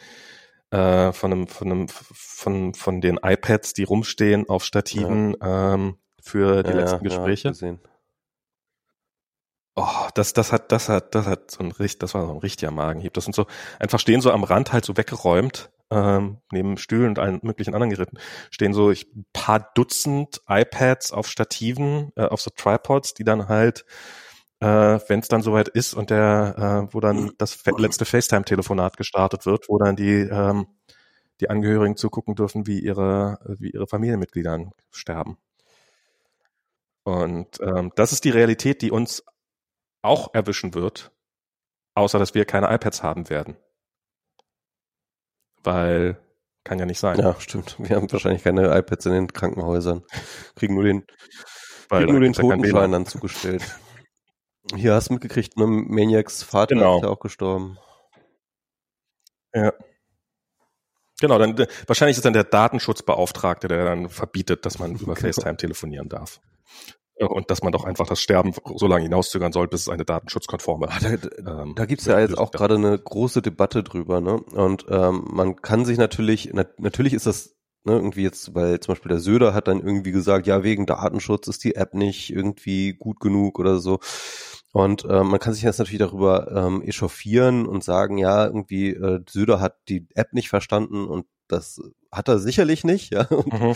äh, 0.71 1.13
von 1.13 1.33
einem, 1.33 1.47
von 1.47 1.71
einem, 1.71 1.89
von 1.89 2.75
von 2.75 3.01
den 3.01 3.19
iPads, 3.23 3.73
die 3.73 3.85
rumstehen 3.85 4.49
auf 4.49 4.65
Stativen 4.65 5.37
ja. 5.41 5.75
ähm, 5.75 5.97
für 6.23 6.63
die 6.63 6.71
ja, 6.71 6.77
letzten 6.77 7.05
Gespräche. 7.05 7.81
Oh, 9.83 10.09
das, 10.15 10.35
das 10.35 10.53
hat, 10.53 10.73
das 10.73 10.91
hat, 10.91 11.15
das 11.15 11.27
hat 11.27 11.51
so 11.51 11.61
ein 11.61 11.71
richtig, 11.73 12.01
das 12.01 12.13
war 12.13 12.27
so 12.27 12.33
ein 12.33 12.39
richtiger 12.39 12.71
Magenhieb. 12.71 13.15
Das 13.15 13.25
sind 13.25 13.35
so, 13.35 13.47
einfach 13.79 13.99
stehen 13.99 14.21
so 14.21 14.31
am 14.31 14.45
Rand 14.45 14.75
halt 14.75 14.85
so 14.85 14.99
weggeräumt 14.99 15.71
ähm, 15.91 16.37
neben 16.53 16.77
Stühlen 16.77 17.09
und 17.09 17.19
allen 17.19 17.41
möglichen 17.43 17.73
anderen 17.73 17.89
Geräten 17.89 18.19
stehen 18.51 18.75
so 18.75 18.91
ich, 18.91 19.07
ein 19.17 19.25
paar 19.33 19.71
Dutzend 19.75 20.43
iPads 20.47 21.13
auf 21.13 21.29
Stativen, 21.29 22.13
äh, 22.17 22.25
auf 22.27 22.43
so 22.43 22.51
Tripods, 22.55 23.15
die 23.15 23.25
dann 23.25 23.49
halt, 23.49 23.87
äh, 24.61 24.67
wenn 25.09 25.21
es 25.21 25.29
dann 25.29 25.41
soweit 25.41 25.69
ist 25.69 25.95
und 25.95 26.11
der, 26.11 26.89
äh, 26.91 26.95
wo 26.95 27.01
dann 27.01 27.33
das 27.39 27.65
letzte 27.79 28.05
FaceTime-Telefonat 28.05 28.99
gestartet 28.99 29.47
wird, 29.47 29.71
wo 29.71 29.79
dann 29.79 29.97
die 29.97 30.29
ähm, 30.31 30.67
die 31.41 31.49
Angehörigen 31.49 31.97
zugucken 31.97 32.35
dürfen, 32.35 32.67
wie 32.67 32.81
ihre 32.81 33.39
wie 33.59 33.71
ihre 33.71 33.87
Familienmitglieder 33.87 34.73
sterben. 34.91 35.39
Und 37.05 37.59
ähm, 37.63 37.93
das 37.97 38.13
ist 38.13 38.25
die 38.25 38.31
Realität, 38.31 38.83
die 38.83 38.91
uns 38.91 39.25
auch 40.03 40.35
erwischen 40.35 40.75
wird, 40.75 41.11
außer 41.95 42.19
dass 42.19 42.35
wir 42.35 42.45
keine 42.45 42.73
iPads 42.73 43.03
haben 43.03 43.29
werden 43.29 43.57
weil 45.65 46.19
kann 46.65 46.79
ja 46.79 46.87
nicht 46.87 46.99
sein. 46.99 47.19
Ja, 47.19 47.39
stimmt. 47.41 47.77
Wir 47.79 47.97
haben 47.97 48.11
wahrscheinlich 48.13 48.43
keine 48.43 48.77
iPads 48.77 49.07
in 49.07 49.13
den 49.13 49.33
Krankenhäusern. 49.33 50.05
Kriegen 50.57 50.75
nur 50.75 50.85
den, 50.85 51.05
weil 51.89 52.03
kriegen 52.03 52.13
nur 52.13 52.21
den 52.21 52.33
Totenschein 52.33 52.93
dann 52.93 53.07
zugestellt. 53.07 53.63
Hier 54.75 54.95
hast 54.95 55.09
du 55.09 55.15
mitgekriegt, 55.15 55.57
ne? 55.57 55.67
Maniacs 55.67 56.43
Vater 56.43 56.75
genau. 56.75 56.97
ist 56.97 57.05
ja 57.05 57.09
auch 57.09 57.21
gestorben. 57.21 57.79
Ja. 59.55 59.73
Genau, 61.21 61.39
dann 61.39 61.67
wahrscheinlich 61.87 62.17
ist 62.17 62.25
dann 62.25 62.33
der 62.33 62.45
Datenschutzbeauftragte, 62.45 63.69
der 63.69 63.85
dann 63.85 64.09
verbietet, 64.09 64.65
dass 64.65 64.79
man 64.79 64.95
über 64.95 65.15
genau. 65.15 65.27
FaceTime 65.27 65.57
telefonieren 65.57 66.09
darf 66.09 66.41
und 67.27 67.51
dass 67.51 67.63
man 67.63 67.73
doch 67.73 67.85
einfach 67.85 68.07
das 68.07 68.21
Sterben 68.21 68.53
so 68.77 68.87
lange 68.87 69.03
hinauszögern 69.03 69.53
soll, 69.53 69.69
bis 69.69 69.83
es 69.83 69.89
eine 69.89 70.05
datenschutzkonforme. 70.05 70.89
Ah, 70.91 70.99
da, 71.01 71.63
ähm, 71.63 71.75
da 71.77 71.87
gibt's 71.87 72.07
ja 72.07 72.19
jetzt 72.19 72.39
auch 72.39 72.51
gerade 72.51 72.77
eine 72.77 72.99
große 72.99 73.43
Debatte 73.43 73.83
drüber, 73.83 74.21
ne? 74.21 74.41
Und 74.41 74.87
ähm, 74.89 75.25
man 75.31 75.57
kann 75.57 75.85
sich 75.85 75.99
natürlich, 75.99 76.51
na, 76.53 76.65
natürlich 76.79 77.13
ist 77.13 77.27
das 77.27 77.57
ne, 77.85 77.95
irgendwie 77.95 78.23
jetzt, 78.23 78.55
weil 78.55 78.81
zum 78.81 78.93
Beispiel 78.93 79.11
der 79.11 79.21
Söder 79.21 79.55
hat 79.55 79.69
dann 79.69 79.81
irgendwie 79.81 80.13
gesagt, 80.13 80.47
ja, 80.47 80.63
wegen 80.63 80.87
Datenschutz 80.87 81.49
ist 81.49 81.65
die 81.65 81.75
App 81.77 81.95
nicht 81.95 82.31
irgendwie 82.31 82.95
gut 82.95 83.21
genug 83.21 83.59
oder 83.59 83.79
so. 83.79 83.99
Und 84.73 85.05
äh, 85.05 85.25
man 85.25 85.41
kann 85.41 85.53
sich 85.53 85.63
jetzt 85.65 85.79
natürlich 85.79 85.99
darüber 85.99 86.51
ähm, 86.53 86.83
echauffieren 86.83 87.67
und 87.67 87.83
sagen, 87.83 88.19
ja, 88.19 88.47
irgendwie 88.47 88.91
äh, 88.91 89.21
Söder 89.29 89.61
hat 89.61 89.77
die 89.89 90.07
App 90.15 90.33
nicht 90.33 90.49
verstanden 90.49 91.07
und 91.07 91.27
das 91.53 91.81
hat 92.13 92.29
er 92.29 92.39
sicherlich 92.39 92.85
nicht, 92.85 93.13
ja. 93.13 93.27
Und, 93.27 93.53
mhm. 93.53 93.75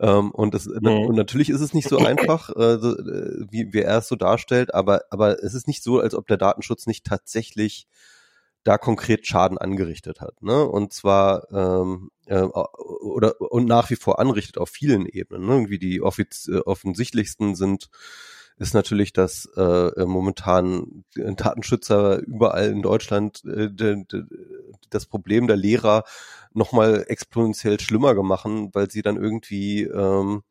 ähm, 0.00 0.30
und, 0.32 0.54
das, 0.54 0.66
mhm. 0.66 0.86
und 0.86 1.16
natürlich 1.16 1.50
ist 1.50 1.60
es 1.60 1.74
nicht 1.74 1.88
so 1.88 1.98
einfach, 1.98 2.50
äh, 2.50 2.74
äh, 2.74 3.46
wie, 3.50 3.72
wie 3.72 3.82
er 3.82 3.98
es 3.98 4.08
so 4.08 4.16
darstellt, 4.16 4.74
aber, 4.74 5.02
aber 5.10 5.42
es 5.42 5.54
ist 5.54 5.68
nicht 5.68 5.82
so, 5.82 6.00
als 6.00 6.14
ob 6.14 6.26
der 6.26 6.36
Datenschutz 6.36 6.86
nicht 6.86 7.04
tatsächlich 7.04 7.86
da 8.64 8.78
konkret 8.78 9.26
Schaden 9.26 9.58
angerichtet 9.58 10.20
hat. 10.20 10.42
Ne? 10.42 10.66
Und 10.66 10.92
zwar 10.92 11.46
ähm, 11.52 12.10
äh, 12.26 12.42
oder 12.42 13.40
und 13.40 13.66
nach 13.66 13.90
wie 13.90 13.96
vor 13.96 14.18
anrichtet 14.18 14.58
auf 14.58 14.70
vielen 14.70 15.06
Ebenen. 15.06 15.46
Ne? 15.46 15.52
Irgendwie 15.54 15.78
die 15.78 16.02
offiz 16.02 16.50
offensichtlichsten 16.64 17.54
sind 17.54 17.90
ist 18.58 18.74
natürlich, 18.74 19.12
dass 19.12 19.46
äh, 19.56 20.04
momentan 20.04 21.04
Datenschützer 21.14 22.20
überall 22.20 22.70
in 22.70 22.82
Deutschland 22.82 23.44
äh, 23.44 23.70
das 24.90 25.06
Problem 25.06 25.46
der 25.46 25.56
Lehrer 25.56 26.04
nochmal 26.52 27.04
exponentiell 27.08 27.78
schlimmer 27.80 28.14
gemacht, 28.14 28.46
weil 28.72 28.90
sie 28.90 29.02
dann 29.02 29.16
irgendwie 29.16 29.82
ähm, 29.82 30.42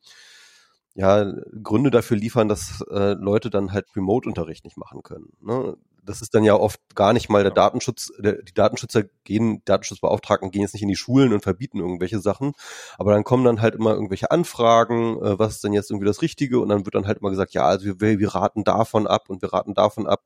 ja 0.94 1.32
Gründe 1.62 1.90
dafür 1.90 2.16
liefern, 2.16 2.48
dass 2.48 2.82
äh, 2.90 3.14
Leute 3.14 3.50
dann 3.50 3.72
halt 3.72 3.86
Remote-Unterricht 3.96 4.64
nicht 4.64 4.76
machen 4.76 5.02
können. 5.02 5.32
Ne? 5.40 5.76
Das 6.06 6.22
ist 6.22 6.34
dann 6.34 6.44
ja 6.44 6.54
oft 6.54 6.80
gar 6.94 7.12
nicht 7.12 7.28
mal 7.28 7.42
der 7.42 7.52
Datenschutz, 7.52 8.12
der, 8.18 8.42
die 8.42 8.54
Datenschützer 8.54 9.04
gehen, 9.24 9.62
Datenschutzbeauftragten 9.64 10.50
gehen 10.50 10.62
jetzt 10.62 10.72
nicht 10.72 10.82
in 10.82 10.88
die 10.88 10.96
Schulen 10.96 11.32
und 11.32 11.42
verbieten 11.42 11.80
irgendwelche 11.80 12.20
Sachen, 12.20 12.52
aber 12.98 13.12
dann 13.12 13.24
kommen 13.24 13.44
dann 13.44 13.60
halt 13.60 13.74
immer 13.74 13.92
irgendwelche 13.92 14.30
Anfragen, 14.30 15.16
äh, 15.22 15.38
was 15.38 15.56
ist 15.56 15.64
denn 15.64 15.72
jetzt 15.72 15.90
irgendwie 15.90 16.06
das 16.06 16.22
Richtige 16.22 16.60
und 16.60 16.68
dann 16.68 16.84
wird 16.84 16.94
dann 16.94 17.06
halt 17.06 17.18
immer 17.18 17.30
gesagt, 17.30 17.52
ja, 17.52 17.64
also 17.64 18.00
wir, 18.00 18.18
wir 18.18 18.34
raten 18.34 18.64
davon 18.64 19.06
ab 19.06 19.28
und 19.28 19.42
wir 19.42 19.52
raten 19.52 19.74
davon 19.74 20.06
ab. 20.06 20.22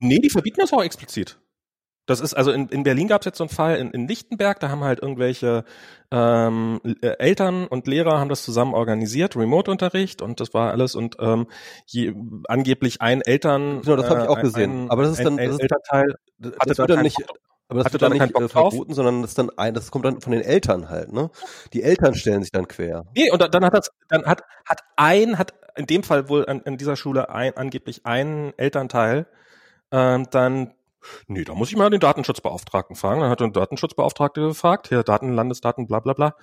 Nee, 0.00 0.20
die 0.20 0.30
verbieten 0.30 0.60
das 0.60 0.72
auch 0.72 0.82
explizit. 0.82 1.38
Das 2.08 2.20
ist, 2.20 2.32
also 2.32 2.50
in, 2.52 2.68
in 2.68 2.84
Berlin 2.84 3.06
gab 3.06 3.20
es 3.20 3.26
jetzt 3.26 3.36
so 3.36 3.44
einen 3.44 3.50
Fall 3.50 3.76
in, 3.76 3.90
in 3.90 4.08
Lichtenberg, 4.08 4.58
da 4.60 4.70
haben 4.70 4.82
halt 4.82 5.00
irgendwelche 5.00 5.64
ähm, 6.10 6.80
äh, 7.02 7.06
Eltern 7.18 7.66
und 7.66 7.86
Lehrer 7.86 8.18
haben 8.18 8.30
das 8.30 8.42
zusammen 8.42 8.72
organisiert, 8.72 9.36
Remote-Unterricht 9.36 10.22
und 10.22 10.40
das 10.40 10.54
war 10.54 10.70
alles 10.70 10.94
und 10.94 11.16
ähm, 11.20 11.48
je, 11.84 12.14
angeblich 12.48 13.02
ein 13.02 13.20
Eltern. 13.20 13.82
Genau, 13.82 13.96
das 13.96 14.08
habe 14.08 14.22
ich 14.22 14.28
auch 14.28 14.38
äh, 14.38 14.42
gesehen. 14.42 14.86
Ein, 14.86 14.90
aber 14.90 15.02
das 15.02 15.18
ist 15.18 15.24
dann 15.24 15.36
das 15.36 15.58
Elternteil 15.58 16.14
das 16.38 16.52
hatte 16.58 16.74
da 16.74 16.86
dann 16.86 17.02
nicht. 17.02 17.18
Aber 17.68 17.82
das 17.82 17.92
wird 17.92 18.00
dann 18.00 18.12
nicht 18.12 18.34
äh, 18.34 18.48
verboten, 18.48 18.94
sondern 18.94 19.20
das 19.20 19.34
dann 19.34 19.50
ein, 19.58 19.74
das 19.74 19.90
kommt 19.90 20.06
dann 20.06 20.22
von 20.22 20.32
den 20.32 20.40
Eltern 20.40 20.88
halt, 20.88 21.12
ne? 21.12 21.30
Die 21.74 21.82
Eltern 21.82 22.14
stellen 22.14 22.40
sich 22.40 22.52
dann 22.52 22.66
quer. 22.66 23.04
Nee, 23.14 23.30
und 23.30 23.42
dann 23.54 23.64
hat 23.66 23.74
das, 23.74 23.90
dann 24.08 24.24
hat, 24.24 24.42
hat 24.64 24.80
ein, 24.96 25.36
hat 25.36 25.52
in 25.76 25.84
dem 25.84 26.02
Fall 26.02 26.30
wohl 26.30 26.46
an, 26.46 26.62
an 26.64 26.78
dieser 26.78 26.96
Schule 26.96 27.28
ein, 27.28 27.54
angeblich 27.54 28.06
ein 28.06 28.54
Elternteil 28.56 29.26
ähm, 29.90 30.26
dann 30.30 30.72
Nee, 31.26 31.44
da 31.44 31.54
muss 31.54 31.70
ich 31.70 31.76
mal 31.76 31.90
den 31.90 32.00
Datenschutzbeauftragten 32.00 32.96
fragen. 32.96 33.20
Dann 33.20 33.30
hat 33.30 33.40
der 33.40 33.48
Datenschutzbeauftragte 33.48 34.40
gefragt, 34.40 34.88
hier 34.88 35.02
Daten, 35.02 35.32
Landesdaten, 35.32 35.86
bla 35.86 36.00
bla 36.00 36.12
bla. 36.12 36.34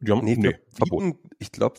Die 0.00 0.10
haben, 0.12 0.24
nee, 0.24 0.36
nee 0.36 0.58
verboten. 0.72 1.18
Ich 1.38 1.52
glaube, 1.52 1.76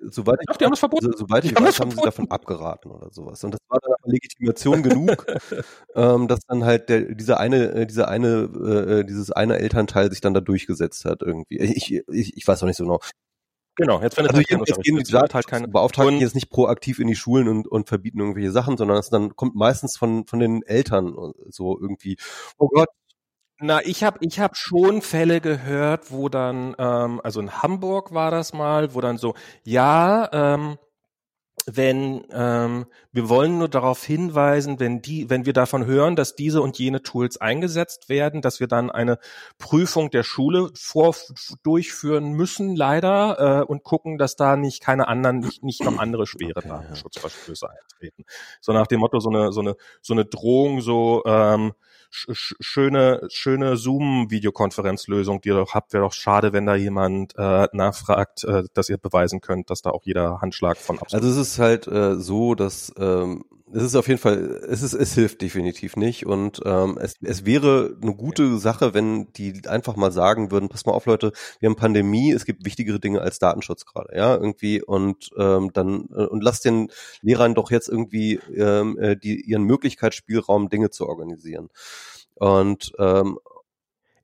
soweit 0.00 0.38
ich, 0.40 0.46
Ach, 0.48 0.56
die 0.56 0.64
haben 0.64 0.72
das 0.72 0.80
verboten. 0.80 1.06
So, 1.06 1.18
soweit 1.18 1.44
ich 1.44 1.54
weiß, 1.54 1.80
haben 1.80 1.90
sie 1.90 2.00
davon 2.02 2.30
abgeraten 2.30 2.90
oder 2.90 3.10
sowas. 3.10 3.42
Und 3.44 3.52
das 3.52 3.60
war 3.68 3.78
dann 3.80 3.94
Legitimation 4.04 4.82
genug, 4.82 5.24
ähm, 5.94 6.28
dass 6.28 6.40
dann 6.46 6.64
halt 6.64 6.88
der, 6.88 7.14
dieser 7.14 7.38
eine, 7.38 7.70
äh, 7.72 7.86
dieser 7.86 8.08
eine, 8.08 8.42
äh, 8.42 9.04
dieses 9.04 9.30
eine 9.30 9.58
Elternteil 9.58 10.10
sich 10.10 10.20
dann 10.20 10.34
da 10.34 10.40
durchgesetzt 10.40 11.04
hat 11.04 11.22
irgendwie. 11.22 11.58
Ich, 11.58 11.92
ich, 11.92 12.36
ich 12.36 12.46
weiß 12.46 12.62
auch 12.62 12.66
nicht 12.66 12.76
so 12.76 12.84
genau. 12.84 13.00
Genau, 13.76 14.00
jetzt 14.00 14.14
findet 14.14 14.34
also 14.34 14.38
halt 14.38 14.68
jetzt 14.68 14.82
gehen 14.82 14.96
die 14.98 15.12
halt 15.14 15.46
keine 15.48 15.68
Beauftragten 15.68 16.20
jetzt 16.20 16.34
nicht 16.34 16.50
proaktiv 16.50 17.00
in 17.00 17.08
die 17.08 17.16
Schulen 17.16 17.48
und, 17.48 17.66
und 17.66 17.88
verbieten 17.88 18.20
irgendwelche 18.20 18.52
Sachen, 18.52 18.76
sondern 18.76 18.98
es 18.98 19.10
dann 19.10 19.34
kommt 19.34 19.56
meistens 19.56 19.96
von 19.96 20.26
von 20.26 20.38
den 20.38 20.62
Eltern 20.62 21.14
so 21.48 21.78
irgendwie. 21.80 22.16
Oh 22.58 22.68
Gott. 22.68 22.88
Na, 23.60 23.80
ich 23.84 24.02
habe 24.02 24.18
ich 24.20 24.40
hab 24.40 24.56
schon 24.56 25.00
Fälle 25.00 25.40
gehört, 25.40 26.10
wo 26.10 26.28
dann, 26.28 26.74
ähm, 26.78 27.20
also 27.22 27.40
in 27.40 27.62
Hamburg 27.62 28.12
war 28.12 28.30
das 28.30 28.52
mal, 28.52 28.94
wo 28.94 29.00
dann 29.00 29.16
so, 29.16 29.34
ja, 29.62 30.28
ähm, 30.32 30.76
wenn 31.66 32.24
ähm, 32.30 32.86
wir 33.12 33.28
wollen 33.28 33.58
nur 33.58 33.68
darauf 33.68 34.04
hinweisen, 34.04 34.80
wenn 34.80 35.00
die, 35.00 35.30
wenn 35.30 35.46
wir 35.46 35.52
davon 35.52 35.86
hören, 35.86 36.14
dass 36.16 36.34
diese 36.34 36.60
und 36.60 36.78
jene 36.78 37.02
Tools 37.02 37.40
eingesetzt 37.40 38.08
werden, 38.08 38.42
dass 38.42 38.60
wir 38.60 38.66
dann 38.66 38.90
eine 38.90 39.18
Prüfung 39.58 40.10
der 40.10 40.24
Schule 40.24 40.70
vor, 40.74 41.14
durchführen 41.62 42.32
müssen, 42.32 42.76
leider, 42.76 43.62
äh, 43.62 43.64
und 43.64 43.82
gucken, 43.82 44.18
dass 44.18 44.36
da 44.36 44.56
nicht 44.56 44.82
keine 44.82 45.08
anderen, 45.08 45.40
nicht, 45.40 45.62
nicht 45.62 45.82
noch 45.84 45.98
andere 45.98 46.26
schwere 46.26 46.58
okay, 46.58 46.68
Datenschutzverstöße 46.68 47.66
eintreten. 47.68 48.24
So 48.60 48.72
nach 48.72 48.86
dem 48.86 49.00
Motto, 49.00 49.20
so 49.20 49.30
eine, 49.30 49.52
so 49.52 49.60
eine, 49.60 49.76
so 50.02 50.12
eine 50.12 50.26
Drohung, 50.26 50.80
so 50.80 51.22
ähm, 51.24 51.72
schöne, 52.14 53.26
schöne 53.30 53.76
Zoom-Videokonferenzlösung, 53.76 55.40
die 55.40 55.48
ihr 55.48 55.56
doch 55.56 55.74
habt, 55.74 55.92
wäre 55.92 56.04
doch 56.04 56.12
schade, 56.12 56.52
wenn 56.52 56.66
da 56.66 56.74
jemand 56.74 57.34
äh, 57.36 57.68
nachfragt, 57.72 58.44
äh, 58.44 58.64
dass 58.72 58.88
ihr 58.88 58.98
beweisen 58.98 59.40
könnt, 59.40 59.70
dass 59.70 59.82
da 59.82 59.90
auch 59.90 60.02
jeder 60.04 60.40
Handschlag 60.40 60.76
von 60.76 60.98
absolut. 60.98 61.24
Also 61.24 61.40
es 61.40 61.48
ist 61.48 61.58
halt 61.58 61.86
äh, 61.86 62.16
so, 62.16 62.54
dass 62.54 62.92
ähm, 62.98 63.44
es 63.74 63.82
ist 63.82 63.96
auf 63.96 64.06
jeden 64.06 64.20
Fall, 64.20 64.62
es 64.68 64.82
ist, 64.82 64.94
es 64.94 65.14
hilft 65.14 65.42
definitiv 65.42 65.96
nicht. 65.96 66.26
Und 66.26 66.60
ähm, 66.64 66.96
es, 67.00 67.16
es 67.22 67.44
wäre 67.44 67.96
eine 68.00 68.14
gute 68.14 68.58
Sache, 68.58 68.94
wenn 68.94 69.32
die 69.32 69.62
einfach 69.66 69.96
mal 69.96 70.12
sagen 70.12 70.50
würden, 70.50 70.68
pass 70.68 70.86
mal 70.86 70.92
auf 70.92 71.06
Leute, 71.06 71.32
wir 71.58 71.68
haben 71.68 71.76
Pandemie, 71.76 72.32
es 72.32 72.44
gibt 72.44 72.64
wichtigere 72.64 73.00
Dinge 73.00 73.20
als 73.20 73.40
Datenschutz 73.40 73.84
gerade, 73.84 74.16
ja, 74.16 74.34
irgendwie. 74.34 74.80
Und 74.82 75.30
ähm, 75.36 75.72
dann 75.72 76.08
äh, 76.14 76.24
und 76.24 76.44
lasst 76.44 76.64
den 76.64 76.88
Lehrern 77.22 77.54
doch 77.54 77.70
jetzt 77.70 77.88
irgendwie 77.88 78.34
ähm, 78.54 78.96
äh, 78.98 79.16
die 79.16 79.40
ihren 79.40 79.64
Möglichkeitsspielraum 79.64 80.68
Dinge 80.68 80.90
zu 80.90 81.08
organisieren. 81.08 81.68
Und 82.36 82.92
ähm, 82.98 83.38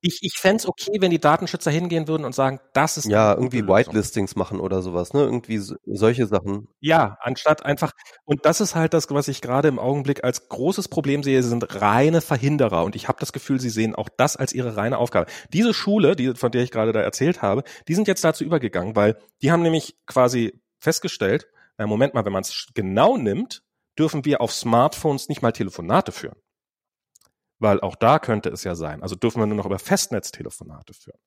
ich, 0.00 0.20
ich 0.22 0.38
fände 0.38 0.66
okay, 0.66 0.92
wenn 1.00 1.10
die 1.10 1.18
Datenschützer 1.18 1.70
hingehen 1.70 2.08
würden 2.08 2.24
und 2.24 2.34
sagen, 2.34 2.60
das 2.72 2.96
ist 2.96 3.06
ja 3.06 3.34
irgendwie 3.34 3.66
Whitelistings 3.66 4.36
machen 4.36 4.60
oder 4.60 4.82
sowas, 4.82 5.12
ne? 5.12 5.20
Irgendwie 5.20 5.58
so, 5.58 5.76
solche 5.86 6.26
Sachen. 6.26 6.68
Ja, 6.80 7.18
anstatt 7.20 7.64
einfach 7.64 7.92
und 8.24 8.46
das 8.46 8.60
ist 8.60 8.74
halt 8.74 8.94
das, 8.94 9.10
was 9.10 9.28
ich 9.28 9.40
gerade 9.40 9.68
im 9.68 9.78
Augenblick 9.78 10.24
als 10.24 10.48
großes 10.48 10.88
Problem 10.88 11.22
sehe, 11.22 11.42
sind 11.42 11.80
reine 11.80 12.20
Verhinderer 12.20 12.84
und 12.84 12.96
ich 12.96 13.08
habe 13.08 13.20
das 13.20 13.32
Gefühl, 13.32 13.60
sie 13.60 13.70
sehen 13.70 13.94
auch 13.94 14.08
das 14.08 14.36
als 14.36 14.52
ihre 14.52 14.76
reine 14.76 14.98
Aufgabe. 14.98 15.30
Diese 15.52 15.74
Schule, 15.74 16.16
die 16.16 16.34
von 16.34 16.50
der 16.50 16.62
ich 16.62 16.70
gerade 16.70 16.92
da 16.92 17.00
erzählt 17.00 17.42
habe, 17.42 17.62
die 17.88 17.94
sind 17.94 18.08
jetzt 18.08 18.24
dazu 18.24 18.44
übergegangen, 18.44 18.96
weil 18.96 19.16
die 19.42 19.52
haben 19.52 19.62
nämlich 19.62 19.96
quasi 20.06 20.60
festgestellt, 20.78 21.48
na 21.76 21.86
Moment 21.86 22.14
mal, 22.14 22.24
wenn 22.24 22.32
man 22.32 22.42
es 22.42 22.68
genau 22.74 23.16
nimmt, 23.16 23.62
dürfen 23.98 24.24
wir 24.24 24.40
auf 24.40 24.52
Smartphones 24.52 25.28
nicht 25.28 25.42
mal 25.42 25.52
Telefonate 25.52 26.12
führen. 26.12 26.36
Weil 27.60 27.80
auch 27.80 27.94
da 27.94 28.18
könnte 28.18 28.48
es 28.48 28.64
ja 28.64 28.74
sein. 28.74 29.02
Also 29.02 29.14
dürfen 29.14 29.40
wir 29.40 29.46
nur 29.46 29.56
noch 29.56 29.66
über 29.66 29.78
Festnetztelefonate 29.78 30.94
führen. 30.94 31.20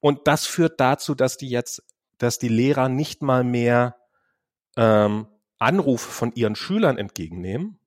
Und 0.00 0.28
das 0.28 0.46
führt 0.46 0.78
dazu, 0.78 1.14
dass 1.14 1.38
die 1.38 1.48
jetzt, 1.48 1.82
dass 2.18 2.38
die 2.38 2.48
Lehrer 2.48 2.88
nicht 2.88 3.22
mal 3.22 3.42
mehr 3.42 3.96
ähm, 4.76 5.26
Anrufe 5.58 6.10
von 6.10 6.32
ihren 6.34 6.54
Schülern 6.54 6.98
entgegennehmen, 6.98 7.80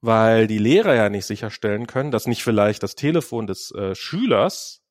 weil 0.00 0.46
die 0.46 0.58
Lehrer 0.58 0.94
ja 0.94 1.08
nicht 1.08 1.26
sicherstellen 1.26 1.88
können, 1.88 2.12
dass 2.12 2.28
nicht 2.28 2.44
vielleicht 2.44 2.84
das 2.84 2.94
Telefon 2.94 3.48
des 3.48 3.72
äh, 3.72 3.96
Schülers 3.96 4.82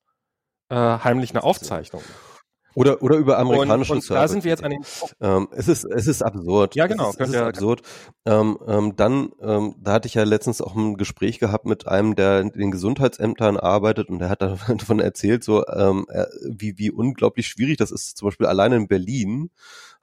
äh, 0.68 0.74
heimlich 0.76 1.30
eine 1.30 1.42
Aufzeichnung 1.42 2.02
macht. 2.02 2.35
Oder, 2.76 3.02
oder 3.02 3.16
über 3.16 3.38
amerikanischen 3.38 3.92
und, 3.92 4.10
und 4.10 4.10
Da 4.10 4.28
sind 4.28 4.44
wir 4.44 4.50
jetzt 4.50 4.62
an 4.62 4.70
den. 4.70 4.84
Ähm, 5.22 5.48
es 5.52 5.66
ist, 5.66 5.84
es 5.84 6.06
ist 6.06 6.22
absurd. 6.22 6.74
Ja, 6.74 6.86
genau. 6.86 7.08
Es 7.08 7.14
ist, 7.14 7.20
es 7.20 7.28
ist 7.30 7.36
absurd. 7.36 7.80
Ähm, 8.26 8.58
ähm, 8.68 8.96
dann, 8.96 9.30
ähm, 9.40 9.76
da 9.80 9.94
hatte 9.94 10.08
ich 10.08 10.12
ja 10.12 10.24
letztens 10.24 10.60
auch 10.60 10.76
ein 10.76 10.98
Gespräch 10.98 11.38
gehabt 11.38 11.64
mit 11.64 11.88
einem, 11.88 12.16
der 12.16 12.40
in 12.40 12.50
den 12.50 12.70
Gesundheitsämtern 12.70 13.56
arbeitet 13.56 14.10
und 14.10 14.18
der 14.18 14.28
hat 14.28 14.42
davon 14.42 15.00
erzählt, 15.00 15.42
so 15.42 15.66
ähm, 15.68 16.04
wie, 16.44 16.76
wie 16.76 16.90
unglaublich 16.90 17.48
schwierig 17.48 17.78
das 17.78 17.90
ist, 17.90 18.18
zum 18.18 18.28
Beispiel 18.28 18.46
alleine 18.46 18.76
in 18.76 18.88
Berlin 18.88 19.48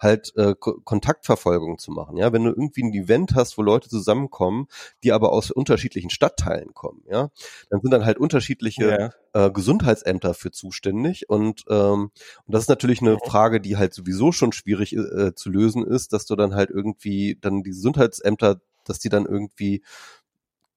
halt 0.03 0.33
äh, 0.35 0.53
Ko 0.59 0.79
Kontaktverfolgung 0.83 1.77
zu 1.77 1.91
machen. 1.91 2.17
Ja, 2.17 2.33
wenn 2.33 2.43
du 2.43 2.51
irgendwie 2.51 2.83
ein 2.83 2.93
Event 2.93 3.35
hast, 3.35 3.57
wo 3.57 3.61
Leute 3.61 3.89
zusammenkommen, 3.89 4.67
die 5.03 5.11
aber 5.11 5.31
aus 5.31 5.51
unterschiedlichen 5.51 6.09
Stadtteilen 6.09 6.73
kommen, 6.73 7.03
ja, 7.09 7.29
dann 7.69 7.81
sind 7.81 7.91
dann 7.91 8.05
halt 8.05 8.17
unterschiedliche 8.17 9.13
ja. 9.33 9.45
äh, 9.47 9.51
Gesundheitsämter 9.51 10.33
für 10.33 10.51
zuständig 10.51 11.29
und 11.29 11.63
ähm, 11.69 12.11
und 12.45 12.53
das 12.53 12.63
ist 12.63 12.69
natürlich 12.69 13.01
eine 13.01 13.17
Frage, 13.25 13.61
die 13.61 13.77
halt 13.77 13.93
sowieso 13.93 14.31
schon 14.31 14.51
schwierig 14.51 14.93
äh, 14.95 15.33
zu 15.33 15.49
lösen 15.49 15.85
ist, 15.85 16.13
dass 16.13 16.25
du 16.25 16.35
dann 16.35 16.53
halt 16.53 16.69
irgendwie 16.69 17.37
dann 17.39 17.63
die 17.63 17.71
Gesundheitsämter 17.71 18.61
dass 18.85 18.99
die 18.99 19.09
dann 19.09 19.25
irgendwie 19.25 19.81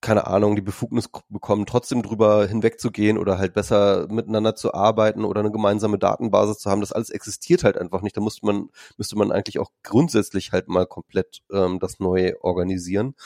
keine 0.07 0.28
Ahnung, 0.28 0.55
die 0.55 0.62
Befugnis 0.62 1.09
bekommen, 1.28 1.66
trotzdem 1.66 2.01
drüber 2.01 2.47
hinwegzugehen 2.47 3.19
oder 3.19 3.39
halt 3.39 3.55
besser 3.55 4.07
miteinander 4.09 4.55
zu 4.55 4.73
arbeiten 4.73 5.24
oder 5.24 5.41
eine 5.41 5.51
gemeinsame 5.51 5.99
Datenbasis 5.99 6.59
zu 6.59 6.70
haben. 6.70 6.81
Das 6.81 6.93
alles 6.93 7.11
existiert 7.11 7.65
halt 7.65 7.77
einfach 7.77 8.03
nicht. 8.03 8.16
Da 8.16 8.20
müsste 8.20 8.47
man, 8.47 8.69
müsste 8.99 9.19
man 9.19 9.33
eigentlich 9.33 9.59
auch 9.59 9.73
grundsätzlich 9.83 10.53
halt 10.53 10.69
mal 10.69 10.87
komplett 10.87 11.43
ähm, 11.53 11.81
das 11.81 11.99
neu 11.99 12.35
organisieren. 12.41 13.16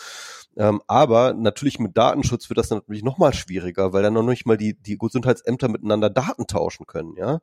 Ähm, 0.56 0.80
aber 0.86 1.34
natürlich 1.34 1.78
mit 1.80 1.98
Datenschutz 1.98 2.48
wird 2.48 2.56
das 2.56 2.70
natürlich 2.70 3.04
noch 3.04 3.18
mal 3.18 3.34
schwieriger, 3.34 3.92
weil 3.92 4.02
dann 4.02 4.14
noch 4.14 4.22
nicht 4.22 4.46
mal 4.46 4.56
die, 4.56 4.72
die 4.80 4.96
Gesundheitsämter 4.96 5.68
miteinander 5.68 6.08
Daten 6.08 6.46
tauschen 6.46 6.86
können, 6.86 7.14
ja. 7.18 7.40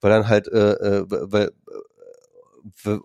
Weil 0.00 0.10
dann 0.10 0.28
halt, 0.28 0.48
äh, 0.48 0.72
äh, 0.72 1.04
weil 1.08 1.52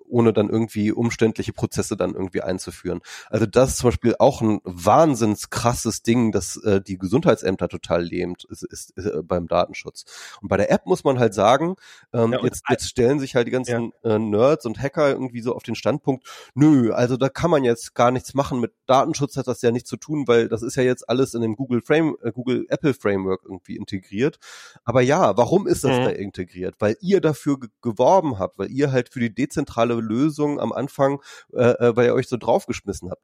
ohne 0.08 0.34
dann 0.34 0.50
irgendwie 0.50 0.92
umständliche 0.92 1.54
Prozesse 1.54 1.98
dann 1.98 2.14
irgendwie 2.14 2.42
einzuführen. 2.42 3.02
Also 3.30 3.46
das 3.46 3.72
ist 3.72 3.78
zum 3.78 3.90
Beispiel 3.90 4.16
auch 4.20 4.42
ein 4.42 4.60
wahnsinns 4.64 5.50
krasses 5.50 6.04
Ding, 6.04 6.32
das 6.32 6.58
äh, 6.58 6.82
die 6.82 6.98
Gesundheitsämter 6.98 7.70
total 7.70 8.04
lähmt, 8.04 8.46
ist, 8.46 8.64
ist, 8.64 8.92
ist 8.92 9.06
äh, 9.06 9.22
beim 9.24 9.48
Datenschutz. 9.48 10.06
Und 10.42 10.50
bei 10.50 10.58
der 10.58 10.72
App 10.72 10.86
muss 10.86 11.04
man 11.04 11.20
halt 11.20 11.34
sagen, 11.34 11.76
ähm, 12.14 12.34
ja, 12.34 12.44
jetzt, 12.44 12.64
jetzt 12.70 12.88
stellen 12.88 13.20
sich 13.20 13.36
halt 13.36 13.48
die 13.48 13.52
ganzen 13.52 13.92
ja. 14.04 14.16
äh, 14.16 14.20
Nerds 14.20 14.66
und 14.66 14.82
Hacker 14.82 15.10
irgendwie 15.10 15.42
so 15.42 15.56
auf 15.56 15.64
den 15.64 15.76
Standpunkt, 15.76 16.26
nö, 16.54 16.92
also 16.92 17.18
da 17.18 17.30
kann 17.30 17.52
man 17.52 17.64
jetzt 17.64 17.96
gar 17.96 18.12
nichts 18.12 18.34
machen. 18.34 18.60
Mit 18.60 18.74
Datenschutz 18.86 19.38
hat 19.38 19.48
das 19.48 19.62
ja 19.62 19.72
nichts 19.72 19.90
zu 19.90 19.98
tun, 19.98 20.28
weil 20.28 20.50
das 20.50 20.62
ist 20.62 20.76
ja 20.76 20.84
jetzt 20.84 21.10
alles 21.10 21.34
in 21.34 21.42
dem 21.42 21.56
Google 21.56 21.82
Frame, 21.82 22.16
äh, 22.24 22.32
Google 22.32 22.66
Apple 22.70 22.94
Framework 22.94 23.42
irgendwie 23.44 23.78
integriert. 23.78 24.40
Aber 24.84 25.02
ja, 25.02 25.36
warum 25.38 25.68
ist 25.68 25.84
das 25.84 26.00
mhm. 26.00 26.04
da 26.04 26.10
integriert? 26.10 26.76
Weil 26.80 26.98
ihr 27.02 27.22
dafür 27.22 27.58
geworben 27.82 28.40
habt, 28.40 28.58
weil 28.58 28.72
ihr 28.72 28.92
halt 28.92 29.10
für 29.10 29.20
die 29.20 29.34
dezentrale 29.44 29.96
Lösung 29.96 30.60
am 30.60 30.72
Anfang, 30.72 31.22
äh, 31.54 31.64
äh, 31.64 31.96
weil 31.96 32.08
ihr 32.08 32.14
euch 32.14 32.28
so 32.28 32.38
draufgeschmissen 32.38 33.10
habt. 33.10 33.22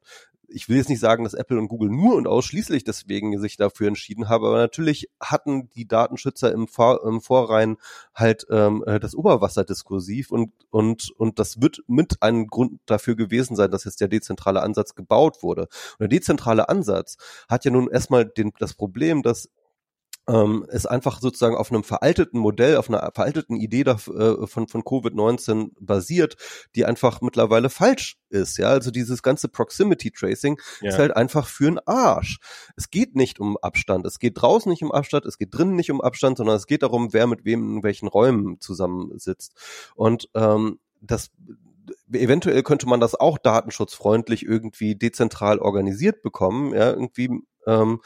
Ich 0.52 0.68
will 0.68 0.78
jetzt 0.78 0.88
nicht 0.88 0.98
sagen, 0.98 1.22
dass 1.22 1.34
Apple 1.34 1.58
und 1.58 1.68
Google 1.68 1.90
nur 1.90 2.16
und 2.16 2.26
ausschließlich 2.26 2.82
deswegen 2.82 3.38
sich 3.38 3.56
dafür 3.56 3.86
entschieden 3.86 4.28
haben, 4.28 4.44
aber 4.44 4.58
natürlich 4.58 5.08
hatten 5.20 5.70
die 5.70 5.86
Datenschützer 5.86 6.52
im, 6.52 6.66
Vor 6.66 7.04
im 7.06 7.20
Vorrein 7.20 7.76
halt 8.14 8.46
ähm, 8.50 8.82
äh, 8.84 8.98
das 8.98 9.14
Oberwasserdiskursiv 9.14 10.32
und, 10.32 10.52
und, 10.70 11.12
und 11.16 11.38
das 11.38 11.60
wird 11.62 11.82
mit 11.86 12.20
einem 12.20 12.48
Grund 12.48 12.80
dafür 12.86 13.14
gewesen 13.14 13.54
sein, 13.54 13.70
dass 13.70 13.84
jetzt 13.84 14.00
der 14.00 14.08
dezentrale 14.08 14.62
Ansatz 14.62 14.96
gebaut 14.96 15.44
wurde. 15.44 15.62
Und 15.62 16.00
der 16.00 16.08
dezentrale 16.08 16.68
Ansatz 16.68 17.16
hat 17.48 17.64
ja 17.64 17.70
nun 17.70 17.88
erstmal 17.88 18.24
den, 18.24 18.50
das 18.58 18.74
Problem, 18.74 19.22
dass 19.22 19.48
ähm, 20.30 20.64
ist 20.68 20.86
einfach 20.86 21.20
sozusagen 21.20 21.56
auf 21.56 21.72
einem 21.72 21.82
veralteten 21.82 22.38
Modell, 22.38 22.76
auf 22.76 22.88
einer 22.88 23.10
veralteten 23.12 23.56
Idee 23.56 23.84
da, 23.84 23.92
äh, 23.94 24.46
von, 24.46 24.68
von 24.68 24.82
Covid-19 24.82 25.70
basiert, 25.80 26.36
die 26.76 26.84
einfach 26.84 27.20
mittlerweile 27.20 27.68
falsch 27.68 28.16
ist. 28.28 28.58
Ja, 28.58 28.68
also 28.68 28.90
dieses 28.90 29.22
ganze 29.22 29.48
Proximity 29.48 30.12
Tracing 30.12 30.60
ja. 30.80 30.90
ist 30.90 30.98
halt 30.98 31.16
einfach 31.16 31.48
für 31.48 31.66
einen 31.66 31.80
Arsch. 31.84 32.38
Es 32.76 32.90
geht 32.90 33.16
nicht 33.16 33.40
um 33.40 33.56
Abstand. 33.56 34.06
Es 34.06 34.18
geht 34.18 34.40
draußen 34.40 34.70
nicht 34.70 34.82
um 34.82 34.92
Abstand. 34.92 35.26
Es 35.26 35.38
geht 35.38 35.52
drinnen 35.52 35.74
nicht 35.74 35.90
um 35.90 36.00
Abstand, 36.00 36.36
sondern 36.38 36.56
es 36.56 36.66
geht 36.66 36.82
darum, 36.82 37.12
wer 37.12 37.26
mit 37.26 37.44
wem 37.44 37.76
in 37.76 37.82
welchen 37.82 38.06
Räumen 38.06 38.60
zusammensitzt. 38.60 39.54
Und 39.96 40.28
ähm, 40.34 40.78
das 41.00 41.30
eventuell 42.12 42.62
könnte 42.62 42.86
man 42.86 43.00
das 43.00 43.14
auch 43.14 43.38
datenschutzfreundlich 43.38 44.44
irgendwie 44.44 44.94
dezentral 44.94 45.58
organisiert 45.58 46.22
bekommen, 46.22 46.72
ja, 46.74 46.90
irgendwie 46.90 47.30
ähm, 47.66 48.00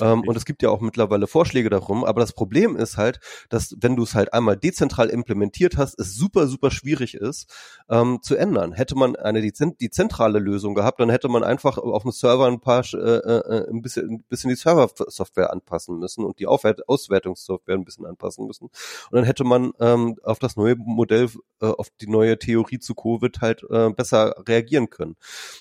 ähm, 0.00 0.22
und 0.26 0.36
es 0.36 0.44
gibt 0.44 0.62
ja 0.62 0.70
auch 0.70 0.80
mittlerweile 0.80 1.26
Vorschläge 1.26 1.70
darum. 1.70 2.04
Aber 2.04 2.20
das 2.20 2.32
Problem 2.32 2.76
ist 2.76 2.96
halt, 2.96 3.20
dass 3.48 3.74
wenn 3.80 3.96
du 3.96 4.02
es 4.02 4.14
halt 4.14 4.32
einmal 4.32 4.56
dezentral 4.56 5.08
implementiert 5.08 5.76
hast, 5.76 5.98
es 5.98 6.14
super, 6.14 6.46
super 6.46 6.70
schwierig 6.70 7.14
ist 7.14 7.52
ähm, 7.88 8.18
zu 8.22 8.36
ändern. 8.36 8.72
Hätte 8.72 8.96
man 8.96 9.16
eine 9.16 9.40
die, 9.40 9.52
die 9.80 9.90
zentrale 9.90 10.38
Lösung 10.38 10.74
gehabt, 10.74 11.00
dann 11.00 11.10
hätte 11.10 11.28
man 11.28 11.44
einfach 11.44 11.78
auf 11.78 12.02
dem 12.02 12.12
Server 12.12 12.46
ein 12.46 12.60
paar 12.60 12.84
äh, 12.92 12.98
äh, 12.98 13.70
ein 13.70 13.82
bisschen 13.82 14.10
ein 14.10 14.24
bisschen 14.28 14.50
die 14.50 14.56
Serversoftware 14.56 15.52
anpassen 15.52 15.98
müssen 15.98 16.24
und 16.24 16.38
die 16.38 16.46
Aufwert 16.46 16.88
Auswertungssoftware 16.88 17.76
ein 17.76 17.84
bisschen 17.84 18.06
anpassen 18.06 18.46
müssen. 18.46 18.64
Und 18.64 19.12
dann 19.12 19.24
hätte 19.24 19.44
man 19.44 19.72
ähm, 19.80 20.16
auf 20.22 20.38
das 20.38 20.56
neue 20.56 20.76
Modell, 20.76 21.28
äh, 21.60 21.66
auf 21.66 21.88
die 22.00 22.08
neue 22.08 22.38
Theorie 22.38 22.78
zu 22.78 22.94
Covid 22.94 23.40
halt 23.40 23.64
äh, 23.70 23.90
besser 23.90 24.34
reagieren 24.46 24.90
können. 24.90 25.16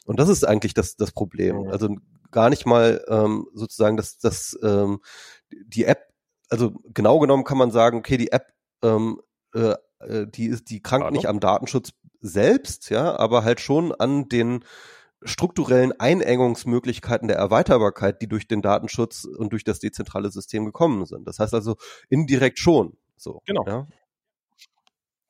Und 0.05 0.19
das 0.19 0.29
ist 0.29 0.45
eigentlich 0.45 0.73
das 0.73 0.95
das 0.95 1.11
Problem. 1.11 1.67
Also 1.69 1.89
gar 2.31 2.49
nicht 2.49 2.65
mal 2.65 3.03
ähm, 3.07 3.47
sozusagen, 3.53 3.97
dass, 3.97 4.17
dass 4.17 4.57
ähm, 4.63 4.99
die 5.51 5.85
App, 5.85 6.07
also 6.49 6.73
genau 6.93 7.19
genommen 7.19 7.43
kann 7.43 7.57
man 7.57 7.71
sagen, 7.71 7.97
okay, 7.97 8.17
die 8.17 8.31
App, 8.31 8.47
ähm, 8.83 9.21
äh, 9.53 9.75
äh 9.99 10.27
die 10.27 10.47
ist, 10.47 10.69
die 10.69 10.81
krankt 10.81 11.11
nicht 11.11 11.27
am 11.27 11.39
Datenschutz 11.39 11.91
selbst, 12.19 12.89
ja, 12.89 13.17
aber 13.17 13.43
halt 13.43 13.59
schon 13.59 13.93
an 13.93 14.29
den 14.29 14.63
strukturellen 15.23 15.99
Einengungsmöglichkeiten 15.99 17.27
der 17.27 17.37
Erweiterbarkeit, 17.37 18.21
die 18.21 18.27
durch 18.27 18.47
den 18.47 18.61
Datenschutz 18.61 19.25
und 19.25 19.51
durch 19.51 19.63
das 19.63 19.79
dezentrale 19.79 20.29
System 20.29 20.65
gekommen 20.65 21.05
sind. 21.05 21.27
Das 21.27 21.39
heißt 21.39 21.53
also 21.53 21.75
indirekt 22.09 22.59
schon. 22.59 22.97
So. 23.17 23.41
Genau. 23.45 23.65
Ja? 23.65 23.87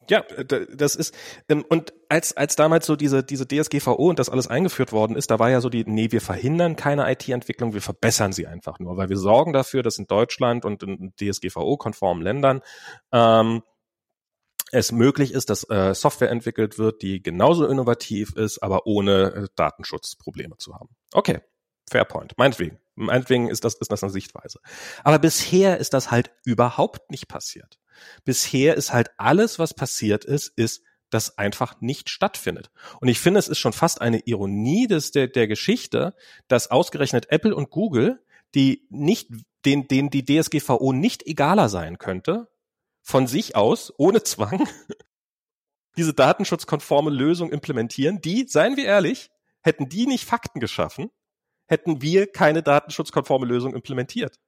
Ja, 0.09 0.21
das 0.21 0.95
ist 0.95 1.13
ähm, 1.49 1.65
und 1.67 1.93
als 2.09 2.35
als 2.35 2.55
damals 2.55 2.85
so 2.85 2.95
diese 2.95 3.23
diese 3.23 3.47
DSGVO 3.47 4.09
und 4.09 4.19
das 4.19 4.29
alles 4.29 4.47
eingeführt 4.47 4.91
worden 4.91 5.15
ist, 5.15 5.31
da 5.31 5.39
war 5.39 5.49
ja 5.49 5.61
so 5.61 5.69
die 5.69 5.83
nee, 5.85 6.11
wir 6.11 6.21
verhindern 6.21 6.75
keine 6.75 7.11
IT-Entwicklung, 7.11 7.73
wir 7.73 7.81
verbessern 7.81 8.31
sie 8.31 8.47
einfach 8.47 8.79
nur, 8.79 8.97
weil 8.97 9.09
wir 9.09 9.17
sorgen 9.17 9.53
dafür, 9.53 9.83
dass 9.83 9.97
in 9.97 10.07
Deutschland 10.07 10.65
und 10.65 10.83
in 10.83 11.13
DSGVO-konformen 11.19 12.23
Ländern 12.23 12.61
ähm, 13.11 13.63
es 14.71 14.91
möglich 14.91 15.33
ist, 15.33 15.49
dass 15.49 15.69
äh, 15.69 15.93
Software 15.93 16.29
entwickelt 16.29 16.77
wird, 16.77 17.01
die 17.01 17.21
genauso 17.21 17.65
innovativ 17.65 18.33
ist, 18.35 18.61
aber 18.61 18.85
ohne 18.85 19.33
äh, 19.33 19.47
Datenschutzprobleme 19.55 20.57
zu 20.57 20.75
haben. 20.75 20.89
Okay, 21.13 21.39
Fairpoint, 21.89 22.37
meinetwegen. 22.37 22.79
Meinetwegen 22.95 23.49
ist 23.49 23.63
das, 23.63 23.75
ist 23.75 23.91
das 23.91 24.03
eine 24.03 24.11
Sichtweise. 24.11 24.59
Aber 25.03 25.19
bisher 25.19 25.77
ist 25.77 25.93
das 25.93 26.11
halt 26.11 26.31
überhaupt 26.43 27.11
nicht 27.11 27.27
passiert. 27.27 27.79
Bisher 28.25 28.75
ist 28.75 28.93
halt 28.93 29.11
alles, 29.17 29.59
was 29.59 29.73
passiert 29.73 30.25
ist, 30.25 30.51
ist, 30.55 30.83
dass 31.09 31.37
einfach 31.37 31.79
nicht 31.81 32.09
stattfindet. 32.09 32.69
Und 32.99 33.07
ich 33.07 33.19
finde, 33.19 33.39
es 33.39 33.47
ist 33.47 33.59
schon 33.59 33.73
fast 33.73 34.01
eine 34.01 34.19
Ironie 34.19 34.87
des, 34.87 35.11
der, 35.11 35.27
der 35.27 35.47
Geschichte, 35.47 36.15
dass 36.47 36.69
ausgerechnet 36.69 37.31
Apple 37.31 37.55
und 37.55 37.69
Google, 37.69 38.23
die 38.55 38.85
nicht, 38.89 39.29
denen, 39.65 39.87
denen 39.87 40.09
die 40.09 40.25
DSGVO 40.25 40.93
nicht 40.93 41.25
egaler 41.25 41.69
sein 41.69 41.97
könnte, 41.97 42.49
von 43.01 43.27
sich 43.27 43.55
aus, 43.55 43.93
ohne 43.97 44.23
Zwang, 44.23 44.67
diese 45.97 46.13
datenschutzkonforme 46.13 47.09
Lösung 47.09 47.51
implementieren, 47.51 48.19
die, 48.21 48.45
seien 48.47 48.75
wir 48.75 48.85
ehrlich, 48.85 49.31
hätten 49.61 49.89
die 49.89 50.07
nicht 50.07 50.25
Fakten 50.25 50.59
geschaffen, 50.59 51.09
hätten 51.67 52.01
wir 52.01 52.27
keine 52.27 52.63
datenschutzkonforme 52.63 53.45
Lösung 53.45 53.73
implementiert. 53.73 54.39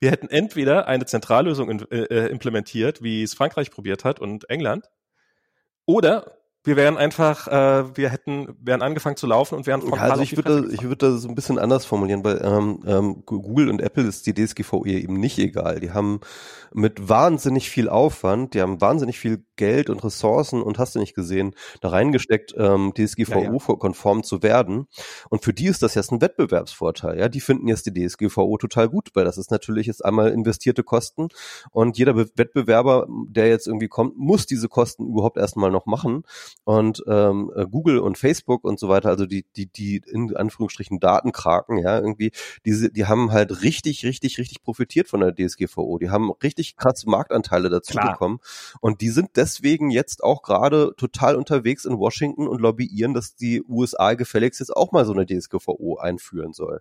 Wir 0.00 0.10
hätten 0.10 0.28
entweder 0.28 0.86
eine 0.88 1.06
Zentrallösung 1.06 1.70
in, 1.70 1.90
äh, 1.90 2.02
äh, 2.04 2.30
implementiert, 2.30 3.02
wie 3.02 3.22
es 3.22 3.34
Frankreich 3.34 3.70
probiert 3.70 4.04
hat 4.04 4.20
und 4.20 4.48
England, 4.50 4.90
oder 5.86 6.38
wir 6.66 6.76
wären 6.76 6.96
einfach, 6.96 7.46
äh, 7.46 7.94
wir 7.94 8.08
hätten, 8.08 8.56
wären 8.58 8.80
angefangen 8.80 9.16
zu 9.16 9.26
laufen 9.26 9.54
und 9.54 9.66
wären 9.66 9.82
von 9.82 9.98
ja, 9.98 10.04
Also 10.04 10.22
ich 10.22 10.34
würde, 10.34 10.66
ich 10.72 10.82
würde 10.82 11.10
das 11.10 11.20
so 11.20 11.28
ein 11.28 11.34
bisschen 11.34 11.58
anders 11.58 11.84
formulieren, 11.84 12.24
weil 12.24 12.40
ähm, 12.42 12.82
ähm, 12.86 13.22
Google 13.26 13.68
und 13.68 13.82
Apple 13.82 14.04
ist 14.04 14.26
die 14.26 14.32
DSGVO 14.32 14.86
eben 14.86 15.20
nicht 15.20 15.38
egal. 15.38 15.80
Die 15.80 15.90
haben 15.90 16.20
mit 16.72 17.06
wahnsinnig 17.06 17.68
viel 17.68 17.90
Aufwand, 17.90 18.54
die 18.54 18.62
haben 18.62 18.80
wahnsinnig 18.80 19.18
viel 19.18 19.44
Geld 19.56 19.90
und 19.90 20.02
Ressourcen 20.02 20.62
und 20.62 20.78
hast 20.78 20.94
du 20.94 20.98
nicht 20.98 21.14
gesehen, 21.14 21.54
da 21.80 21.90
reingesteckt, 21.90 22.54
ähm, 22.56 22.92
DSGVO-konform 22.94 24.18
ja, 24.18 24.22
ja. 24.22 24.26
zu 24.26 24.42
werden. 24.42 24.86
Und 25.30 25.44
für 25.44 25.52
die 25.52 25.66
ist 25.66 25.82
das 25.82 25.94
jetzt 25.94 26.12
ein 26.12 26.20
Wettbewerbsvorteil. 26.20 27.18
Ja, 27.18 27.28
die 27.28 27.40
finden 27.40 27.68
jetzt 27.68 27.86
die 27.86 27.92
DSGVO 27.92 28.58
total 28.58 28.88
gut, 28.88 29.10
weil 29.14 29.24
das 29.24 29.38
ist 29.38 29.50
natürlich 29.50 29.86
jetzt 29.86 30.04
einmal 30.04 30.30
investierte 30.30 30.82
Kosten 30.82 31.28
und 31.70 31.98
jeder 31.98 32.14
Be 32.14 32.24
Wettbewerber, 32.36 33.06
der 33.28 33.48
jetzt 33.48 33.66
irgendwie 33.66 33.88
kommt, 33.88 34.16
muss 34.16 34.46
diese 34.46 34.68
Kosten 34.68 35.06
überhaupt 35.06 35.36
erstmal 35.36 35.70
noch 35.70 35.86
machen. 35.86 36.24
Und 36.64 37.02
ähm, 37.06 37.52
äh, 37.54 37.66
Google 37.66 37.98
und 37.98 38.18
Facebook 38.18 38.64
und 38.64 38.78
so 38.80 38.88
weiter, 38.88 39.10
also 39.10 39.26
die, 39.26 39.44
die, 39.56 39.66
die 39.66 40.02
in 40.10 40.34
Anführungsstrichen 40.34 41.00
Datenkraken, 41.00 41.78
ja, 41.78 41.98
irgendwie, 41.98 42.32
diese, 42.64 42.90
die 42.90 43.06
haben 43.06 43.30
halt 43.30 43.62
richtig, 43.62 44.04
richtig, 44.04 44.38
richtig 44.38 44.62
profitiert 44.62 45.08
von 45.08 45.20
der 45.20 45.34
DSGVO. 45.34 45.98
Die 45.98 46.10
haben 46.10 46.30
richtig 46.42 46.76
krasse 46.76 47.08
Marktanteile 47.08 47.70
dazu 47.70 47.92
Klar. 47.92 48.12
bekommen. 48.12 48.40
Und 48.80 49.00
die 49.00 49.10
sind 49.10 49.30
deswegen 49.36 49.43
jetzt 49.90 50.22
auch 50.22 50.42
gerade 50.42 50.94
total 50.96 51.36
unterwegs 51.36 51.84
in 51.84 51.98
Washington 51.98 52.48
und 52.48 52.60
lobbyieren, 52.60 53.14
dass 53.14 53.36
die 53.36 53.62
USA 53.62 54.14
gefälligst 54.14 54.60
jetzt 54.60 54.74
auch 54.76 54.92
mal 54.92 55.04
so 55.04 55.12
eine 55.12 55.26
DSGVO 55.26 55.98
einführen 55.98 56.52
soll. 56.52 56.80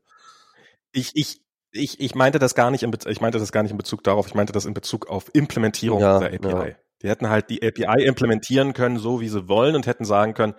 Ich, 0.92 1.12
ich, 1.16 1.42
ich, 1.72 2.00
ich 2.00 2.16
meinte 2.16 2.40
das 2.40 2.56
gar 2.56 2.72
nicht 2.72 2.84
in 2.84 2.92
Bezug, 2.92 3.12
ich 3.12 3.22
meinte 3.22 3.40
das 3.40 3.52
gar 3.52 3.64
nicht 3.64 3.72
in 3.72 3.78
Bezug 3.78 4.04
darauf, 4.04 4.28
ich 4.28 4.36
meinte 4.36 4.54
das 4.54 4.66
in 4.66 4.74
Bezug 4.74 5.08
auf 5.08 5.30
Implementierung 5.34 6.02
ja, 6.02 6.20
dieser 6.20 6.34
API. 6.34 6.70
Ja. 6.70 6.76
Die 7.02 7.10
hätten 7.10 7.30
halt 7.30 7.50
die 7.50 7.62
API 7.62 8.06
implementieren 8.06 8.74
können, 8.74 8.98
so 8.98 9.20
wie 9.20 9.28
sie 9.28 9.50
wollen 9.50 9.76
und 9.76 9.88
hätten 9.88 10.06
sagen 10.06 10.34
können, 10.34 10.54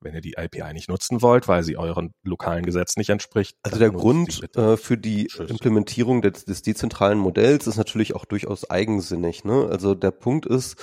wenn 0.00 0.14
ihr 0.14 0.20
die 0.20 0.36
API 0.36 0.72
nicht 0.72 0.88
nutzen 0.88 1.22
wollt, 1.22 1.48
weil 1.48 1.62
sie 1.62 1.76
euren 1.76 2.12
lokalen 2.22 2.64
Gesetz 2.64 2.96
nicht 2.96 3.10
entspricht. 3.10 3.56
Also 3.62 3.78
der 3.78 3.90
Grund 3.90 4.42
äh, 4.56 4.76
für 4.76 4.98
die 4.98 5.26
Tschüss. 5.26 5.50
Implementierung 5.50 6.22
des, 6.22 6.44
des, 6.44 6.62
dezentralen 6.62 7.18
Modells 7.18 7.66
ist 7.66 7.76
natürlich 7.76 8.14
auch 8.14 8.24
durchaus 8.24 8.68
eigensinnig. 8.68 9.44
Ne? 9.44 9.68
Also 9.70 9.94
der 9.94 10.10
Punkt 10.10 10.46
ist, 10.46 10.76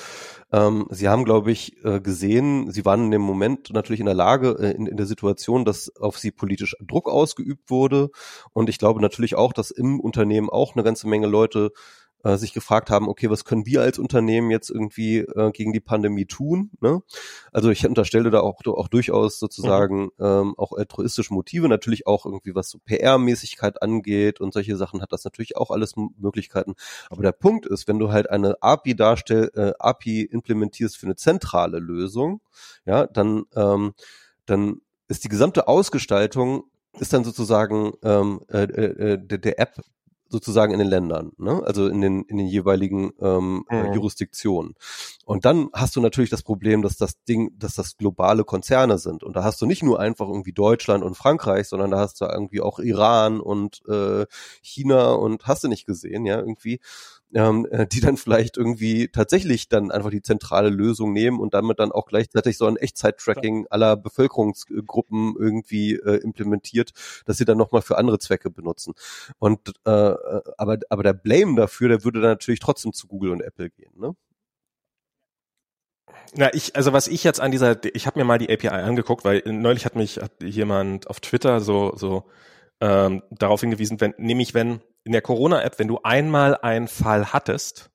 ähm, 0.51 0.87
sie 0.89 1.09
haben, 1.09 1.25
glaube 1.25 1.51
ich, 1.51 1.83
äh, 1.83 1.99
gesehen, 1.99 2.71
sie 2.71 2.85
waren 2.85 3.05
in 3.05 3.11
dem 3.11 3.21
Moment 3.21 3.71
natürlich 3.73 3.99
in 3.99 4.05
der 4.05 4.15
Lage, 4.15 4.57
äh, 4.59 4.71
in, 4.71 4.87
in 4.87 4.97
der 4.97 5.05
Situation, 5.05 5.65
dass 5.65 5.95
auf 5.95 6.17
sie 6.17 6.31
politisch 6.31 6.75
Druck 6.81 7.09
ausgeübt 7.09 7.69
wurde. 7.69 8.09
Und 8.51 8.69
ich 8.69 8.77
glaube 8.77 9.01
natürlich 9.01 9.35
auch, 9.35 9.53
dass 9.53 9.71
im 9.71 9.99
Unternehmen 9.99 10.49
auch 10.49 10.75
eine 10.75 10.83
ganze 10.83 11.07
Menge 11.07 11.27
Leute 11.27 11.71
äh, 12.23 12.37
sich 12.37 12.53
gefragt 12.53 12.89
haben, 12.89 13.07
okay, 13.07 13.29
was 13.29 13.45
können 13.45 13.65
wir 13.65 13.81
als 13.81 13.99
Unternehmen 13.99 14.51
jetzt 14.51 14.69
irgendwie 14.69 15.19
äh, 15.19 15.51
gegen 15.51 15.73
die 15.73 15.79
Pandemie 15.79 16.25
tun? 16.25 16.71
Ne? 16.79 17.01
Also 17.51 17.69
ich 17.69 17.85
unterstelle 17.85 18.31
da 18.31 18.39
auch, 18.39 18.65
auch 18.65 18.87
durchaus 18.87 19.39
sozusagen 19.39 20.03
mhm. 20.03 20.11
ähm, 20.19 20.53
auch 20.57 20.73
altruistische 20.73 21.33
Motive, 21.33 21.67
natürlich 21.67 22.07
auch 22.07 22.25
irgendwie 22.25 22.55
was 22.55 22.69
so 22.69 22.79
PR-Mäßigkeit 22.79 23.81
angeht 23.81 24.41
und 24.41 24.53
solche 24.53 24.77
Sachen 24.77 25.01
hat 25.01 25.11
das 25.11 25.23
natürlich 25.23 25.57
auch 25.57 25.71
alles 25.71 25.95
Möglichkeiten. 26.17 26.75
Aber 27.09 27.23
der 27.23 27.31
Punkt 27.31 27.65
ist, 27.65 27.87
wenn 27.87 27.99
du 27.99 28.11
halt 28.11 28.29
eine 28.29 28.61
API 28.61 28.95
darstell, 28.95 29.51
äh, 29.55 29.73
API 29.79 30.23
implementierst 30.23 30.97
für 30.97 31.05
eine 31.05 31.15
zentrale 31.15 31.79
Lösung, 31.79 32.41
ja, 32.85 33.05
dann 33.07 33.43
ähm, 33.55 33.93
dann 34.45 34.81
ist 35.07 35.23
die 35.23 35.29
gesamte 35.29 35.67
Ausgestaltung 35.67 36.63
ist 36.99 37.13
dann 37.13 37.23
sozusagen 37.23 37.93
ähm, 38.03 38.41
äh, 38.49 38.63
äh, 38.63 39.17
der, 39.17 39.37
der 39.39 39.59
App 39.59 39.81
sozusagen 40.33 40.73
in 40.73 40.79
den 40.79 40.87
Ländern, 40.87 41.31
ne? 41.37 41.61
also 41.63 41.87
in 41.87 42.01
den, 42.01 42.23
in 42.23 42.37
den 42.37 42.47
jeweiligen 42.47 43.13
ähm, 43.21 43.65
äh, 43.69 43.83
mhm. 43.83 43.93
Jurisdiktionen. 43.93 44.73
Und 45.25 45.45
dann 45.45 45.69
hast 45.73 45.95
du 45.95 46.01
natürlich 46.01 46.31
das 46.31 46.41
Problem, 46.41 46.81
dass 46.81 46.97
das 46.97 47.23
Ding, 47.23 47.51
dass 47.59 47.75
das 47.75 47.97
globale 47.97 48.43
Konzerne 48.43 48.97
sind. 48.97 49.23
Und 49.23 49.35
da 49.35 49.43
hast 49.43 49.61
du 49.61 49.67
nicht 49.67 49.83
nur 49.83 49.99
einfach 49.99 50.27
irgendwie 50.27 50.51
Deutschland 50.51 51.03
und 51.03 51.15
Frankreich, 51.15 51.67
sondern 51.67 51.91
da 51.91 51.99
hast 51.99 52.19
du 52.19 52.25
irgendwie 52.25 52.61
auch 52.61 52.79
Iran 52.79 53.39
und 53.39 53.83
äh, 53.87 54.25
China 54.63 55.11
und 55.11 55.45
hast 55.45 55.63
du 55.65 55.67
nicht 55.67 55.85
gesehen, 55.85 56.25
ja, 56.25 56.39
irgendwie 56.39 56.79
ähm, 57.33 57.67
äh, 57.71 57.87
die 57.87 57.99
dann 57.99 58.17
vielleicht 58.17 58.57
irgendwie 58.57 59.07
tatsächlich 59.07 59.69
dann 59.69 59.91
einfach 59.91 60.09
die 60.09 60.21
zentrale 60.21 60.69
Lösung 60.69 61.13
nehmen 61.13 61.39
und 61.39 61.53
damit 61.53 61.79
dann 61.79 61.91
auch 61.91 62.05
gleichzeitig 62.05 62.57
so 62.57 62.65
ein 62.65 62.77
Echtzeit-Tracking 62.77 63.67
aller 63.69 63.97
Bevölkerungsgruppen 63.97 65.35
irgendwie 65.37 65.95
äh, 65.95 66.17
implementiert, 66.17 66.91
dass 67.25 67.37
sie 67.37 67.45
dann 67.45 67.57
nochmal 67.57 67.81
für 67.81 67.97
andere 67.97 68.19
Zwecke 68.19 68.49
benutzen. 68.49 68.93
Und 69.39 69.73
äh, 69.85 69.91
äh, 69.91 70.41
aber, 70.57 70.77
aber 70.89 71.03
der 71.03 71.13
Blame 71.13 71.55
dafür, 71.55 71.89
der 71.89 72.03
würde 72.03 72.21
dann 72.21 72.31
natürlich 72.31 72.59
trotzdem 72.59 72.93
zu 72.93 73.07
Google 73.07 73.31
und 73.31 73.41
Apple 73.41 73.69
gehen, 73.69 73.93
ne? 73.95 74.15
Na, 76.35 76.53
ich, 76.53 76.75
also 76.75 76.93
was 76.93 77.07
ich 77.07 77.23
jetzt 77.23 77.39
an 77.39 77.51
dieser, 77.51 77.77
ich 77.95 78.07
habe 78.07 78.19
mir 78.19 78.25
mal 78.25 78.39
die 78.39 78.51
API 78.51 78.69
angeguckt, 78.69 79.23
weil 79.23 79.43
neulich 79.45 79.85
hat 79.85 79.95
mich 79.95 80.17
hat 80.17 80.31
jemand 80.41 81.07
auf 81.07 81.19
Twitter 81.19 81.59
so 81.59 81.93
so 81.95 82.25
ähm, 82.81 83.21
darauf 83.29 83.61
hingewiesen, 83.61 84.01
wenn 84.01 84.15
nämlich 84.17 84.53
wenn 84.53 84.81
in 85.03 85.11
der 85.11 85.21
Corona-App, 85.21 85.79
wenn 85.79 85.87
du 85.87 85.99
einmal 86.03 86.55
einen 86.55 86.87
Fall 86.87 87.33
hattest, 87.33 87.91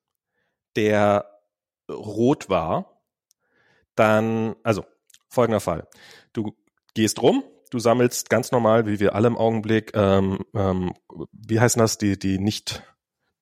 der 0.75 1.25
rot 1.89 2.49
war, 2.49 3.01
dann, 3.95 4.55
also 4.63 4.85
folgender 5.29 5.59
Fall. 5.59 5.87
Du 6.33 6.55
gehst 6.93 7.21
rum, 7.21 7.43
du 7.71 7.79
sammelst 7.79 8.29
ganz 8.29 8.51
normal, 8.51 8.85
wie 8.85 8.99
wir 8.99 9.15
alle 9.15 9.27
im 9.27 9.37
Augenblick, 9.37 9.91
ähm, 9.95 10.45
ähm, 10.53 10.93
wie 11.31 11.59
heißen 11.59 11.79
das, 11.79 11.97
die, 11.97 12.17
die 12.17 12.39
nicht 12.39 12.83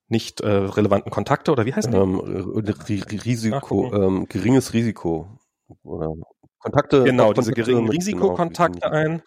nicht 0.10 0.40
äh, 0.40 0.48
relevanten 0.48 1.12
Kontakte 1.12 1.52
oder 1.52 1.66
wie 1.66 1.74
heißen 1.74 1.92
die? 1.92 1.98
Ähm, 1.98 2.20
Risiko, 2.20 3.94
ähm, 3.94 4.26
geringes 4.30 4.74
Risiko. 4.74 5.38
Oder 5.84 6.14
Kontakte. 6.60 7.04
Genau, 7.04 7.34
diese 7.34 7.52
geringen 7.52 7.90
Risikokontakte 7.90 8.80
genau, 8.80 8.94
ein. 8.94 9.22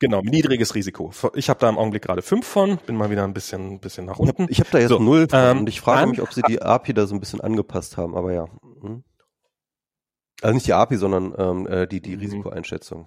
Genau, 0.00 0.20
niedriges 0.20 0.74
Risiko. 0.74 1.12
Ich 1.34 1.50
habe 1.50 1.58
da 1.58 1.68
im 1.68 1.76
Augenblick 1.76 2.02
gerade 2.02 2.22
fünf 2.22 2.46
von, 2.46 2.78
bin 2.86 2.96
mal 2.96 3.10
wieder 3.10 3.24
ein 3.24 3.34
bisschen, 3.34 3.80
bisschen 3.80 4.06
nach 4.06 4.18
unten. 4.18 4.46
Ich 4.48 4.60
habe 4.60 4.68
hab 4.68 4.72
da 4.72 4.78
jetzt 4.78 4.90
so, 4.90 4.98
null 5.00 5.28
von 5.28 5.38
ähm, 5.38 5.58
und 5.60 5.68
ich 5.68 5.80
frage 5.80 6.08
mich, 6.08 6.22
ob 6.22 6.32
sie 6.32 6.42
die 6.42 6.62
API 6.62 6.94
da 6.94 7.06
so 7.06 7.14
ein 7.16 7.20
bisschen 7.20 7.40
angepasst 7.40 7.96
haben, 7.96 8.16
aber 8.16 8.32
ja. 8.32 8.46
Hm. 8.80 9.02
Also 10.40 10.54
nicht 10.54 10.66
die 10.68 10.72
API, 10.72 10.96
sondern 10.96 11.34
ähm, 11.36 11.66
äh, 11.66 11.88
die, 11.88 12.00
die 12.00 12.14
mhm. 12.14 12.22
Risikoeinschätzung. 12.22 13.06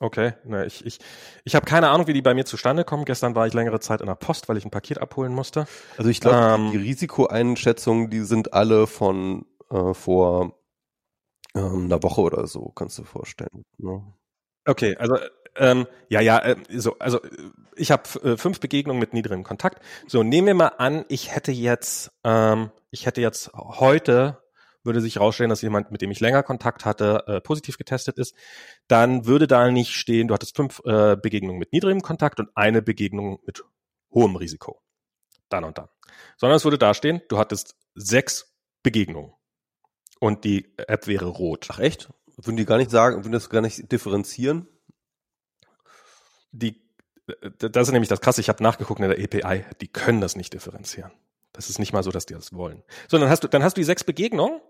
Okay, 0.00 0.32
na, 0.44 0.64
ich, 0.64 0.84
ich, 0.84 0.98
ich 1.44 1.54
habe 1.54 1.66
keine 1.66 1.88
Ahnung, 1.88 2.06
wie 2.06 2.12
die 2.12 2.22
bei 2.22 2.34
mir 2.34 2.44
zustande 2.44 2.84
kommen. 2.84 3.04
Gestern 3.04 3.34
war 3.34 3.46
ich 3.46 3.54
längere 3.54 3.80
Zeit 3.80 4.00
in 4.00 4.06
der 4.06 4.14
Post, 4.14 4.48
weil 4.48 4.56
ich 4.56 4.64
ein 4.64 4.70
Paket 4.70 5.00
abholen 5.00 5.32
musste. 5.32 5.66
Also 5.96 6.10
ich 6.10 6.20
glaube, 6.20 6.62
ähm, 6.62 6.70
die 6.72 6.78
Risikoeinschätzungen, 6.78 8.10
die 8.10 8.20
sind 8.20 8.52
alle 8.54 8.86
von 8.86 9.46
äh, 9.70 9.94
vor 9.94 10.58
ähm, 11.54 11.84
einer 11.84 12.02
Woche 12.02 12.20
oder 12.20 12.46
so, 12.46 12.72
kannst 12.74 12.98
du 12.98 13.04
vorstellen. 13.04 13.64
Ne? 13.78 14.02
Okay, 14.66 14.96
also 14.96 15.16
ähm, 15.56 15.86
ja, 16.08 16.20
ja, 16.20 16.38
äh, 16.38 16.56
so, 16.70 16.98
also 16.98 17.20
ich 17.76 17.90
habe 17.90 18.02
äh, 18.22 18.36
fünf 18.36 18.60
Begegnungen 18.60 19.00
mit 19.00 19.12
niedrigem 19.12 19.44
Kontakt. 19.44 19.82
So, 20.06 20.22
nehmen 20.22 20.48
wir 20.48 20.54
mal 20.54 20.68
an, 20.78 21.04
ich 21.08 21.34
hätte 21.34 21.52
jetzt, 21.52 22.10
ähm, 22.24 22.70
ich 22.90 23.06
hätte 23.06 23.20
jetzt 23.20 23.52
heute 23.54 24.40
würde 24.84 25.00
sich 25.00 25.16
herausstellen, 25.16 25.50
dass 25.50 25.62
jemand, 25.62 25.90
mit 25.90 26.02
dem 26.02 26.10
ich 26.10 26.20
länger 26.20 26.42
Kontakt 26.42 26.84
hatte, 26.84 27.24
äh, 27.26 27.40
positiv 27.40 27.78
getestet 27.78 28.18
ist, 28.18 28.34
dann 28.86 29.24
würde 29.24 29.46
da 29.46 29.70
nicht 29.70 29.92
stehen, 29.92 30.28
du 30.28 30.34
hattest 30.34 30.56
fünf 30.56 30.82
äh, 30.84 31.16
Begegnungen 31.16 31.58
mit 31.58 31.72
niedrigem 31.72 32.02
Kontakt 32.02 32.38
und 32.38 32.50
eine 32.54 32.82
Begegnung 32.82 33.38
mit 33.46 33.64
hohem 34.12 34.36
Risiko 34.36 34.82
dann 35.48 35.64
und 35.64 35.78
dann. 35.78 35.88
Sondern 36.36 36.56
es 36.56 36.64
würde 36.64 36.78
dastehen, 36.78 37.22
du 37.28 37.38
hattest 37.38 37.76
sechs 37.94 38.54
Begegnungen. 38.82 39.32
Und 40.20 40.44
die 40.44 40.72
App 40.76 41.06
wäre 41.06 41.26
rot. 41.26 41.68
Ach 41.70 41.78
echt? 41.78 42.10
Würden 42.36 42.56
die 42.56 42.64
gar 42.64 42.78
nicht 42.78 42.90
sagen, 42.90 43.18
würden 43.18 43.32
das 43.32 43.50
gar 43.50 43.60
nicht 43.60 43.90
differenzieren? 43.92 44.68
Die, 46.52 46.82
das 47.58 47.88
ist 47.88 47.92
nämlich 47.92 48.08
das 48.08 48.20
Krasse, 48.20 48.40
ich 48.40 48.48
habe 48.48 48.62
nachgeguckt 48.62 49.00
in 49.00 49.08
der 49.08 49.18
API, 49.18 49.64
die 49.80 49.88
können 49.88 50.20
das 50.20 50.36
nicht 50.36 50.52
differenzieren. 50.52 51.12
Das 51.52 51.70
ist 51.70 51.78
nicht 51.78 51.92
mal 51.92 52.02
so, 52.02 52.10
dass 52.10 52.26
die 52.26 52.34
das 52.34 52.52
wollen. 52.52 52.82
So, 53.08 53.18
dann 53.18 53.28
hast 53.28 53.44
du, 53.44 53.48
dann 53.48 53.62
hast 53.62 53.76
du 53.76 53.80
die 53.80 53.84
sechs 53.84 54.04
Begegnungen 54.04 54.60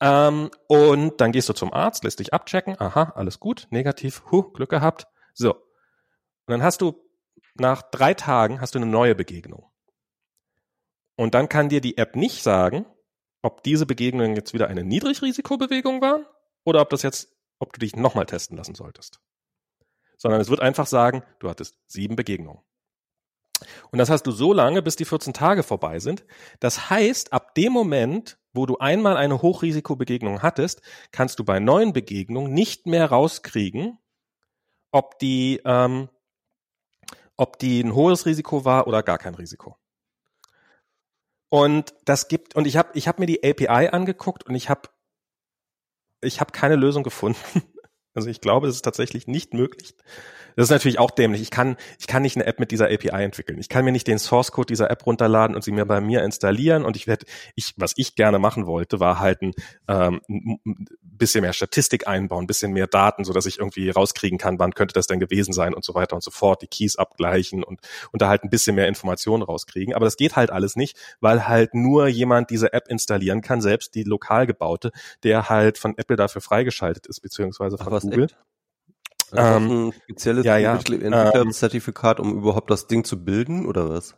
ähm, 0.00 0.50
und 0.66 1.20
dann 1.20 1.32
gehst 1.32 1.48
du 1.48 1.52
zum 1.52 1.72
Arzt, 1.72 2.04
lässt 2.04 2.18
dich 2.18 2.32
abchecken. 2.32 2.80
Aha, 2.80 3.12
alles 3.14 3.38
gut, 3.38 3.68
negativ, 3.70 4.22
huh, 4.30 4.50
Glück 4.52 4.70
gehabt. 4.70 5.06
So. 5.34 5.54
Und 5.54 6.48
dann 6.48 6.62
hast 6.62 6.80
du 6.80 7.00
nach 7.54 7.82
drei 7.82 8.14
Tagen 8.14 8.60
hast 8.60 8.74
du 8.74 8.78
eine 8.78 8.86
neue 8.86 9.14
Begegnung. 9.14 9.70
Und 11.16 11.34
dann 11.34 11.48
kann 11.48 11.68
dir 11.68 11.80
die 11.80 11.98
App 11.98 12.16
nicht 12.16 12.42
sagen, 12.42 12.86
ob 13.42 13.62
diese 13.62 13.86
Begegnungen 13.86 14.36
jetzt 14.36 14.54
wieder 14.54 14.68
eine 14.68 14.84
Niedrigrisikobewegung 14.84 16.00
waren 16.00 16.26
oder 16.64 16.80
ob 16.80 16.90
das 16.90 17.02
jetzt, 17.02 17.36
ob 17.58 17.72
du 17.72 17.80
dich 17.80 17.96
nochmal 17.96 18.26
testen 18.26 18.56
lassen 18.56 18.74
solltest. 18.74 19.20
Sondern 20.18 20.40
es 20.40 20.50
wird 20.50 20.60
einfach 20.60 20.86
sagen, 20.86 21.22
du 21.38 21.48
hattest 21.48 21.76
sieben 21.86 22.16
Begegnungen. 22.16 22.62
Und 23.90 23.98
das 23.98 24.10
hast 24.10 24.22
du 24.24 24.30
so 24.30 24.52
lange, 24.52 24.82
bis 24.82 24.96
die 24.96 25.04
14 25.04 25.32
Tage 25.32 25.62
vorbei 25.62 25.98
sind. 25.98 26.24
Das 26.60 26.90
heißt, 26.90 27.32
ab 27.32 27.54
dem 27.54 27.72
Moment, 27.72 28.38
wo 28.52 28.66
du 28.66 28.78
einmal 28.78 29.16
eine 29.16 29.42
Hochrisikobegegnung 29.42 30.42
hattest, 30.42 30.82
kannst 31.12 31.38
du 31.38 31.44
bei 31.44 31.60
neuen 31.60 31.92
Begegnungen 31.92 32.52
nicht 32.52 32.86
mehr 32.86 33.06
rauskriegen, 33.06 33.98
ob 34.92 35.18
die, 35.18 35.60
ähm, 35.64 36.08
ob 37.36 37.58
die 37.58 37.80
ein 37.80 37.94
hohes 37.94 38.26
Risiko 38.26 38.64
war 38.64 38.86
oder 38.86 39.02
gar 39.02 39.18
kein 39.18 39.34
Risiko. 39.34 39.76
Und 41.50 41.92
das 42.04 42.28
gibt, 42.28 42.54
und 42.54 42.66
ich 42.66 42.76
habe 42.76 42.90
ich 42.94 43.08
hab 43.08 43.18
mir 43.18 43.26
die 43.26 43.42
API 43.44 43.88
angeguckt 43.88 44.44
und 44.44 44.54
ich 44.54 44.70
habe 44.70 44.88
ich 46.22 46.40
hab 46.40 46.52
keine 46.52 46.76
Lösung 46.76 47.02
gefunden. 47.02 47.62
Also 48.14 48.28
ich 48.28 48.40
glaube, 48.40 48.68
es 48.68 48.76
ist 48.76 48.82
tatsächlich 48.82 49.26
nicht 49.26 49.54
möglich, 49.54 49.94
das 50.56 50.64
ist 50.64 50.70
natürlich 50.70 50.98
auch 50.98 51.10
dämlich. 51.10 51.42
Ich 51.42 51.50
kann, 51.50 51.76
ich 51.98 52.06
kann 52.06 52.22
nicht 52.22 52.36
eine 52.36 52.46
App 52.46 52.58
mit 52.60 52.70
dieser 52.70 52.86
API 52.86 53.24
entwickeln. 53.24 53.58
Ich 53.58 53.68
kann 53.68 53.84
mir 53.84 53.92
nicht 53.92 54.06
den 54.06 54.18
Source 54.18 54.52
Code 54.52 54.66
dieser 54.66 54.90
App 54.90 55.06
runterladen 55.06 55.54
und 55.54 55.62
sie 55.62 55.72
mir 55.72 55.86
bei 55.86 56.00
mir 56.00 56.24
installieren. 56.24 56.84
Und 56.84 56.96
ich 56.96 57.06
werde, 57.06 57.26
ich, 57.54 57.74
was 57.76 57.94
ich 57.96 58.14
gerne 58.14 58.38
machen 58.38 58.66
wollte, 58.66 59.00
war 59.00 59.20
halt 59.20 59.42
ein, 59.42 59.52
ähm, 59.88 60.20
bisschen 61.02 61.42
mehr 61.42 61.52
Statistik 61.52 62.08
einbauen, 62.08 62.44
ein 62.44 62.46
bisschen 62.46 62.72
mehr 62.72 62.86
Daten, 62.86 63.24
so 63.24 63.32
dass 63.32 63.46
ich 63.46 63.58
irgendwie 63.58 63.90
rauskriegen 63.90 64.38
kann, 64.38 64.58
wann 64.58 64.74
könnte 64.74 64.94
das 64.94 65.06
denn 65.06 65.20
gewesen 65.20 65.52
sein 65.52 65.74
und 65.74 65.84
so 65.84 65.94
weiter 65.94 66.14
und 66.14 66.22
so 66.22 66.30
fort, 66.30 66.62
die 66.62 66.66
Keys 66.66 66.96
abgleichen 66.96 67.62
und, 67.62 67.80
und 68.10 68.22
da 68.22 68.28
halt 68.28 68.42
ein 68.42 68.50
bisschen 68.50 68.74
mehr 68.74 68.88
Informationen 68.88 69.42
rauskriegen. 69.42 69.94
Aber 69.94 70.06
das 70.06 70.16
geht 70.16 70.36
halt 70.36 70.50
alles 70.50 70.76
nicht, 70.76 70.96
weil 71.20 71.46
halt 71.46 71.74
nur 71.74 72.08
jemand 72.08 72.50
diese 72.50 72.72
App 72.72 72.88
installieren 72.88 73.42
kann, 73.42 73.60
selbst 73.60 73.94
die 73.94 74.02
lokal 74.02 74.46
gebaute, 74.46 74.92
der 75.22 75.50
halt 75.50 75.76
von 75.76 75.96
Apple 75.98 76.16
dafür 76.16 76.40
freigeschaltet 76.40 77.06
ist, 77.06 77.20
beziehungsweise 77.20 77.76
von 77.76 77.92
Ach, 78.00 78.10
Google. 78.10 78.24
Echt? 78.24 78.36
Ähm, 79.32 79.88
ein 79.88 79.92
spezielles 79.92 80.44
ja, 80.44 80.56
ja. 80.56 80.74
Entwicklerzertifikat, 80.76 82.18
um 82.18 82.36
überhaupt 82.36 82.70
das 82.70 82.86
Ding 82.86 83.04
zu 83.04 83.24
bilden, 83.24 83.66
oder 83.66 83.88
was? 83.88 84.16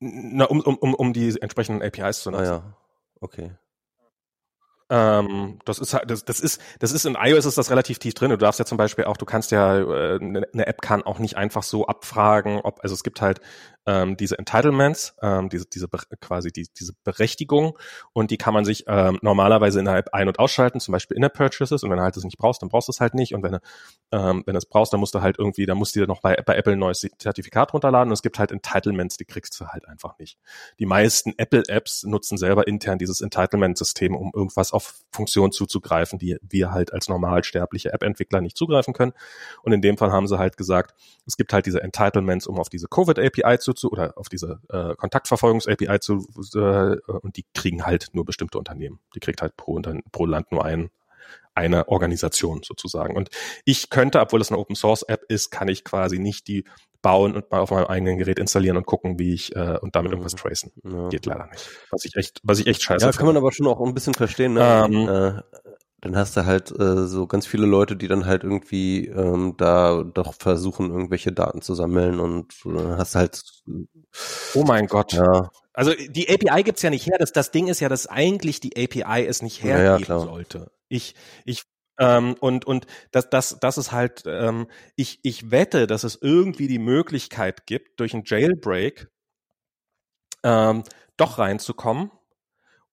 Na, 0.00 0.44
um, 0.46 0.60
um, 0.60 0.76
um, 0.76 0.94
um 0.94 1.12
die 1.12 1.40
entsprechenden 1.40 1.82
APIs 1.82 2.22
zu 2.22 2.30
nutzen. 2.30 2.44
Ah 2.44 2.46
ja, 2.46 2.76
okay. 3.20 3.56
Ähm, 4.88 5.58
das 5.64 5.80
ist 5.80 5.94
halt, 5.94 6.10
das, 6.10 6.24
das 6.24 6.38
ist, 6.38 6.60
das 6.78 6.92
ist 6.92 7.06
in 7.06 7.16
iOS 7.18 7.44
ist 7.44 7.58
das 7.58 7.70
relativ 7.70 7.98
tief 7.98 8.14
drin. 8.14 8.30
Du 8.30 8.38
darfst 8.38 8.60
ja 8.60 8.64
zum 8.64 8.78
Beispiel 8.78 9.04
auch, 9.04 9.16
du 9.16 9.24
kannst 9.24 9.50
ja, 9.50 9.78
äh, 9.78 10.18
eine 10.20 10.66
App 10.66 10.80
kann 10.80 11.02
auch 11.02 11.18
nicht 11.18 11.36
einfach 11.36 11.64
so 11.64 11.86
abfragen, 11.86 12.60
ob, 12.60 12.80
also 12.82 12.94
es 12.94 13.02
gibt 13.02 13.20
halt 13.20 13.40
ähm, 13.86 14.16
diese 14.16 14.38
Entitlements, 14.38 15.14
ähm, 15.22 15.48
diese, 15.48 15.66
diese 15.66 15.88
quasi 16.20 16.50
die, 16.50 16.66
diese 16.76 16.92
Berechtigung. 17.04 17.78
Und 18.12 18.30
die 18.30 18.36
kann 18.36 18.52
man 18.52 18.64
sich 18.64 18.84
ähm, 18.88 19.18
normalerweise 19.22 19.78
in 19.78 19.84
der 19.84 19.96
App 19.96 20.08
ein- 20.12 20.28
und 20.28 20.38
ausschalten, 20.38 20.80
zum 20.80 20.92
Beispiel 20.92 21.16
in 21.16 21.22
der 21.22 21.28
Purchases. 21.28 21.84
Und 21.84 21.90
wenn 21.90 21.98
du 21.98 22.02
halt 22.02 22.16
das 22.16 22.24
nicht 22.24 22.36
brauchst, 22.36 22.62
dann 22.62 22.68
brauchst 22.68 22.88
du 22.88 22.92
es 22.92 23.00
halt 23.00 23.14
nicht. 23.14 23.34
Und 23.34 23.44
wenn 23.44 23.52
du, 23.52 23.60
ähm, 24.10 24.42
wenn 24.44 24.54
du 24.54 24.58
es 24.58 24.66
brauchst, 24.66 24.92
dann 24.92 25.00
musst 25.00 25.14
du 25.14 25.22
halt 25.22 25.38
irgendwie, 25.38 25.66
dann 25.66 25.78
musst 25.78 25.94
du 25.94 26.00
dir 26.00 26.06
noch 26.06 26.20
bei, 26.20 26.34
bei 26.44 26.56
Apple 26.56 26.72
ein 26.72 26.80
neues 26.80 27.06
Zertifikat 27.18 27.72
runterladen. 27.72 28.08
Und 28.08 28.14
es 28.14 28.22
gibt 28.22 28.38
halt 28.40 28.50
Entitlements, 28.50 29.16
die 29.16 29.24
kriegst 29.24 29.58
du 29.60 29.66
halt 29.68 29.86
einfach 29.86 30.18
nicht. 30.18 30.38
Die 30.80 30.86
meisten 30.86 31.34
Apple-Apps 31.36 32.04
nutzen 32.04 32.38
selber 32.38 32.66
intern 32.66 32.98
dieses 32.98 33.20
Entitlement-System, 33.20 34.16
um 34.16 34.32
irgendwas 34.34 34.72
auf 34.72 34.96
Funktionen 35.12 35.52
zuzugreifen, 35.52 36.18
die 36.18 36.36
wir 36.42 36.72
halt 36.72 36.92
als 36.92 37.08
normalsterbliche 37.08 37.92
App-Entwickler 37.92 38.40
nicht 38.40 38.56
zugreifen 38.56 38.94
können. 38.94 39.12
Und 39.62 39.72
in 39.72 39.80
dem 39.80 39.96
Fall 39.96 40.10
haben 40.10 40.26
sie 40.26 40.38
halt 40.38 40.56
gesagt, 40.56 40.94
es 41.24 41.36
gibt 41.36 41.52
halt 41.52 41.66
diese 41.66 41.82
Entitlements, 41.82 42.48
um 42.48 42.58
auf 42.58 42.68
diese 42.68 42.88
Covid-API 42.88 43.58
zu 43.58 43.75
zu 43.76 43.90
oder 43.90 44.16
auf 44.16 44.28
diese 44.28 44.60
äh, 44.70 44.94
Kontaktverfolgungs-API 44.96 46.00
zu 46.00 46.26
äh, 46.54 46.96
und 47.12 47.36
die 47.36 47.44
kriegen 47.54 47.86
halt 47.86 48.08
nur 48.12 48.24
bestimmte 48.24 48.58
Unternehmen. 48.58 49.00
Die 49.14 49.20
kriegt 49.20 49.42
halt 49.42 49.56
pro, 49.56 49.80
pro 50.12 50.26
Land 50.26 50.52
nur 50.52 50.64
ein, 50.64 50.90
eine 51.54 51.88
Organisation 51.88 52.62
sozusagen. 52.62 53.16
Und 53.16 53.30
ich 53.64 53.90
könnte, 53.90 54.20
obwohl 54.20 54.40
es 54.40 54.50
eine 54.50 54.58
Open 54.58 54.76
Source 54.76 55.02
App 55.02 55.24
ist, 55.28 55.50
kann 55.50 55.68
ich 55.68 55.84
quasi 55.84 56.18
nicht 56.18 56.48
die 56.48 56.64
bauen 57.02 57.36
und 57.36 57.50
mal 57.50 57.60
auf 57.60 57.70
meinem 57.70 57.86
eigenen 57.86 58.18
Gerät 58.18 58.38
installieren 58.38 58.76
und 58.76 58.84
gucken, 58.84 59.18
wie 59.18 59.32
ich 59.32 59.54
äh, 59.54 59.78
und 59.80 59.94
damit 59.94 60.12
irgendwas 60.12 60.34
tracen. 60.34 60.72
Ja. 60.82 61.08
Geht 61.08 61.26
leider 61.26 61.46
nicht. 61.46 61.70
Was 61.90 62.04
ich 62.04 62.16
echt, 62.16 62.40
was 62.42 62.58
ich 62.58 62.66
echt 62.66 62.82
scheiße. 62.82 63.06
Ja, 63.06 63.12
kann 63.12 63.26
man 63.26 63.36
aber 63.36 63.52
schon 63.52 63.66
auch 63.68 63.80
ein 63.80 63.94
bisschen 63.94 64.14
verstehen. 64.14 64.54
Ne? 64.54 64.86
Ähm, 64.86 65.08
äh, 65.08 65.40
dann 66.00 66.16
hast 66.16 66.36
du 66.36 66.44
halt 66.44 66.70
äh, 66.78 67.06
so 67.06 67.26
ganz 67.26 67.46
viele 67.46 67.66
Leute, 67.66 67.96
die 67.96 68.08
dann 68.08 68.26
halt 68.26 68.44
irgendwie 68.44 69.06
ähm, 69.06 69.54
da 69.56 70.02
doch 70.02 70.34
versuchen, 70.34 70.90
irgendwelche 70.90 71.32
Daten 71.32 71.62
zu 71.62 71.74
sammeln 71.74 72.20
und 72.20 72.54
dann 72.64 72.98
hast 72.98 73.14
du 73.14 73.18
halt. 73.18 73.42
Oh 74.54 74.64
mein 74.64 74.86
Gott. 74.86 75.14
Ja. 75.14 75.50
Also 75.72 75.92
die 75.94 76.28
API 76.28 76.62
gibt's 76.62 76.82
ja 76.82 76.90
nicht 76.90 77.06
her. 77.06 77.16
Das, 77.18 77.32
das 77.32 77.50
Ding 77.50 77.68
ist 77.68 77.80
ja, 77.80 77.88
dass 77.88 78.06
eigentlich 78.06 78.60
die 78.60 78.76
API 78.76 79.26
es 79.26 79.42
nicht 79.42 79.62
hergeben 79.62 80.08
ja, 80.08 80.18
ja, 80.18 80.20
sollte. 80.20 80.70
Ich, 80.88 81.14
ich 81.44 81.64
ähm, 81.98 82.36
und 82.40 82.66
und 82.66 82.86
das, 83.10 83.30
das, 83.30 83.58
das 83.60 83.78
ist 83.78 83.92
halt, 83.92 84.24
ähm, 84.26 84.66
ich, 84.96 85.20
ich 85.22 85.50
wette, 85.50 85.86
dass 85.86 86.04
es 86.04 86.18
irgendwie 86.20 86.68
die 86.68 86.78
Möglichkeit 86.78 87.66
gibt, 87.66 88.00
durch 88.00 88.14
ein 88.14 88.22
Jailbreak 88.24 89.08
ähm, 90.42 90.84
doch 91.16 91.38
reinzukommen 91.38 92.10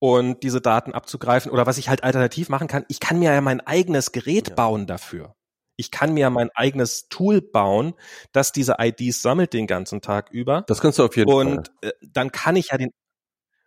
und 0.03 0.43
diese 0.43 0.59
Daten 0.59 0.91
abzugreifen. 0.91 1.49
Oder 1.49 1.65
was 1.65 1.77
ich 1.77 1.87
halt 1.87 2.03
alternativ 2.03 2.49
machen 2.49 2.67
kann, 2.67 2.83
ich 2.89 2.99
kann 2.99 3.19
mir 3.19 3.31
ja 3.31 3.39
mein 3.39 3.61
eigenes 3.61 4.11
Gerät 4.11 4.49
ja. 4.49 4.55
bauen 4.55 4.85
dafür. 4.85 5.33
Ich 5.77 5.91
kann 5.91 6.13
mir 6.13 6.29
mein 6.29 6.49
eigenes 6.55 7.07
Tool 7.07 7.41
bauen, 7.41 7.93
das 8.33 8.51
diese 8.51 8.75
IDs 8.79 9.21
sammelt 9.21 9.53
den 9.53 9.65
ganzen 9.65 10.01
Tag 10.01 10.29
über. 10.29 10.65
Das 10.67 10.81
kannst 10.81 10.99
du 10.99 11.05
auf 11.05 11.15
jeden 11.15 11.31
und, 11.31 11.47
Fall. 11.47 11.57
Und 11.57 11.71
äh, 11.83 11.91
dann 12.01 12.33
kann 12.33 12.57
ich 12.57 12.71
ja 12.71 12.77
den 12.77 12.89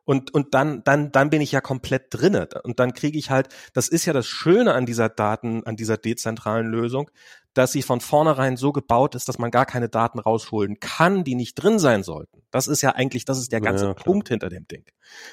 und 0.04 0.34
und 0.34 0.52
dann 0.52 0.84
dann 0.84 1.10
dann 1.10 1.30
bin 1.30 1.40
ich 1.40 1.52
ja 1.52 1.62
komplett 1.62 2.08
drinne 2.10 2.48
und 2.64 2.80
dann 2.80 2.92
kriege 2.92 3.18
ich 3.18 3.30
halt 3.30 3.48
das 3.72 3.88
ist 3.88 4.04
ja 4.04 4.12
das 4.12 4.26
Schöne 4.26 4.74
an 4.74 4.84
dieser 4.84 5.08
Daten 5.08 5.64
an 5.64 5.76
dieser 5.76 5.96
dezentralen 5.96 6.66
Lösung 6.66 7.10
dass 7.57 7.73
sie 7.73 7.81
von 7.81 8.03
vornherein 8.03 8.59
so 8.59 8.70
gebaut 8.70 9.15
ist, 9.15 9.28
dass 9.28 9.39
man 9.39 9.51
gar 9.51 9.65
keine 9.65 9.89
Daten 9.89 10.19
rausholen 10.19 10.78
kann, 10.78 11.24
die 11.24 11.35
nicht 11.35 11.55
drin 11.55 11.78
sein 11.78 12.03
sollten. 12.03 12.43
Das 12.51 12.69
ist 12.69 12.83
ja 12.83 12.91
eigentlich, 12.91 13.24
das 13.24 13.39
ist 13.39 13.51
der 13.51 13.62
ganze 13.62 13.87
ja, 13.87 13.95
Punkt 13.95 14.28
hinter 14.28 14.51
dem 14.51 14.69
Ding, 14.69 14.85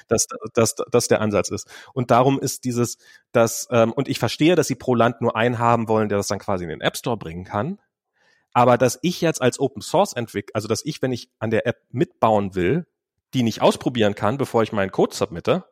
dass, 0.08 0.26
dass, 0.54 0.74
dass 0.74 1.08
der 1.08 1.20
Ansatz 1.20 1.50
ist. 1.50 1.68
Und 1.92 2.10
darum 2.10 2.40
ist 2.40 2.64
dieses, 2.64 2.96
dass, 3.32 3.68
ähm, 3.70 3.92
und 3.92 4.08
ich 4.08 4.18
verstehe, 4.18 4.54
dass 4.54 4.68
sie 4.68 4.74
pro 4.74 4.94
Land 4.94 5.20
nur 5.20 5.36
einen 5.36 5.58
haben 5.58 5.86
wollen, 5.86 6.08
der 6.08 6.16
das 6.16 6.26
dann 6.26 6.38
quasi 6.38 6.64
in 6.64 6.70
den 6.70 6.80
App 6.80 6.96
Store 6.96 7.18
bringen 7.18 7.44
kann. 7.44 7.78
Aber 8.54 8.78
dass 8.78 8.98
ich 9.02 9.20
jetzt 9.20 9.42
als 9.42 9.60
Open 9.60 9.82
Source 9.82 10.14
entwickle, 10.14 10.54
also 10.54 10.66
dass 10.66 10.82
ich, 10.82 11.02
wenn 11.02 11.12
ich 11.12 11.28
an 11.40 11.50
der 11.50 11.66
App 11.66 11.82
mitbauen 11.90 12.54
will, 12.54 12.86
die 13.34 13.42
nicht 13.42 13.60
ausprobieren 13.60 14.14
kann, 14.14 14.38
bevor 14.38 14.62
ich 14.62 14.72
meinen 14.72 14.92
Code 14.92 15.14
submitte. 15.14 15.64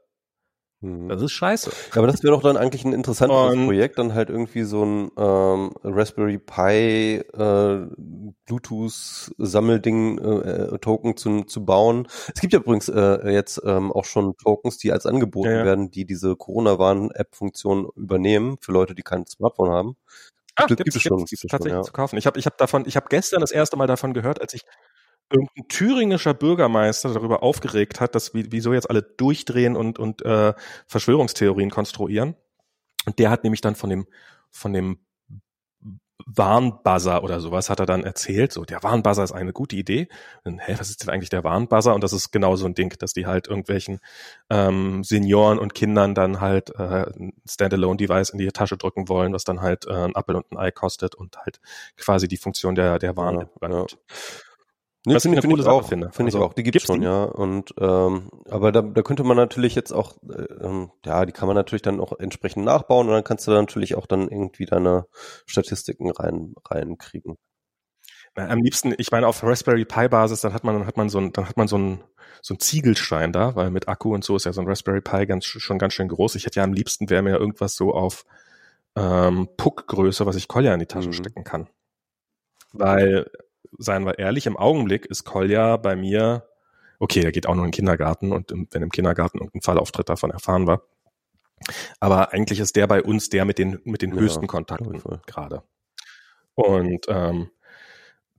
Das 0.83 1.23
ist 1.23 1.31
scheiße. 1.31 1.71
Aber 1.95 2.09
das 2.09 2.25
wäre 2.25 2.35
doch 2.35 2.43
dann 2.43 2.57
eigentlich 2.57 2.85
ein 2.85 2.93
interessantes 2.93 3.55
und 3.55 3.67
Projekt, 3.67 3.99
dann 3.99 4.15
halt 4.15 4.31
irgendwie 4.31 4.65
so 4.65 4.85
ein 4.85 5.13
ähm, 5.17 5.71
Raspberry 5.85 6.39
Pi 6.39 7.19
äh, 7.19 7.87
Bluetooth-Sammelding 8.47 10.19
äh, 10.19 10.79
Token 10.81 11.17
zu, 11.17 11.45
zu 11.45 11.65
bauen. 11.65 12.09
Es 12.35 12.41
gibt 12.41 12.53
ja 12.53 12.59
übrigens 12.59 12.89
äh, 12.89 13.31
jetzt 13.31 13.63
ähm, 13.65 13.93
auch 13.93 14.05
schon 14.05 14.37
Tokens, 14.37 14.79
die 14.79 14.91
als 14.91 15.07
angeboten 15.07 15.51
ja, 15.51 15.59
ja. 15.59 15.65
werden, 15.65 15.93
die 15.93 16.05
diese 16.05 16.35
Corona-Warn-App-Funktion 16.35 17.89
übernehmen 17.95 18.57
für 18.61 18.73
Leute, 18.73 18.97
die 18.97 19.03
kein 19.03 19.25
Smartphone 19.27 19.71
haben. 19.71 19.97
Ah, 20.57 20.67
gibt, 20.67 20.87
es 20.87 21.01
schon, 21.01 21.25
gibt's 21.25 21.43
tatsächlich 21.43 21.71
schon, 21.71 21.79
ja. 21.79 21.83
zu 21.83 21.93
kaufen. 21.93 22.17
Ich 22.19 22.27
habe 22.27 22.39
ich 22.41 22.47
hab 22.47 22.59
davon, 22.59 22.85
ich 22.87 22.97
habe 22.97 23.07
gestern 23.09 23.41
das 23.41 23.53
erste 23.53 23.77
Mal 23.77 23.87
davon 23.87 24.15
gehört, 24.15 24.41
als 24.41 24.53
ich 24.53 24.65
irgendein 25.33 25.69
thüringischer 25.69 26.35
Bürgermeister 26.35 27.13
darüber 27.13 27.43
aufgeregt 27.43 28.01
hat, 28.01 28.15
dass 28.15 28.35
wieso 28.35 28.73
jetzt 28.73 28.89
alle 28.91 29.03
durchdrehen 29.03 29.77
und, 29.77 29.99
und 29.99 30.25
äh, 30.25 30.55
Verschwörungstheorien 30.87 31.71
konstruieren. 31.71 32.37
Und 33.07 33.19
der 33.19 33.31
hat 33.31 33.45
nämlich 33.45 33.61
dann 33.61 33.75
von 33.75 33.91
dem, 33.91 34.07
von 34.51 34.73
dem 34.73 34.99
Warnbuzzer 36.27 37.23
oder 37.25 37.41
sowas 37.41 37.71
hat 37.71 37.81
er 37.81 37.87
dann 37.87 38.05
erzählt. 38.05 38.53
So, 38.53 38.65
der 38.65 38.83
Warnbuzzer 38.83 39.25
ist 39.25 39.33
eine 39.33 39.53
gute 39.53 39.77
Idee. 39.77 40.09
Und, 40.45 40.61
hä, 40.61 40.77
was 40.79 40.91
ist 40.91 41.03
denn 41.03 41.11
eigentlich 41.11 41.31
der 41.31 41.45
Warnbuzzer? 41.45 41.95
Und 41.95 42.05
das 42.05 42.13
ist 42.13 42.31
genau 42.31 42.57
so 42.57 42.67
ein 42.67 42.75
Ding, 42.75 42.95
dass 42.99 43.13
die 43.13 43.27
halt 43.27 43.49
irgendwelchen 43.49 44.01
ähm, 44.51 45.03
Senioren 45.05 45.59
und 45.59 45.75
Kindern 45.75 46.15
dann 46.15 46.41
halt 46.41 46.71
äh, 46.79 47.07
ein 47.19 47.33
Standalone-Device 47.49 48.31
in 48.31 48.39
die 48.39 48.49
Tasche 48.49 48.77
drücken 48.77 49.09
wollen, 49.09 49.33
was 49.33 49.45
dann 49.45 49.61
halt 49.61 49.87
äh, 49.87 49.93
ein 49.93 50.15
Apple 50.15 50.37
und 50.37 50.51
ein 50.53 50.59
Ei 50.59 50.71
kostet 50.71 51.15
und 51.15 51.37
halt 51.39 51.61
quasi 51.97 52.29
die 52.29 52.37
Funktion 52.37 52.75
der, 52.75 52.99
der 52.99 53.17
Warn 53.17 53.49
ja, 53.61 53.69
ja. 53.69 53.87
Nee, 55.05 55.19
finde 55.19 55.39
ich, 55.39 55.43
find 55.43 55.59
ich 55.59 55.67
auch, 55.67 55.89
finde 55.89 56.11
find 56.13 56.29
also, 56.29 56.39
ich 56.39 56.45
auch. 56.45 56.55
Die 56.55 56.63
gibt's, 56.63 56.75
gibt's 56.75 56.87
schon, 56.87 57.01
die? 57.01 57.07
ja. 57.07 57.25
Und 57.25 57.75
ähm, 57.79 58.31
aber 58.49 58.71
da, 58.71 58.83
da 58.83 59.03
könnte 59.03 59.25
man 59.25 59.37
natürlich 59.37 59.75
jetzt 59.75 59.91
auch, 59.91 60.17
äh, 60.29 60.43
ähm, 60.65 60.93
ja, 61.05 61.27
die 61.27 61.33
kann 61.33 61.49
man 61.49 61.57
natürlich 61.57 61.83
dann 61.83 61.99
auch 61.99 62.19
entsprechend 62.21 62.65
nachbauen 62.65 63.09
und 63.09 63.13
dann 63.13 63.25
kannst 63.25 63.47
du 63.47 63.51
da 63.51 63.61
natürlich 63.61 63.97
auch 63.97 64.07
dann 64.07 64.29
irgendwie 64.29 64.65
deine 64.65 65.07
Statistiken 65.47 66.11
rein 66.11 66.55
reinkriegen. 66.69 67.37
Na, 68.37 68.49
am 68.49 68.63
liebsten, 68.63 68.95
ich 68.97 69.11
meine, 69.11 69.27
auf 69.27 69.43
Raspberry 69.43 69.85
Pi 69.85 70.09
Basis, 70.09 70.41
dann 70.41 70.55
hat 70.55 70.63
man, 70.63 70.79
dann 70.79 70.87
hat 70.87 70.97
man 70.97 71.09
so 71.09 71.19
ein, 71.19 71.33
dann 71.33 71.49
hat 71.49 71.57
man 71.57 71.67
so 71.67 71.79
ein, 71.79 72.05
so 72.41 72.55
ein 72.55 72.61
Ziegelstein 72.61 73.33
da, 73.33 73.57
weil 73.57 73.71
mit 73.71 73.89
Akku 73.89 74.15
und 74.15 74.23
so 74.25 74.37
ist 74.37 74.47
ja 74.47 74.53
so 74.53 74.61
ein 74.61 74.69
Raspberry 74.69 75.01
Pi 75.01 75.27
ganz, 75.27 75.45
schon 75.45 75.79
ganz 75.79 75.95
schön 75.95 76.09
groß. 76.09 76.37
Ich 76.37 76.47
hätte 76.47 76.61
ja 76.61 76.65
am 76.65 76.73
liebsten 76.73 77.11
wäre 77.11 77.23
mir 77.23 77.39
irgendwas 77.39 77.75
so 77.75 77.93
auf 77.93 78.25
ähm, 78.95 79.49
Puck-Größe, 79.57 80.27
was 80.27 80.37
ich 80.37 80.47
Kolja 80.47 80.73
in 80.73 80.81
die 80.81 80.87
Tasche 80.87 81.09
mhm. 81.09 81.15
stecken 81.15 81.45
kann. 81.45 81.69
Weil 82.73 83.27
seien 83.79 84.05
wir 84.05 84.19
ehrlich, 84.19 84.47
im 84.47 84.57
Augenblick 84.57 85.07
ist 85.07 85.25
Kolja 85.25 85.77
bei 85.77 85.97
mir, 85.97 86.49
okay, 86.99 87.21
der 87.21 87.33
geht 87.33 87.47
auch 87.47 87.55
nur 87.55 87.65
in 87.65 87.71
den 87.71 87.77
Kindergarten 87.77 88.33
und 88.33 88.53
wenn 88.71 88.83
im 88.83 88.91
Kindergarten 88.91 89.39
irgendein 89.39 89.63
Fall 89.63 89.79
auftritt, 89.79 90.09
davon 90.09 90.31
erfahren 90.31 90.67
wir. 90.67 90.83
Aber 92.01 92.33
eigentlich 92.33 92.61
ist 92.61 92.77
der 92.77 92.87
bei 92.87 93.03
uns 93.03 93.29
der 93.29 93.45
mit 93.45 93.59
den, 93.59 93.81
mit 93.85 94.03
den 94.03 94.15
ja, 94.15 94.21
höchsten 94.21 94.47
Kontakten 94.47 95.01
gerade. 95.27 95.63
Und 96.55 97.07
ähm, 97.09 97.51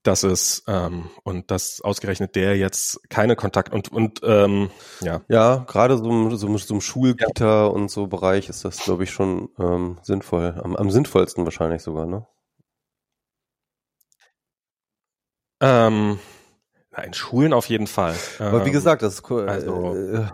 das 0.03 0.23
ist 0.23 0.63
ähm, 0.67 1.09
und 1.23 1.49
das 1.49 1.81
ausgerechnet 1.81 2.35
der 2.35 2.57
jetzt 2.57 3.09
keine 3.09 3.35
Kontakt 3.35 3.73
und 3.73 3.91
und 3.91 4.19
ähm, 4.23 4.69
ja 5.01 5.21
ja 5.29 5.63
gerade 5.65 5.97
so 5.97 6.35
so, 6.35 6.57
so 6.57 6.73
im 6.73 6.81
Schulgita 6.81 7.63
ja. 7.63 7.65
und 7.65 7.89
so 7.89 8.07
Bereich 8.07 8.49
ist 8.49 8.65
das 8.65 8.83
glaube 8.83 9.05
ich 9.05 9.11
schon 9.11 9.49
ähm, 9.57 9.97
sinnvoll 10.03 10.59
am, 10.61 10.75
am 10.75 10.91
sinnvollsten 10.91 11.45
wahrscheinlich 11.45 11.81
sogar 11.81 12.05
ne 12.05 12.27
Ähm, 15.64 16.19
in 17.02 17.14
Schulen 17.14 17.53
auf 17.53 17.68
jeden 17.69 17.88
Fall. 17.88 18.15
Aber 18.38 18.65
wie 18.65 18.68
ähm, 18.68 18.73
gesagt, 18.73 19.02
das 19.02 19.15
ist 19.15 19.30
cool. 19.31 19.48
Also, 19.48 19.95
äh, 19.95 20.27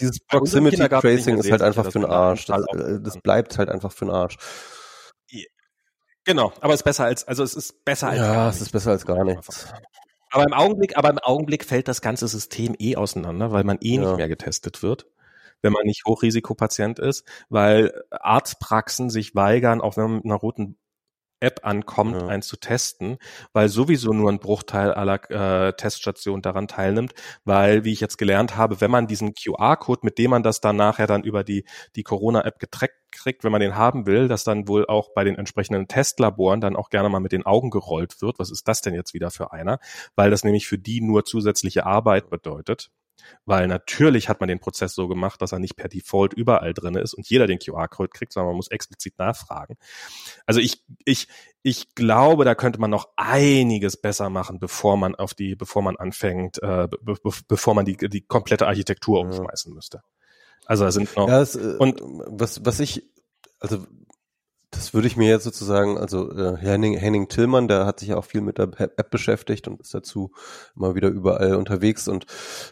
dieses 0.00 0.18
Proximity 0.20 0.88
Tracing 0.88 1.38
ist 1.38 1.50
halt 1.50 1.62
einfach 1.62 1.84
für 1.84 2.00
den 2.00 2.06
Arsch. 2.06 2.46
Das, 2.46 2.64
äh, 2.72 3.00
das, 3.00 3.18
bleibt 3.18 3.58
halt 3.58 3.68
einfach 3.68 3.92
für 3.92 4.06
den 4.06 4.14
Arsch. 4.14 4.38
Genau, 6.24 6.52
aber 6.60 6.74
es 6.74 6.80
ist 6.80 6.84
besser 6.84 7.04
als, 7.04 7.26
also 7.26 7.42
es 7.42 7.54
ist 7.54 7.84
besser 7.84 8.08
als 8.08 8.18
Ja, 8.18 8.48
es 8.48 8.60
ist 8.60 8.72
besser 8.72 8.90
als 8.90 9.06
gar 9.06 9.24
nichts. 9.24 9.68
Aber 10.30 10.44
im 10.44 10.52
Augenblick, 10.52 10.96
aber 10.96 11.10
im 11.10 11.18
Augenblick 11.18 11.64
fällt 11.64 11.88
das 11.88 12.02
ganze 12.02 12.28
System 12.28 12.74
eh 12.78 12.96
auseinander, 12.96 13.52
weil 13.52 13.64
man 13.64 13.78
eh 13.80 13.96
ja. 13.96 14.00
nicht 14.02 14.16
mehr 14.16 14.28
getestet 14.28 14.82
wird, 14.82 15.06
wenn 15.60 15.72
man 15.72 15.84
nicht 15.84 16.04
Hochrisikopatient 16.06 16.98
ist, 16.98 17.26
weil 17.48 18.04
Arztpraxen 18.10 19.10
sich 19.10 19.34
weigern, 19.34 19.80
auch 19.80 19.96
wenn 19.96 20.04
man 20.04 20.14
mit 20.16 20.24
einer 20.26 20.36
roten 20.36 20.78
App 21.40 21.60
ankommt, 21.64 22.20
ja. 22.20 22.26
eins 22.28 22.46
zu 22.46 22.56
testen, 22.56 23.18
weil 23.52 23.68
sowieso 23.68 24.12
nur 24.12 24.30
ein 24.30 24.38
Bruchteil 24.38 24.92
aller 24.92 25.30
äh, 25.30 25.72
Teststationen 25.72 26.42
daran 26.42 26.68
teilnimmt, 26.68 27.14
weil, 27.44 27.84
wie 27.84 27.92
ich 27.92 28.00
jetzt 28.00 28.18
gelernt 28.18 28.56
habe, 28.56 28.80
wenn 28.80 28.90
man 28.90 29.06
diesen 29.06 29.34
QR-Code, 29.34 30.00
mit 30.04 30.18
dem 30.18 30.30
man 30.30 30.42
das 30.42 30.60
dann 30.60 30.76
nachher 30.76 31.06
dann 31.06 31.24
über 31.24 31.44
die, 31.44 31.64
die 31.96 32.02
Corona-App 32.02 32.58
getrackt 32.58 32.94
kriegt, 33.10 33.44
wenn 33.44 33.52
man 33.52 33.60
den 33.60 33.76
haben 33.76 34.06
will, 34.06 34.28
dass 34.28 34.44
dann 34.44 34.68
wohl 34.68 34.86
auch 34.86 35.12
bei 35.14 35.24
den 35.24 35.36
entsprechenden 35.36 35.88
Testlaboren 35.88 36.60
dann 36.60 36.76
auch 36.76 36.90
gerne 36.90 37.08
mal 37.08 37.20
mit 37.20 37.32
den 37.32 37.44
Augen 37.44 37.70
gerollt 37.70 38.22
wird. 38.22 38.38
Was 38.38 38.50
ist 38.50 38.68
das 38.68 38.80
denn 38.80 38.94
jetzt 38.94 39.14
wieder 39.14 39.30
für 39.30 39.52
einer? 39.52 39.78
Weil 40.16 40.30
das 40.30 40.44
nämlich 40.44 40.66
für 40.66 40.78
die 40.78 41.00
nur 41.00 41.24
zusätzliche 41.24 41.86
Arbeit 41.86 42.30
bedeutet. 42.30 42.90
Weil 43.44 43.66
natürlich 43.66 44.28
hat 44.28 44.40
man 44.40 44.48
den 44.48 44.60
Prozess 44.60 44.94
so 44.94 45.08
gemacht, 45.08 45.40
dass 45.42 45.52
er 45.52 45.58
nicht 45.58 45.76
per 45.76 45.88
Default 45.88 46.32
überall 46.32 46.74
drin 46.74 46.94
ist 46.94 47.14
und 47.14 47.28
jeder 47.28 47.46
den 47.46 47.58
QR-Code 47.58 48.10
kriegt, 48.10 48.32
sondern 48.32 48.48
man 48.48 48.56
muss 48.56 48.68
explizit 48.68 49.18
nachfragen. 49.18 49.76
Also 50.46 50.60
ich, 50.60 50.84
ich, 51.04 51.28
ich 51.62 51.94
glaube, 51.94 52.44
da 52.44 52.54
könnte 52.54 52.80
man 52.80 52.90
noch 52.90 53.08
einiges 53.16 53.96
besser 53.96 54.30
machen, 54.30 54.58
bevor 54.58 54.96
man 54.96 55.14
auf 55.14 55.34
die, 55.34 55.56
bevor 55.56 55.82
man 55.82 55.96
anfängt, 55.96 56.62
äh, 56.62 56.88
be 57.00 57.16
bevor 57.48 57.74
man 57.74 57.84
die, 57.84 57.96
die 57.96 58.22
komplette 58.22 58.66
Architektur 58.66 59.20
umschmeißen 59.20 59.72
müsste. 59.74 60.02
Also 60.66 60.84
da 60.84 60.92
sind 60.92 61.14
noch 61.16 61.28
ja, 61.28 61.40
es, 61.40 61.56
äh, 61.56 61.76
und 61.78 62.00
was 62.00 62.64
was 62.64 62.78
ich 62.80 63.10
also 63.58 63.84
das 64.70 64.94
würde 64.94 65.08
ich 65.08 65.16
mir 65.16 65.28
jetzt 65.28 65.44
sozusagen, 65.44 65.98
also 65.98 66.30
äh, 66.32 66.56
Henning, 66.56 66.96
Henning 66.96 67.28
Tillmann, 67.28 67.66
der 67.66 67.86
hat 67.86 68.00
sich 68.00 68.10
ja 68.10 68.16
auch 68.16 68.24
viel 68.24 68.40
mit 68.40 68.58
der 68.58 68.68
App 68.78 69.10
beschäftigt 69.10 69.66
und 69.66 69.80
ist 69.80 69.94
dazu 69.94 70.30
immer 70.76 70.94
wieder 70.94 71.08
überall 71.08 71.56
unterwegs 71.56 72.06
und 72.06 72.26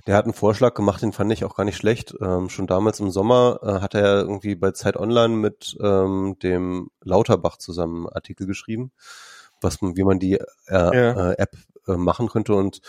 der 0.07 0.17
hat 0.17 0.25
einen 0.25 0.35
Vorschlag 0.35 0.75
gemacht, 0.75 1.03
den 1.03 1.13
fand 1.13 1.33
ich 1.33 1.45
auch 1.45 1.57
gar 1.57 1.65
nicht 1.65 1.77
schlecht. 1.77 2.15
Ähm, 2.21 2.49
schon 2.51 2.69
damals 2.69 3.01
im 3.01 3.11
Sommer 3.11 3.59
äh, 3.63 3.81
hat 3.81 3.95
er 3.95 4.21
irgendwie 4.21 4.55
bei 4.55 4.71
Zeit 4.71 4.97
Online 4.97 5.35
mit 5.35 5.77
ähm, 5.83 6.37
dem 6.43 6.91
Lauterbach 7.03 7.57
zusammen 7.57 8.07
einen 8.07 8.15
Artikel 8.15 8.47
geschrieben, 8.47 8.93
was 9.61 9.83
wie 9.83 10.05
man 10.05 10.21
die 10.21 10.35
äh, 10.35 10.45
ja. 10.69 11.31
äh, 11.31 11.35
App 11.39 11.57
äh, 11.89 11.97
machen 11.97 12.29
könnte 12.29 12.55
und 12.55 12.81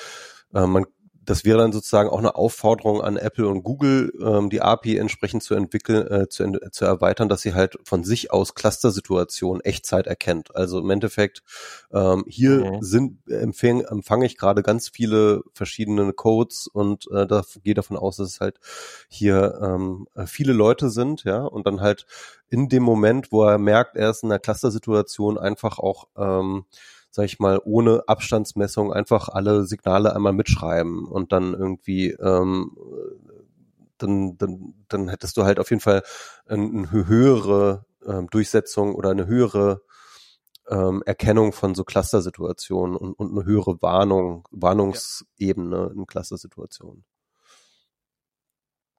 äh, 0.54 0.68
man 0.68 0.86
das 1.30 1.46
wäre 1.46 1.60
dann 1.60 1.72
sozusagen 1.72 2.10
auch 2.10 2.18
eine 2.18 2.34
Aufforderung 2.34 3.02
an 3.02 3.16
Apple 3.16 3.48
und 3.48 3.62
Google, 3.62 4.12
ähm, 4.20 4.50
die 4.50 4.64
API 4.64 4.98
entsprechend 4.98 5.44
zu 5.44 5.54
entwickeln, 5.54 6.08
äh, 6.08 6.28
zu, 6.28 6.60
zu 6.72 6.86
erweitern, 6.86 7.30
dass 7.30 7.42
sie 7.42 7.54
halt 7.54 7.78
von 7.84 8.04
sich 8.04 8.32
aus 8.32 8.56
Cluster-Situationen 8.56 9.64
Echtzeit 9.64 10.08
erkennt. 10.08 10.56
Also 10.56 10.80
im 10.80 10.90
Endeffekt, 10.90 11.44
ähm, 11.94 12.26
hier 12.28 12.72
mhm. 12.72 12.82
sind 12.82 13.30
empfang, 13.30 13.82
empfange 13.82 14.26
ich 14.26 14.38
gerade 14.40 14.64
ganz 14.64 14.90
viele 14.90 15.44
verschiedene 15.54 16.14
Codes 16.14 16.66
und 16.66 17.06
äh, 17.12 17.28
da 17.28 17.44
gehe 17.64 17.76
davon 17.76 17.96
aus, 17.96 18.18
dass 18.18 18.30
es 18.30 18.40
halt 18.40 18.60
hier 19.08 19.60
ähm, 19.62 20.08
viele 20.26 20.54
Leute 20.54 20.90
sind, 20.90 21.26
ja, 21.26 21.44
und 21.44 21.68
dann 21.68 21.80
halt 21.80 22.08
in 22.50 22.70
dem 22.70 22.82
Moment, 22.82 23.32
wo 23.32 23.44
er 23.44 23.60
merkt, 23.60 23.96
er 23.96 24.10
ist 24.10 24.24
in 24.24 24.32
einer 24.32 24.40
Cluster-Situation 24.40 25.38
einfach 25.38 25.78
auch 25.78 26.08
ähm, 26.18 26.66
sag 27.12 27.26
ich 27.26 27.40
mal, 27.40 27.60
ohne 27.64 28.04
Abstandsmessung 28.08 28.94
einfach 28.94 29.30
alle 29.30 29.66
Signale 29.66 30.16
einmal 30.16 30.34
mitschreiben 30.34 31.06
und 31.06 31.32
dann 31.32 31.54
irgendwie 31.54 32.12
ähm, 32.12 32.78
dann, 33.98 34.38
dann, 34.38 34.74
dann 34.88 35.10
hättest 35.10 35.38
du 35.38 35.44
halt 35.44 35.60
auf 35.60 35.70
jeden 35.70 35.82
Fall 35.82 36.04
eine 36.48 36.92
höhere 36.92 37.86
ähm, 38.06 38.28
Durchsetzung 38.30 38.96
oder 38.96 39.12
eine 39.12 39.28
höhere 39.28 39.82
ähm, 40.70 41.04
Erkennung 41.06 41.52
von 41.52 41.76
so 41.76 41.84
Cluster-Situationen 41.84 42.96
und, 42.96 43.14
und 43.14 43.32
eine 43.32 43.46
höhere 43.46 43.82
Warnung, 43.82 44.48
Warnungsebene 44.52 45.78
ja. 45.78 45.88
in 45.88 46.06
Cluster-Situationen. 46.06 47.04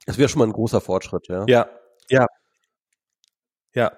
Das 0.07 0.19
wäre 0.19 0.29
schon 0.29 0.41
mal 0.41 0.47
ein 0.47 0.53
großer 0.53 0.81
Fortschritt, 0.81 1.29
ja. 1.29 1.45
Ja, 1.47 1.69
ja. 2.09 2.27
Ja, 3.73 3.93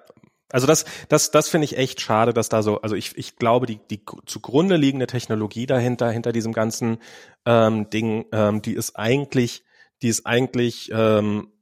also 0.53 0.67
das, 0.67 0.85
das, 1.09 1.31
das 1.31 1.49
finde 1.49 1.65
ich 1.65 1.77
echt 1.77 2.01
schade, 2.01 2.33
dass 2.33 2.49
da 2.49 2.63
so, 2.63 2.81
also 2.83 2.95
ich, 2.95 3.17
ich 3.17 3.37
glaube, 3.37 3.67
die, 3.67 3.81
die 3.91 4.05
zugrunde 4.27 4.77
liegende 4.77 5.07
Technologie 5.07 5.67
dahinter, 5.67 6.11
hinter 6.11 6.33
diesem 6.33 6.53
ganzen 6.53 6.99
ähm, 7.47 7.91
Ding, 7.91 8.27
ähm, 8.33 8.63
die 8.63 8.75
ist 8.75 8.97
eigentlich, 8.97 9.65
die 10.03 10.09
ist 10.09 10.27
eigentlich, 10.27 10.91
ähm, 10.93 11.53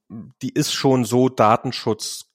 die 0.43 0.53
ist 0.53 0.73
schon 0.73 1.05
so 1.05 1.29
Datenschutz 1.29 2.27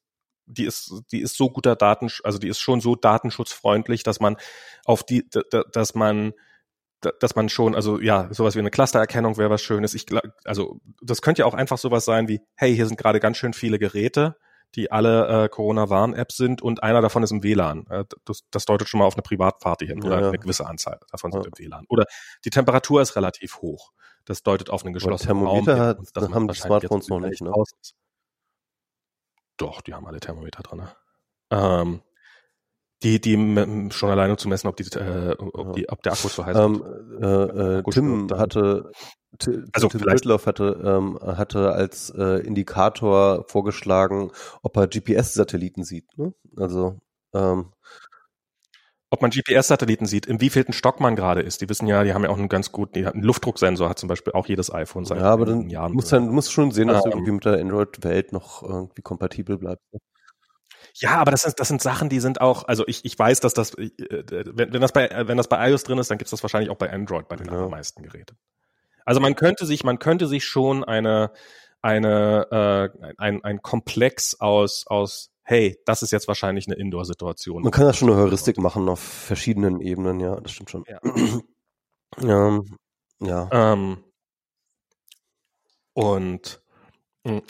die 0.48 0.66
ist, 0.66 0.94
die 1.12 1.22
ist 1.22 1.36
so 1.36 1.50
guter 1.50 1.76
Datenschutz, 1.76 2.24
also 2.24 2.38
die 2.38 2.48
ist 2.50 2.60
schon 2.60 2.80
so 2.80 2.96
datenschutzfreundlich, 2.96 4.04
dass 4.04 4.20
man 4.20 4.38
auf 4.86 5.04
die, 5.04 5.28
dass 5.72 5.96
man, 5.96 6.34
dass 7.20 7.36
man 7.36 7.50
schon, 7.50 7.76
also 7.76 8.00
ja, 8.00 8.32
sowas 8.32 8.56
wie 8.56 8.60
eine 8.60 8.72
Clustererkennung 8.72 9.38
wäre 9.38 9.50
was 9.50 9.64
Schönes. 9.64 9.94
Ich 9.94 10.06
also 10.44 10.80
das 11.02 11.22
könnte 11.22 11.42
ja 11.42 11.46
auch 11.46 11.54
einfach 11.54 11.78
sowas 11.78 12.06
sein 12.06 12.28
wie, 12.28 12.42
hey, 12.56 12.76
hier 12.76 12.86
sind 12.86 12.98
gerade 12.98 13.20
ganz 13.20 13.38
schön 13.38 13.54
viele 13.54 13.80
Geräte 13.80 14.38
die 14.76 14.92
alle 14.92 15.46
äh, 15.46 15.50
Corona-Warn-Apps 15.50 16.36
sind 16.38 16.62
und 16.62 16.84
einer 16.84 17.02
davon 17.02 17.24
ist 17.24 17.32
im 17.32 17.44
WLAN. 17.44 17.88
Äh, 17.88 18.06
das, 18.26 18.42
das 18.52 18.66
deutet 18.66 18.90
schon 18.90 19.00
mal 19.00 19.06
auf 19.06 19.16
eine 19.16 19.24
Privatparty 19.24 19.88
hin 19.88 20.04
oder 20.04 20.22
ja. 20.22 20.28
eine 20.28 20.40
gewisse 20.40 20.66
Anzahl 20.66 21.00
davon 21.12 21.32
sind 21.32 21.46
ja. 21.46 21.52
im 21.52 21.58
WLAN. 21.58 21.86
Oder 21.90 22.06
die 22.44 22.50
Temperatur 22.50 23.02
ist 23.02 23.16
relativ 23.16 23.62
hoch. 23.62 23.92
Das 24.26 24.44
deutet 24.44 24.70
auf 24.70 24.84
einen 24.84 24.94
geschlossenen 24.94 25.46
Raum. 25.46 25.66
Thermometer 25.66 25.86
hat, 25.86 26.00
das 26.14 26.30
haben 26.30 26.48
die 26.48 26.56
Smartphones 26.56 27.08
noch 27.10 27.20
nicht, 27.20 27.42
ne? 27.42 27.54
Doch, 29.58 29.82
die 29.82 29.94
haben 29.94 30.06
alle 30.06 30.20
Thermometer 30.20 30.64
drin. 30.64 30.80
Ne? 30.80 30.96
Ähm, 31.52 32.02
die, 33.04 33.22
die 33.22 33.90
schon 33.92 34.10
alleine 34.10 34.36
zu 34.38 34.50
messen, 34.50 34.68
ob, 34.68 34.78
die, 34.78 34.84
äh, 34.98 35.36
ob, 35.38 35.76
die, 35.76 35.88
ob 35.90 36.02
der 36.02 36.14
Akku 36.14 36.28
zu 36.28 36.46
heiß 36.46 36.58
ähm, 36.58 36.84
äh, 37.22 37.80
äh, 37.80 37.84
Tim 37.92 38.30
hatte 38.32 38.92
also 39.74 39.88
Tim 39.88 40.02
Whitloff 40.02 40.46
hatte, 40.46 40.82
ähm, 40.84 41.20
hatte 41.22 41.72
als 41.72 42.10
äh, 42.12 42.46
Indikator 42.46 43.46
vorgeschlagen, 43.48 44.32
ob 44.62 44.78
er 44.78 44.88
GPS-Satelliten 44.88 45.84
sieht. 45.84 46.18
Ne? 46.18 46.34
Also 46.58 47.00
ähm, 47.34 47.72
ob 49.12 49.22
man 49.22 49.32
GPS-Satelliten 49.32 50.08
sieht, 50.08 50.26
im 50.26 50.42
wievielten 50.42 50.74
Stock 50.74 51.00
man 51.00 51.16
gerade 51.16 51.42
ist. 51.42 51.62
Die 51.62 51.70
wissen 51.70 51.88
ja, 51.88 52.04
die 52.04 52.14
haben 52.14 52.24
ja 52.24 52.30
auch 52.30 52.38
einen 52.38 52.50
ganz 52.50 52.72
guten, 52.72 52.94
die, 52.94 53.06
einen 53.06 53.24
Luftdrucksensor 53.24 53.88
hat 53.88 54.00
zum 54.00 54.10
Beispiel 54.10 54.34
auch 54.34 54.48
jedes 54.48 54.74
iPhone 54.74 55.06
seit 55.06 55.20
Ja, 55.20 55.32
aber 55.32 55.46
dann 55.46 55.70
Jahren. 55.70 55.94
Musst 55.94 56.12
dann, 56.12 56.28
musst 56.28 56.52
schon 56.52 56.72
sehen, 56.72 56.88
dass 56.88 57.06
ähm, 57.06 57.12
du 57.12 57.18
irgendwie 57.18 57.32
mit 57.32 57.46
der 57.46 57.60
Android-Welt 57.60 58.34
noch 58.34 58.64
irgendwie 58.64 59.02
kompatibel 59.02 59.58
bleibst. 59.58 59.86
Ne? 59.94 60.00
Ja, 60.98 61.18
aber 61.18 61.32
das 61.32 61.44
sind, 61.44 61.60
das 61.60 61.68
sind 61.68 61.82
Sachen, 61.82 62.10
die 62.10 62.20
sind 62.20 62.42
auch, 62.42 62.68
also 62.68 62.86
ich, 62.88 63.04
ich 63.06 63.18
weiß, 63.18 63.42
dass 63.42 63.54
das, 63.54 63.74
äh, 63.76 63.90
wenn, 64.48 64.74
wenn 64.74 64.82
das 64.82 64.92
bei, 64.92 65.10
wenn 65.28 65.38
das 65.38 65.48
bei 65.48 65.70
iOS 65.70 65.84
drin 65.84 65.98
ist, 65.98 66.10
dann 66.10 66.18
gibt 66.18 66.28
es 66.28 66.32
das 66.32 66.44
wahrscheinlich 66.44 66.70
auch 66.70 66.78
bei 66.78 66.92
Android, 66.92 67.28
bei 67.28 67.36
den 67.36 67.48
ja. 67.48 67.54
allermeisten 67.54 68.02
Geräten. 68.04 68.38
Also 69.06 69.22
man 69.22 69.36
könnte 69.36 69.66
sich, 69.66 69.84
man 69.84 70.00
könnte 70.00 70.28
sich 70.28 70.44
schon 70.44 70.84
eine, 70.84 71.32
eine, 71.82 72.92
äh, 72.98 73.14
ein, 73.18 73.44
ein 73.44 73.62
Komplex 73.62 74.40
aus, 74.40 74.86
aus, 74.88 75.32
hey, 75.44 75.78
das 75.86 76.02
ist 76.02 76.12
jetzt 76.12 76.28
wahrscheinlich 76.28 76.68
eine 76.68 76.76
Indoor-Situation. 76.76 77.62
Man 77.62 77.72
kann 77.72 77.86
ja 77.86 77.94
schon 77.94 78.10
eine 78.10 78.18
Heuristik 78.18 78.58
machen 78.58 78.90
auf 78.90 79.00
verschiedenen 79.00 79.80
Ebenen, 79.80 80.20
ja, 80.20 80.40
das 80.42 80.52
stimmt 80.52 80.72
schon. 80.72 80.84
Ja. 80.88 81.00
Ja, 82.22 82.62
ja. 83.20 83.50
Ähm, 83.52 83.98
und 85.94 86.62
mh, 87.26 87.42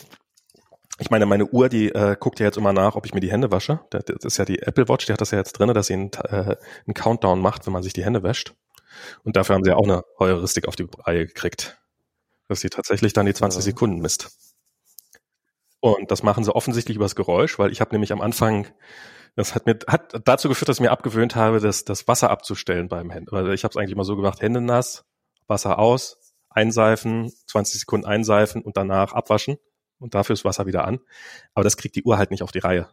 ich 0.97 1.09
meine, 1.09 1.25
meine 1.25 1.45
Uhr, 1.45 1.67
die 1.67 1.89
äh, 1.89 2.15
guckt 2.19 2.39
ja 2.39 2.45
jetzt 2.45 2.57
immer 2.57 2.71
nach, 2.71 2.95
ob 2.95 3.05
ich 3.05 3.13
mir 3.13 3.19
die 3.19 3.31
Hände 3.31 3.51
wasche. 3.51 3.81
Das 3.89 4.03
ist 4.23 4.37
ja 4.37 4.45
die 4.45 4.59
Apple 4.59 4.87
Watch, 4.87 5.05
die 5.05 5.13
hat 5.13 5.19
das 5.21 5.31
ja 5.31 5.37
jetzt 5.37 5.53
drin, 5.53 5.73
dass 5.73 5.87
sie 5.87 5.93
einen, 5.93 6.11
äh, 6.13 6.55
einen 6.87 6.93
Countdown 6.93 7.41
macht, 7.41 7.65
wenn 7.65 7.73
man 7.73 7.83
sich 7.83 7.93
die 7.93 8.05
Hände 8.05 8.23
wäscht. 8.23 8.55
Und 9.23 9.35
dafür 9.35 9.55
haben 9.55 9.63
sie 9.63 9.71
ja 9.71 9.75
auch 9.75 9.83
eine 9.83 10.03
Heuristik 10.19 10.67
auf 10.67 10.75
die 10.75 10.87
Reihe 10.99 11.25
gekriegt, 11.27 11.77
dass 12.47 12.61
sie 12.61 12.69
tatsächlich 12.69 13.13
dann 13.13 13.25
die 13.25 13.33
20 13.33 13.59
Ja. 13.59 13.63
Sekunden 13.63 13.99
misst. 13.99 14.31
Und 15.79 16.09
das 16.11 16.23
machen 16.23 16.43
sie 16.43 16.55
offensichtlich 16.55 16.97
übers 16.97 17.15
Geräusch, 17.15 17.59
weil 17.59 17.71
ich 17.71 17.81
habe 17.81 17.93
nämlich 17.93 18.11
am 18.11 18.21
Anfang, 18.21 18.67
das 19.35 19.53
hat 19.53 19.65
mir 19.65 19.77
hat 19.87 20.19
dazu 20.25 20.49
geführt, 20.49 20.69
dass 20.69 20.77
ich 20.77 20.81
mir 20.81 20.91
abgewöhnt 20.91 21.35
habe, 21.35 21.59
das, 21.59 21.85
das 21.85 22.07
Wasser 22.07 22.31
abzustellen 22.31 22.87
beim 22.87 23.11
Händen. 23.11 23.31
Weil 23.31 23.53
ich 23.53 23.63
habe 23.63 23.71
es 23.71 23.77
eigentlich 23.77 23.91
immer 23.91 24.03
so 24.05 24.15
gemacht, 24.15 24.41
Hände 24.41 24.61
nass, 24.61 25.05
Wasser 25.47 25.77
aus, 25.77 26.17
einseifen, 26.49 27.31
20 27.47 27.81
Sekunden 27.81 28.07
einseifen 28.07 28.63
und 28.63 28.77
danach 28.77 29.13
abwaschen 29.13 29.57
und 29.99 30.15
dafür 30.15 30.33
ist 30.33 30.45
Wasser 30.45 30.65
wieder 30.65 30.85
an. 30.85 30.99
Aber 31.53 31.63
das 31.63 31.77
kriegt 31.77 31.95
die 31.95 32.03
Uhr 32.03 32.17
halt 32.17 32.31
nicht 32.31 32.43
auf 32.43 32.51
die 32.51 32.59
Reihe. 32.59 32.89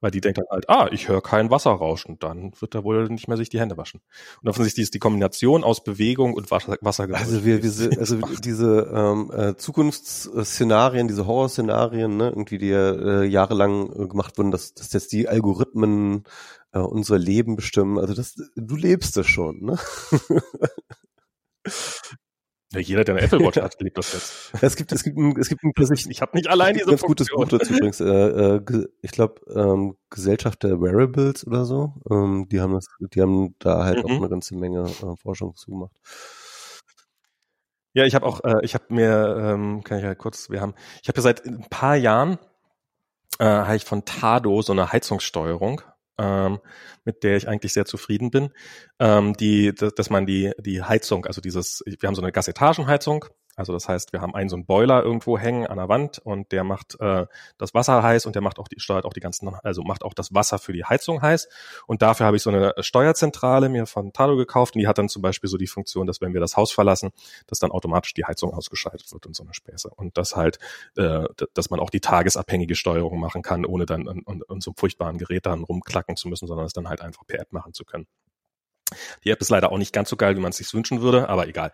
Weil 0.00 0.12
die 0.12 0.20
denkt 0.20 0.38
dann 0.38 0.46
halt, 0.50 0.68
ah, 0.68 0.88
ich 0.92 1.08
höre 1.08 1.20
kein 1.20 1.50
Wasserrauschen, 1.50 2.18
dann 2.18 2.52
wird 2.60 2.74
er 2.74 2.84
wohl 2.84 3.08
nicht 3.08 3.26
mehr 3.26 3.36
sich 3.36 3.48
die 3.48 3.58
Hände 3.58 3.76
waschen. 3.76 4.00
Und 4.40 4.48
offensichtlich 4.48 4.84
ist 4.84 4.94
die 4.94 5.00
Kombination 5.00 5.64
aus 5.64 5.82
Bewegung 5.82 6.34
und 6.34 6.50
Wasser, 6.50 6.76
Wassergeräusch. 6.80 7.20
Also 7.20 7.44
wir, 7.44 7.62
wir 7.62 7.70
also 7.98 8.16
diese 8.38 8.90
ähm, 8.94 9.32
äh, 9.32 9.56
Zukunftsszenarien, 9.56 11.08
diese 11.08 11.26
Horrorszenarien, 11.26 12.16
ne, 12.16 12.28
irgendwie 12.28 12.58
die 12.58 12.70
äh, 12.70 13.24
jahrelang 13.24 13.92
äh, 13.92 14.06
gemacht 14.06 14.38
wurden, 14.38 14.52
dass, 14.52 14.74
dass 14.74 14.92
jetzt 14.92 15.12
die 15.12 15.28
Algorithmen 15.28 16.24
äh, 16.72 16.78
unser 16.78 17.18
Leben 17.18 17.56
bestimmen. 17.56 17.98
Also 17.98 18.14
das, 18.14 18.36
du 18.54 18.76
lebst 18.76 19.16
das 19.16 19.26
schon, 19.26 19.62
ne? 19.62 19.78
ja, 22.72 22.80
jeder, 22.80 23.04
der 23.04 23.14
eine 23.16 23.24
Apple 23.24 23.40
Watch 23.40 23.56
hat, 23.62 23.80
lebt 23.80 23.96
das 23.98 24.12
jetzt. 24.12 24.62
Es 24.62 24.76
gibt, 24.76 24.92
es 24.92 25.02
gibt, 25.02 25.16
ein, 25.16 25.36
es 25.38 25.48
gibt 25.48 25.62
ein, 25.64 25.72
Ich, 25.94 26.08
ich 26.10 26.20
habe 26.20 26.36
nicht 26.36 26.48
allein 26.48 26.74
diese 26.74 26.86
ganz 26.86 27.02
gutes 27.02 27.28
Buch 27.28 27.48
Funktion. 27.48 27.60
dazu 27.60 27.72
übrigens. 27.74 28.00
Äh, 28.00 28.06
äh, 28.06 28.86
ich 29.02 29.10
glaube 29.12 29.40
ähm, 29.54 29.96
Gesellschaft 30.10 30.62
der 30.62 30.80
Wearables 30.80 31.46
oder 31.46 31.64
so. 31.64 31.94
Ähm, 32.10 32.46
die 32.50 32.60
haben 32.60 32.74
das, 32.74 32.86
die 33.00 33.22
haben 33.22 33.54
da 33.58 33.84
halt 33.84 34.04
auch 34.04 34.08
Mhm. 34.08 34.16
eine 34.16 34.28
ganze 34.28 34.54
Menge 34.56 34.84
äh, 34.84 35.16
Forschung 35.16 35.54
zu 35.56 35.70
gemacht. 35.70 35.92
Ja, 37.94 38.04
ich 38.04 38.14
habe 38.14 38.26
auch, 38.26 38.44
äh, 38.44 38.56
ich 38.62 38.74
habe 38.74 38.84
mir, 38.90 39.36
ähm, 39.40 39.82
kann 39.82 39.98
ich 39.98 40.04
ja 40.04 40.14
kurz, 40.14 40.50
wir 40.50 40.60
haben, 40.60 40.74
ich 41.02 41.08
habe 41.08 41.18
ja 41.18 41.22
seit 41.22 41.46
ein 41.46 41.66
paar 41.70 41.96
Jahren, 41.96 42.38
äh, 43.38 43.44
habe 43.44 43.76
ich 43.76 43.84
von 43.84 44.04
Tado 44.04 44.60
so 44.62 44.72
eine 44.72 44.92
Heizungssteuerung, 44.92 45.80
ähm, 46.18 46.58
mit 47.04 47.22
der 47.22 47.36
ich 47.36 47.48
eigentlich 47.48 47.72
sehr 47.72 47.84
zufrieden 47.84 48.30
bin, 48.30 48.50
ähm, 48.98 49.34
die, 49.34 49.72
dass 49.74 50.10
man 50.10 50.26
die, 50.26 50.52
die 50.58 50.82
Heizung, 50.82 51.26
also 51.26 51.40
dieses, 51.40 51.82
wir 51.86 52.06
haben 52.06 52.14
so 52.14 52.22
eine 52.22 52.32
Gasetagenheizung, 52.32 53.24
also 53.58 53.72
das 53.72 53.88
heißt, 53.88 54.12
wir 54.12 54.20
haben 54.20 54.34
einen 54.34 54.48
so 54.48 54.56
einen 54.56 54.66
Boiler 54.66 55.02
irgendwo 55.02 55.36
hängen 55.36 55.66
an 55.66 55.78
der 55.78 55.88
Wand 55.88 56.18
und 56.18 56.52
der 56.52 56.62
macht 56.62 56.98
äh, 57.00 57.26
das 57.58 57.74
Wasser 57.74 58.02
heiß 58.02 58.24
und 58.26 58.34
der 58.34 58.42
macht 58.42 58.58
auch 58.58 58.68
die 58.68 58.78
steuert 58.78 59.04
auch 59.04 59.12
die 59.12 59.20
ganzen, 59.20 59.48
also 59.48 59.82
macht 59.82 60.04
auch 60.04 60.14
das 60.14 60.32
Wasser 60.32 60.58
für 60.58 60.72
die 60.72 60.84
Heizung 60.84 61.20
heiß. 61.20 61.48
Und 61.86 62.02
dafür 62.02 62.26
habe 62.26 62.36
ich 62.36 62.42
so 62.42 62.50
eine 62.50 62.74
Steuerzentrale 62.78 63.68
mir 63.68 63.86
von 63.86 64.12
Tado 64.12 64.36
gekauft 64.36 64.76
und 64.76 64.80
die 64.80 64.86
hat 64.86 64.98
dann 64.98 65.08
zum 65.08 65.22
Beispiel 65.22 65.50
so 65.50 65.56
die 65.56 65.66
Funktion, 65.66 66.06
dass 66.06 66.20
wenn 66.20 66.34
wir 66.34 66.40
das 66.40 66.56
Haus 66.56 66.70
verlassen, 66.70 67.10
dass 67.48 67.58
dann 67.58 67.72
automatisch 67.72 68.14
die 68.14 68.24
Heizung 68.24 68.54
ausgeschaltet 68.54 69.12
wird 69.12 69.26
und 69.26 69.34
so 69.34 69.42
eine 69.42 69.54
Späße. 69.54 69.90
Und 69.96 70.16
das 70.16 70.36
halt, 70.36 70.58
äh, 70.96 71.24
dass 71.54 71.70
man 71.70 71.80
auch 71.80 71.90
die 71.90 72.00
tagesabhängige 72.00 72.76
Steuerung 72.76 73.18
machen 73.18 73.42
kann, 73.42 73.64
ohne 73.64 73.86
dann 73.86 74.08
an, 74.08 74.22
an, 74.26 74.42
an 74.48 74.60
so 74.60 74.70
einem 74.70 74.76
furchtbaren 74.76 75.18
Gerät 75.18 75.46
dann 75.46 75.64
rumklacken 75.64 76.16
zu 76.16 76.28
müssen, 76.28 76.46
sondern 76.46 76.66
es 76.66 76.72
dann 76.72 76.88
halt 76.88 77.00
einfach 77.00 77.26
per 77.26 77.40
App 77.40 77.52
machen 77.52 77.74
zu 77.74 77.84
können. 77.84 78.06
Die 79.24 79.30
App 79.30 79.40
ist 79.40 79.50
leider 79.50 79.70
auch 79.72 79.78
nicht 79.78 79.92
ganz 79.92 80.08
so 80.08 80.16
geil, 80.16 80.36
wie 80.36 80.40
man 80.40 80.50
es 80.50 80.56
sich 80.56 80.72
wünschen 80.72 81.02
würde, 81.02 81.28
aber 81.28 81.48
egal. 81.48 81.72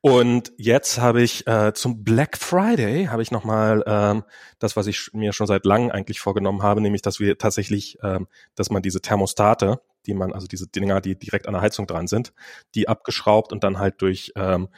Und 0.00 0.52
jetzt 0.56 1.00
habe 1.00 1.22
ich 1.22 1.46
äh, 1.46 1.72
zum 1.74 2.04
Black 2.04 2.36
Friday 2.36 3.06
habe 3.06 3.22
ich 3.22 3.30
nochmal 3.30 3.82
ähm, 3.86 4.24
das, 4.58 4.76
was 4.76 4.86
ich 4.86 5.10
mir 5.12 5.32
schon 5.32 5.46
seit 5.46 5.64
langem 5.64 5.90
eigentlich 5.90 6.20
vorgenommen 6.20 6.62
habe, 6.62 6.80
nämlich, 6.80 7.02
dass 7.02 7.20
wir 7.20 7.38
tatsächlich, 7.38 7.98
ähm, 8.02 8.28
dass 8.54 8.70
man 8.70 8.82
diese 8.82 9.00
Thermostate, 9.00 9.80
die 10.06 10.14
man, 10.14 10.32
also 10.32 10.46
diese 10.46 10.66
Dinger, 10.66 11.00
die 11.00 11.18
direkt 11.18 11.46
an 11.46 11.54
der 11.54 11.62
Heizung 11.62 11.86
dran 11.86 12.06
sind, 12.06 12.32
die 12.74 12.88
abgeschraubt 12.88 13.52
und 13.52 13.64
dann 13.64 13.78
halt 13.78 14.00
durch 14.02 14.32
ähm, 14.36 14.68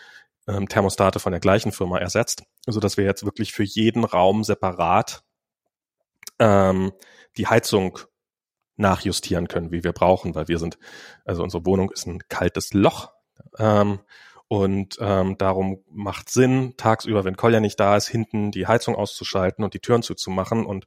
ähm, 0.46 0.68
Thermostate 0.68 1.20
von 1.20 1.32
der 1.32 1.40
gleichen 1.40 1.72
Firma 1.72 1.98
ersetzt, 1.98 2.42
so 2.66 2.80
dass 2.80 2.96
wir 2.96 3.04
jetzt 3.04 3.24
wirklich 3.24 3.52
für 3.52 3.62
jeden 3.62 4.04
Raum 4.04 4.44
separat 4.44 5.22
ähm, 6.38 6.92
die 7.36 7.46
Heizung 7.46 7.98
nachjustieren 8.76 9.48
können, 9.48 9.70
wie 9.70 9.84
wir 9.84 9.92
brauchen, 9.92 10.34
weil 10.34 10.48
wir 10.48 10.58
sind, 10.58 10.78
also 11.24 11.42
unsere 11.42 11.64
Wohnung 11.66 11.90
ist 11.90 12.06
ein 12.06 12.20
kaltes 12.28 12.74
Loch. 12.74 13.12
Ähm, 13.58 14.00
und 14.48 14.98
ähm, 15.00 15.36
darum 15.38 15.82
macht 15.90 16.30
Sinn, 16.30 16.74
tagsüber, 16.76 17.24
wenn 17.24 17.36
Kolja 17.36 17.60
nicht 17.60 17.80
da 17.80 17.96
ist, 17.96 18.08
hinten 18.08 18.50
die 18.50 18.66
Heizung 18.66 18.94
auszuschalten 18.94 19.64
und 19.64 19.74
die 19.74 19.80
Türen 19.80 20.02
zuzumachen 20.02 20.66
und 20.66 20.86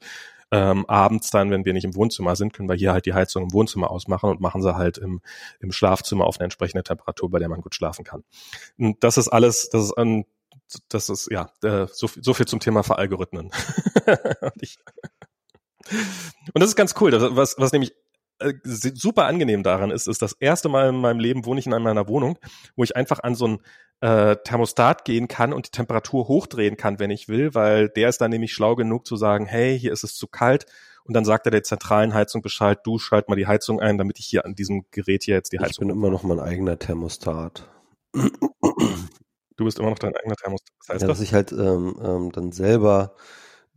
ähm, 0.51 0.85
abends 0.87 1.29
dann, 1.29 1.51
wenn 1.51 1.65
wir 1.65 1.73
nicht 1.73 1.83
im 1.83 1.95
Wohnzimmer 1.95 2.35
sind, 2.35 2.53
können 2.53 2.69
wir 2.69 2.75
hier 2.75 2.93
halt 2.93 3.05
die 3.05 3.13
Heizung 3.13 3.43
im 3.43 3.53
Wohnzimmer 3.53 3.91
ausmachen 3.91 4.29
und 4.29 4.39
machen 4.39 4.61
sie 4.61 4.75
halt 4.75 4.97
im, 4.97 5.21
im 5.59 5.71
Schlafzimmer 5.71 6.25
auf 6.25 6.37
eine 6.39 6.45
entsprechende 6.45 6.83
Temperatur, 6.83 7.29
bei 7.29 7.39
der 7.39 7.49
man 7.49 7.61
gut 7.61 7.75
schlafen 7.75 8.05
kann. 8.05 8.23
Und 8.77 9.03
das 9.03 9.17
ist 9.17 9.27
alles, 9.27 9.69
das 9.69 9.83
ist 9.83 9.97
ein, 9.97 10.25
das 10.87 11.09
ist 11.09 11.29
ja 11.31 11.49
äh, 11.63 11.87
so, 11.91 12.07
so 12.21 12.33
viel 12.33 12.45
zum 12.45 12.59
Thema 12.59 12.83
Veralgorithmen. 12.83 13.51
ich, 14.61 14.77
und 16.53 16.61
das 16.61 16.69
ist 16.69 16.75
ganz 16.75 16.95
cool. 17.01 17.11
Das, 17.11 17.23
was, 17.35 17.55
was 17.57 17.71
nämlich 17.71 17.93
äh, 18.39 18.53
super 18.63 19.25
angenehm 19.25 19.63
daran 19.63 19.91
ist, 19.91 20.07
ist 20.07 20.21
das 20.21 20.33
erste 20.33 20.69
Mal 20.69 20.89
in 20.89 20.95
meinem 21.01 21.19
Leben 21.19 21.45
wohne 21.45 21.59
ich 21.59 21.65
in 21.65 21.71
meiner 21.81 22.07
Wohnung, 22.07 22.37
wo 22.75 22.83
ich 22.83 22.95
einfach 22.95 23.19
an 23.19 23.35
so 23.35 23.47
ein 23.47 23.59
äh, 24.01 24.35
Thermostat 24.43 25.05
gehen 25.05 25.27
kann 25.27 25.53
und 25.53 25.65
die 25.67 25.71
Temperatur 25.71 26.27
hochdrehen 26.27 26.77
kann, 26.77 26.99
wenn 26.99 27.09
ich 27.09 27.27
will, 27.29 27.55
weil 27.55 27.89
der 27.89 28.09
ist 28.09 28.21
dann 28.21 28.29
nämlich 28.31 28.53
schlau 28.53 28.75
genug 28.75 29.07
zu 29.07 29.15
sagen, 29.15 29.45
hey, 29.47 29.79
hier 29.79 29.91
ist 29.91 30.03
es 30.03 30.15
zu 30.15 30.27
kalt. 30.27 30.65
Und 31.03 31.13
dann 31.15 31.25
sagt 31.25 31.47
er 31.47 31.51
der 31.51 31.63
zentralen 31.63 32.13
Heizung 32.13 32.41
Bescheid, 32.41 32.79
du 32.83 32.99
schalt 32.99 33.29
mal 33.29 33.35
die 33.35 33.47
Heizung 33.47 33.79
ein, 33.79 33.97
damit 33.97 34.19
ich 34.19 34.25
hier 34.25 34.45
an 34.45 34.55
diesem 34.55 34.85
Gerät 34.91 35.23
hier 35.23 35.35
jetzt 35.35 35.51
die 35.53 35.57
Ich 35.57 35.61
Heizung. 35.63 35.87
bin 35.87 35.89
immer 35.89 36.09
noch 36.09 36.23
mein 36.23 36.39
eigener 36.39 36.77
Thermostat. 36.77 37.67
du 38.13 39.65
bist 39.65 39.79
immer 39.79 39.89
noch 39.89 39.99
dein 39.99 40.15
eigener 40.15 40.35
Thermostat. 40.35 40.73
Was 40.81 40.89
heißt 40.89 41.01
Ja, 41.01 41.07
dass 41.07 41.17
das? 41.19 41.27
ich 41.27 41.33
halt 41.33 41.51
ähm, 41.53 41.97
ähm, 42.03 42.31
dann 42.31 42.51
selber 42.51 43.15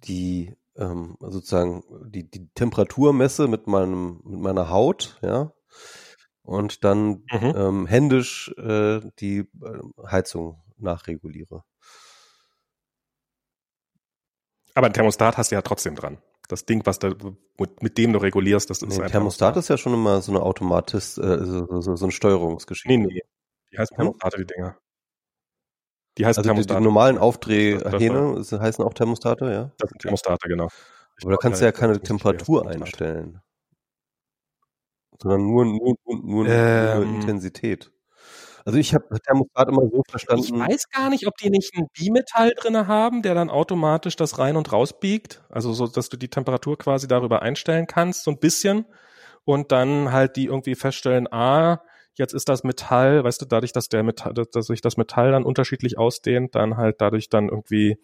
die 0.05 0.55
ähm, 0.81 1.17
sozusagen 1.21 1.85
die, 2.11 2.29
die 2.31 2.49
Temperatur 2.55 3.13
messe 3.13 3.47
mit 3.49 3.67
meinem 3.67 4.21
mit 4.25 4.41
meiner 4.41 4.71
Haut, 4.71 5.19
ja, 5.23 5.53
und 6.43 6.85
dann 6.85 7.25
Mhm. 7.33 7.55
ähm, 7.57 7.87
händisch 7.87 8.53
äh, 8.59 9.01
die 9.21 9.39
äh, 9.39 10.07
Heizung 10.11 10.63
nachreguliere. 10.79 11.63
Aber 14.75 14.87
ein 14.87 14.93
Thermostat 14.93 15.37
hast 15.37 15.51
du 15.51 15.57
ja 15.57 15.63
trotzdem 15.63 15.95
dran. 15.95 16.19
Das 16.49 16.65
Ding, 16.65 16.85
was 16.85 16.99
da, 16.99 17.13
mit, 17.59 17.83
mit 17.83 17.99
dem 17.99 18.13
du 18.13 18.19
regulierst, 18.21 18.71
das 18.71 18.83
ist 18.83 18.89
Nee, 18.99 19.05
ein 19.05 19.11
Thermostat 19.11 19.57
ist 19.57 19.69
ja 19.69 19.77
schon 19.77 19.95
immer 19.95 20.21
so 20.21 20.33
eine 20.33 20.43
Automatis, 20.43 21.17
äh, 21.19 21.45
so, 21.45 21.81
so, 21.81 21.97
so 21.97 22.05
ein 22.07 22.11
Steuerungsgeschichte. 22.11 22.89
Nee, 22.99 23.07
nee. 23.07 23.21
Die 23.73 23.79
heißen 23.79 23.97
Hm? 23.97 24.05
Thermostate, 24.05 24.39
die 24.39 24.47
Dinger. 24.47 24.77
Die 26.19 26.27
heißen 26.27 26.41
Also 26.41 26.51
die, 26.55 26.61
die 26.61 26.67
Thermostate. 26.67 26.83
normalen 26.85 27.15
das- 27.17 27.23
Aufdrehhähne 27.23 28.35
das 28.37 28.53
heißen 28.53 28.85
auch 28.85 28.95
Thermostate, 28.95 29.45
ja. 29.53 29.71
Das 29.79 29.91
sind 29.91 30.01
Thermostate, 30.03 30.49
genau. 30.49 30.69
Ich 31.19 31.25
Aber 31.25 31.33
da 31.33 31.37
kannst 31.39 31.61
du 31.61 31.65
ja 31.67 31.71
ich 31.71 31.77
keine 31.77 32.01
Temperatur 32.01 32.63
Thermostat. 32.63 32.83
einstellen. 32.83 33.41
Sondern 35.23 35.43
nur, 35.47 35.65
nur, 35.67 35.95
nur, 36.07 36.45
nur, 36.45 36.49
Ähm. 36.49 37.15
Intensität. 37.17 37.91
Also 38.65 38.79
ich 38.79 38.95
habe 38.95 39.05
Thermostat 39.21 39.69
immer 39.69 39.83
so 39.91 40.03
Ich 40.07 40.11
verstanden. 40.11 40.61
weiß 40.61 40.89
gar 40.91 41.11
nicht, 41.11 41.27
ob 41.27 41.37
die 41.39 41.51
nicht 41.51 41.75
einen 41.77 41.87
Bimetall 41.99 42.53
drinne 42.57 42.87
haben, 42.87 43.23
der 43.23 43.35
dann 43.35 43.51
automatisch 43.51 44.17
das 44.17 44.39
rein 44.39 44.57
und 44.57 44.73
raus 44.73 44.99
biegt. 45.01 45.43
Also 45.49 45.73
so, 45.73 45.87
dass 45.87 46.09
du 46.11 46.17
die 46.17 46.29
Temperatur 46.29 46.79
quasi 46.79 47.09
darüber 47.09 47.43
einstellen 47.43 47.87
kannst, 47.87 48.25
so 48.25 48.31
ein 48.31 48.39
bisschen. 48.39 48.85
Und 49.45 49.73
dann 49.73 50.13
halt 50.13 50.37
die 50.37 50.47
irgendwie 50.47 50.75
feststellen, 50.75 51.27
ah, 51.33 51.83
jetzt 52.21 52.33
ist 52.35 52.49
das 52.49 52.63
Metall, 52.63 53.25
weißt 53.25 53.43
du, 53.43 53.47
dadurch, 53.47 53.73
dass 53.73 53.89
der 53.89 54.05
Metall, 54.05 54.33
dass 54.35 54.67
sich 54.67 54.81
das 54.81 54.97
Metall 54.97 55.33
dann 55.33 55.45
unterschiedlich 55.45 55.99
ausdehnt, 55.99 56.55
dann 56.55 56.77
halt 56.77 57.01
dadurch 57.01 57.29
dann 57.29 57.49
irgendwie 57.49 57.99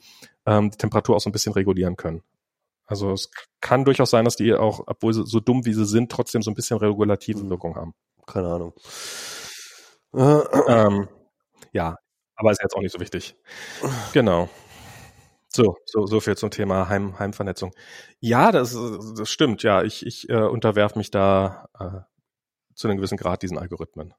ähm, 0.47 0.71
die 0.71 0.79
Temperatur 0.79 1.15
auch 1.17 1.21
so 1.21 1.31
ein 1.31 1.33
bisschen 1.33 1.53
regulieren 1.53 1.97
können. 1.97 2.23
Also 2.87 3.13
es 3.13 3.31
kann 3.61 3.85
durchaus 3.85 4.11
sein, 4.11 4.25
dass 4.25 4.37
die 4.37 4.55
auch, 4.55 4.83
obwohl 4.87 5.13
sie 5.13 5.25
so 5.27 5.41
dumm 5.41 5.65
wie 5.67 5.73
sie 5.75 5.87
sind, 5.87 6.11
trotzdem 6.13 6.43
so 6.43 6.51
ein 6.51 6.55
bisschen 6.55 6.79
regulative 6.79 7.43
Mhm. 7.45 7.51
Wirkung 7.51 7.77
haben. 7.77 7.95
Keine 8.27 8.49
Ahnung. 8.49 8.73
Äh, 10.15 10.43
Ähm, 10.69 11.09
ja, 11.73 11.97
aber 12.37 12.51
ist 12.51 12.63
jetzt 12.63 12.75
auch 12.77 12.81
nicht 12.81 12.93
so 12.93 13.01
wichtig. 13.01 13.37
Genau. 14.13 14.49
So, 15.49 15.77
so, 15.87 16.07
so 16.07 16.21
viel 16.21 16.37
zum 16.37 16.51
Thema 16.51 16.89
Heim, 16.89 17.19
Heimvernetzung. 17.19 17.73
Ja, 18.21 18.53
das, 18.53 18.77
das 19.17 19.31
stimmt. 19.31 19.63
Ja, 19.63 19.83
ich, 19.83 20.05
ich 20.05 20.29
äh, 20.29 20.35
unterwerf 20.43 20.97
mich 20.97 21.11
da 21.11 21.69
äh, 21.81 22.01
zu 22.77 22.89
einem 22.89 22.99
gewissen 22.99 23.19
Grad 23.19 23.43
diesen 23.43 23.59
Algorithmen. 23.59 24.15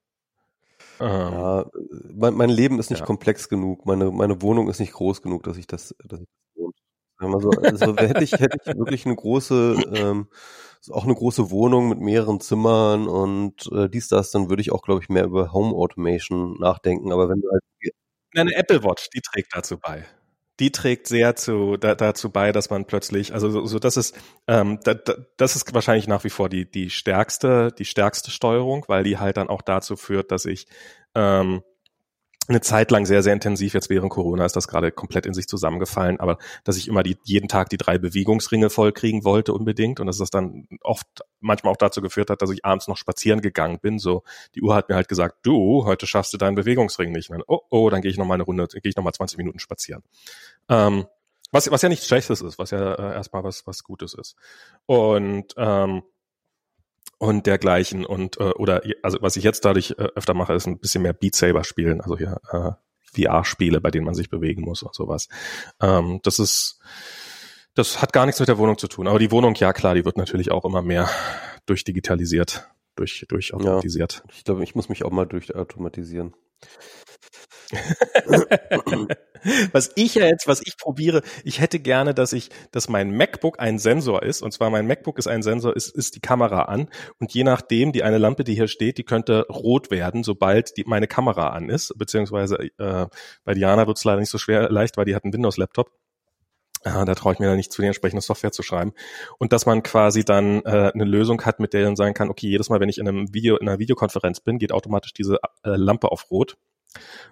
Ähm, 0.99 1.07
ja, 1.09 1.65
mein, 2.13 2.33
mein 2.33 2.49
Leben 2.49 2.79
ist 2.79 2.89
nicht 2.89 3.01
Ja. 3.01 3.05
komplex 3.05 3.49
genug. 3.49 3.85
Meine, 3.85 4.11
meine 4.11 4.41
Wohnung 4.41 4.69
ist 4.69 4.79
nicht 4.79 4.93
groß 4.93 5.21
genug, 5.21 5.43
dass 5.43 5.57
ich 5.57 5.67
das, 5.67 5.95
dass 6.03 6.21
ich 6.21 6.27
das. 6.55 6.71
Also, 7.19 7.49
also 7.49 7.97
hätte 7.97 8.23
ich 8.23 8.33
hätte 8.33 8.59
ich 8.63 8.77
wirklich 8.77 9.07
eine 9.07 9.15
große 9.15 9.75
ähm, 9.91 10.27
auch 10.91 11.03
eine 11.03 11.15
große 11.15 11.49
Wohnung 11.49 11.89
mit 11.89 11.99
mehreren 11.99 12.39
Zimmern 12.39 13.07
und 13.07 13.67
äh, 13.71 13.89
dies 13.89 14.07
das, 14.07 14.29
dann 14.29 14.49
würde 14.49 14.61
ich 14.61 14.71
auch 14.71 14.83
glaube 14.83 15.01
ich 15.01 15.09
mehr 15.09 15.25
über 15.25 15.51
Home 15.51 15.75
Automation 15.75 16.59
nachdenken. 16.59 17.11
Aber 17.11 17.27
wenn 17.27 17.41
du 17.41 17.49
halt 17.51 17.63
eine 18.35 18.53
Apple 18.55 18.83
Watch, 18.83 19.09
die 19.09 19.21
trägt 19.21 19.55
dazu 19.55 19.79
bei 19.79 20.05
die 20.59 20.71
trägt 20.71 21.07
sehr 21.07 21.35
zu, 21.35 21.77
da, 21.77 21.95
dazu 21.95 22.31
bei, 22.31 22.51
dass 22.51 22.69
man 22.69 22.85
plötzlich, 22.85 23.33
also 23.33 23.49
so, 23.49 23.65
so 23.65 23.79
das 23.79 23.97
ist, 23.97 24.15
ähm, 24.47 24.79
da, 24.83 24.93
da, 24.95 25.15
das 25.37 25.55
ist 25.55 25.73
wahrscheinlich 25.73 26.07
nach 26.07 26.23
wie 26.23 26.29
vor 26.29 26.49
die, 26.49 26.69
die 26.69 26.89
stärkste, 26.89 27.71
die 27.77 27.85
stärkste 27.85 28.31
Steuerung, 28.31 28.85
weil 28.87 29.03
die 29.03 29.17
halt 29.17 29.37
dann 29.37 29.49
auch 29.49 29.61
dazu 29.61 29.95
führt, 29.95 30.31
dass 30.31 30.45
ich 30.45 30.67
ähm, 31.15 31.61
eine 32.47 32.61
Zeit 32.61 32.91
lang 32.91 33.05
sehr, 33.05 33.23
sehr 33.23 33.33
intensiv, 33.33 33.73
jetzt 33.73 33.89
während 33.89 34.09
Corona 34.09 34.45
ist 34.45 34.55
das 34.55 34.67
gerade 34.67 34.91
komplett 34.91 35.25
in 35.25 35.33
sich 35.33 35.47
zusammengefallen, 35.47 36.19
aber 36.19 36.37
dass 36.63 36.77
ich 36.77 36.87
immer 36.87 37.03
die, 37.03 37.17
jeden 37.23 37.47
Tag 37.47 37.69
die 37.69 37.77
drei 37.77 37.97
Bewegungsringe 37.97 38.69
vollkriegen 38.69 39.25
wollte 39.25 39.53
unbedingt 39.53 39.99
und 39.99 40.07
dass 40.07 40.17
das 40.17 40.29
dann 40.29 40.67
oft 40.81 41.07
manchmal 41.39 41.73
auch 41.73 41.77
dazu 41.77 42.01
geführt 42.01 42.29
hat, 42.29 42.41
dass 42.41 42.49
ich 42.49 42.63
abends 42.63 42.87
noch 42.87 42.97
spazieren 42.97 43.41
gegangen 43.41 43.79
bin. 43.79 43.99
So, 43.99 44.23
die 44.55 44.61
Uhr 44.61 44.75
hat 44.75 44.89
mir 44.89 44.95
halt 44.95 45.07
gesagt, 45.07 45.39
du, 45.43 45.85
heute 45.85 46.07
schaffst 46.07 46.33
du 46.33 46.37
deinen 46.37 46.55
Bewegungsring 46.55 47.11
nicht. 47.11 47.29
Und 47.29 47.37
dann, 47.37 47.43
oh, 47.47 47.61
oh, 47.69 47.89
dann 47.89 48.01
gehe 48.01 48.11
ich 48.11 48.17
noch 48.17 48.25
mal 48.25 48.35
eine 48.35 48.43
Runde, 48.43 48.67
gehe 48.67 48.81
ich 48.89 48.95
noch 48.95 49.03
mal 49.03 49.13
20 49.13 49.37
Minuten 49.37 49.59
spazieren. 49.59 50.03
Ähm, 50.69 51.05
was, 51.51 51.69
was 51.71 51.81
ja 51.81 51.89
nichts 51.89 52.07
Schlechtes 52.07 52.41
ist, 52.41 52.59
was 52.59 52.71
ja 52.71 52.93
äh, 52.93 53.13
erstmal 53.13 53.43
was, 53.43 53.65
was 53.67 53.83
Gutes 53.83 54.13
ist. 54.13 54.35
Und 54.85 55.53
ähm, 55.57 56.03
und 57.17 57.45
dergleichen 57.45 58.05
und 58.05 58.39
äh, 58.39 58.51
oder 58.51 58.81
also 59.01 59.17
was 59.21 59.35
ich 59.35 59.43
jetzt 59.43 59.65
dadurch 59.65 59.91
äh, 59.91 60.07
öfter 60.15 60.33
mache, 60.33 60.53
ist 60.53 60.67
ein 60.67 60.79
bisschen 60.79 61.01
mehr 61.01 61.13
Beat 61.13 61.35
Saber 61.35 61.63
spielen, 61.63 62.01
also 62.01 62.17
hier 62.17 62.39
äh, 62.51 62.71
VR-Spiele, 63.15 63.81
bei 63.81 63.91
denen 63.91 64.05
man 64.05 64.13
sich 64.13 64.29
bewegen 64.29 64.63
muss 64.63 64.83
und 64.83 64.93
sowas. 64.93 65.27
Ähm, 65.81 66.19
das 66.23 66.39
ist 66.39 66.79
das 67.77 68.01
hat 68.01 68.11
gar 68.11 68.25
nichts 68.25 68.39
mit 68.39 68.49
der 68.49 68.57
Wohnung 68.57 68.77
zu 68.77 68.87
tun. 68.87 69.07
Aber 69.07 69.19
die 69.19 69.31
Wohnung, 69.31 69.53
ja 69.55 69.71
klar, 69.71 69.93
die 69.93 70.03
wird 70.03 70.17
natürlich 70.17 70.51
auch 70.51 70.65
immer 70.65 70.81
mehr 70.81 71.09
durchdigitalisiert, 71.67 72.67
durch, 72.95 73.25
durchautomatisiert. 73.29 74.23
Ja, 74.25 74.33
ich 74.33 74.43
glaube, 74.43 74.63
ich 74.63 74.73
muss 74.73 74.89
mich 74.89 75.05
auch 75.05 75.11
mal 75.11 75.25
durchautomatisieren. 75.25 76.33
was 79.71 79.91
ich 79.95 80.15
ja 80.15 80.25
jetzt, 80.25 80.47
was 80.47 80.61
ich 80.65 80.77
probiere, 80.77 81.21
ich 81.43 81.59
hätte 81.59 81.79
gerne, 81.79 82.13
dass 82.13 82.33
ich, 82.33 82.49
dass 82.71 82.89
mein 82.89 83.15
MacBook 83.15 83.59
ein 83.59 83.79
Sensor 83.79 84.23
ist, 84.23 84.41
und 84.41 84.51
zwar 84.53 84.69
mein 84.69 84.87
MacBook 84.87 85.17
ist 85.19 85.27
ein 85.27 85.43
Sensor, 85.43 85.75
ist, 85.75 85.95
ist 85.95 86.15
die 86.15 86.21
Kamera 86.21 86.63
an, 86.63 86.89
und 87.19 87.33
je 87.33 87.43
nachdem, 87.43 87.91
die 87.91 88.03
eine 88.03 88.17
Lampe, 88.17 88.43
die 88.43 88.55
hier 88.55 88.67
steht, 88.67 88.97
die 88.97 89.03
könnte 89.03 89.45
rot 89.49 89.91
werden, 89.91 90.23
sobald 90.23 90.77
die, 90.77 90.85
meine 90.85 91.07
Kamera 91.07 91.49
an 91.49 91.69
ist, 91.69 91.93
beziehungsweise 91.97 92.57
äh, 92.77 93.07
bei 93.43 93.53
Diana 93.53 93.87
wird 93.87 93.97
es 93.97 94.03
leider 94.03 94.19
nicht 94.19 94.31
so 94.31 94.37
schwer 94.37 94.69
leicht, 94.69 94.97
weil 94.97 95.05
die 95.05 95.15
hat 95.15 95.23
einen 95.23 95.33
Windows-Laptop. 95.33 95.91
Ja, 96.85 97.03
da 97.03 97.15
traue 97.15 97.33
ich 97.33 97.39
mir 97.39 97.47
da 97.47 97.55
nicht 97.55 97.73
zu, 97.73 97.81
die 97.81 97.87
entsprechende 97.87 98.21
Software 98.21 98.51
zu 98.51 98.63
schreiben. 98.63 98.93
Und 99.39 99.51
dass 99.51 99.65
man 99.65 99.83
quasi 99.83 100.23
dann 100.23 100.61
äh, 100.63 100.91
eine 100.93 101.03
Lösung 101.03 101.43
hat, 101.43 101.59
mit 101.59 101.73
der 101.73 101.83
dann 101.83 101.95
sagen 101.95 102.13
kann, 102.13 102.29
okay, 102.29 102.47
jedes 102.47 102.69
Mal, 102.69 102.79
wenn 102.79 102.87
ich 102.87 102.99
in 102.99 103.07
einem 103.07 103.33
Video, 103.33 103.57
in 103.57 103.67
einer 103.67 103.79
Videokonferenz 103.79 104.39
bin, 104.39 104.57
geht 104.59 104.71
automatisch 104.71 105.11
diese 105.13 105.39
äh, 105.63 105.71
Lampe 105.75 106.11
auf 106.11 106.29
Rot 106.31 106.55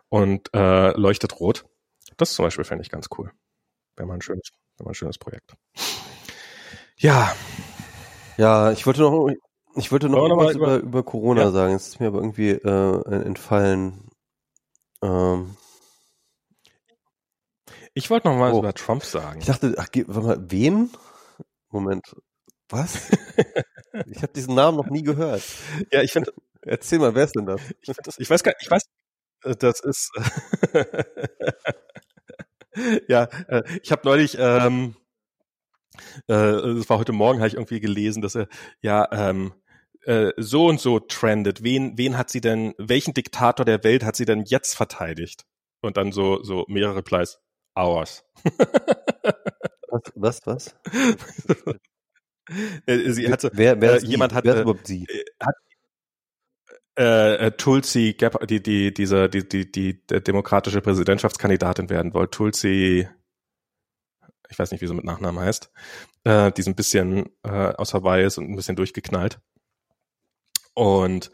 und 0.09 0.49
äh, 0.53 0.91
leuchtet 0.97 1.39
rot. 1.39 1.65
Das 2.17 2.33
zum 2.33 2.45
Beispiel 2.45 2.63
fände 2.63 2.83
ich 2.83 2.89
ganz 2.89 3.07
cool. 3.17 3.31
Wäre 3.95 4.07
mal 4.07 4.15
ein 4.15 4.21
schönes, 4.21 4.51
wäre 4.77 4.85
mal 4.85 4.91
ein 4.91 4.95
schönes 4.95 5.17
Projekt. 5.17 5.55
Ja. 6.97 7.35
Ja, 8.37 8.71
ich 8.71 8.85
wollte 8.85 9.01
noch, 9.01 9.29
ich 9.75 9.91
wollte 9.91 10.09
noch, 10.09 10.27
noch 10.27 10.37
was 10.37 10.55
über, 10.55 10.77
über 10.77 11.03
Corona 11.03 11.43
ja. 11.43 11.51
sagen. 11.51 11.73
Es 11.73 11.87
ist 11.87 11.99
mir 11.99 12.07
aber 12.07 12.19
irgendwie 12.19 12.51
äh, 12.51 13.23
entfallen. 13.23 14.09
Ähm. 15.01 15.57
Ich 17.93 18.09
wollte 18.09 18.27
noch 18.27 18.37
mal 18.37 18.53
oh. 18.53 18.59
über 18.59 18.73
Trump 18.73 19.03
sagen. 19.03 19.39
Ich 19.39 19.47
dachte, 19.47 19.75
ach, 19.77 19.87
warte 20.07 20.27
mal, 20.27 20.51
wen? 20.51 20.91
Moment. 21.69 22.15
Was? 22.69 23.09
ich 24.07 24.21
habe 24.21 24.33
diesen 24.33 24.55
Namen 24.55 24.77
noch 24.77 24.87
nie 24.87 25.03
gehört. 25.03 25.43
Ja, 25.91 26.01
ich 26.01 26.11
finde. 26.11 26.33
Erzähl 26.61 26.97
mal, 26.97 27.13
wer 27.13 27.25
ist 27.25 27.35
denn 27.35 27.45
das? 27.45 27.61
Ich, 27.81 27.95
das, 28.03 28.17
ich 28.17 28.29
weiß 28.29 28.43
gar, 28.43 28.55
ich 28.59 28.69
weiß, 28.69 28.83
das 29.59 29.79
ist 29.79 30.11
ja, 33.07 33.23
äh, 33.47 33.63
ich 33.81 33.91
habe 33.91 34.01
neulich, 34.05 34.37
ähm, 34.39 34.95
äh, 36.27 36.27
das 36.27 36.89
war 36.89 36.97
heute 36.97 37.13
Morgen, 37.13 37.39
habe 37.39 37.47
ich 37.47 37.55
irgendwie 37.55 37.79
gelesen, 37.79 38.21
dass 38.21 38.35
er 38.35 38.47
ja 38.81 39.07
ähm, 39.11 39.53
äh, 40.03 40.31
so 40.37 40.67
und 40.67 40.79
so 40.79 40.99
trendet. 40.99 41.63
Wen, 41.63 41.97
wen 41.97 42.17
hat 42.17 42.29
sie 42.29 42.41
denn, 42.41 42.73
welchen 42.77 43.13
Diktator 43.13 43.65
der 43.65 43.83
Welt 43.83 44.03
hat 44.03 44.15
sie 44.15 44.25
denn 44.25 44.43
jetzt 44.45 44.75
verteidigt? 44.75 45.45
Und 45.81 45.97
dann 45.97 46.11
so, 46.11 46.43
so 46.43 46.65
mehrere 46.67 46.97
Replies. 46.97 47.39
Ours. 47.75 48.23
was, 49.87 50.11
was, 50.15 50.41
was? 50.45 50.75
Äh, 52.85 53.11
sie 53.11 53.31
hatte, 53.31 53.49
wer, 53.53 53.81
wer 53.81 53.95
äh, 53.95 54.05
jemand 54.05 54.35
hat, 54.35 54.45
wer 54.45 54.63
sie? 54.83 55.07
hat 55.39 55.55
äh, 56.97 57.47
äh, 57.47 57.51
Tulsi 57.51 58.15
die, 58.49 58.63
die, 58.63 58.93
diese, 58.93 59.29
die, 59.29 59.47
die, 59.47 59.71
die 59.71 60.03
demokratische 60.23 60.81
Präsidentschaftskandidatin 60.81 61.89
werden 61.89 62.13
wollte, 62.13 62.37
Tulsi, 62.37 63.07
ich 64.49 64.59
weiß 64.59 64.71
nicht, 64.71 64.81
wie 64.81 64.87
sie 64.87 64.93
mit 64.93 65.05
Nachnamen 65.05 65.43
heißt, 65.43 65.71
äh, 66.23 66.51
die 66.51 66.61
so 66.61 66.71
ein 66.71 66.75
bisschen 66.75 67.29
äh, 67.43 67.49
aus 67.49 67.93
Hawaii 67.93 68.25
ist 68.25 68.37
und 68.37 68.49
ein 68.49 68.55
bisschen 68.55 68.75
durchgeknallt. 68.75 69.39
Und 70.73 71.31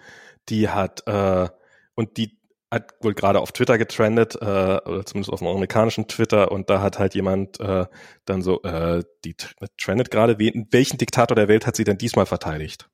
die 0.49 0.69
hat, 0.69 1.03
äh, 1.07 1.49
und 1.95 2.17
die 2.17 2.39
hat 2.71 2.93
wohl 3.01 3.13
gerade 3.13 3.41
auf 3.41 3.51
Twitter 3.51 3.77
getrendet, 3.77 4.35
äh, 4.35 4.45
oder 4.45 5.05
zumindest 5.05 5.31
auf 5.31 5.39
dem 5.39 5.47
amerikanischen 5.47 6.07
Twitter, 6.07 6.51
und 6.51 6.69
da 6.69 6.81
hat 6.81 6.99
halt 6.99 7.15
jemand 7.15 7.59
äh, 7.59 7.85
dann 8.25 8.41
so, 8.41 8.61
äh, 8.63 9.03
die 9.25 9.35
trendet 9.77 10.09
gerade, 10.09 10.39
welchen 10.39 10.97
Diktator 10.97 11.35
der 11.35 11.49
Welt 11.49 11.67
hat 11.67 11.75
sie 11.75 11.83
denn 11.83 11.97
diesmal 11.97 12.25
verteidigt? 12.25 12.89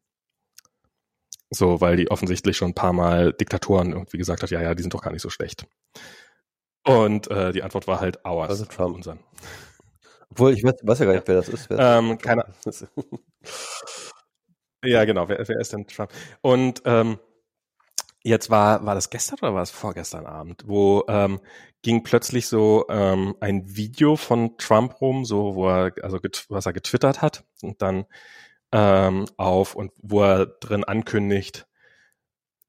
So, 1.49 1.79
weil 1.79 1.95
die 1.95 2.11
offensichtlich 2.11 2.57
schon 2.57 2.71
ein 2.71 2.75
paar 2.75 2.93
Mal 2.93 3.33
Diktatoren 3.33 3.93
irgendwie 3.93 4.17
gesagt 4.17 4.43
hat, 4.43 4.51
ja, 4.51 4.61
ja, 4.61 4.75
die 4.75 4.81
sind 4.81 4.93
doch 4.93 5.01
gar 5.01 5.11
nicht 5.11 5.21
so 5.21 5.29
schlecht. 5.29 5.65
Und 6.85 7.29
äh, 7.29 7.51
die 7.51 7.63
Antwort 7.63 7.87
war 7.87 7.99
halt 7.99 8.23
ours. 8.25 8.49
Also 8.49 8.65
Trump. 8.65 8.95
Unseren. 8.95 9.19
Obwohl, 10.29 10.53
ich 10.53 10.63
weiß, 10.63 10.75
weiß 10.83 10.99
ja 10.99 11.05
gar 11.05 11.13
nicht, 11.13 11.27
wer 11.27 11.35
das 11.35 11.49
ist. 11.49 11.69
Wer 11.69 11.79
ähm, 11.79 12.17
keine 12.17 12.45
Ja, 14.83 15.05
genau, 15.05 15.27
wer, 15.27 15.45
wer 15.47 15.59
ist 15.59 15.73
denn 15.73 15.87
Trump? 15.87 16.11
Und 16.41 16.81
ähm, 16.85 17.17
jetzt 18.23 18.49
war, 18.49 18.85
war 18.85 18.95
das 18.95 19.09
gestern 19.09 19.39
oder 19.41 19.53
war 19.53 19.63
es 19.63 19.71
vorgestern 19.71 20.25
Abend, 20.25 20.63
wo 20.67 21.03
ähm, 21.07 21.39
ging 21.81 22.03
plötzlich 22.03 22.47
so 22.47 22.85
ähm, 22.89 23.35
ein 23.39 23.75
Video 23.75 24.15
von 24.15 24.57
Trump 24.57 25.01
rum, 25.01 25.25
so 25.25 25.55
wo 25.55 25.69
er, 25.69 25.93
also 26.03 26.19
was 26.49 26.65
er 26.65 26.73
getwittert 26.73 27.21
hat 27.21 27.43
und 27.61 27.81
dann 27.81 28.05
ähm, 28.71 29.25
auf 29.37 29.75
und 29.75 29.91
wo 29.97 30.23
er 30.23 30.45
drin 30.45 30.83
ankündigt, 30.83 31.67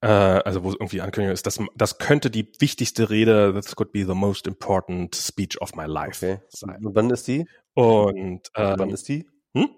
äh, 0.00 0.06
also 0.06 0.62
wo 0.62 0.70
irgendwie 0.70 1.00
Ankündigung 1.00 1.34
ist, 1.34 1.46
dass 1.46 1.58
das 1.74 1.98
könnte 1.98 2.30
die 2.30 2.52
wichtigste 2.60 3.10
Rede, 3.10 3.52
this 3.54 3.74
could 3.74 3.92
be 3.92 4.04
the 4.04 4.14
most 4.14 4.46
important 4.46 5.14
speech 5.14 5.60
of 5.60 5.74
my 5.74 5.86
life 5.86 6.24
okay. 6.24 6.42
sein. 6.48 6.84
Und 6.84 6.94
wann 6.94 7.10
ist 7.10 7.26
die? 7.26 7.46
Und 7.74 8.48
ähm, 8.54 8.74
wann 8.78 8.90
ist 8.90 9.08
die? 9.08 9.28
Hm? 9.54 9.70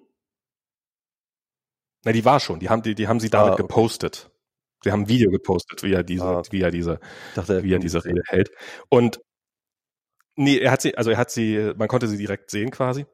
Na, 2.05 2.13
die 2.13 2.25
war 2.25 2.41
schon. 2.41 2.61
Die 2.61 2.69
haben 2.69 2.83
die, 2.83 2.95
die 2.95 3.09
haben 3.09 3.21
sie 3.21 3.31
damit 3.31 3.51
ah, 3.51 3.55
okay. 3.55 3.63
gepostet. 3.63 4.31
Sie 4.83 4.93
haben 4.93 5.03
ein 5.03 5.09
Video 5.09 5.31
gepostet, 5.31 5.83
wie 5.83 5.93
er 5.93 6.03
diese, 6.03 6.25
ah, 6.25 6.43
wie 6.51 6.63
er 6.63 6.71
diese, 6.71 7.01
dachte, 7.35 7.63
wie 7.63 7.75
er 7.75 7.79
diese 7.79 8.05
Rede 8.05 8.23
hält. 8.27 8.51
Und 8.89 9.21
nee, 10.37 10.59
er 10.59 10.73
hat 10.73 10.81
sie, 10.81 10.97
also 10.97 11.11
er 11.11 11.19
hat 11.19 11.31
sie, 11.31 11.73
man 11.77 11.89
konnte 11.89 12.09
sie 12.09 12.17
direkt 12.17 12.51
sehen 12.51 12.71
quasi. 12.71 13.07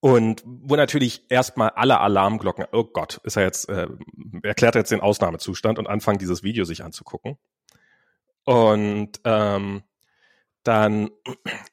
Und 0.00 0.42
wo 0.46 0.76
natürlich 0.76 1.30
erstmal 1.30 1.70
alle 1.70 2.00
Alarmglocken, 2.00 2.64
oh 2.72 2.84
Gott, 2.84 3.20
ist 3.24 3.36
er 3.36 3.42
jetzt, 3.42 3.68
äh, 3.68 3.86
erklärt 4.42 4.74
er 4.74 4.80
jetzt 4.80 4.92
den 4.92 5.00
Ausnahmezustand 5.00 5.78
und 5.78 5.86
anfangen, 5.86 6.18
dieses 6.18 6.42
Video 6.42 6.64
sich 6.64 6.82
anzugucken. 6.82 7.36
Und 8.44 9.20
ähm, 9.24 9.82
dann 10.62 11.10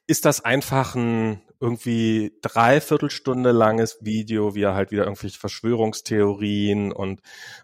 ist 0.07 0.25
das 0.25 0.43
einfach 0.43 0.95
ein 0.95 1.41
irgendwie 1.59 2.37
dreiviertelstunde 2.41 3.51
langes 3.51 3.97
Video, 4.01 4.53
wie 4.53 4.61
er 4.61 4.75
halt 4.75 4.91
wieder 4.91 5.05
irgendwelche 5.05 5.39
Verschwörungstheorien 5.39 6.91
und 6.91 7.21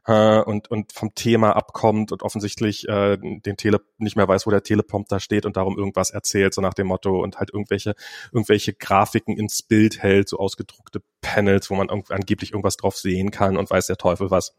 äh, 0.07 0.39
und 0.41 0.71
und 0.71 0.91
vom 0.93 1.13
Thema 1.13 1.55
abkommt 1.55 2.11
und 2.11 2.23
offensichtlich 2.23 2.87
äh, 2.87 3.17
den 3.17 3.55
Tele 3.57 3.81
nicht 3.97 4.15
mehr 4.15 4.27
weiß, 4.27 4.47
wo 4.47 4.51
der 4.51 4.63
Teleprompter 4.63 5.19
steht 5.19 5.45
und 5.45 5.57
darum 5.57 5.77
irgendwas 5.77 6.09
erzählt, 6.09 6.53
so 6.55 6.61
nach 6.61 6.73
dem 6.73 6.87
Motto 6.87 7.21
und 7.21 7.37
halt 7.37 7.51
irgendwelche 7.53 7.93
irgendwelche 8.31 8.73
Grafiken 8.73 9.37
ins 9.37 9.61
Bild 9.61 10.01
hält, 10.01 10.27
so 10.27 10.37
ausgedruckte 10.37 11.03
Panels, 11.21 11.69
wo 11.69 11.75
man 11.75 11.89
angeblich 11.89 12.51
irgendwas 12.51 12.77
drauf 12.77 12.97
sehen 12.97 13.29
kann 13.29 13.57
und 13.57 13.69
weiß 13.69 13.87
der 13.87 13.97
Teufel 13.97 14.31
was. 14.31 14.55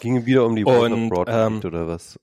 Ging 0.00 0.26
wieder 0.26 0.46
um 0.46 0.56
die 0.56 0.64
und, 0.64 1.12
ähm, 1.26 1.60
oder 1.64 1.88
was? 1.88 2.18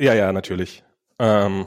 Ja, 0.00 0.14
ja, 0.14 0.32
natürlich. 0.32 0.82
Ähm, 1.18 1.66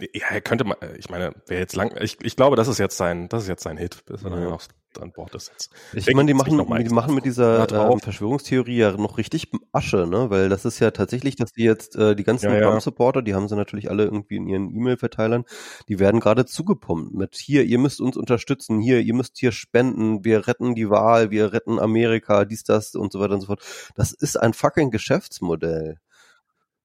ja, 0.00 0.26
er 0.30 0.40
könnte 0.40 0.64
mal, 0.64 0.76
ich 0.98 1.08
meine, 1.08 1.32
wer 1.46 1.58
jetzt 1.58 1.76
lang, 1.76 1.96
ich, 2.00 2.18
ich 2.22 2.34
glaube, 2.34 2.56
das 2.56 2.68
ist 2.68 2.78
jetzt 2.78 2.96
sein, 2.96 3.28
das 3.28 3.44
ist 3.44 3.48
jetzt 3.48 3.62
sein 3.62 3.76
Hit, 3.76 4.04
bis 4.06 4.24
er 4.24 4.30
dann 4.30 4.44
noch 4.44 4.62
an 4.98 5.12
Bord 5.12 5.34
ist. 5.36 5.52
Jetzt 5.92 6.08
ich 6.08 6.14
meine, 6.16 6.26
die 6.26 6.34
machen, 6.34 6.58
die 6.58 6.88
machen 6.88 7.14
mit 7.14 7.24
dieser 7.24 7.70
ähm, 7.70 8.00
Verschwörungstheorie 8.00 8.76
ja 8.76 8.92
noch 8.92 9.18
richtig 9.18 9.52
Asche, 9.70 10.08
ne? 10.08 10.30
Weil 10.30 10.48
das 10.48 10.64
ist 10.64 10.80
ja 10.80 10.90
tatsächlich, 10.90 11.36
dass 11.36 11.52
die 11.52 11.62
jetzt 11.62 11.94
äh, 11.94 12.16
die 12.16 12.24
ganzen 12.24 12.52
ja, 12.52 12.60
Trump-Supporter, 12.60 13.22
die 13.22 13.34
haben 13.34 13.46
sie 13.46 13.54
natürlich 13.54 13.88
alle 13.88 14.04
irgendwie 14.04 14.36
in 14.36 14.48
ihren 14.48 14.74
E-Mail-Verteilern, 14.74 15.44
die 15.88 16.00
werden 16.00 16.18
gerade 16.18 16.44
zugepumpt 16.44 17.14
mit 17.14 17.36
hier, 17.36 17.62
ihr 17.62 17.78
müsst 17.78 18.00
uns 18.00 18.16
unterstützen, 18.16 18.80
hier, 18.80 19.00
ihr 19.00 19.14
müsst 19.14 19.38
hier 19.38 19.52
spenden, 19.52 20.24
wir 20.24 20.48
retten 20.48 20.74
die 20.74 20.90
Wahl, 20.90 21.30
wir 21.30 21.52
retten 21.52 21.78
Amerika, 21.78 22.44
dies, 22.44 22.64
das 22.64 22.96
und 22.96 23.12
so 23.12 23.20
weiter 23.20 23.34
und 23.34 23.42
so 23.42 23.46
fort. 23.46 23.62
Das 23.94 24.12
ist 24.12 24.36
ein 24.36 24.54
fucking 24.54 24.90
Geschäftsmodell. 24.90 25.98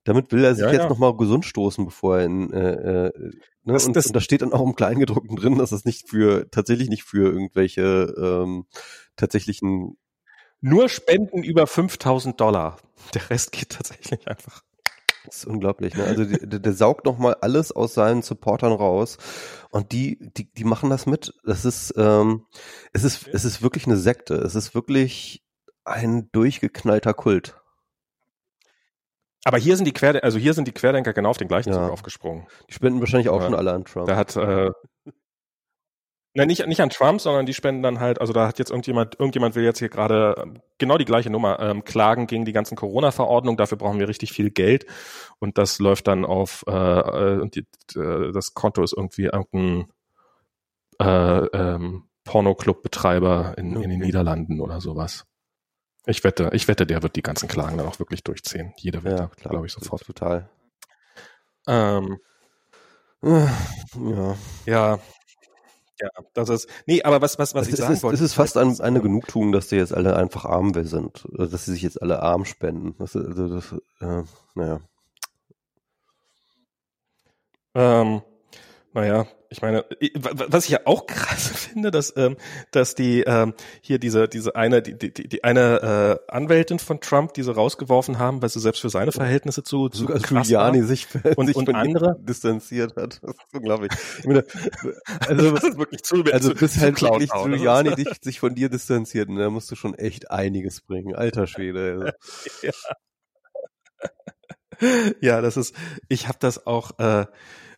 Damit 0.06 0.32
will 0.32 0.46
er 0.46 0.56
sich 0.56 0.64
ja, 0.64 0.72
jetzt 0.72 0.84
ja. 0.84 0.90
nochmal 0.90 1.18
gesund 1.18 1.46
stoßen, 1.46 1.84
bevor 1.84 2.20
er 2.20 2.26
in, 2.26 2.54
äh, 2.54 3.08
äh, 3.08 3.12
ne? 3.64 3.74
das, 3.74 3.86
und, 3.86 3.96
das, 3.96 4.08
und 4.08 4.16
da 4.16 4.22
steht 4.22 4.42
dann 4.42 4.54
auch 4.54 4.66
im 4.66 4.76
Kleingedruckten 4.76 5.36
drin, 5.36 5.58
dass 5.58 5.72
das 5.72 5.84
nicht 5.84 6.10
für, 6.10 6.50
tatsächlich 6.50 6.90
nicht 6.90 7.04
für 7.04 7.32
irgendwelche 7.32 8.14
ähm, 8.18 8.66
tatsächlichen 9.18 9.98
nur 10.62 10.90
Spenden 10.90 11.44
über 11.44 11.68
5000 11.68 12.40
Dollar. 12.40 12.78
Der 13.14 13.30
Rest 13.30 13.52
geht 13.52 13.70
tatsächlich 13.70 14.28
einfach. 14.28 14.64
Das 15.26 15.38
ist 15.38 15.46
unglaublich, 15.46 15.96
ne? 15.96 16.04
Also 16.04 16.24
der, 16.24 16.60
der 16.60 16.74
saugt 16.74 17.06
noch 17.06 17.18
mal 17.18 17.36
alles 17.42 17.72
aus 17.72 17.94
seinen 17.94 18.22
Supportern 18.22 18.74
raus 18.74 19.18
und 19.72 19.92
die, 19.92 20.20
die, 20.38 20.52
die 20.54 20.64
machen 20.64 20.90
das 20.90 21.06
mit. 21.08 21.34
Das 21.44 21.66
ist, 21.66 21.94
ähm, 21.98 22.46
es 22.94 23.04
ist, 23.04 23.28
es 23.28 23.44
ist 23.44 23.62
wirklich 23.62 23.86
eine 23.88 23.98
Sekte. 23.98 24.36
Es 24.36 24.56
ist 24.56 24.76
wirklich 24.76 25.44
ein 25.84 26.30
durchgeknallter 26.32 27.14
Kult. 27.14 27.60
Aber 29.46 29.58
hier 29.58 29.78
sind 29.78 29.86
die 29.86 29.94
Querdenker, 29.94 30.26
also 30.26 30.40
hier 30.40 30.54
sind 30.54 30.68
die 30.68 30.74
Querdenker 30.74 31.14
genau 31.14 31.30
auf 31.30 31.38
den 31.38 31.48
gleichen 31.48 31.70
ja. 31.70 31.76
Zug 31.76 31.92
aufgesprungen. 31.92 32.48
Die 32.68 32.74
spenden 32.74 33.00
wahrscheinlich 33.00 33.30
auch 33.30 33.40
ja. 33.40 33.46
schon 33.46 33.56
alle 33.56 33.72
an 33.72 33.86
Trump. 33.86 34.08
Da 34.08 34.16
hat 34.18 34.36
äh, 34.36 34.72
Nein, 36.38 36.48
nicht, 36.48 36.68
nicht 36.68 36.82
an 36.82 36.90
Trump, 36.90 37.22
sondern 37.22 37.46
die 37.46 37.54
spenden 37.54 37.82
dann 37.82 38.02
halt, 38.02 38.20
also 38.20 38.34
da 38.34 38.46
hat 38.46 38.60
jetzt 38.60 38.70
irgendjemand, 38.70 39.18
irgendjemand 39.18 39.56
will 39.56 39.64
jetzt 39.64 39.80
hier 39.80 39.88
gerade 39.88 40.36
ähm, 40.38 40.62
genau 40.78 40.98
die 40.98 41.06
gleiche 41.06 41.30
Nummer, 41.30 41.62
ähm, 41.62 41.86
klagen 41.86 42.28
gegen 42.28 42.44
die 42.44 42.52
ganzen 42.52 42.76
Corona-Verordnungen, 42.76 43.56
dafür 43.56 43.78
brauchen 43.78 44.00
wir 44.00 44.10
richtig 44.10 44.34
viel 44.34 44.52
Geld 44.52 44.86
und 45.40 45.58
das 45.58 45.80
läuft 45.80 46.08
dann 46.08 46.26
auf, 46.26 46.66
äh, 46.68 46.74
äh 46.74 47.40
und 47.40 47.56
die, 47.56 47.66
äh, 47.98 48.34
das 48.34 48.54
Konto 48.54 48.84
ist 48.84 48.92
irgendwie 48.92 49.30
irgendein 49.32 49.88
äh, 51.00 51.46
ähm, 51.54 52.10
Pornoclub-Betreiber 52.26 53.54
in, 53.58 53.82
in 53.82 53.90
den 53.90 54.00
Niederlanden 54.02 54.60
oder 54.60 54.82
sowas. 54.82 55.26
Ich 56.08 56.24
wette, 56.24 56.50
ich 56.54 56.68
wette, 56.68 56.86
der 56.86 57.02
wird 57.04 57.16
die 57.16 57.24
ganzen 57.24 57.48
Klagen 57.48 57.78
dann 57.78 57.88
auch 57.88 58.00
wirklich 58.00 58.24
durchziehen. 58.24 58.74
Jeder 58.78 59.04
wird 59.04 59.20
ja, 59.20 59.30
glaube 59.50 59.66
ich, 59.66 59.74
sofort. 59.74 60.06
Total. 60.06 60.50
Ähm, 61.68 62.20
ja. 63.24 64.38
Ja. 64.66 65.00
Ja, 66.02 66.10
das 66.34 66.50
ist, 66.50 66.70
nee, 66.86 67.02
aber 67.04 67.22
was, 67.22 67.40
was, 67.40 67.56
was 67.56 67.70
ich 67.70 67.78
sagen 67.78 67.94
ist, 67.94 68.04
wollte. 68.04 68.16
Es 68.16 68.22
ist 68.22 68.34
fast 68.34 68.58
ein, 68.58 68.82
eine 68.82 69.00
Genugtuung, 69.00 69.54
dass 69.54 69.70
die 69.70 69.78
jetzt 69.78 69.94
alle 69.94 70.18
einfach 70.18 70.44
arm 70.44 70.74
sind, 70.84 71.26
dass 71.32 71.66
sie 71.66 71.72
sich 71.72 71.84
jetzt 71.84 72.02
alle 72.02 72.22
arm 72.22 72.44
spenden. 72.44 72.96
Das, 72.98 73.16
also 73.16 73.48
das, 73.48 73.72
äh, 74.02 74.24
naja. 74.56 74.82
Ähm, 77.76 78.22
naja, 78.96 79.28
ich 79.50 79.62
meine, 79.62 79.84
was 80.48 80.64
ich 80.64 80.72
ja 80.72 80.80
auch 80.86 81.06
krass 81.06 81.48
finde, 81.54 81.92
dass 81.92 82.16
ähm, 82.16 82.38
dass 82.72 82.96
die 82.96 83.24
ähm, 83.24 83.54
hier 83.82 84.00
diese 84.00 84.30
diese 84.30 84.56
eine 84.56 84.82
die 84.82 84.98
die, 84.98 85.12
die 85.12 85.44
eine 85.44 86.20
äh, 86.30 86.32
Anwältin 86.32 86.80
von 86.80 87.02
Trump, 87.02 87.34
die 87.34 87.44
sie 87.44 87.54
rausgeworfen 87.54 88.20
haben, 88.20 88.42
weil 88.42 88.48
sie 88.48 88.62
selbst 88.62 88.80
für 88.80 88.90
seine 88.90 89.12
Verhältnisse 89.12 89.64
zu 89.64 89.90
zu 89.90 90.04
Sogar 90.04 90.20
Giuliani 90.20 90.82
sich, 90.84 91.08
und, 91.36 91.48
sich 91.48 91.58
und 91.58 91.76
andere 91.76 92.18
distanziert 92.22 92.96
hat. 92.96 93.20
Das 93.22 93.32
ist 93.32 93.54
unglaublich. 93.54 93.92
Ich 94.20 94.26
meine, 94.26 94.46
also 95.28 95.52
das 95.52 95.64
ist 95.66 95.78
wirklich 95.78 96.04
zu 96.04 96.24
also 96.32 96.54
bis 96.54 96.76
zu 96.76 96.80
halt 96.80 97.02
wirklich 97.02 97.30
Giuliani 97.32 97.96
dich, 97.96 98.08
sich 98.22 98.40
von 98.40 98.56
dir 98.56 98.70
distanziert, 98.70 99.28
und 99.28 99.36
da 99.36 99.50
musst 99.50 99.70
du 99.70 99.76
schon 99.76 99.94
echt 99.96 100.32
einiges 100.32 100.80
bringen, 100.80 101.14
alter 101.16 101.48
Schwede. 101.48 102.16
Also. 102.62 102.72
ja. 104.80 105.12
ja, 105.20 105.42
das 105.42 105.58
ist. 105.58 105.76
Ich 106.08 106.30
habe 106.30 106.38
das 106.40 106.66
auch. 106.66 106.98
Äh, 106.98 107.26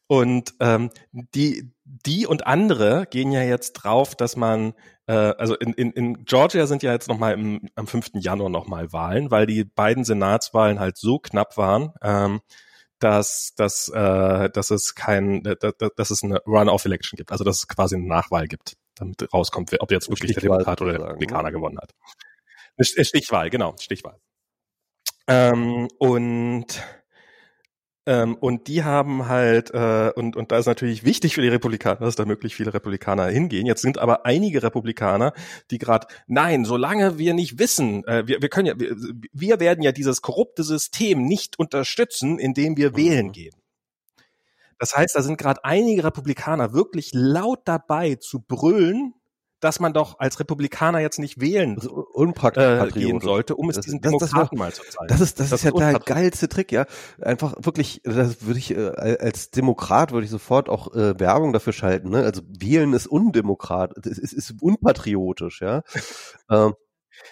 und 0.07 0.53
ähm, 0.61 0.89
die, 1.11 1.71
die 1.83 2.25
und 2.25 2.47
andere 2.47 3.07
gehen 3.09 3.31
ja 3.31 3.43
jetzt 3.43 3.73
drauf, 3.73 4.15
dass 4.15 4.37
man, 4.37 4.73
äh, 5.07 5.13
also 5.13 5.55
in, 5.55 5.73
in, 5.73 5.91
in 5.91 6.25
Georgia 6.25 6.65
sind 6.65 6.81
ja 6.81 6.93
jetzt 6.93 7.09
nochmal 7.09 7.33
am 7.75 7.87
5. 7.87 8.11
Januar 8.15 8.49
nochmal 8.49 8.91
Wahlen, 8.93 9.31
weil 9.31 9.45
die 9.45 9.65
beiden 9.65 10.05
Senatswahlen 10.05 10.79
halt 10.79 10.97
so 10.97 11.19
knapp 11.19 11.57
waren, 11.57 11.93
ähm, 12.01 12.39
dass, 12.99 13.53
dass, 13.55 13.89
äh, 13.89 14.49
dass 14.49 14.71
es 14.71 14.95
kein, 14.95 15.43
dass, 15.43 15.73
dass 15.95 16.09
es 16.09 16.23
eine 16.23 16.41
Run-off-Election 16.45 17.17
gibt, 17.17 17.31
also 17.31 17.43
dass 17.43 17.57
es 17.57 17.67
quasi 17.67 17.95
eine 17.95 18.07
Nachwahl 18.07 18.47
gibt, 18.47 18.77
damit 18.95 19.31
rauskommt, 19.33 19.75
ob 19.79 19.91
jetzt 19.91 20.09
wirklich 20.09 20.33
der 20.33 20.41
Demokrat 20.41 20.81
oder 20.81 20.93
der 20.93 21.01
Republikaner 21.01 21.51
gewonnen 21.51 21.77
hat. 21.79 21.93
Stichwahl, 22.79 23.49
genau, 23.49 23.75
Stichwahl. 23.79 24.17
Ähm, 25.27 25.89
und 25.99 26.81
ähm, 28.07 28.35
und 28.35 28.67
die 28.69 28.85
haben 28.85 29.27
halt, 29.27 29.71
äh, 29.73 30.11
und, 30.15 30.37
und 30.37 30.53
da 30.53 30.57
ist 30.57 30.65
natürlich 30.65 31.03
wichtig 31.03 31.35
für 31.35 31.41
die 31.41 31.49
Republikaner, 31.49 31.99
dass 31.99 32.15
da 32.15 32.23
möglichst 32.23 32.55
viele 32.55 32.73
Republikaner 32.73 33.25
hingehen. 33.25 33.65
Jetzt 33.65 33.81
sind 33.81 33.97
aber 33.97 34.25
einige 34.25 34.63
Republikaner, 34.63 35.33
die 35.71 35.77
gerade, 35.77 36.07
nein, 36.25 36.63
solange 36.63 37.17
wir 37.17 37.33
nicht 37.33 37.59
wissen, 37.59 38.07
äh, 38.07 38.25
wir, 38.25 38.41
wir 38.41 38.47
können 38.47 38.67
ja, 38.67 38.79
wir, 38.79 38.95
wir 39.33 39.59
werden 39.59 39.83
ja 39.83 39.91
dieses 39.91 40.21
korrupte 40.21 40.63
System 40.63 41.25
nicht 41.25 41.59
unterstützen, 41.59 42.39
indem 42.39 42.77
wir 42.77 42.95
wählen 42.95 43.27
mhm. 43.27 43.31
gehen. 43.33 43.55
Das 44.79 44.95
heißt, 44.95 45.13
da 45.15 45.21
sind 45.21 45.37
gerade 45.37 45.65
einige 45.65 46.05
Republikaner 46.05 46.71
wirklich 46.71 47.09
laut 47.11 47.61
dabei 47.65 48.15
zu 48.15 48.39
brüllen, 48.39 49.15
dass 49.59 49.79
man 49.79 49.93
doch 49.93 50.19
als 50.19 50.39
Republikaner 50.39 50.99
jetzt 50.99 51.19
nicht 51.19 51.41
wählen 51.41 51.77
äh, 51.77 52.87
gehen 52.91 53.19
sollte, 53.21 53.55
um 53.55 53.69
es 53.69 53.79
diesen 53.79 54.01
das, 54.01 54.11
Demokraten 54.11 54.55
das, 54.55 54.59
mal 54.59 54.73
zu 54.73 54.83
zeigen. 54.83 55.07
Das 55.07 55.21
ist, 55.21 55.39
das, 55.39 55.49
das 55.49 55.63
ist 55.63 55.65
ja 55.65 55.71
der 55.71 55.99
geilste 55.99 56.47
Trick, 56.47 56.71
ja. 56.71 56.85
Einfach 57.21 57.55
wirklich, 57.59 58.01
das 58.03 58.45
würde 58.45 58.59
ich 58.59 58.71
äh, 58.71 59.17
als 59.19 59.51
Demokrat 59.51 60.11
würde 60.11 60.25
ich 60.25 60.31
sofort 60.31 60.69
auch 60.69 60.93
äh, 60.93 61.19
Werbung 61.19 61.53
dafür 61.53 61.73
schalten. 61.73 62.09
Ne? 62.09 62.23
Also 62.23 62.41
wählen 62.47 62.93
ist 62.93 63.07
undemokrat, 63.07 63.93
es 64.05 64.17
ist, 64.17 64.33
ist 64.33 64.55
unpatriotisch, 64.61 65.61
ja. 65.61 65.81
ähm, 66.49 66.73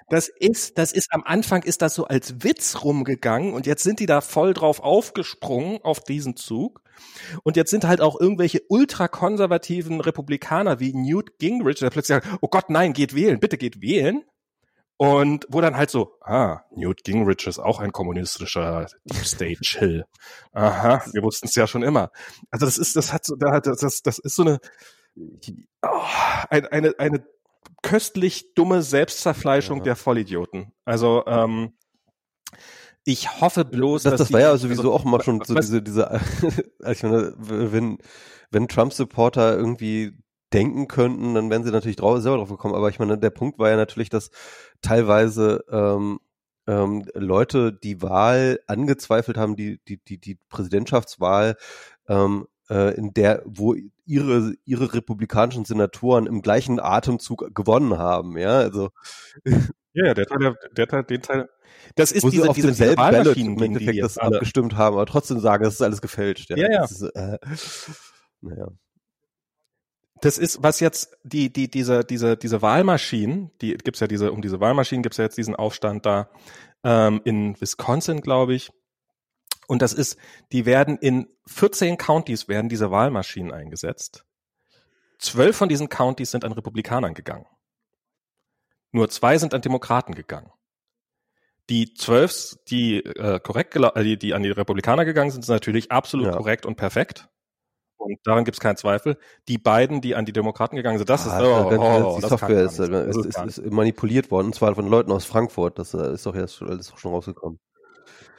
das 0.10 0.28
ist, 0.28 0.78
das 0.78 0.92
ist 0.92 1.08
am 1.12 1.24
Anfang 1.24 1.64
ist 1.64 1.82
das 1.82 1.96
so 1.96 2.06
als 2.06 2.44
Witz 2.44 2.84
rumgegangen 2.84 3.54
und 3.54 3.66
jetzt 3.66 3.84
sind 3.84 4.00
die 4.00 4.06
da 4.06 4.22
voll 4.22 4.54
drauf 4.54 4.80
aufgesprungen 4.80 5.80
auf 5.84 6.02
diesen 6.02 6.36
Zug. 6.36 6.82
Und 7.44 7.58
jetzt 7.58 7.72
sind 7.72 7.86
halt 7.86 8.02
auch 8.02 8.20
irgendwelche 8.20 8.62
ultrakonservativen 8.70 10.00
Republikaner 10.00 10.80
wie 10.80 10.94
Newt 10.94 11.38
Gingrich, 11.40 11.80
der 11.80 11.90
plötzlich 11.90 12.24
sagt, 12.24 12.38
oh 12.42 12.48
Gott, 12.48 12.70
nein, 12.70 12.94
geht 12.94 13.16
wählen, 13.16 13.40
bitte 13.40 13.58
geht 13.58 13.82
wählen. 13.82 14.24
Und 14.98 15.46
wo 15.50 15.60
dann 15.60 15.76
halt 15.76 15.90
so, 15.90 16.18
ah, 16.22 16.62
Newt 16.72 17.04
Gingrich 17.04 17.46
ist 17.48 17.60
auch 17.60 17.80
ein 17.80 17.92
kommunistischer 17.92 18.88
Deep 19.04 19.26
State 19.26 19.62
Chill. 19.62 20.06
Aha, 20.54 21.04
wir 21.12 21.22
wussten 21.22 21.48
es 21.48 21.56
ja 21.56 21.68
schon 21.68 21.84
immer. 21.84 22.12
Also 22.50 22.66
das 22.66 22.78
ist, 22.78 22.96
das 22.96 23.12
hat 23.12 23.26
so, 23.26 23.36
das, 23.36 23.80
das, 23.80 24.02
das 24.02 24.20
ist 24.20 24.36
so 24.36 24.44
eine, 24.44 24.60
oh, 25.82 26.02
eine, 26.50 26.72
eine, 26.72 26.94
eine 26.98 27.26
köstlich 27.82 28.54
dumme 28.54 28.82
Selbstzerfleischung 28.82 29.80
ja. 29.80 29.84
der 29.86 29.96
Vollidioten. 29.96 30.72
Also 30.86 31.24
ähm, 31.28 31.74
ich 33.04 33.40
hoffe 33.40 33.66
bloß, 33.66 34.04
das, 34.04 34.14
dass 34.14 34.20
das 34.20 34.34
war 34.34 34.42
ja 34.42 34.58
sowieso 34.58 34.82
also, 34.82 34.94
auch 34.94 35.04
mal 35.04 35.22
schon 35.22 35.42
so 35.44 35.54
diese 35.54 35.82
diese 35.82 36.20
ich 36.92 37.04
meine, 37.04 37.34
wenn 37.38 38.00
wenn 38.50 38.68
Trump 38.68 38.94
Supporter 38.94 39.56
irgendwie 39.56 40.18
denken 40.54 40.88
könnten, 40.88 41.36
dann 41.36 41.50
wären 41.50 41.64
sie 41.64 41.72
natürlich 41.72 41.98
drauf, 41.98 42.20
selber 42.22 42.38
drauf 42.38 42.50
gekommen. 42.50 42.76
Aber 42.76 42.90
ich 42.90 43.00
meine, 43.00 43.18
der 43.18 43.30
Punkt 43.30 43.60
war 43.60 43.70
ja 43.70 43.76
natürlich, 43.76 44.10
dass 44.10 44.32
teilweise 44.82 45.64
ähm, 45.70 46.20
ähm, 46.68 47.06
Leute 47.14 47.74
die 47.74 48.02
Wahl 48.02 48.60
angezweifelt 48.68 49.38
haben, 49.38 49.56
die 49.56 49.80
die 49.88 50.04
die 50.04 50.20
die 50.20 50.40
Präsidentschaftswahl 50.50 51.58
ähm, 52.08 52.48
äh, 52.70 52.96
in 52.96 53.14
der, 53.14 53.44
wo 53.46 53.76
ihre, 54.06 54.54
ihre 54.66 54.94
republikanischen 54.94 55.66
Senatoren 55.66 56.28
im 56.28 56.42
gleichen 56.42 56.80
Atemzug 56.80 57.54
gewonnen 57.56 57.98
haben, 57.98 58.38
ja, 58.38 58.58
also. 58.58 58.90
Ja, 59.94 60.14
der 60.14 60.26
Teil, 60.26 60.58
der 60.76 60.88
Teil, 60.88 61.04
den 61.04 61.22
Teil, 61.22 61.50
das 61.96 62.12
ist 62.12 62.24
wo 62.24 62.30
diese, 62.30 62.44
sie 62.44 62.50
auf 62.50 62.56
diese, 62.56 62.68
demselben 62.68 62.96
Ballot 62.96 63.38
im 63.38 63.62
Endeffekt 63.62 64.04
das 64.04 64.18
alle. 64.18 64.38
abgestimmt 64.38 64.76
haben, 64.76 64.96
aber 64.96 65.06
trotzdem 65.06 65.40
sagen, 65.40 65.64
das 65.64 65.76
ist 65.76 65.82
alles 65.82 66.02
gefälscht, 66.02 66.50
ja. 66.50 66.58
Ja, 66.58 66.72
ja. 66.72 66.84
Ist, 66.84 67.02
äh, 67.02 67.38
naja. 68.42 68.68
Das 70.22 70.38
ist, 70.38 70.64
was 70.64 70.80
jetzt 70.80 71.18
die, 71.24 71.52
die, 71.52 71.70
diese, 71.70 72.04
diese, 72.04 72.38
diese 72.38 72.62
Wahlmaschinen, 72.62 73.52
die 73.62 73.76
gibt's 73.76 74.00
ja 74.00 74.08
diese, 74.08 74.32
um 74.32 74.42
diese 74.42 74.60
Wahlmaschinen 74.60 75.04
gibt's 75.04 75.18
ja 75.18 75.26
jetzt 75.26 75.38
diesen 75.38 75.56
Aufstand 75.56 76.06
da 76.06 76.30
ähm, 76.84 77.22
in 77.26 77.60
Wisconsin, 77.60 78.22
glaube 78.22 78.56
ich. 78.56 78.72
Und 79.68 79.82
das 79.82 79.94
ist, 79.94 80.18
die 80.52 80.66
werden 80.66 80.98
in 80.98 81.28
14 81.48 81.98
Counties 81.98 82.48
werden 82.48 82.70
diese 82.70 82.92
Wahlmaschinen 82.92 83.52
eingesetzt. 83.52 84.26
Zwölf 85.20 85.56
von 85.56 85.70
diesen 85.70 85.90
Counties 85.90 86.32
sind 86.32 86.44
an 86.44 86.52
Republikanern 86.52 87.14
gegangen. 87.14 87.46
Nur 88.92 89.10
zwei 89.10 89.38
sind 89.38 89.54
an 89.54 89.62
Demokraten 89.62 90.14
gegangen. 90.16 90.52
Die 91.70 91.94
zwölf, 91.96 92.56
die 92.70 93.04
äh, 93.04 93.40
korrekt, 93.40 93.76
äh, 93.76 94.04
die, 94.04 94.18
die 94.18 94.34
an 94.34 94.44
die 94.44 94.52
Republikaner 94.52 95.04
gegangen 95.04 95.32
sind, 95.32 95.44
sind 95.44 95.54
natürlich 95.56 95.92
absolut 95.92 96.28
ja. 96.28 96.34
korrekt 96.34 96.66
und 96.66 96.76
perfekt. 96.76 97.28
und 97.98 98.20
daran 98.24 98.46
gibt 98.46 98.56
es 98.56 98.62
keinen 98.62 98.78
Zweifel. 98.78 99.18
Die 99.48 99.58
beiden, 99.58 100.00
die 100.00 100.16
an 100.16 100.26
die 100.26 100.32
Demokraten 100.34 100.76
gegangen 100.76 101.00
sind, 101.00 101.10
das 101.10 101.28
Ah, 101.28 101.40
ist, 101.40 101.44
oh, 101.44 101.70
ganz- 101.70 101.82
oh, 101.82 102.16
die 102.18 102.22
das 102.22 102.30
Software 102.30 102.68
kann 102.68 102.68
ist, 102.68 102.80
ist, 102.80 103.38
ist 103.38 103.58
ist, 103.58 103.72
manipuliert 103.72 104.30
worden, 104.30 104.48
und 104.48 104.56
zwar 104.56 104.76
von 104.76 104.88
Leuten 104.88 105.12
aus 105.12 105.26
Frankfurt. 105.26 105.80
Das 105.80 105.94
äh, 105.96 106.14
ist 106.14 106.26
doch 106.26 106.36
jetzt 106.36 106.56
schon, 106.56 106.82
schon 106.84 107.12
rausgekommen. 107.12 107.60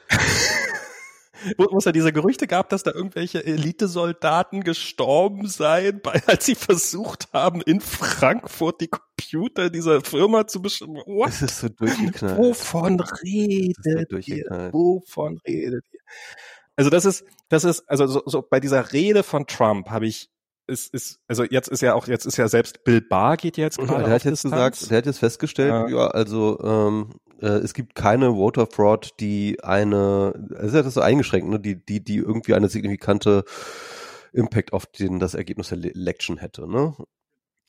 wo, 1.57 1.67
wo 1.71 1.77
es 1.77 1.85
ja 1.85 1.91
diese 1.91 2.13
Gerüchte 2.13 2.47
gab, 2.47 2.69
dass 2.69 2.83
da 2.83 2.91
irgendwelche 2.91 3.45
Elitesoldaten 3.45 4.63
gestorben 4.63 5.47
seien, 5.47 6.01
bei, 6.01 6.21
als 6.27 6.45
sie 6.45 6.55
versucht 6.55 7.31
haben, 7.33 7.61
in 7.61 7.81
Frankfurt 7.81 8.81
die 8.81 8.87
Computer 8.87 9.69
dieser 9.69 10.01
Firma 10.01 10.47
zu. 10.47 10.63
What? 10.63 11.29
Es 11.29 11.41
ist 11.41 11.59
so 11.59 11.69
durchgeknallt. 11.69 12.37
Wovon 12.37 12.97
Das 12.97 13.11
ist 13.11 13.17
so 13.19 13.91
redet 13.91 14.27
ihr? 14.27 14.69
Wovon 14.71 15.39
redet 15.47 15.85
ihr? 15.91 15.99
Also 16.75 16.89
das 16.91 17.05
ist, 17.05 17.25
das 17.49 17.63
ist, 17.63 17.89
also 17.89 18.07
so, 18.07 18.21
so 18.25 18.41
bei 18.47 18.59
dieser 18.59 18.93
Rede 18.93 19.23
von 19.23 19.47
Trump 19.47 19.89
habe 19.89 20.05
ich, 20.07 20.29
ist, 20.67 20.93
ist, 20.93 21.19
also 21.27 21.43
jetzt 21.43 21.67
ist 21.69 21.81
ja 21.81 21.93
auch, 21.93 22.07
jetzt 22.07 22.25
ist 22.25 22.37
ja 22.37 22.47
selbst 22.47 22.83
Bill 22.83 23.01
Barr 23.01 23.37
geht 23.37 23.57
jetzt 23.57 23.77
Ja, 23.79 23.85
gerade 23.85 24.03
der 24.05 24.13
hat 24.13 24.23
jetzt 24.25 24.43
Distanz. 24.43 24.79
gesagt, 24.79 24.91
der 24.91 24.97
hat 24.99 25.05
jetzt 25.05 25.19
festgestellt, 25.19 25.71
Ja. 25.71 25.87
ja, 25.87 26.07
also 26.07 26.59
ähm, 26.61 27.13
äh, 27.41 27.47
es 27.47 27.73
gibt 27.73 27.95
keine 27.95 28.31
Voter 28.33 28.67
Fraud, 28.67 29.11
die 29.19 29.63
eine, 29.63 30.33
also 30.55 30.75
er 30.75 30.79
hat 30.79 30.85
das 30.85 30.93
so 30.95 31.01
eingeschränkt, 31.01 31.49
ne, 31.49 31.59
die, 31.59 31.83
die, 31.83 32.03
die 32.03 32.17
irgendwie 32.17 32.53
eine 32.53 32.69
signifikante 32.69 33.43
Impact 34.33 34.73
auf 34.73 34.85
den, 34.85 35.19
das 35.19 35.33
Ergebnis 35.33 35.69
der 35.69 35.77
Election 35.83 36.37
hätte, 36.37 36.69
ne? 36.69 36.95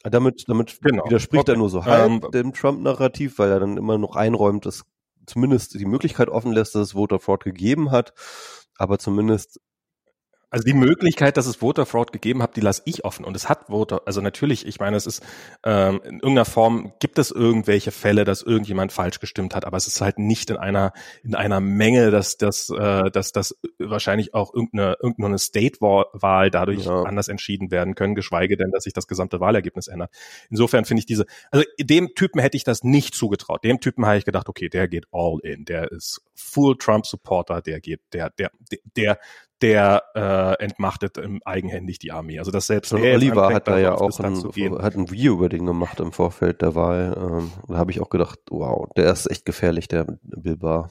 Damit, 0.05 0.45
damit 0.49 0.79
Genau. 0.81 1.05
widerspricht 1.07 1.43
Okay. 1.49 1.53
er 1.53 1.59
nur 1.59 1.71
so 1.71 1.85
halb 1.85 2.25
Ähm, 2.25 2.31
dem 2.33 2.53
Trump-Narrativ, 2.53 3.39
weil 3.39 3.51
er 3.51 3.61
dann 3.61 3.77
immer 3.77 3.99
noch 3.99 4.15
einräumt, 4.17 4.65
dass 4.65 4.85
zumindest 5.27 5.75
die 5.75 5.85
Möglichkeit 5.87 6.29
offen 6.29 6.53
lässt, 6.53 6.75
dass 6.75 6.83
es 6.89 6.93
Voter 6.93 7.19
Fraud 7.19 7.45
gegeben 7.45 7.91
hat, 7.91 8.13
aber 8.77 8.99
zumindest 8.99 9.61
Also 10.51 10.65
die 10.65 10.73
Möglichkeit, 10.73 11.37
dass 11.37 11.47
es 11.47 11.57
Voter 11.57 11.85
Fraud 11.85 12.11
gegeben 12.11 12.43
hat, 12.43 12.57
die 12.57 12.63
lasse 12.63 12.81
ich 12.87 13.05
offen. 13.05 13.25
Und 13.27 13.37
es 13.37 13.51
hat 13.51 13.67
Voter, 13.69 14.03
also 14.07 14.23
natürlich, 14.23 14.67
ich 14.67 14.81
meine, 14.81 14.97
es 14.97 15.07
ist 15.07 15.23
ähm, 15.63 16.01
in 16.05 16.15
irgendeiner 16.21 16.47
Form 16.47 16.95
gibt 17.01 17.19
es 17.19 17.31
irgendwelche 17.31 17.91
Fälle, 17.91 18.25
dass 18.25 18.43
irgendjemand 18.43 18.91
falsch 18.93 19.21
gestimmt 19.21 19.55
hat, 19.55 19.67
aber 19.67 19.77
es 19.77 19.87
ist 19.87 20.01
halt 20.01 20.19
nicht 20.19 20.49
in 20.49 20.57
einer 20.57 20.93
in 21.23 21.35
einer 21.35 21.61
Menge, 21.61 22.11
dass 22.11 22.39
das 22.39 22.71
äh, 22.71 23.11
dass 23.11 23.33
das 23.33 23.59
wahrscheinlich 23.79 24.33
auch 24.33 24.55
irgendeine 24.55 24.97
irgendeine 25.03 25.39
State-Wahl 25.39 26.51
dadurch 26.51 26.87
Ja. 26.87 27.03
anders 27.03 27.29
entschieden 27.29 27.71
werden 27.71 27.95
können, 27.95 28.15
geschweige 28.15 28.57
denn, 28.57 28.71
dass 28.71 28.85
sich 28.85 28.95
das 28.95 29.07
gesamte 29.07 29.41
Wahlergebnis 29.41 29.87
ändert. 29.89 30.11
Insofern 30.49 30.87
finde 30.87 31.01
ich 31.01 31.07
diese, 31.07 31.27
also 31.51 31.65
dem 31.79 32.15
Typen 32.15 32.41
hätte 32.41 32.57
ich 32.57 32.65
das 32.65 32.83
nicht 32.85 33.15
zugetraut. 33.15 33.65
Dem 33.65 33.81
Typen 33.81 34.07
habe 34.07 34.17
ich 34.17 34.25
gedacht, 34.25 34.49
okay, 34.49 34.71
der 34.71 34.89
geht 34.89 35.07
all 35.13 35.39
in, 35.43 35.67
der 35.67 35.93
ist 35.93 36.23
full 36.35 36.77
Trump-Supporter, 36.79 37.61
der 37.61 37.81
geht, 37.81 38.01
der 38.15 38.31
der 38.31 38.51
der 38.71 38.79
der 38.97 39.19
äh, 40.15 40.63
entmachtet 40.63 41.19
ähm, 41.19 41.41
eigenhändig 41.45 41.99
die 41.99 42.13
Armee. 42.13 42.39
Also 42.39 42.51
das 42.51 42.67
selbst 42.67 42.93
Und 42.93 43.03
er 43.03 43.13
jetzt 43.13 43.23
Oliver 43.23 43.53
hat 43.53 43.69
da 43.69 43.79
ja 43.79 43.95
auch 43.95 44.19
ein, 44.21 44.83
hat 44.83 44.95
ein 44.95 45.11
Video 45.11 45.35
über 45.35 45.49
den 45.49 45.67
gemacht 45.67 46.01
im 46.01 46.13
Vorfeld 46.13 46.63
der 46.63 46.75
Wahl. 46.75 47.17
Ähm, 47.17 47.53
da 47.67 47.77
habe 47.77 47.91
ich 47.91 48.01
auch 48.01 48.11
gedacht, 48.11 48.39
wow, 48.51 48.89
der 48.97 49.13
ist 49.13 49.31
echt 49.31 49.45
gefährlich, 49.45 49.89
der 49.89 50.07
Bill 50.23 50.57
Barr. 50.57 50.91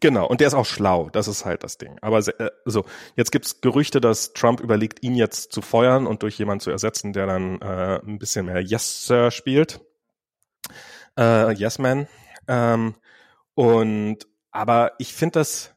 Genau, 0.00 0.26
und 0.26 0.40
der 0.40 0.48
ist 0.48 0.54
auch 0.54 0.66
schlau, 0.66 1.10
das 1.10 1.28
ist 1.28 1.44
halt 1.44 1.62
das 1.62 1.78
Ding. 1.78 1.96
Aber 2.02 2.18
äh, 2.18 2.50
so, 2.64 2.84
jetzt 3.14 3.30
gibt's 3.30 3.60
Gerüchte, 3.60 4.00
dass 4.00 4.32
Trump 4.32 4.60
überlegt, 4.60 5.02
ihn 5.04 5.14
jetzt 5.14 5.52
zu 5.52 5.62
feuern 5.62 6.08
und 6.08 6.24
durch 6.24 6.36
jemanden 6.38 6.60
zu 6.60 6.70
ersetzen, 6.70 7.12
der 7.12 7.26
dann 7.26 7.60
äh, 7.60 8.00
ein 8.04 8.18
bisschen 8.18 8.46
mehr 8.46 8.60
Yes 8.60 9.06
Sir 9.06 9.30
spielt. 9.30 9.80
Äh, 11.16 11.52
yes 11.52 11.78
Man. 11.78 12.08
Ähm, 12.48 12.96
und 13.54 14.26
aber 14.50 14.92
ich 14.98 15.14
finde 15.14 15.40
das, 15.40 15.75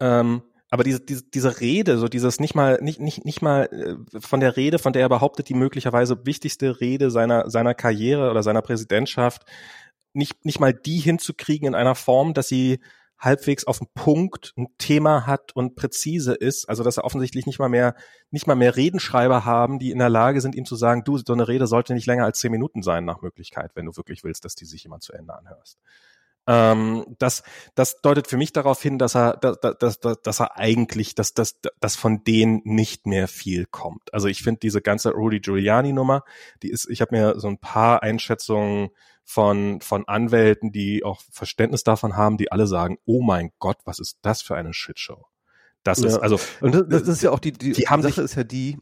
ähm, 0.00 0.42
aber 0.70 0.84
diese, 0.84 1.00
diese, 1.00 1.22
diese 1.22 1.60
Rede, 1.60 1.98
so 1.98 2.08
dieses 2.08 2.40
nicht 2.40 2.54
mal, 2.54 2.78
nicht, 2.82 3.00
nicht, 3.00 3.24
nicht 3.24 3.40
mal 3.40 3.68
äh, 3.72 4.20
von 4.20 4.40
der 4.40 4.56
Rede, 4.56 4.78
von 4.78 4.92
der 4.92 5.02
er 5.02 5.08
behauptet, 5.08 5.48
die 5.48 5.54
möglicherweise 5.54 6.26
wichtigste 6.26 6.80
Rede 6.80 7.10
seiner, 7.10 7.48
seiner 7.50 7.74
Karriere 7.74 8.30
oder 8.30 8.42
seiner 8.42 8.62
Präsidentschaft, 8.62 9.44
nicht, 10.12 10.44
nicht 10.44 10.60
mal 10.60 10.74
die 10.74 10.98
hinzukriegen 10.98 11.68
in 11.68 11.74
einer 11.74 11.94
Form, 11.94 12.34
dass 12.34 12.48
sie 12.48 12.80
halbwegs 13.18 13.64
auf 13.64 13.78
den 13.78 13.88
Punkt 13.94 14.52
ein 14.56 14.68
Thema 14.78 15.26
hat 15.26 15.54
und 15.56 15.74
präzise 15.74 16.34
ist, 16.34 16.68
also 16.68 16.84
dass 16.84 16.98
er 16.98 17.04
offensichtlich 17.04 17.46
nicht 17.46 17.58
mal 17.58 17.68
mehr, 17.68 17.94
nicht 18.30 18.46
mal 18.46 18.54
mehr 18.54 18.76
Redenschreiber 18.76 19.44
haben, 19.44 19.78
die 19.78 19.90
in 19.90 19.98
der 19.98 20.08
Lage 20.08 20.40
sind, 20.40 20.54
ihm 20.54 20.64
zu 20.64 20.76
sagen, 20.76 21.02
du, 21.04 21.18
so 21.18 21.32
eine 21.32 21.48
Rede 21.48 21.66
sollte 21.66 21.94
nicht 21.94 22.06
länger 22.06 22.24
als 22.24 22.38
zehn 22.38 22.52
Minuten 22.52 22.82
sein 22.82 23.04
nach 23.04 23.20
Möglichkeit, 23.20 23.72
wenn 23.74 23.86
du 23.86 23.96
wirklich 23.96 24.22
willst, 24.22 24.44
dass 24.44 24.54
die 24.54 24.66
sich 24.66 24.84
jemand 24.84 25.02
zu 25.02 25.12
Ende 25.12 25.34
anhörst. 25.34 25.78
Ähm, 26.50 27.04
das, 27.18 27.42
das 27.74 28.00
deutet 28.00 28.26
für 28.26 28.38
mich 28.38 28.54
darauf 28.54 28.80
hin, 28.80 28.98
dass 28.98 29.14
er, 29.14 29.36
dass, 29.36 29.60
dass, 29.60 30.00
dass, 30.00 30.22
dass 30.22 30.40
er 30.40 30.56
eigentlich, 30.56 31.14
dass, 31.14 31.34
dass, 31.34 31.60
dass 31.78 31.94
von 31.94 32.24
denen 32.24 32.62
nicht 32.64 33.06
mehr 33.06 33.28
viel 33.28 33.66
kommt. 33.66 34.12
Also 34.14 34.28
ich 34.28 34.42
finde 34.42 34.60
diese 34.60 34.80
ganze 34.80 35.10
Rudy 35.10 35.40
Giuliani 35.40 35.92
Nummer, 35.92 36.24
die 36.62 36.70
ist, 36.70 36.88
ich 36.88 37.02
habe 37.02 37.14
mir 37.14 37.38
so 37.38 37.48
ein 37.48 37.58
paar 37.58 38.02
Einschätzungen 38.02 38.88
von, 39.24 39.82
von 39.82 40.08
Anwälten, 40.08 40.72
die 40.72 41.04
auch 41.04 41.20
Verständnis 41.30 41.84
davon 41.84 42.16
haben, 42.16 42.38
die 42.38 42.50
alle 42.50 42.66
sagen, 42.66 42.96
oh 43.04 43.20
mein 43.22 43.50
Gott, 43.58 43.76
was 43.84 43.98
ist 43.98 44.16
das 44.22 44.40
für 44.40 44.56
eine 44.56 44.72
Shitshow? 44.72 45.26
Das 45.84 45.98
ist, 45.98 46.14
Ja. 46.14 46.20
also, 46.20 46.40
Und 46.62 46.74
das, 46.74 46.86
das 46.88 47.08
ist 47.08 47.22
ja 47.22 47.30
auch 47.30 47.38
die, 47.40 47.52
die, 47.52 47.72
Die 47.72 47.88
haben 47.88 48.00
Sache 48.02 48.14
sich- 48.14 48.24
ist 48.24 48.34
ja 48.36 48.44
die, 48.44 48.78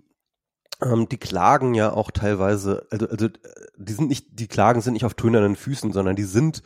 ähm, 0.83 1.09
die 1.09 1.19
klagen 1.19 1.75
ja 1.75 1.93
auch 1.93 2.13
teilweise, 2.13 2.87
also, 2.91 3.09
also 3.09 3.29
die 3.77 3.93
sind 3.93 4.09
nicht, 4.09 4.27
die 4.31 4.47
Klagen 4.47 4.81
sind 4.83 4.93
nicht 4.93 5.05
auf 5.05 5.15
tönernen 5.15 5.57
Füßen, 5.57 5.93
sondern 5.93 6.15
die 6.15 6.23
sind 6.25 6.63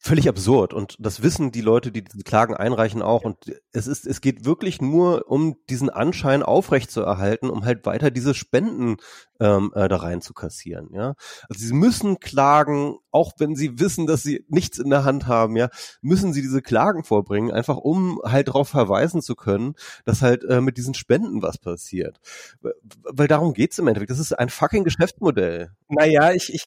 völlig 0.00 0.28
absurd 0.28 0.72
und 0.72 0.96
das 1.00 1.22
wissen 1.22 1.50
die 1.50 1.60
Leute, 1.60 1.90
die 1.90 2.04
diese 2.04 2.22
Klagen 2.22 2.54
einreichen 2.54 3.02
auch 3.02 3.22
und 3.24 3.36
es 3.72 3.86
ist, 3.86 4.06
es 4.06 4.20
geht 4.20 4.44
wirklich 4.44 4.80
nur 4.80 5.28
um 5.28 5.56
diesen 5.68 5.90
Anschein 5.90 6.42
aufrechtzuerhalten, 6.42 7.50
um 7.50 7.64
halt 7.64 7.84
weiter 7.84 8.10
diese 8.10 8.34
Spenden 8.34 8.96
ähm, 9.40 9.72
äh, 9.74 9.88
da 9.88 9.96
rein 9.96 10.20
zu 10.20 10.34
kassieren, 10.34 10.88
ja. 10.92 11.14
Also 11.48 11.66
sie 11.66 11.72
müssen 11.74 12.20
klagen, 12.20 12.96
auch 13.10 13.32
wenn 13.38 13.56
sie 13.56 13.80
wissen, 13.80 14.06
dass 14.06 14.22
sie 14.22 14.44
nichts 14.48 14.78
in 14.78 14.90
der 14.90 15.04
Hand 15.04 15.26
haben, 15.26 15.56
ja, 15.56 15.68
müssen 16.00 16.32
sie 16.32 16.42
diese 16.42 16.62
Klagen 16.62 17.02
vorbringen, 17.02 17.50
einfach 17.50 17.76
um 17.76 18.20
halt 18.24 18.48
darauf 18.48 18.68
verweisen 18.68 19.20
zu 19.20 19.34
können, 19.34 19.74
dass 20.04 20.22
halt 20.22 20.44
äh, 20.44 20.60
mit 20.60 20.76
diesen 20.76 20.94
Spenden 20.94 21.42
was 21.42 21.58
passiert. 21.58 22.20
Weil- 22.60 23.28
darum 23.28 23.52
geht's 23.52 23.78
im 23.78 23.86
Endeffekt. 23.88 24.10
Das 24.10 24.18
ist 24.18 24.32
ein 24.32 24.48
fucking 24.48 24.84
Geschäftsmodell. 24.84 25.70
naja, 25.88 26.32
ich, 26.32 26.52
ich, 26.54 26.64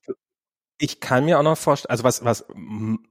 ich 0.81 0.99
kann 0.99 1.25
mir 1.25 1.39
auch 1.39 1.43
noch 1.43 1.57
vorstellen, 1.57 1.91
also 1.91 2.03
was, 2.03 2.25
was, 2.25 2.45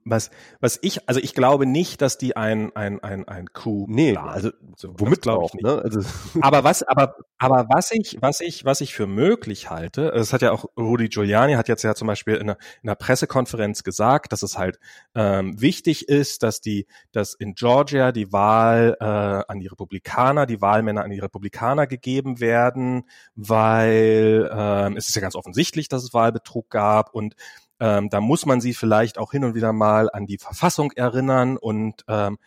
was, 0.04 0.30
was 0.60 0.78
ich, 0.82 1.08
also 1.08 1.20
ich 1.20 1.34
glaube 1.34 1.66
nicht, 1.66 2.02
dass 2.02 2.18
die 2.18 2.36
ein, 2.36 2.74
ein, 2.74 3.02
ein, 3.02 3.26
ein 3.28 3.46
Coup 3.52 3.86
Nee, 3.88 4.12
planen. 4.12 4.28
also 4.28 4.50
So, 4.76 4.94
womit 4.98 5.22
glaube 5.22 5.44
ich 5.46 5.54
nicht. 5.54 5.64
ne? 5.64 5.80
Also 5.82 6.00
Aber 6.40 6.64
was, 6.64 6.82
aber, 6.82 7.14
aber 7.38 7.66
was 7.68 7.90
ich, 7.92 8.18
was 8.20 8.40
ich, 8.40 8.64
was 8.64 8.80
ich 8.80 8.92
für 8.94 9.06
möglich 9.06 9.70
halte, 9.70 10.10
das 10.14 10.32
hat 10.32 10.42
ja 10.42 10.52
auch 10.52 10.64
Rudy 10.76 11.08
Giuliani 11.08 11.54
hat 11.54 11.68
jetzt 11.68 11.82
ja 11.84 11.94
zum 11.94 12.08
Beispiel 12.08 12.34
in 12.34 12.42
einer, 12.50 12.58
in 12.82 12.88
einer 12.88 12.96
Pressekonferenz 12.96 13.84
gesagt, 13.84 14.32
dass 14.32 14.42
es 14.42 14.58
halt 14.58 14.78
ähm, 15.14 15.60
wichtig 15.60 16.08
ist, 16.08 16.42
dass 16.42 16.60
die, 16.60 16.86
dass 17.12 17.34
in 17.34 17.54
Georgia 17.54 18.12
die 18.12 18.32
Wahl 18.32 18.96
äh, 19.00 19.04
an 19.04 19.60
die 19.60 19.68
Republikaner, 19.68 20.46
die 20.46 20.60
Wahlmänner 20.60 21.04
an 21.04 21.10
die 21.10 21.20
Republikaner 21.20 21.86
gegeben 21.86 22.40
werden, 22.40 23.04
weil 23.36 24.50
ähm, 24.52 24.96
es 24.96 25.08
ist 25.08 25.14
ja 25.14 25.22
ganz 25.22 25.34
offensichtlich, 25.36 25.88
dass 25.88 26.02
es 26.02 26.12
Wahlbetrug 26.12 26.68
gab 26.70 27.14
und 27.14 27.34
ähm, 27.80 28.10
da 28.10 28.20
muss 28.20 28.46
man 28.46 28.60
sie 28.60 28.74
vielleicht 28.74 29.18
auch 29.18 29.32
hin 29.32 29.44
und 29.44 29.54
wieder 29.54 29.72
mal 29.72 30.10
an 30.10 30.26
die 30.26 30.38
Verfassung 30.38 30.92
erinnern 30.92 31.56
und 31.56 32.04
ähm, 32.08 32.38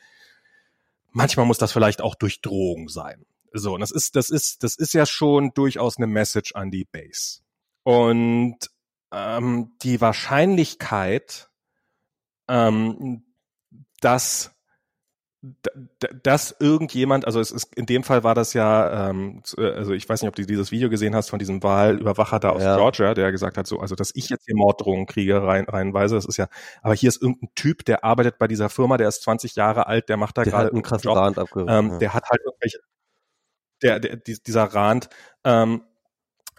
manchmal 1.11 1.45
muss 1.45 1.57
das 1.57 1.71
vielleicht 1.71 2.01
auch 2.01 2.15
durch 2.15 2.41
Drohung 2.41 2.87
sein. 2.87 3.25
So, 3.51 3.73
und 3.73 3.81
das 3.81 3.91
ist, 3.91 4.15
das 4.15 4.29
ist, 4.29 4.63
das 4.63 4.75
ist 4.75 4.93
ja 4.93 5.05
schon 5.05 5.53
durchaus 5.53 5.97
eine 5.97 6.07
Message 6.07 6.55
an 6.55 6.71
die 6.71 6.85
Base. 6.85 7.41
Und 7.83 8.57
ähm, 9.11 9.73
die 9.83 10.01
Wahrscheinlichkeit, 10.01 11.49
ähm, 12.47 13.23
dass 14.01 14.52
dass 16.23 16.55
irgendjemand, 16.59 17.25
also 17.25 17.41
es 17.41 17.51
ist 17.51 17.75
in 17.75 17.85
dem 17.85 18.03
Fall 18.03 18.23
war 18.23 18.33
das 18.33 18.53
ja, 18.53 19.09
ähm, 19.09 19.41
äh, 19.57 19.71
also 19.71 19.91
ich 19.91 20.07
weiß 20.07 20.21
nicht, 20.21 20.29
ob 20.29 20.35
du 20.35 20.45
dieses 20.45 20.71
Video 20.71 20.89
gesehen 20.89 21.15
hast 21.15 21.29
von 21.29 21.39
diesem 21.39 21.61
Wahlüberwacher 21.63 22.39
da 22.39 22.51
aus 22.51 22.63
Ja. 22.63 22.77
Georgia, 22.77 23.13
der 23.13 23.31
gesagt 23.31 23.57
hat, 23.57 23.67
so, 23.67 23.79
also 23.79 23.95
dass 23.95 24.11
ich 24.15 24.29
jetzt 24.29 24.45
hier 24.45 24.55
Morddrohungen 24.55 25.05
kriege 25.05 25.43
rein, 25.43 25.65
reinweise, 25.65 26.15
das 26.15 26.25
ist 26.25 26.37
ja, 26.37 26.47
aber 26.81 26.93
hier 26.93 27.09
ist 27.09 27.21
irgendein 27.21 27.49
Typ, 27.55 27.83
der 27.83 28.05
arbeitet 28.05 28.37
bei 28.37 28.47
dieser 28.47 28.69
Firma, 28.69 28.95
der 28.97 29.09
ist 29.09 29.23
20 29.23 29.55
Jahre 29.55 29.87
alt, 29.87 30.07
der 30.07 30.15
macht 30.17 30.37
da 30.37 30.43
gerade 30.43 30.71
einen 30.71 30.81
krassen 30.81 31.11
Job, 31.11 31.17
ähm, 31.67 31.89
ja. 31.91 31.97
der 31.97 32.13
hat 32.13 32.29
halt 32.29 32.41
irgendwelche, 32.45 32.79
der, 33.81 33.99
der 33.99 34.15
die- 34.15 34.41
dieser 34.41 34.63
Rand, 34.63 35.09
ähm, 35.43 35.83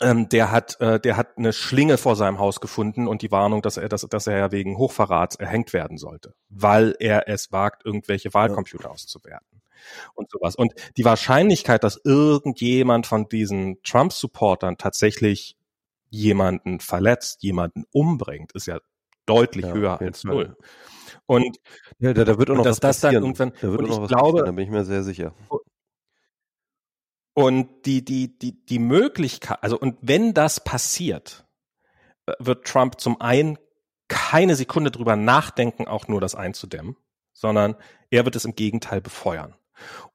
ähm, 0.01 0.29
der 0.29 0.51
hat, 0.51 0.81
äh, 0.81 0.99
der 1.01 1.17
hat 1.17 1.37
eine 1.39 1.53
Schlinge 1.53 1.97
vor 1.99 2.17
seinem 2.17 2.39
Haus 2.39 2.61
gefunden 2.61 3.07
und 3.09 3.23
die 3.23 3.31
Warnung, 3.31 3.63
dass 3.63 3.77
er, 3.77 3.89
dass, 3.89 4.03
dass 4.03 4.27
er 4.27 4.39
ja 4.39 4.53
wegen 4.53 4.77
Hochverrats 4.77 5.37
erhängt 5.37 5.73
werden 5.73 5.99
sollte, 5.99 6.35
weil 6.49 6.95
er 6.99 7.29
es 7.29 7.53
wagt, 7.53 7.85
irgendwelche 7.87 8.35
Wahlcomputer 8.35 8.91
auszuwerten 8.91 9.61
und 10.15 10.31
sowas. 10.31 10.57
Und 10.57 10.75
die 10.97 11.05
Wahrscheinlichkeit, 11.05 11.85
dass 11.85 12.01
irgendjemand 12.05 13.07
von 13.07 13.29
diesen 13.29 13.83
Trump-Supportern 13.83 14.79
tatsächlich 14.79 15.57
jemanden 16.11 16.81
verletzt, 16.81 17.43
jemanden 17.43 17.85
umbringt, 17.93 18.53
ist 18.53 18.67
ja 18.67 18.79
deutlich 19.27 19.65
Ja, 19.67 19.73
höher 19.75 20.01
als 20.01 20.25
null. 20.25 20.57
Und 21.27 21.57
ja, 21.99 22.13
da, 22.13 22.25
da 22.25 22.39
wird 22.39 22.51
auch 22.51 22.57
noch 22.57 22.65
dass 22.65 22.77
was 22.77 22.81
das 22.81 23.01
dann 23.01 23.09
passieren. 23.11 23.25
irgendwann- 23.25 23.53
da 23.61 23.69
wird 23.71 23.81
und 23.81 23.85
auch 23.87 23.89
noch 23.89 23.97
ich 23.97 24.03
was 24.03 24.09
glaube- 24.09 24.23
passieren, 24.33 24.47
da 24.47 24.53
bin 24.53 24.65
ich 24.65 24.71
mir 24.71 24.85
sehr 24.85 25.03
sicher. 25.03 25.35
Und 27.35 27.85
die, 27.85 28.05
die, 28.05 28.39
die, 28.39 28.65
die 28.65 28.79
Möglichkeit, 28.79 29.59
also 29.63 29.79
und 29.79 29.99
wenn 30.01 30.35
das 30.35 30.63
passiert, 30.63 31.45
wird 32.39 32.67
Trump 32.67 33.01
zum 33.01 33.21
einen 33.21 33.59
keine 34.09 34.55
Sekunde 34.55 34.91
drüber 34.91 35.17
nachdenken, 35.17 35.89
auch 35.89 36.09
nur 36.09 36.21
das 36.21 36.35
einzudämmen, 36.35 36.97
sondern 37.33 37.75
er 38.11 38.25
wird 38.25 38.37
es 38.37 38.45
im 38.45 38.55
Gegenteil 38.55 39.01
befeuern. 39.01 39.55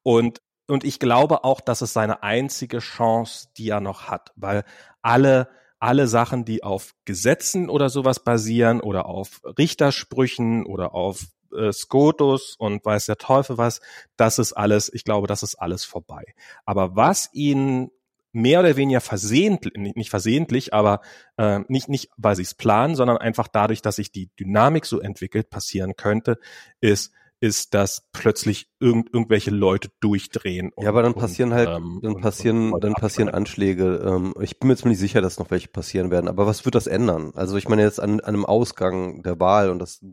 Und, 0.03 0.41
und 0.67 0.83
ich 0.83 0.99
glaube 0.99 1.43
auch, 1.43 1.59
dass 1.59 1.81
es 1.81 1.91
seine 1.91 2.23
einzige 2.23 2.79
Chance, 2.79 3.49
die 3.57 3.69
er 3.69 3.81
noch 3.81 4.07
hat, 4.07 4.31
weil 4.35 4.63
alle, 5.01 5.49
alle 5.79 6.07
Sachen, 6.07 6.45
die 6.45 6.63
auf 6.63 6.93
Gesetzen 7.05 7.69
oder 7.69 7.89
sowas 7.89 8.23
basieren 8.23 8.79
oder 8.79 9.05
auf 9.07 9.41
Richtersprüchen 9.43 10.65
oder 10.65 10.93
auf 10.93 11.25
äh, 11.57 11.71
Scotus 11.71 12.55
und 12.57 12.83
weiß 12.83 13.05
der 13.05 13.17
Teufel 13.17 13.57
was, 13.57 13.81
das 14.17 14.39
ist 14.39 14.53
alles, 14.53 14.91
ich 14.93 15.03
glaube, 15.03 15.27
das 15.27 15.43
ist 15.43 15.55
alles 15.55 15.85
vorbei. 15.85 16.23
Aber 16.65 16.95
was 16.95 17.29
ihn 17.33 17.91
mehr 18.31 18.59
oder 18.59 18.75
weniger 18.75 19.01
versehentlich, 19.01 19.73
nicht 19.75 20.09
versehentlich, 20.09 20.73
aber 20.73 21.01
äh, 21.37 21.59
nicht, 21.67 21.89
nicht 21.89 22.09
weil 22.17 22.35
sie 22.35 22.43
es 22.43 22.53
planen, 22.53 22.95
sondern 22.95 23.17
einfach 23.17 23.47
dadurch, 23.47 23.81
dass 23.81 23.95
sich 23.95 24.11
die 24.11 24.29
Dynamik 24.39 24.85
so 24.85 24.99
entwickelt, 24.99 25.49
passieren 25.49 25.95
könnte, 25.95 26.37
ist, 26.79 27.11
ist, 27.41 27.73
dass 27.73 28.09
plötzlich 28.11 28.69
irgend, 28.79 29.13
irgendwelche 29.13 29.51
Leute 29.51 29.89
durchdrehen. 30.01 30.71
Und, 30.75 30.83
ja, 30.83 30.89
aber 30.89 31.03
dann 31.03 31.13
passieren 31.13 31.51
und, 31.51 31.57
halt, 31.57 31.69
ähm, 31.69 31.99
dann 32.03 32.19
passieren, 32.19 32.73
und, 32.73 32.83
dann 32.83 32.93
passieren 32.93 33.29
Anschläge. 33.29 34.03
Ähm, 34.05 34.33
ich 34.41 34.59
bin 34.59 34.67
mir 34.67 34.73
jetzt 34.73 34.85
nicht 34.85 34.99
sicher, 34.99 35.21
dass 35.21 35.39
noch 35.39 35.49
welche 35.49 35.69
passieren 35.69 36.11
werden. 36.11 36.27
Aber 36.27 36.45
was 36.45 36.65
wird 36.65 36.75
das 36.75 36.87
ändern? 36.87 37.31
Also 37.35 37.55
ich 37.57 37.69
meine 37.69 37.81
jetzt 37.81 37.99
an, 37.99 38.19
an 38.19 38.35
einem 38.35 38.45
Ausgang 38.45 39.23
der 39.23 39.39
Wahl 39.39 39.69
und 39.69 39.79
das 39.79 40.03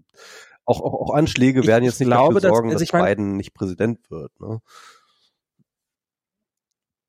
auch, 0.66 0.80
auch, 0.80 0.94
auch 0.94 1.14
Anschläge 1.14 1.66
werden 1.66 1.84
jetzt 1.84 2.00
nicht 2.00 2.08
glaube, 2.08 2.34
dafür 2.34 2.50
sorgen, 2.50 2.70
dass, 2.70 2.82
also 2.82 2.92
dass 2.92 3.06
Biden 3.06 3.36
nicht 3.36 3.54
Präsident 3.54 4.10
wird. 4.10 4.38
Ne? 4.40 4.60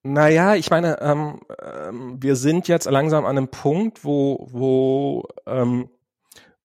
Naja, 0.03 0.55
ich 0.55 0.69
meine, 0.69 1.01
ähm, 1.01 1.41
ähm, 1.61 2.17
wir 2.21 2.35
sind 2.35 2.67
jetzt 2.67 2.85
langsam 2.85 3.25
an 3.25 3.37
einem 3.37 3.49
Punkt, 3.49 4.05
wo, 4.05 4.47
wo, 4.51 5.27
ähm, 5.45 5.89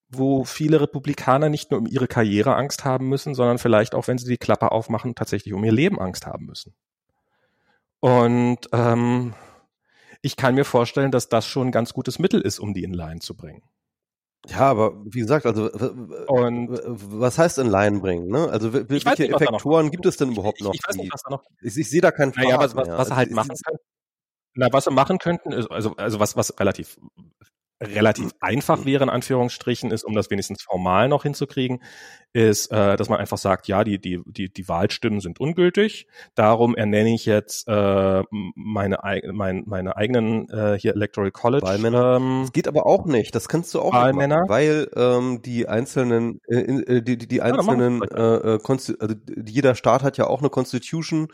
wo 0.09 0.44
viele 0.44 0.81
Republikaner 0.81 1.48
nicht 1.48 1.70
nur 1.70 1.81
um 1.81 1.86
ihre 1.86 2.06
Karriere 2.06 2.55
Angst 2.55 2.85
haben 2.85 3.09
müssen, 3.09 3.35
sondern 3.35 3.59
vielleicht 3.59 3.94
auch, 3.94 4.06
wenn 4.06 4.19
sie 4.19 4.28
die 4.28 4.36
Klappe 4.36 4.70
aufmachen, 4.70 5.14
tatsächlich 5.14 5.55
um 5.55 5.64
ihr 5.64 5.73
Leben 5.73 5.98
Angst 5.98 6.27
haben 6.27 6.47
müssen. 6.47 6.74
Und 8.01 8.69
ähm, 8.73 9.35
ich 10.20 10.36
kann 10.36 10.55
mir 10.55 10.64
vorstellen, 10.64 11.10
dass 11.10 11.28
das 11.28 11.47
schon 11.47 11.69
ein 11.69 11.73
ganz 11.73 11.94
gutes 11.94 12.19
Mittel 12.19 12.40
ist, 12.40 12.60
um 12.60 12.74
die 12.74 12.85
in 12.85 12.93
Line 12.93 13.20
zu 13.20 13.36
bringen. 13.36 13.62
Ja, 14.48 14.60
aber 14.60 14.94
wie 15.05 15.20
gesagt, 15.20 15.47
also 15.47 15.70
und 16.27 16.69
was 16.94 17.39
heißt 17.39 17.59
in 17.59 17.69
Line 17.69 18.01
bringen? 18.01 18.27
Ne? 18.28 18.48
Also 18.48 18.73
welche 18.73 19.09
nicht, 19.09 19.20
Effektoren 19.20 19.90
gibt 19.90 20.05
es 20.05 20.16
denn 20.16 20.32
überhaupt 20.32 20.60
noch? 20.60 20.74
Ich, 20.74 20.81
ich, 20.81 20.89
weiß 20.89 20.97
nicht, 20.97 21.12
was 21.12 21.23
da 21.23 21.31
noch. 21.31 21.44
Ich, 21.60 21.77
ich 21.77 21.89
sehe 21.89 22.01
da 22.01 22.10
keinen 22.10 22.32
Pfad 22.32 22.44
naja, 22.44 22.59
was, 22.59 22.74
was, 22.74 22.89
was 22.89 23.10
er 23.10 23.16
halt 23.16 23.31
machen 23.31 23.56
kann. 23.64 23.77
Na, 24.55 24.69
was 24.70 24.85
sie 24.85 24.90
machen 24.90 25.19
könnten, 25.19 25.52
ist, 25.52 25.70
also, 25.70 25.97
also 25.97 26.20
was, 26.20 26.36
was 26.36 26.59
relativ 26.59 26.98
relativ 27.83 28.31
einfach 28.41 28.85
wäre 28.85 29.05
in 29.05 29.11
Anführungsstrichen 29.11 29.91
ist, 29.91 30.05
um 30.05 30.15
das 30.15 30.31
wenigstens 30.31 30.63
formal 30.63 31.09
noch 31.09 31.23
hinzukriegen, 31.23 31.83
ist, 32.33 32.73
äh, 32.73 32.97
dass 32.97 33.09
man 33.09 33.19
einfach 33.19 33.37
sagt, 33.37 33.69
ja, 33.69 33.85
die 33.85 33.99
die 33.99 34.21
die 34.25 34.51
die 34.51 34.69
Wahlstimmen 34.69 35.21
sind 35.21 35.39
ungültig. 35.39 36.07
Darum 36.35 36.75
ernenne 36.75 37.15
ich 37.15 37.27
jetzt 37.27 37.69
äh, 37.69 38.23
meine 38.31 38.99
mein, 39.33 39.65
meine 39.67 39.97
eigenen 39.97 40.49
äh, 40.49 40.79
hier 40.79 40.95
Electoral 40.95 41.31
College. 41.31 41.67
Wahlmänner. 41.67 42.17
Ähm, 42.17 42.41
das 42.43 42.53
geht 42.53 42.69
aber 42.69 42.87
auch 42.87 43.05
nicht. 43.05 43.35
Das 43.35 43.49
kannst 43.49 43.75
du 43.75 43.81
auch 43.81 43.93
Wahlmänner. 43.93 44.37
Machen, 44.37 44.49
weil 44.49 44.91
ähm, 44.97 45.43
die 45.43 45.69
einzelnen 45.69 46.41
äh, 46.49 46.61
äh 46.61 47.03
die 47.03 47.19
die, 47.19 47.29
die 47.29 47.43
einzelnen 47.43 48.01
ja, 48.03 48.37
äh, 48.37 48.55
äh, 48.55 48.97
also 48.99 49.15
jeder 49.45 49.75
Staat 49.75 50.03
hat 50.03 50.17
ja 50.17 50.27
auch 50.27 50.41
eine 50.41 50.51
Constitution 50.51 51.29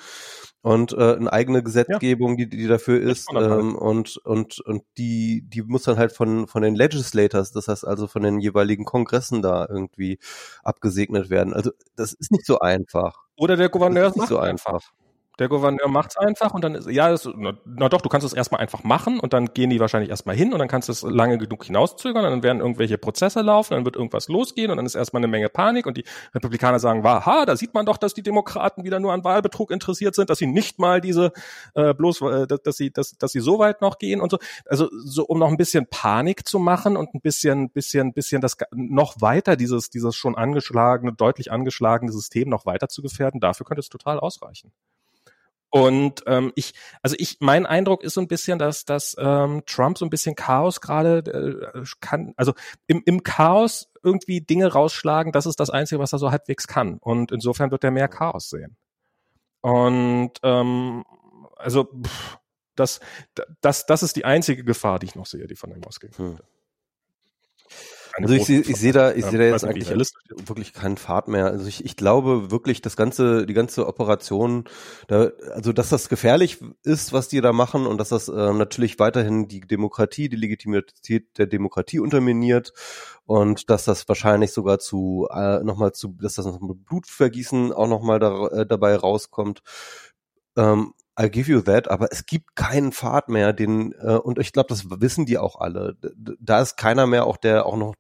und 0.63 0.93
äh, 0.93 1.15
eine 1.15 1.33
eigene 1.33 1.63
Gesetzgebung, 1.63 2.39
ja. 2.39 2.47
die, 2.47 2.57
die 2.57 2.67
dafür 2.67 3.01
ist 3.01 3.29
ähm, 3.33 3.77
und 3.77 4.17
und 4.19 4.61
und 4.61 4.83
die 4.97 5.43
die 5.47 5.63
muss 5.63 5.85
dann 5.85 5.99
halt 5.99 6.13
von 6.13 6.47
von 6.49 6.63
den 6.63 6.75
Legislators, 6.75 7.53
das 7.53 7.69
heißt 7.69 7.87
also 7.87 8.07
von 8.07 8.23
den 8.23 8.41
jeweiligen 8.41 8.85
Kongressen 8.85 9.41
da 9.43 9.67
irgendwie 9.69 10.19
abgesegnet 10.63 11.31
werden. 11.31 11.55
Also 11.55 11.71
das 11.97 12.13
ist 12.13 12.33
nicht 12.33 12.47
so 12.47 12.59
einfach. 12.59 13.25
Oder 13.37 13.57
der 13.57 13.69
Gouverneur 13.69 14.09
ist 14.09 14.17
nicht 14.17 14.29
so 14.29 14.39
einfach. 14.39 14.93
Der 15.39 15.49
Gouverneur 15.49 15.89
macht's 15.89 16.17
einfach 16.17 16.53
und 16.53 16.65
dann 16.65 16.75
ist, 16.75 16.91
ja, 16.91 17.09
das, 17.11 17.29
na, 17.37 17.53
na, 17.65 17.89
doch, 17.89 18.01
du 18.01 18.09
kannst 18.09 18.27
es 18.27 18.33
erstmal 18.33 18.61
einfach 18.61 18.83
machen 18.83 19.21
und 19.21 19.33
dann 19.33 19.55
gehen 19.55 19.71
die 19.71 19.79
wahrscheinlich 19.79 20.11
erstmal 20.11 20.35
hin 20.35 20.53
und 20.53 20.59
dann 20.59 20.67
kannst 20.67 20.89
du 20.89 20.93
es 20.93 21.03
lange 21.03 21.39
genug 21.39 21.65
hinauszögern 21.65 22.25
und 22.25 22.31
dann 22.31 22.43
werden 22.43 22.61
irgendwelche 22.61 22.99
Prozesse 22.99 23.43
laufen, 23.43 23.75
dann 23.75 23.85
wird 23.85 23.95
irgendwas 23.95 24.29
losgehen 24.29 24.71
und 24.71 24.79
dann 24.79 24.87
ist 24.87 24.97
erstmal 24.97 25.21
eine 25.21 25.29
Menge 25.29 25.49
Panik 25.49 25.87
und 25.87 25.97
die 25.97 26.05
Republikaner 26.35 26.81
sagen, 26.81 27.05
ha, 27.05 27.47
da 27.47 27.57
sieht 27.57 27.73
man 27.73 27.87
doch, 27.87 27.99
dass 27.99 28.15
die 28.15 28.23
Demokraten 28.23 28.83
wieder 28.85 28.99
nur 28.99 29.13
an 29.13 29.23
Wahlbetrug 29.23 29.71
interessiert 29.71 30.17
sind, 30.17 30.29
dass 30.29 30.39
sie 30.39 30.47
nicht 30.47 30.81
mal 30.81 31.01
diese, 31.01 31.33
äh, 31.75 31.95
bloß, 31.95 32.21
äh, 32.23 32.47
dass 32.47 32.77
sie, 32.77 32.93
dass, 32.93 33.13
dass 33.13 33.31
sie 33.31 33.41
so 33.41 33.61
weit 33.61 33.81
noch 33.81 33.99
gehen 33.99 34.21
und 34.21 34.31
so. 34.31 34.39
Also, 34.67 34.89
so, 34.91 35.25
um 35.25 35.39
noch 35.39 35.49
ein 35.49 35.57
bisschen 35.57 35.87
Panik 35.87 36.49
zu 36.49 36.59
machen 36.59 36.97
und 36.97 37.15
ein 37.15 37.21
bisschen, 37.21 37.71
bisschen, 37.71 38.13
bisschen 38.13 38.41
das 38.41 38.57
noch 38.73 39.21
weiter, 39.21 39.57
dieses, 39.57 39.91
dieses 39.91 40.17
schon 40.17 40.37
angeschlagene, 40.37 41.13
deutlich 41.13 41.53
angeschlagene 41.53 42.11
System 42.11 42.49
noch 42.49 42.67
weiter 42.67 42.89
zu 42.89 43.03
gefährden, 43.03 43.41
dafür 43.41 43.67
könnte 43.67 43.81
es 43.81 43.89
total 43.89 44.19
ausreichen. 44.19 44.73
Und 45.71 46.23
ähm, 46.27 46.53
ich, 46.55 46.73
also 47.03 47.15
ich, 47.19 47.39
mein 47.41 47.67
Eindruck 47.67 48.03
ist 48.03 48.15
so 48.15 48.21
ein 48.21 48.29
bisschen, 48.29 48.59
dass, 48.59 48.85
dass 48.85 49.15
ähm, 49.19 49.63
Trump 49.67 49.99
so 49.99 50.07
ein 50.07 50.11
bisschen 50.11 50.35
Chaos 50.35 50.81
gerade 50.81 51.73
äh, 51.75 51.85
kann, 52.01 52.33
also 52.37 52.55
im, 52.87 53.03
im 53.05 53.23
Chaos 53.23 53.91
irgendwie 54.03 54.41
Dinge 54.41 54.73
rausschlagen, 54.73 55.33
das 55.33 55.45
ist 55.45 55.61
das 55.61 55.69
Einzige, 55.69 55.99
was 55.99 56.13
er 56.13 56.19
so 56.19 56.31
halbwegs 56.31 56.67
kann. 56.67 56.99
Und 56.99 57.33
insofern 57.33 57.71
wird 57.71 57.85
er 57.85 57.91
mehr 57.91 58.09
Chaos 58.09 58.49
sehen. 58.49 58.77
Und 59.61 60.33
ähm, 60.43 61.05
also 61.57 61.85
pff, 61.85 62.39
das, 62.75 63.01
das, 63.61 63.85
das 63.85 64.03
ist 64.03 64.17
die 64.17 64.25
einzige 64.25 64.65
Gefahr, 64.65 64.99
die 64.99 65.07
ich 65.07 65.17
noch 65.17 65.27
sehe, 65.27 65.47
die 65.47 65.57
von 65.57 65.71
ihm 65.71 65.85
ausgeht. 65.85 66.17
Hm 66.17 66.39
also 68.21 68.35
ich, 68.35 68.45
sehe 68.45 68.61
ich 68.61 68.77
sehe 68.77 68.93
da, 68.93 69.13
ich 69.13 69.25
sehe 69.25 69.39
da 69.39 69.45
jetzt 69.45 69.65
eigentlich 69.65 69.89
wirklich 69.91 70.73
keinen 70.73 70.97
Pfad 70.97 71.29
mehr. 71.29 71.47
Also 71.47 71.67
ich, 71.67 71.85
ich 71.85 71.97
glaube 71.97 72.51
wirklich, 72.51 72.83
das 72.83 72.97
ganze, 72.97 73.47
die 73.47 73.55
ganze 73.55 73.87
Operation, 73.87 74.65
da, 75.07 75.31
also 75.55 75.73
dass 75.73 75.89
das 75.89 76.09
gefährlich 76.09 76.59
ist, 76.83 77.13
was 77.13 77.29
die 77.29 77.41
da 77.41 77.53
machen 77.53 77.87
und 77.87 77.99
dass 77.99 78.11
das 78.11 78.29
äh, 78.29 78.53
natürlich 78.53 78.99
weiterhin 78.99 79.49
die 79.49 79.61
Demokratie, 79.61 80.29
die 80.29 80.37
Legitimität 80.37 81.39
der 81.39 81.47
Demokratie 81.47 82.01
unterminiert 82.01 82.73
und 83.27 83.71
dass 83.71 83.85
das 83.85 84.09
wahrscheinlich 84.09 84.53
sogar 84.53 84.79
zu 84.79 85.29
äh, 85.31 85.63
nochmal 85.63 85.93
zu, 85.93 86.17
dass 86.21 86.35
das 86.35 86.47
nochmal 86.47 86.77
Blutvergießen 86.77 87.73
auch 87.73 87.89
nochmal 87.89 88.19
da, 88.19 88.47
äh, 88.49 88.67
dabei 88.67 88.97
rauskommt. 88.97 89.63
Ähm, 90.57 90.95
I 91.21 91.29
give 91.29 91.51
you 91.51 91.61
that, 91.63 91.89
aber 91.91 92.13
es 92.13 92.27
gibt 92.27 92.55
keinen 92.55 92.93
Pfad 92.93 93.29
mehr, 93.29 93.53
den 93.53 93.93
äh, 94.01 94.15
und 94.17 94.39
ich 94.39 94.53
glaube, 94.53 94.69
das 94.69 94.89
wissen 94.89 95.27
die 95.27 95.37
auch 95.37 95.61
alle. 95.61 95.97
Da 96.41 96.61
ist 96.61 96.77
keiner 96.77 97.07
mehr, 97.07 97.27
auch 97.27 97.37
der 97.37 97.67
auch 97.67 97.77
noch, 97.77 97.95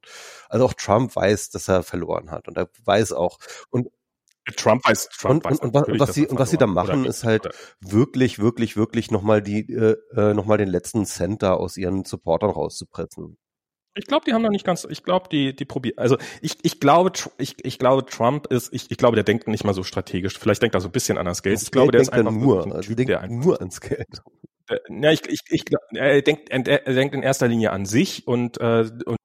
also 0.49 0.67
auch 0.67 0.75
Trump 0.75 1.17
weiß, 1.17 1.51
dass 1.51 1.69
er 1.69 1.83
verloren 1.83 2.31
hat 2.31 2.47
und 2.47 2.57
er 2.57 2.69
weiß 2.85 3.13
auch 3.13 3.39
und 3.71 3.89
Trump 4.57 4.85
weiß, 4.87 5.09
Trump 5.11 5.45
und, 5.45 5.51
weiß 5.51 5.61
und, 5.61 5.75
und, 5.75 5.89
und 5.89 6.01
was 6.01 6.15
sie 6.15 6.27
und 6.27 6.39
was 6.39 6.51
sie 6.51 6.57
da 6.57 6.67
machen, 6.67 7.05
ist 7.05 7.25
halt 7.25 7.47
oder? 7.47 7.55
wirklich, 7.81 8.39
wirklich, 8.39 8.77
wirklich 8.77 9.11
nochmal 9.11 9.43
die, 9.43 9.69
äh, 9.73 9.97
äh 10.15 10.35
nochmal 10.35 10.59
den 10.59 10.69
letzten 10.69 11.05
Cent 11.05 11.43
da 11.43 11.55
aus 11.55 11.77
ihren 11.77 12.05
Supportern 12.05 12.51
rauszupressen. 12.51 13.37
Ich 13.99 14.07
glaube, 14.07 14.25
die 14.27 14.33
haben 14.33 14.43
noch 14.43 14.51
nicht 14.51 14.65
ganz, 14.65 14.87
ich 14.89 15.03
glaube, 15.03 15.29
die, 15.31 15.55
die 15.55 15.65
probieren, 15.65 15.99
also 15.99 16.17
ich, 16.41 16.57
ich 16.63 16.79
glaube, 16.79 17.13
ich, 17.39 17.57
ich 17.65 17.79
glaube, 17.79 18.07
Trump 18.07 18.47
ist, 18.47 18.73
ich, 18.73 18.91
ich 18.91 18.97
glaube, 18.97 19.17
der 19.17 19.25
denkt 19.25 19.49
nicht 19.49 19.65
mal 19.65 19.75
so 19.75 19.83
strategisch. 19.83 20.39
Vielleicht 20.39 20.63
denkt 20.63 20.75
er 20.75 20.81
so 20.81 20.89
ein 20.89 20.93
bisschen 20.93 21.19
an 21.19 21.27
das 21.27 21.43
Geld. 21.43 21.61
Ich 21.61 21.71
glaube, 21.71 21.93
der 21.93 22.01
ist 22.01 22.13
einfach 22.13 22.33
nur, 22.33 22.65
ein 22.65 22.81
typ, 22.81 22.97
der 23.07 23.21
einfach, 23.21 23.45
nur 23.45 23.59
ans 23.61 23.81
Geld. 23.81 24.23
Ja, 24.89 25.11
ich, 25.11 25.27
ich, 25.29 25.41
ich, 25.49 25.65
er 25.95 26.23
denkt, 26.23 26.51
er 26.51 26.61
denkt 26.61 27.15
in 27.15 27.23
erster 27.23 27.49
Linie 27.49 27.73
an 27.73 27.87
sich 27.87 28.27
und, 28.27 28.61
äh, 28.61 28.89
und 29.05 29.18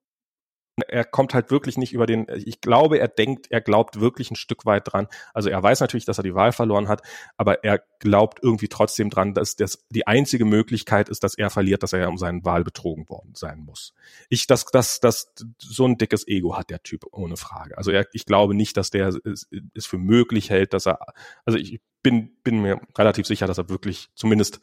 er 0.88 1.04
kommt 1.04 1.34
halt 1.34 1.52
wirklich 1.52 1.78
nicht 1.78 1.94
über 1.94 2.06
den, 2.06 2.26
ich 2.34 2.60
glaube, 2.60 2.98
er 2.98 3.08
denkt, 3.08 3.48
er 3.52 3.62
glaubt 3.62 4.00
wirklich 4.00 4.32
ein 4.32 4.36
Stück 4.36 4.66
weit 4.66 4.91
dran. 4.91 5.08
Also 5.34 5.50
er 5.50 5.62
weiß 5.62 5.80
natürlich, 5.82 6.06
dass 6.06 6.18
er 6.18 6.24
die 6.24 6.34
Wahl 6.34 6.52
verloren 6.52 6.88
hat, 6.88 7.02
aber 7.38 7.64
er 7.64 7.84
glaubt 8.00 8.40
irgendwie 8.41 8.68
trotzdem 8.68 9.10
dran, 9.10 9.34
dass 9.34 9.56
das 9.56 9.86
die 9.90 10.08
einzige 10.08 10.45
Möglichkeit 10.45 11.10
ist, 11.10 11.24
dass 11.24 11.36
er 11.36 11.50
verliert, 11.50 11.84
dass 11.84 11.94
er 11.94 12.10
um 12.10 12.18
seinen 12.18 12.44
Wahl 12.44 12.64
betrogen 12.64 13.08
worden 13.08 13.34
sein 13.36 13.60
muss. 13.60 13.94
Ich, 14.30 14.48
das, 14.48 14.66
das, 14.66 15.00
das, 15.00 15.34
so 15.60 15.86
ein 15.86 15.98
dickes 15.98 16.28
Ego 16.28 16.58
hat 16.58 16.72
der 16.72 16.82
Typ, 16.82 17.06
ohne 17.12 17.38
Frage. 17.38 17.78
Also 17.78 17.91
er, 17.91 18.08
ich 18.14 18.26
glaube 18.26 18.56
nicht, 18.56 18.76
dass 18.76 18.90
der 18.90 19.10
es, 19.10 19.48
es 19.76 19.86
für 19.86 20.00
möglich 20.00 20.50
hält, 20.50 20.74
dass 20.74 20.88
er, 20.88 21.00
also 21.45 21.60
ich 21.60 21.82
bin, 22.04 22.36
bin 22.44 22.62
mir 22.62 22.82
relativ 22.98 23.26
sicher, 23.26 23.48
dass 23.48 23.58
er 23.58 23.70
wirklich 23.70 24.10
zumindest 24.14 24.60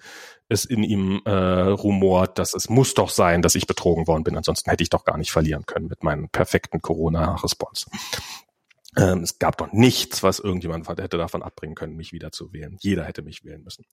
es 0.49 0.65
in 0.65 0.83
ihm 0.83 1.23
äh, 1.25 1.31
rumort, 1.31 2.39
dass 2.39 2.55
es 2.55 2.69
muss 2.69 2.95
doch 2.95 3.09
sein, 3.09 3.43
dass 3.43 3.55
ich 3.55 3.67
betrogen 3.67 4.07
worden 4.07 4.25
bin. 4.25 4.37
Ansonsten 4.37 4.71
hätte 4.71 4.83
ich 4.83 4.91
doch 4.91 5.05
gar 5.05 5.17
nicht 5.17 5.33
verlieren 5.33 5.67
können 5.67 5.89
mit 5.89 6.05
meinem 6.05 6.29
perfekten 6.29 6.83
Corona-Response. 6.83 7.87
Ähm, 8.97 9.23
es 9.23 9.39
gab 9.39 9.57
doch 9.57 9.73
nichts, 9.73 10.23
was 10.23 10.39
irgendjemand 10.39 10.89
hätte 10.89 11.17
davon 11.17 11.43
abbringen 11.43 11.75
können, 11.75 11.97
mich 11.97 12.13
wieder 12.13 12.33
zu 12.33 12.53
wählen. 12.53 12.77
Jeder 12.81 13.05
hätte 13.05 13.23
mich 13.23 13.45
wählen 13.45 13.63
müssen. 13.63 13.85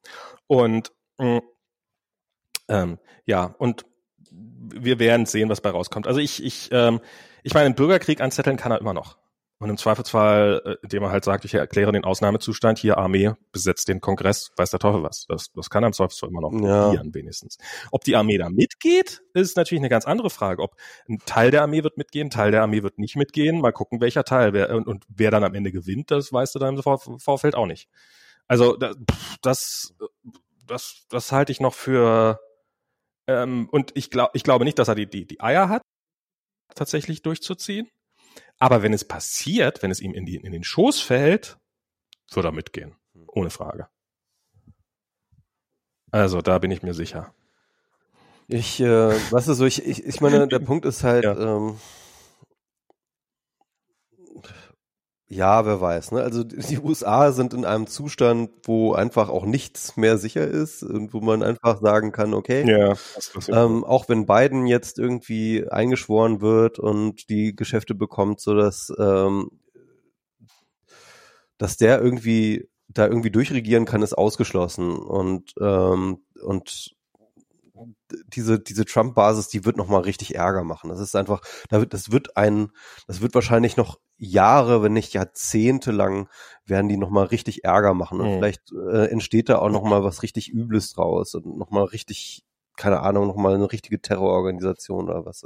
Und 0.47 0.91
mh, 1.17 1.41
ähm, 2.67 2.99
ja, 3.25 3.55
und 3.57 3.85
wir 4.29 4.99
werden 4.99 5.25
sehen, 5.25 5.49
was 5.49 5.61
bei 5.61 5.69
rauskommt. 5.69 6.07
Also 6.07 6.19
ich, 6.19 6.43
ich, 6.43 6.69
ähm, 6.71 6.99
ich 7.43 7.53
meine, 7.53 7.67
einen 7.67 7.75
Bürgerkrieg 7.75 8.21
anzetteln 8.21 8.57
kann 8.57 8.71
er 8.71 8.81
immer 8.81 8.93
noch. 8.93 9.17
Und 9.59 9.71
im 9.71 9.77
Zweifelsfall, 9.77 10.61
äh, 10.65 10.75
indem 10.83 11.01
er 11.03 11.09
halt 11.09 11.23
sagt, 11.23 11.43
ich 11.43 11.55
erkläre 11.55 11.91
den 11.91 12.03
Ausnahmezustand, 12.03 12.77
hier 12.77 12.99
Armee 12.99 13.31
besetzt 13.51 13.87
den 13.87 14.01
Kongress, 14.01 14.51
weiß 14.55 14.69
der 14.69 14.79
Teufel 14.79 15.01
was. 15.01 15.25
Das, 15.27 15.51
das 15.53 15.71
kann 15.71 15.83
er 15.83 15.87
im 15.87 15.93
Zweifelsfall 15.93 16.29
immer 16.29 16.41
noch 16.41 16.53
Ja. 16.53 16.85
probieren, 16.85 17.11
wenigstens. 17.15 17.57
Ob 17.91 18.03
die 18.03 18.15
Armee 18.15 18.37
da 18.37 18.49
mitgeht, 18.49 19.23
ist 19.33 19.57
natürlich 19.57 19.81
eine 19.81 19.89
ganz 19.89 20.05
andere 20.05 20.29
Frage. 20.29 20.61
Ob 20.61 20.75
ein 21.09 21.17
Teil 21.25 21.49
der 21.49 21.63
Armee 21.63 21.83
wird 21.83 21.97
mitgehen, 21.97 22.27
ein 22.27 22.29
Teil 22.29 22.51
der 22.51 22.61
Armee 22.61 22.83
wird 22.83 22.99
nicht 22.99 23.15
mitgehen. 23.15 23.59
Mal 23.59 23.71
gucken, 23.71 23.99
welcher 23.99 24.23
Teil. 24.23 24.53
Wer, 24.53 24.75
und, 24.75 24.85
und 24.87 25.05
wer 25.07 25.31
dann 25.31 25.43
am 25.43 25.55
Ende 25.55 25.71
gewinnt, 25.71 26.11
das 26.11 26.31
weißt 26.31 26.53
du 26.53 26.59
dann 26.59 26.75
im 26.75 26.83
Vor 26.83 26.99
Vorfeld 27.19 27.55
auch 27.55 27.65
nicht. 27.65 27.89
Also 28.47 28.77
da- 28.77 28.93
pff, 28.93 29.37
das, 29.41 29.95
das, 30.67 31.05
das 31.09 31.31
halte 31.31 31.51
ich 31.51 31.59
noch 31.59 31.73
für 31.73 32.39
ähm, 33.25 33.67
und 33.71 33.91
ich 33.95 34.11
glaube, 34.11 34.31
ich 34.35 34.43
glaube 34.43 34.65
nicht, 34.65 34.77
dass 34.77 34.87
er 34.87 34.95
die, 34.95 35.07
die, 35.09 35.25
die 35.25 35.41
Eier 35.41 35.67
hat, 35.67 35.81
tatsächlich 36.75 37.23
durchzuziehen. 37.23 37.89
Aber 38.59 38.81
wenn 38.81 38.93
es 38.93 39.05
passiert, 39.05 39.83
wenn 39.83 39.91
es 39.91 39.99
ihm 39.99 40.13
in, 40.13 40.25
die, 40.25 40.37
in 40.37 40.51
den 40.51 40.63
Schoß 40.63 41.01
fällt, 41.01 41.57
wird 42.31 42.45
er 42.45 42.51
mitgehen. 42.51 42.95
Ohne 43.27 43.49
Frage. 43.49 43.87
Also 46.11 46.41
da 46.41 46.57
bin 46.57 46.71
ich 46.71 46.83
mir 46.83 46.93
sicher. 46.93 47.33
Ich, 48.47 48.79
äh, 48.79 48.85
weißt 49.31 49.49
du, 49.49 49.53
so, 49.53 49.65
ich, 49.65 49.85
ich, 49.85 50.05
ich 50.05 50.21
meine, 50.21 50.47
der 50.47 50.59
Punkt 50.59 50.85
ist 50.85 51.03
halt, 51.03 51.25
Ja. 51.25 51.37
ähm, 51.37 51.77
ja, 55.29 55.65
wer 55.65 55.81
weiß, 55.81 56.13
ne? 56.13 56.21
Also 56.21 56.43
die 56.45 56.79
USA 56.79 57.33
sind 57.33 57.53
in 57.53 57.65
einem 57.65 57.87
Zustand, 57.87 58.49
wo 58.63 58.93
einfach 58.93 59.27
auch 59.27 59.45
nichts 59.45 59.97
mehr 59.97 60.17
sicher 60.17 60.47
ist 60.47 60.83
und 60.83 61.13
wo 61.13 61.19
man 61.19 61.43
einfach 61.43 61.81
sagen 61.81 62.13
kann, 62.13 62.33
okay, 62.33 62.63
Ja, 62.65 62.95
ähm, 63.49 63.83
auch 63.83 64.07
wenn 64.07 64.25
Biden 64.25 64.67
jetzt 64.67 64.99
irgendwie 64.99 65.69
eingeschworen 65.69 66.39
wird 66.39 66.79
und 66.79 67.29
die 67.29 67.55
Geschäfte 67.55 67.93
bekommt, 67.93 68.39
so 68.39 68.55
dass, 68.55 68.93
ähm, 68.97 69.49
dass 71.57 71.75
der 71.75 72.01
irgendwie 72.01 72.69
da 72.87 73.05
irgendwie 73.05 73.31
durchregieren 73.31 73.83
kann, 73.83 74.03
ist 74.03 74.17
ausgeschlossen 74.17 74.95
und 74.95 75.53
ähm, 75.59 76.23
und 76.41 76.95
diese 78.27 78.59
diese 78.59 78.85
Trump-Basis, 78.85 79.49
die 79.49 79.65
wird 79.65 79.75
noch 79.75 79.89
mal 79.89 80.01
richtig 80.01 80.35
Ärger 80.35 80.63
machen. 80.63 80.89
Das 80.89 80.99
ist 81.01 81.15
einfach, 81.15 81.41
das 81.69 82.11
wird 82.11 82.37
ein, 82.37 82.69
das 83.07 83.21
wird 83.21 83.35
wahrscheinlich 83.35 83.75
noch 83.75 83.99
Jahre, 84.17 84.81
wenn 84.83 84.93
nicht 84.93 85.13
Jahrzehnte 85.13 85.91
lang, 85.91 86.27
werden 86.65 86.89
die 86.89 86.97
noch 86.97 87.09
mal 87.09 87.25
richtig 87.25 87.63
Ärger 87.63 87.93
machen 87.93 88.19
und 88.19 88.27
Mhm. 88.27 88.33
vielleicht 88.37 88.71
äh, 88.73 89.05
entsteht 89.05 89.49
da 89.49 89.59
auch 89.59 89.69
noch 89.69 89.83
mal 89.83 90.03
was 90.03 90.23
richtig 90.23 90.49
Übles 90.51 90.93
draus 90.93 91.35
und 91.35 91.57
noch 91.57 91.69
mal 91.69 91.83
richtig 91.83 92.43
keine 92.77 92.99
Ahnung, 92.99 93.25
nochmal 93.25 93.55
eine 93.55 93.71
richtige 93.71 93.99
Terrororganisation 93.99 95.09
oder 95.09 95.25
was. 95.25 95.43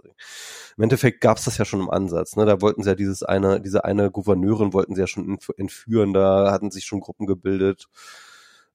Im 0.77 0.83
Endeffekt 0.83 1.21
gab 1.21 1.37
es 1.37 1.45
das 1.45 1.57
ja 1.57 1.63
schon 1.63 1.79
im 1.79 1.89
Ansatz. 1.89 2.35
Ne? 2.35 2.45
Da 2.45 2.61
wollten 2.61 2.83
sie 2.83 2.89
ja 2.89 2.95
dieses 2.95 3.23
eine, 3.23 3.61
diese 3.61 3.85
eine 3.85 4.11
Gouverneurin 4.11 4.73
wollten 4.73 4.95
sie 4.95 5.01
ja 5.01 5.07
schon 5.07 5.37
entf- 5.37 5.57
entführen, 5.57 6.11
da 6.13 6.51
hatten 6.51 6.71
sich 6.71 6.83
schon 6.83 6.99
Gruppen 6.99 7.27
gebildet. 7.27 7.87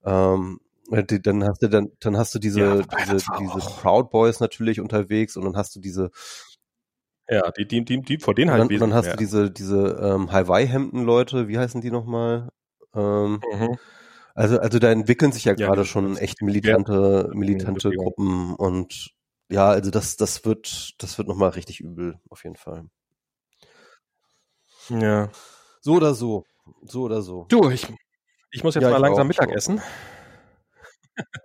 Ähm, 0.03 0.59
dann 0.89 1.43
hast 1.43 1.61
du 1.61 1.67
dann, 1.69 1.91
dann 1.99 2.17
hast 2.17 2.33
du 2.33 2.39
diese, 2.39 2.59
Ja, 2.59 2.81
diese, 2.81 3.17
diese 3.39 3.59
Proud 3.81 4.09
Boys 4.09 4.39
natürlich 4.39 4.79
unterwegs 4.79 5.35
und 5.37 5.43
dann 5.43 5.57
hast 5.57 5.75
du 5.75 5.79
diese, 5.79 6.11
ja, 7.29 7.51
die, 7.51 7.67
die, 7.67 7.83
die, 7.83 8.01
die 8.01 8.17
vor 8.19 8.33
denen 8.35 8.51
halt 8.51 8.61
dann, 8.61 8.67
und 8.67 8.79
dann 8.79 8.93
hast 8.93 9.07
wesentlich 9.19 9.31
du 9.31 9.47
diese, 9.47 9.51
diese 9.51 9.99
ähm, 10.01 10.31
Hawaii-Hemden-Leute, 10.31 11.47
wie 11.47 11.57
heißen 11.57 11.81
die 11.81 11.91
nochmal? 11.91 12.49
Ähm, 12.95 13.39
mehr. 13.51 13.69
Mhm. 13.69 13.77
also, 14.35 14.59
also 14.59 14.79
da 14.79 14.91
entwickeln 14.91 15.31
sich 15.31 15.45
ja, 15.45 15.53
Ja, 15.53 15.67
gerade 15.67 15.85
schon 15.85 16.17
echt 16.17 16.41
militante, 16.41 17.29
Ja, 17.29 17.37
militante 17.37 17.89
Bewegung. 17.89 18.05
Gruppen 18.05 18.55
und 18.55 19.11
ja, 19.49 19.69
also 19.69 19.91
das, 19.91 20.17
das 20.17 20.45
wird, 20.45 20.95
das 21.01 21.17
wird 21.17 21.27
nochmal 21.27 21.49
richtig 21.51 21.79
übel, 21.79 22.19
auf 22.29 22.43
jeden 22.43 22.57
Fall. 22.57 22.85
Ja. 24.89 25.29
So 25.81 25.93
oder 25.93 26.13
so. 26.13 26.45
So 26.83 27.03
oder 27.03 27.21
so. 27.21 27.45
Du, 27.49 27.69
ich, 27.69 27.87
ich 28.51 28.63
muss 28.63 28.75
jetzt 28.75 28.83
Ja, 28.83 28.91
mal 28.91 28.97
langsam 28.97 29.27
auch, 29.27 29.31
ich 29.31 29.39
Mittagessen. 29.39 29.81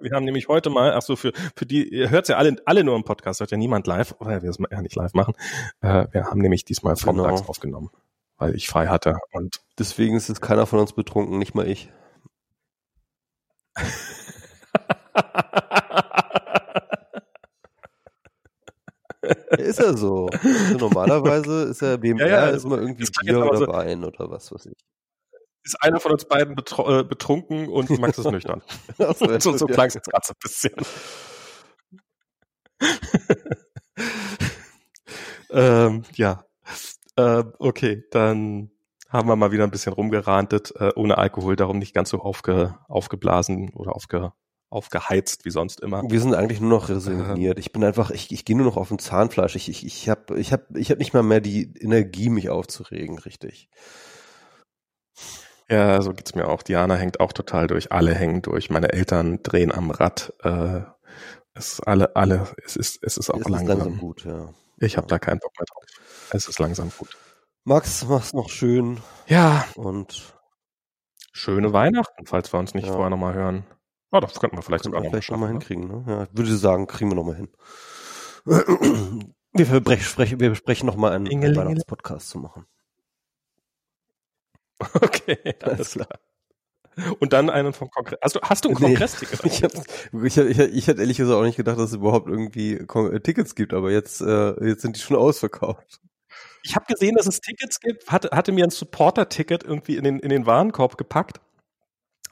Wir 0.01 0.13
haben 0.13 0.25
nämlich 0.25 0.49
heute 0.49 0.71
mal, 0.71 0.93
ach 0.93 1.03
so, 1.03 1.17
für, 1.17 1.33
für 1.57 1.67
die, 1.67 1.89
ihr 1.89 2.11
hört's 2.11 2.29
ja 2.29 2.37
alle, 2.37 2.57
alle 2.67 2.85
nur 2.85 2.97
im 2.97 3.05
Podcast, 3.05 3.41
hört 3.41 3.51
ja 3.51 3.57
niemand 3.57 3.87
live, 3.87 4.15
weil 4.19 4.43
wir 4.43 4.51
es 4.51 4.59
ja 4.71 4.83
nicht 4.83 4.97
live 4.97 5.15
machen. 5.15 5.35
Äh, 5.81 6.07
wir 6.13 6.25
haben 6.27 6.41
nämlich 6.41 6.65
diesmal 6.65 6.97
vormittags 6.97 7.41
Genau. 7.41 7.51
aufgenommen, 7.51 7.91
weil 8.39 8.55
ich 8.55 8.69
frei 8.69 8.89
hatte. 8.89 9.19
Und 9.33 9.61
Deswegen 9.79 10.17
ist 10.17 10.29
jetzt 10.29 10.43
keiner 10.43 10.67
von 10.67 10.81
uns 10.81 10.93
betrunken, 10.93 11.39
nicht 11.39 11.55
mal 11.55 11.67
ich. 11.69 11.91
Ist 19.59 19.79
ja 19.79 19.97
so. 19.97 20.27
Also 20.29 20.79
normalerweise 20.79 21.65
ist 21.65 21.83
ja 21.83 21.97
BMR 21.97 22.27
Ja, 22.27 22.29
ja, 22.29 22.47
ist 22.47 22.53
also, 22.65 22.69
immer 22.69 22.79
irgendwie 22.79 23.07
Bier 23.23 23.39
oder 23.45 23.57
so- 23.59 23.69
Wein 23.69 24.05
oder 24.05 24.31
was 24.31 24.51
weiß 24.53 24.67
ich. 24.67 24.77
Ist 25.65 25.83
einer 25.83 26.01
von 26.01 26.13
uns 26.13 26.25
beiden 26.25 26.55
betro 26.55 27.01
äh, 27.01 27.05
betrunken 27.05 27.69
und 27.69 27.91
Max 27.99 28.19
ist 28.19 28.31
nüchtern. 28.31 28.63
So, 29.39 29.57
so 29.57 29.67
klang 29.67 29.89
es 29.89 29.95
jetzt 29.95 30.11
gerade 30.11 30.27
so 30.27 30.33
ein 30.33 30.39
bisschen. 30.43 30.75
ähm, 35.51 36.03
ja. 36.15 36.45
Ähm, 37.17 37.53
okay, 37.59 38.05
dann 38.11 38.71
haben 39.09 39.29
wir 39.29 39.37
mal 39.37 39.53
wieder 39.53 39.65
ein 39.65 39.71
bisschen 39.71 39.93
rumgerantet, 39.93 40.73
äh, 40.77 40.91
ohne 40.97 41.19
Alkohol, 41.19 41.55
darum 41.55 41.79
nicht 41.79 41.95
ganz 41.95 42.09
so 42.11 42.21
aufge, 42.21 42.75
aufgeblasen 42.89 43.71
oder 43.75 43.95
aufge, 43.95 44.33
aufgeheizt 44.71 45.45
wie 45.45 45.51
sonst 45.51 45.81
immer. 45.81 46.03
Wir 46.09 46.21
sind 46.21 46.35
eigentlich 46.35 46.61
nur 46.61 46.71
noch 46.71 46.89
resigniert. 46.89 47.59
Ich 47.59 47.73
bin 47.73 47.85
einfach, 47.85 48.11
ich, 48.11 48.33
ich 48.33 48.45
gehe 48.47 48.57
nur 48.57 48.65
noch 48.65 48.79
auf 48.79 48.89
dem 48.89 48.99
Zahnfleisch. 48.99 49.55
Ich, 49.55 49.69
ich, 49.69 49.85
ich 49.85 50.09
habe 50.09 50.39
ich 50.39 50.53
hab, 50.53 50.75
ich 50.75 50.91
hab 50.91 50.99
nicht 50.99 51.13
mal 51.13 51.23
mehr 51.23 51.41
die 51.43 51.75
Energie, 51.79 52.31
mich 52.31 52.49
aufzuregen, 52.49 53.19
richtig. 53.19 53.69
Ja, 55.69 56.03
so 56.03 56.13
geht's 56.13 56.35
mir 56.35 56.49
auch. 56.49 56.63
Diana 56.63 56.95
hängt 56.97 57.21
auch 57.21 57.33
total 57.33 57.67
durch. 57.67 57.93
Alle 57.93 58.15
hängen 58.15 58.43
durch. 58.43 58.71
Meine 58.71 58.93
Eltern 58.93 59.43
drehen 59.43 59.73
am 59.73 59.91
Rad. 59.91 60.33
Äh, 60.43 60.81
es 61.55 61.75
ist 61.75 61.81
alle, 61.81 62.15
alle, 62.17 62.47
es 62.65 62.77
ist, 62.77 63.03
es 63.03 63.17
ist 63.17 63.31
auch 63.31 63.37
Es 63.41 63.47
ist 63.47 63.51
langsam. 63.51 63.79
langsam 63.79 63.99
gut, 63.99 64.25
ja. 64.25 64.49
Ich 64.79 64.97
habe 64.97 65.07
da 65.07 65.19
keinen 65.19 65.39
Bock 65.39 65.53
mehr 65.59 65.67
drauf. 65.67 65.85
Es 66.31 66.49
ist 66.49 66.59
langsam 66.59 66.91
gut. 66.97 67.17
Max, 67.65 68.05
mach's 68.07 68.33
noch 68.33 68.49
schön 68.51 68.99
Ja, 69.29 69.65
und 69.77 70.35
schöne 71.33 71.73
Weihnachten, 71.73 72.27
falls 72.27 72.53
wir 72.53 72.59
uns 72.59 72.75
nicht 72.75 72.87
Ja. 72.89 72.93
vorher 72.93 73.11
nochmal 73.11 73.35
hören. 73.35 73.65
Oh, 74.11 74.21
das 74.21 74.41
könnten 74.41 74.57
wir 74.59 74.63
vielleicht 74.63 74.85
sogar 74.85 75.01
noch 75.03 75.11
mal. 75.11 75.39
Ne? 75.39 75.49
hinkriegen. 75.49 75.89
Ne? 75.89 76.05
Ja, 76.07 76.23
ich 76.25 76.31
würde 76.37 76.55
sagen, 76.57 76.87
kriegen 76.87 77.11
wir 77.11 77.15
nochmal 77.15 77.37
hin. 77.37 77.49
Wir 79.55 79.67
besprechen, 79.81 80.41
wir 80.41 80.49
besprechen 80.49 80.87
nochmal 80.87 81.13
einen, 81.13 81.27
einen. 81.29 81.55
Weihnachtspodcast 81.55 82.31
zu 82.31 82.39
machen. 82.39 82.65
Okay, 84.95 85.39
alles 85.63 85.93
klar. 85.93 86.09
Und 87.21 87.33
dann 87.33 87.49
einen 87.49 87.73
vom 87.73 87.91
Kongress. 87.91 88.19
Hast 88.23 88.37
du, 88.37 88.41
hast 88.43 88.65
du 88.65 88.69
ein 88.69 88.75
Nee. 88.75 88.81
Kongressticket? 88.81 89.41
Ich, 90.13 90.37
ich, 90.37 90.37
ich, 90.37 90.59
ich 90.59 90.87
hätte 90.87 91.01
ehrlich 91.01 91.17
gesagt 91.17 91.37
auch 91.37 91.43
nicht 91.45 91.57
gedacht, 91.57 91.79
dass 91.79 91.91
es 91.91 91.97
überhaupt 91.97 92.29
irgendwie 92.29 92.75
äh, 92.75 93.21
Tickets 93.21 93.55
gibt, 93.55 93.73
aber 93.73 93.91
jetzt, 93.91 94.21
äh, 94.21 94.67
jetzt 94.67 94.83
sind 94.83 94.97
die 94.97 95.01
schon 95.01 95.17
ausverkauft. 95.17 96.01
Ich 96.65 96.77
habe 96.77 96.85
gesehen, 96.87 97.17
dass 97.17 97.27
es 97.27 97.41
Tickets 97.41 97.81
gibt, 97.81 98.11
hatte, 98.11 98.31
hatte 98.33 98.53
mir 98.53 98.65
ein 98.65 98.71
Supporter-Ticket 98.71 99.65
irgendwie 99.65 99.97
in 99.97 100.05
den, 100.05 100.19
in 100.21 100.29
den 100.29 100.47
Warenkorb 100.47 100.97
gepackt. 100.99 101.41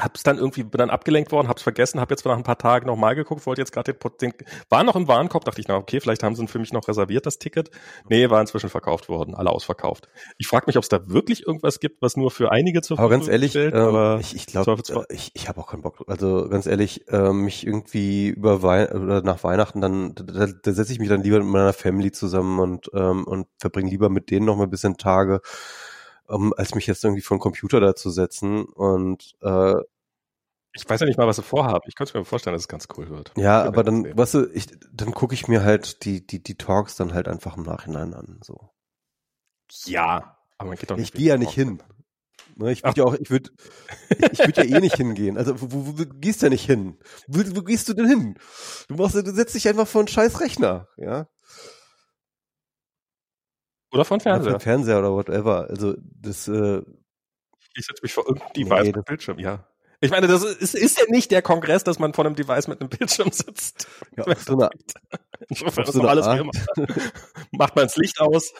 Hab's 0.01 0.23
dann 0.23 0.39
irgendwie, 0.39 0.63
bin 0.63 0.79
dann 0.79 0.91
abgelenkt 0.91 1.33
worden, 1.33 1.49
hab's 1.49 1.63
vergessen, 1.63 2.01
hab 2.01 2.11
jetzt 2.11 2.25
nach 2.25 2.37
ein 2.37 2.43
paar 2.43 2.59
Tagen 2.59 2.87
nochmal 2.87 3.15
geguckt, 3.15 3.47
wollte 3.47 3.61
jetzt 3.61 3.73
gerade 3.73 3.93
den, 3.93 4.11
den, 4.21 4.33
war 4.69 4.85
noch 4.85 4.97
im 4.97 5.09
Warenkorb, 5.09 5.45
dachte 5.45 5.61
ich, 5.61 5.69
na 5.69 5.77
okay, 5.77 6.01
vielleicht 6.01 6.23
haben 6.23 6.35
sie 6.35 6.43
ihn 6.43 6.49
für 6.49 6.59
mich 6.59 6.73
noch 6.73 6.89
reserviert, 6.89 7.27
das 7.27 7.39
Ticket. 7.39 7.71
Nee, 8.09 8.31
war 8.31 8.41
inzwischen 8.41 8.71
verkauft 8.71 9.09
worden, 9.09 9.35
alle 9.35 9.51
ausverkauft. 9.51 10.09
Ich 10.39 10.47
frage 10.47 10.65
mich, 10.67 10.77
ob 10.77 10.83
es 10.83 10.89
da 10.89 11.09
wirklich 11.09 11.47
irgendwas 11.47 11.81
gibt, 11.81 12.03
was 12.03 12.17
nur 12.17 12.31
für 12.31 12.51
einige 12.51 12.83
zur 12.83 12.99
Aber 12.99 13.09
ganz 13.09 13.27
Verfügung 13.27 13.63
ehrlich, 13.63 13.75
ähm, 13.75 13.81
aber 13.81 14.19
ich, 14.21 14.35
ich 14.35 14.47
glaube, 14.47 14.73
äh, 14.73 15.15
ich, 15.15 15.31
ich 15.35 15.49
habe 15.49 15.61
auch 15.61 15.69
keinen 15.69 15.83
Bock. 15.83 16.05
Also 16.07 16.49
ganz 16.49 16.67
ehrlich, 16.67 17.05
ähm, 17.09 17.45
mich 17.45 17.67
irgendwie 17.67 18.29
über 18.29 18.63
Wei 18.63 18.91
oder 18.93 19.23
nach 19.23 19.45
Weihnachten 19.45 19.81
dann, 19.81 20.15
da, 20.15 20.25
da, 20.25 20.47
da 20.47 20.73
setze 20.73 20.93
ich 20.93 20.99
mich 20.99 21.09
dann 21.09 21.23
lieber 21.23 21.39
mit 21.39 21.49
meiner 21.49 21.73
Family 21.73 22.13
zusammen 22.13 22.59
und 22.59 22.91
ähm, 22.95 23.25
und 23.25 23.47
verbringe 23.59 23.91
lieber 23.91 24.09
mit 24.09 24.31
denen 24.31 24.47
noch 24.47 24.57
mal 24.57 24.65
ein 24.65 24.71
bisschen 24.71 24.97
Tage, 24.97 25.41
ähm, 26.31 26.55
als 26.57 26.74
mich 26.74 26.86
jetzt 26.86 27.05
irgendwie 27.05 27.23
vor 27.23 27.36
den 27.36 27.40
Computer 27.40 27.81
da 27.81 27.94
zu 27.94 28.11
setzen 28.11 28.65
und 28.65 29.35
äh, 29.43 29.74
ich 30.73 30.89
weiß 30.89 31.01
ja 31.01 31.07
nicht 31.07 31.19
mal, 31.19 31.27
was 31.27 31.36
sie 31.36 31.43
vorhaben. 31.43 31.82
Ich 31.89 31.97
könnte 31.97 32.16
mir 32.16 32.24
vorstellen, 32.24 32.55
dass 32.55 32.62
es 32.62 32.69
ganz 32.69 32.86
cool 32.97 33.09
wird. 33.09 33.32
ja, 33.36 33.65
aber 33.65 33.82
dann, 33.82 34.05
sehen. 34.05 34.16
weißt 34.16 34.35
du, 34.35 34.51
ich, 34.52 34.69
dann 34.93 35.12
gucke 35.12 35.35
ich 35.35 35.48
mir 35.48 35.65
halt 35.65 36.05
die 36.05 36.24
die 36.24 36.43
die 36.43 36.55
Talks 36.55 36.94
dann 36.94 37.12
halt 37.12 37.27
einfach 37.27 37.57
im 37.57 37.65
Nachhinein 37.65 38.15
an. 38.15 38.39
So, 38.44 38.70
Ja, 39.86 40.39
aber 40.59 40.69
man 40.69 40.78
geht 40.78 40.90
doch 40.90 40.97
nicht. 40.97 41.12
ich 41.12 41.19
gehe 41.19 41.28
ja 41.28 41.39
nicht 41.39 41.52
hin. 41.52 41.82
Ne, 42.57 42.73
ich 42.73 42.85
würde 42.85 43.01
ja 43.01 43.05
auch, 43.05 43.15
ich 43.15 43.31
würde, 43.31 43.51
ich, 44.11 44.32
ich 44.32 44.39
würde 44.40 44.65
ja 44.65 44.77
eh 44.77 44.81
nicht 44.81 44.97
hingehen. 44.97 45.39
Also 45.39 45.61
wo, 45.61 45.73
wo, 45.73 45.86
wo 45.86 45.93
du 45.93 46.07
gehst 46.07 46.43
ja 46.43 46.48
nicht 46.48 46.66
hin? 46.66 46.98
Wo, 47.27 47.40
wo 47.57 47.62
gehst 47.62 47.89
du 47.89 47.94
denn 47.94 48.07
hin? 48.07 48.39
Du 48.89 48.94
machst, 48.94 49.15
du 49.15 49.32
setzt 49.32 49.55
dich 49.55 49.69
einfach 49.69 49.89
vor 49.89 50.02
einen 50.02 50.09
scheiß 50.09 50.40
Rechner, 50.40 50.89
ja? 50.97 51.27
Oder 53.93 54.05
von 54.05 54.21
Fernseher. 54.21 54.53
einen 54.53 54.61
Fernseher 54.61 54.99
oder 54.99 55.12
whatever. 55.12 55.67
Also 55.69 55.95
das, 55.99 56.47
äh, 56.49 56.83
Ich 57.77 57.87
setze 57.87 58.03
mich 58.03 58.12
vor 58.12 58.25
irgendein 58.27 58.49
Nee, 58.57 58.65
Device 58.65 58.87
das- 58.87 58.97
mit 58.97 59.05
Bildschirm, 59.07 59.39
ja. 59.39 59.67
Ich 60.03 60.11
meine, 60.11 60.27
das 60.29 60.43
ist, 60.43 60.75
ist 60.75 60.99
ja 60.99 61.05
nicht 61.11 61.31
der 61.31 61.43
Kongress, 61.43 61.85
dass 61.85 61.99
man 61.99 62.15
vor 62.15 62.25
einem 62.25 62.35
Device 62.35 62.69
mit 62.69 62.81
einem 62.81 62.89
Bildschirm 62.89 63.31
sitzt. 63.33 63.87
Ja, 64.17 64.25
auf 64.25 64.43
so 64.43 64.55
eine, 64.55 64.71
Insofern 65.51 65.85
ist 65.85 65.93
so 65.93 66.03
alles 66.03 66.27
Art. 66.27 66.39
wie 66.39 66.41
immer. 66.41 66.87
Macht 67.53 67.77
man 67.77 67.85
das 67.85 67.97
Licht 67.97 68.19
aus, 68.19 68.53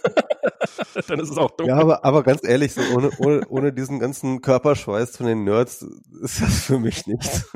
dann 1.09 1.19
ist 1.20 1.31
es 1.31 1.39
auch 1.39 1.51
dunkel. 1.52 1.69
Ja, 1.69 1.77
aber, 1.81 2.05
aber 2.05 2.23
ganz 2.24 2.44
ehrlich, 2.44 2.74
so 2.74 2.82
ohne, 2.94 3.11
ohne, 3.19 3.47
ohne 3.48 3.73
diesen 3.73 3.98
ganzen 4.01 4.43
Körperschweiß 4.43 5.16
von 5.16 5.27
den 5.27 5.44
Nerds 5.44 5.81
ist 6.23 6.43
das 6.43 6.61
für 6.65 6.78
mich 6.78 7.07
nichts. 7.07 7.47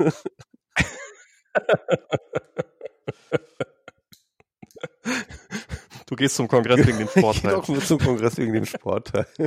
Du 6.05 6.15
gehst 6.15 6.35
zum 6.35 6.47
Kongress 6.47 6.85
wegen 6.85 6.99
den 6.99 7.07
Ich 7.15 7.41
gehe 7.41 7.51
doch 7.51 7.67
nur 7.67 7.81
zum 7.81 7.99
Kongress 7.99 8.37
wegen 8.37 8.53
dem 8.53 8.65
Sportteil. 8.65 9.27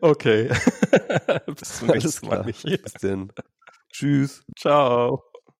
Okay. 0.00 0.48
Bis 1.46 1.78
zum 1.78 1.88
nächsten 1.88 2.26
Mal. 2.26 2.44
Bis 2.44 2.92
denn. 2.94 3.32
Tschüss. 3.90 4.42
Ciao. 4.56 5.22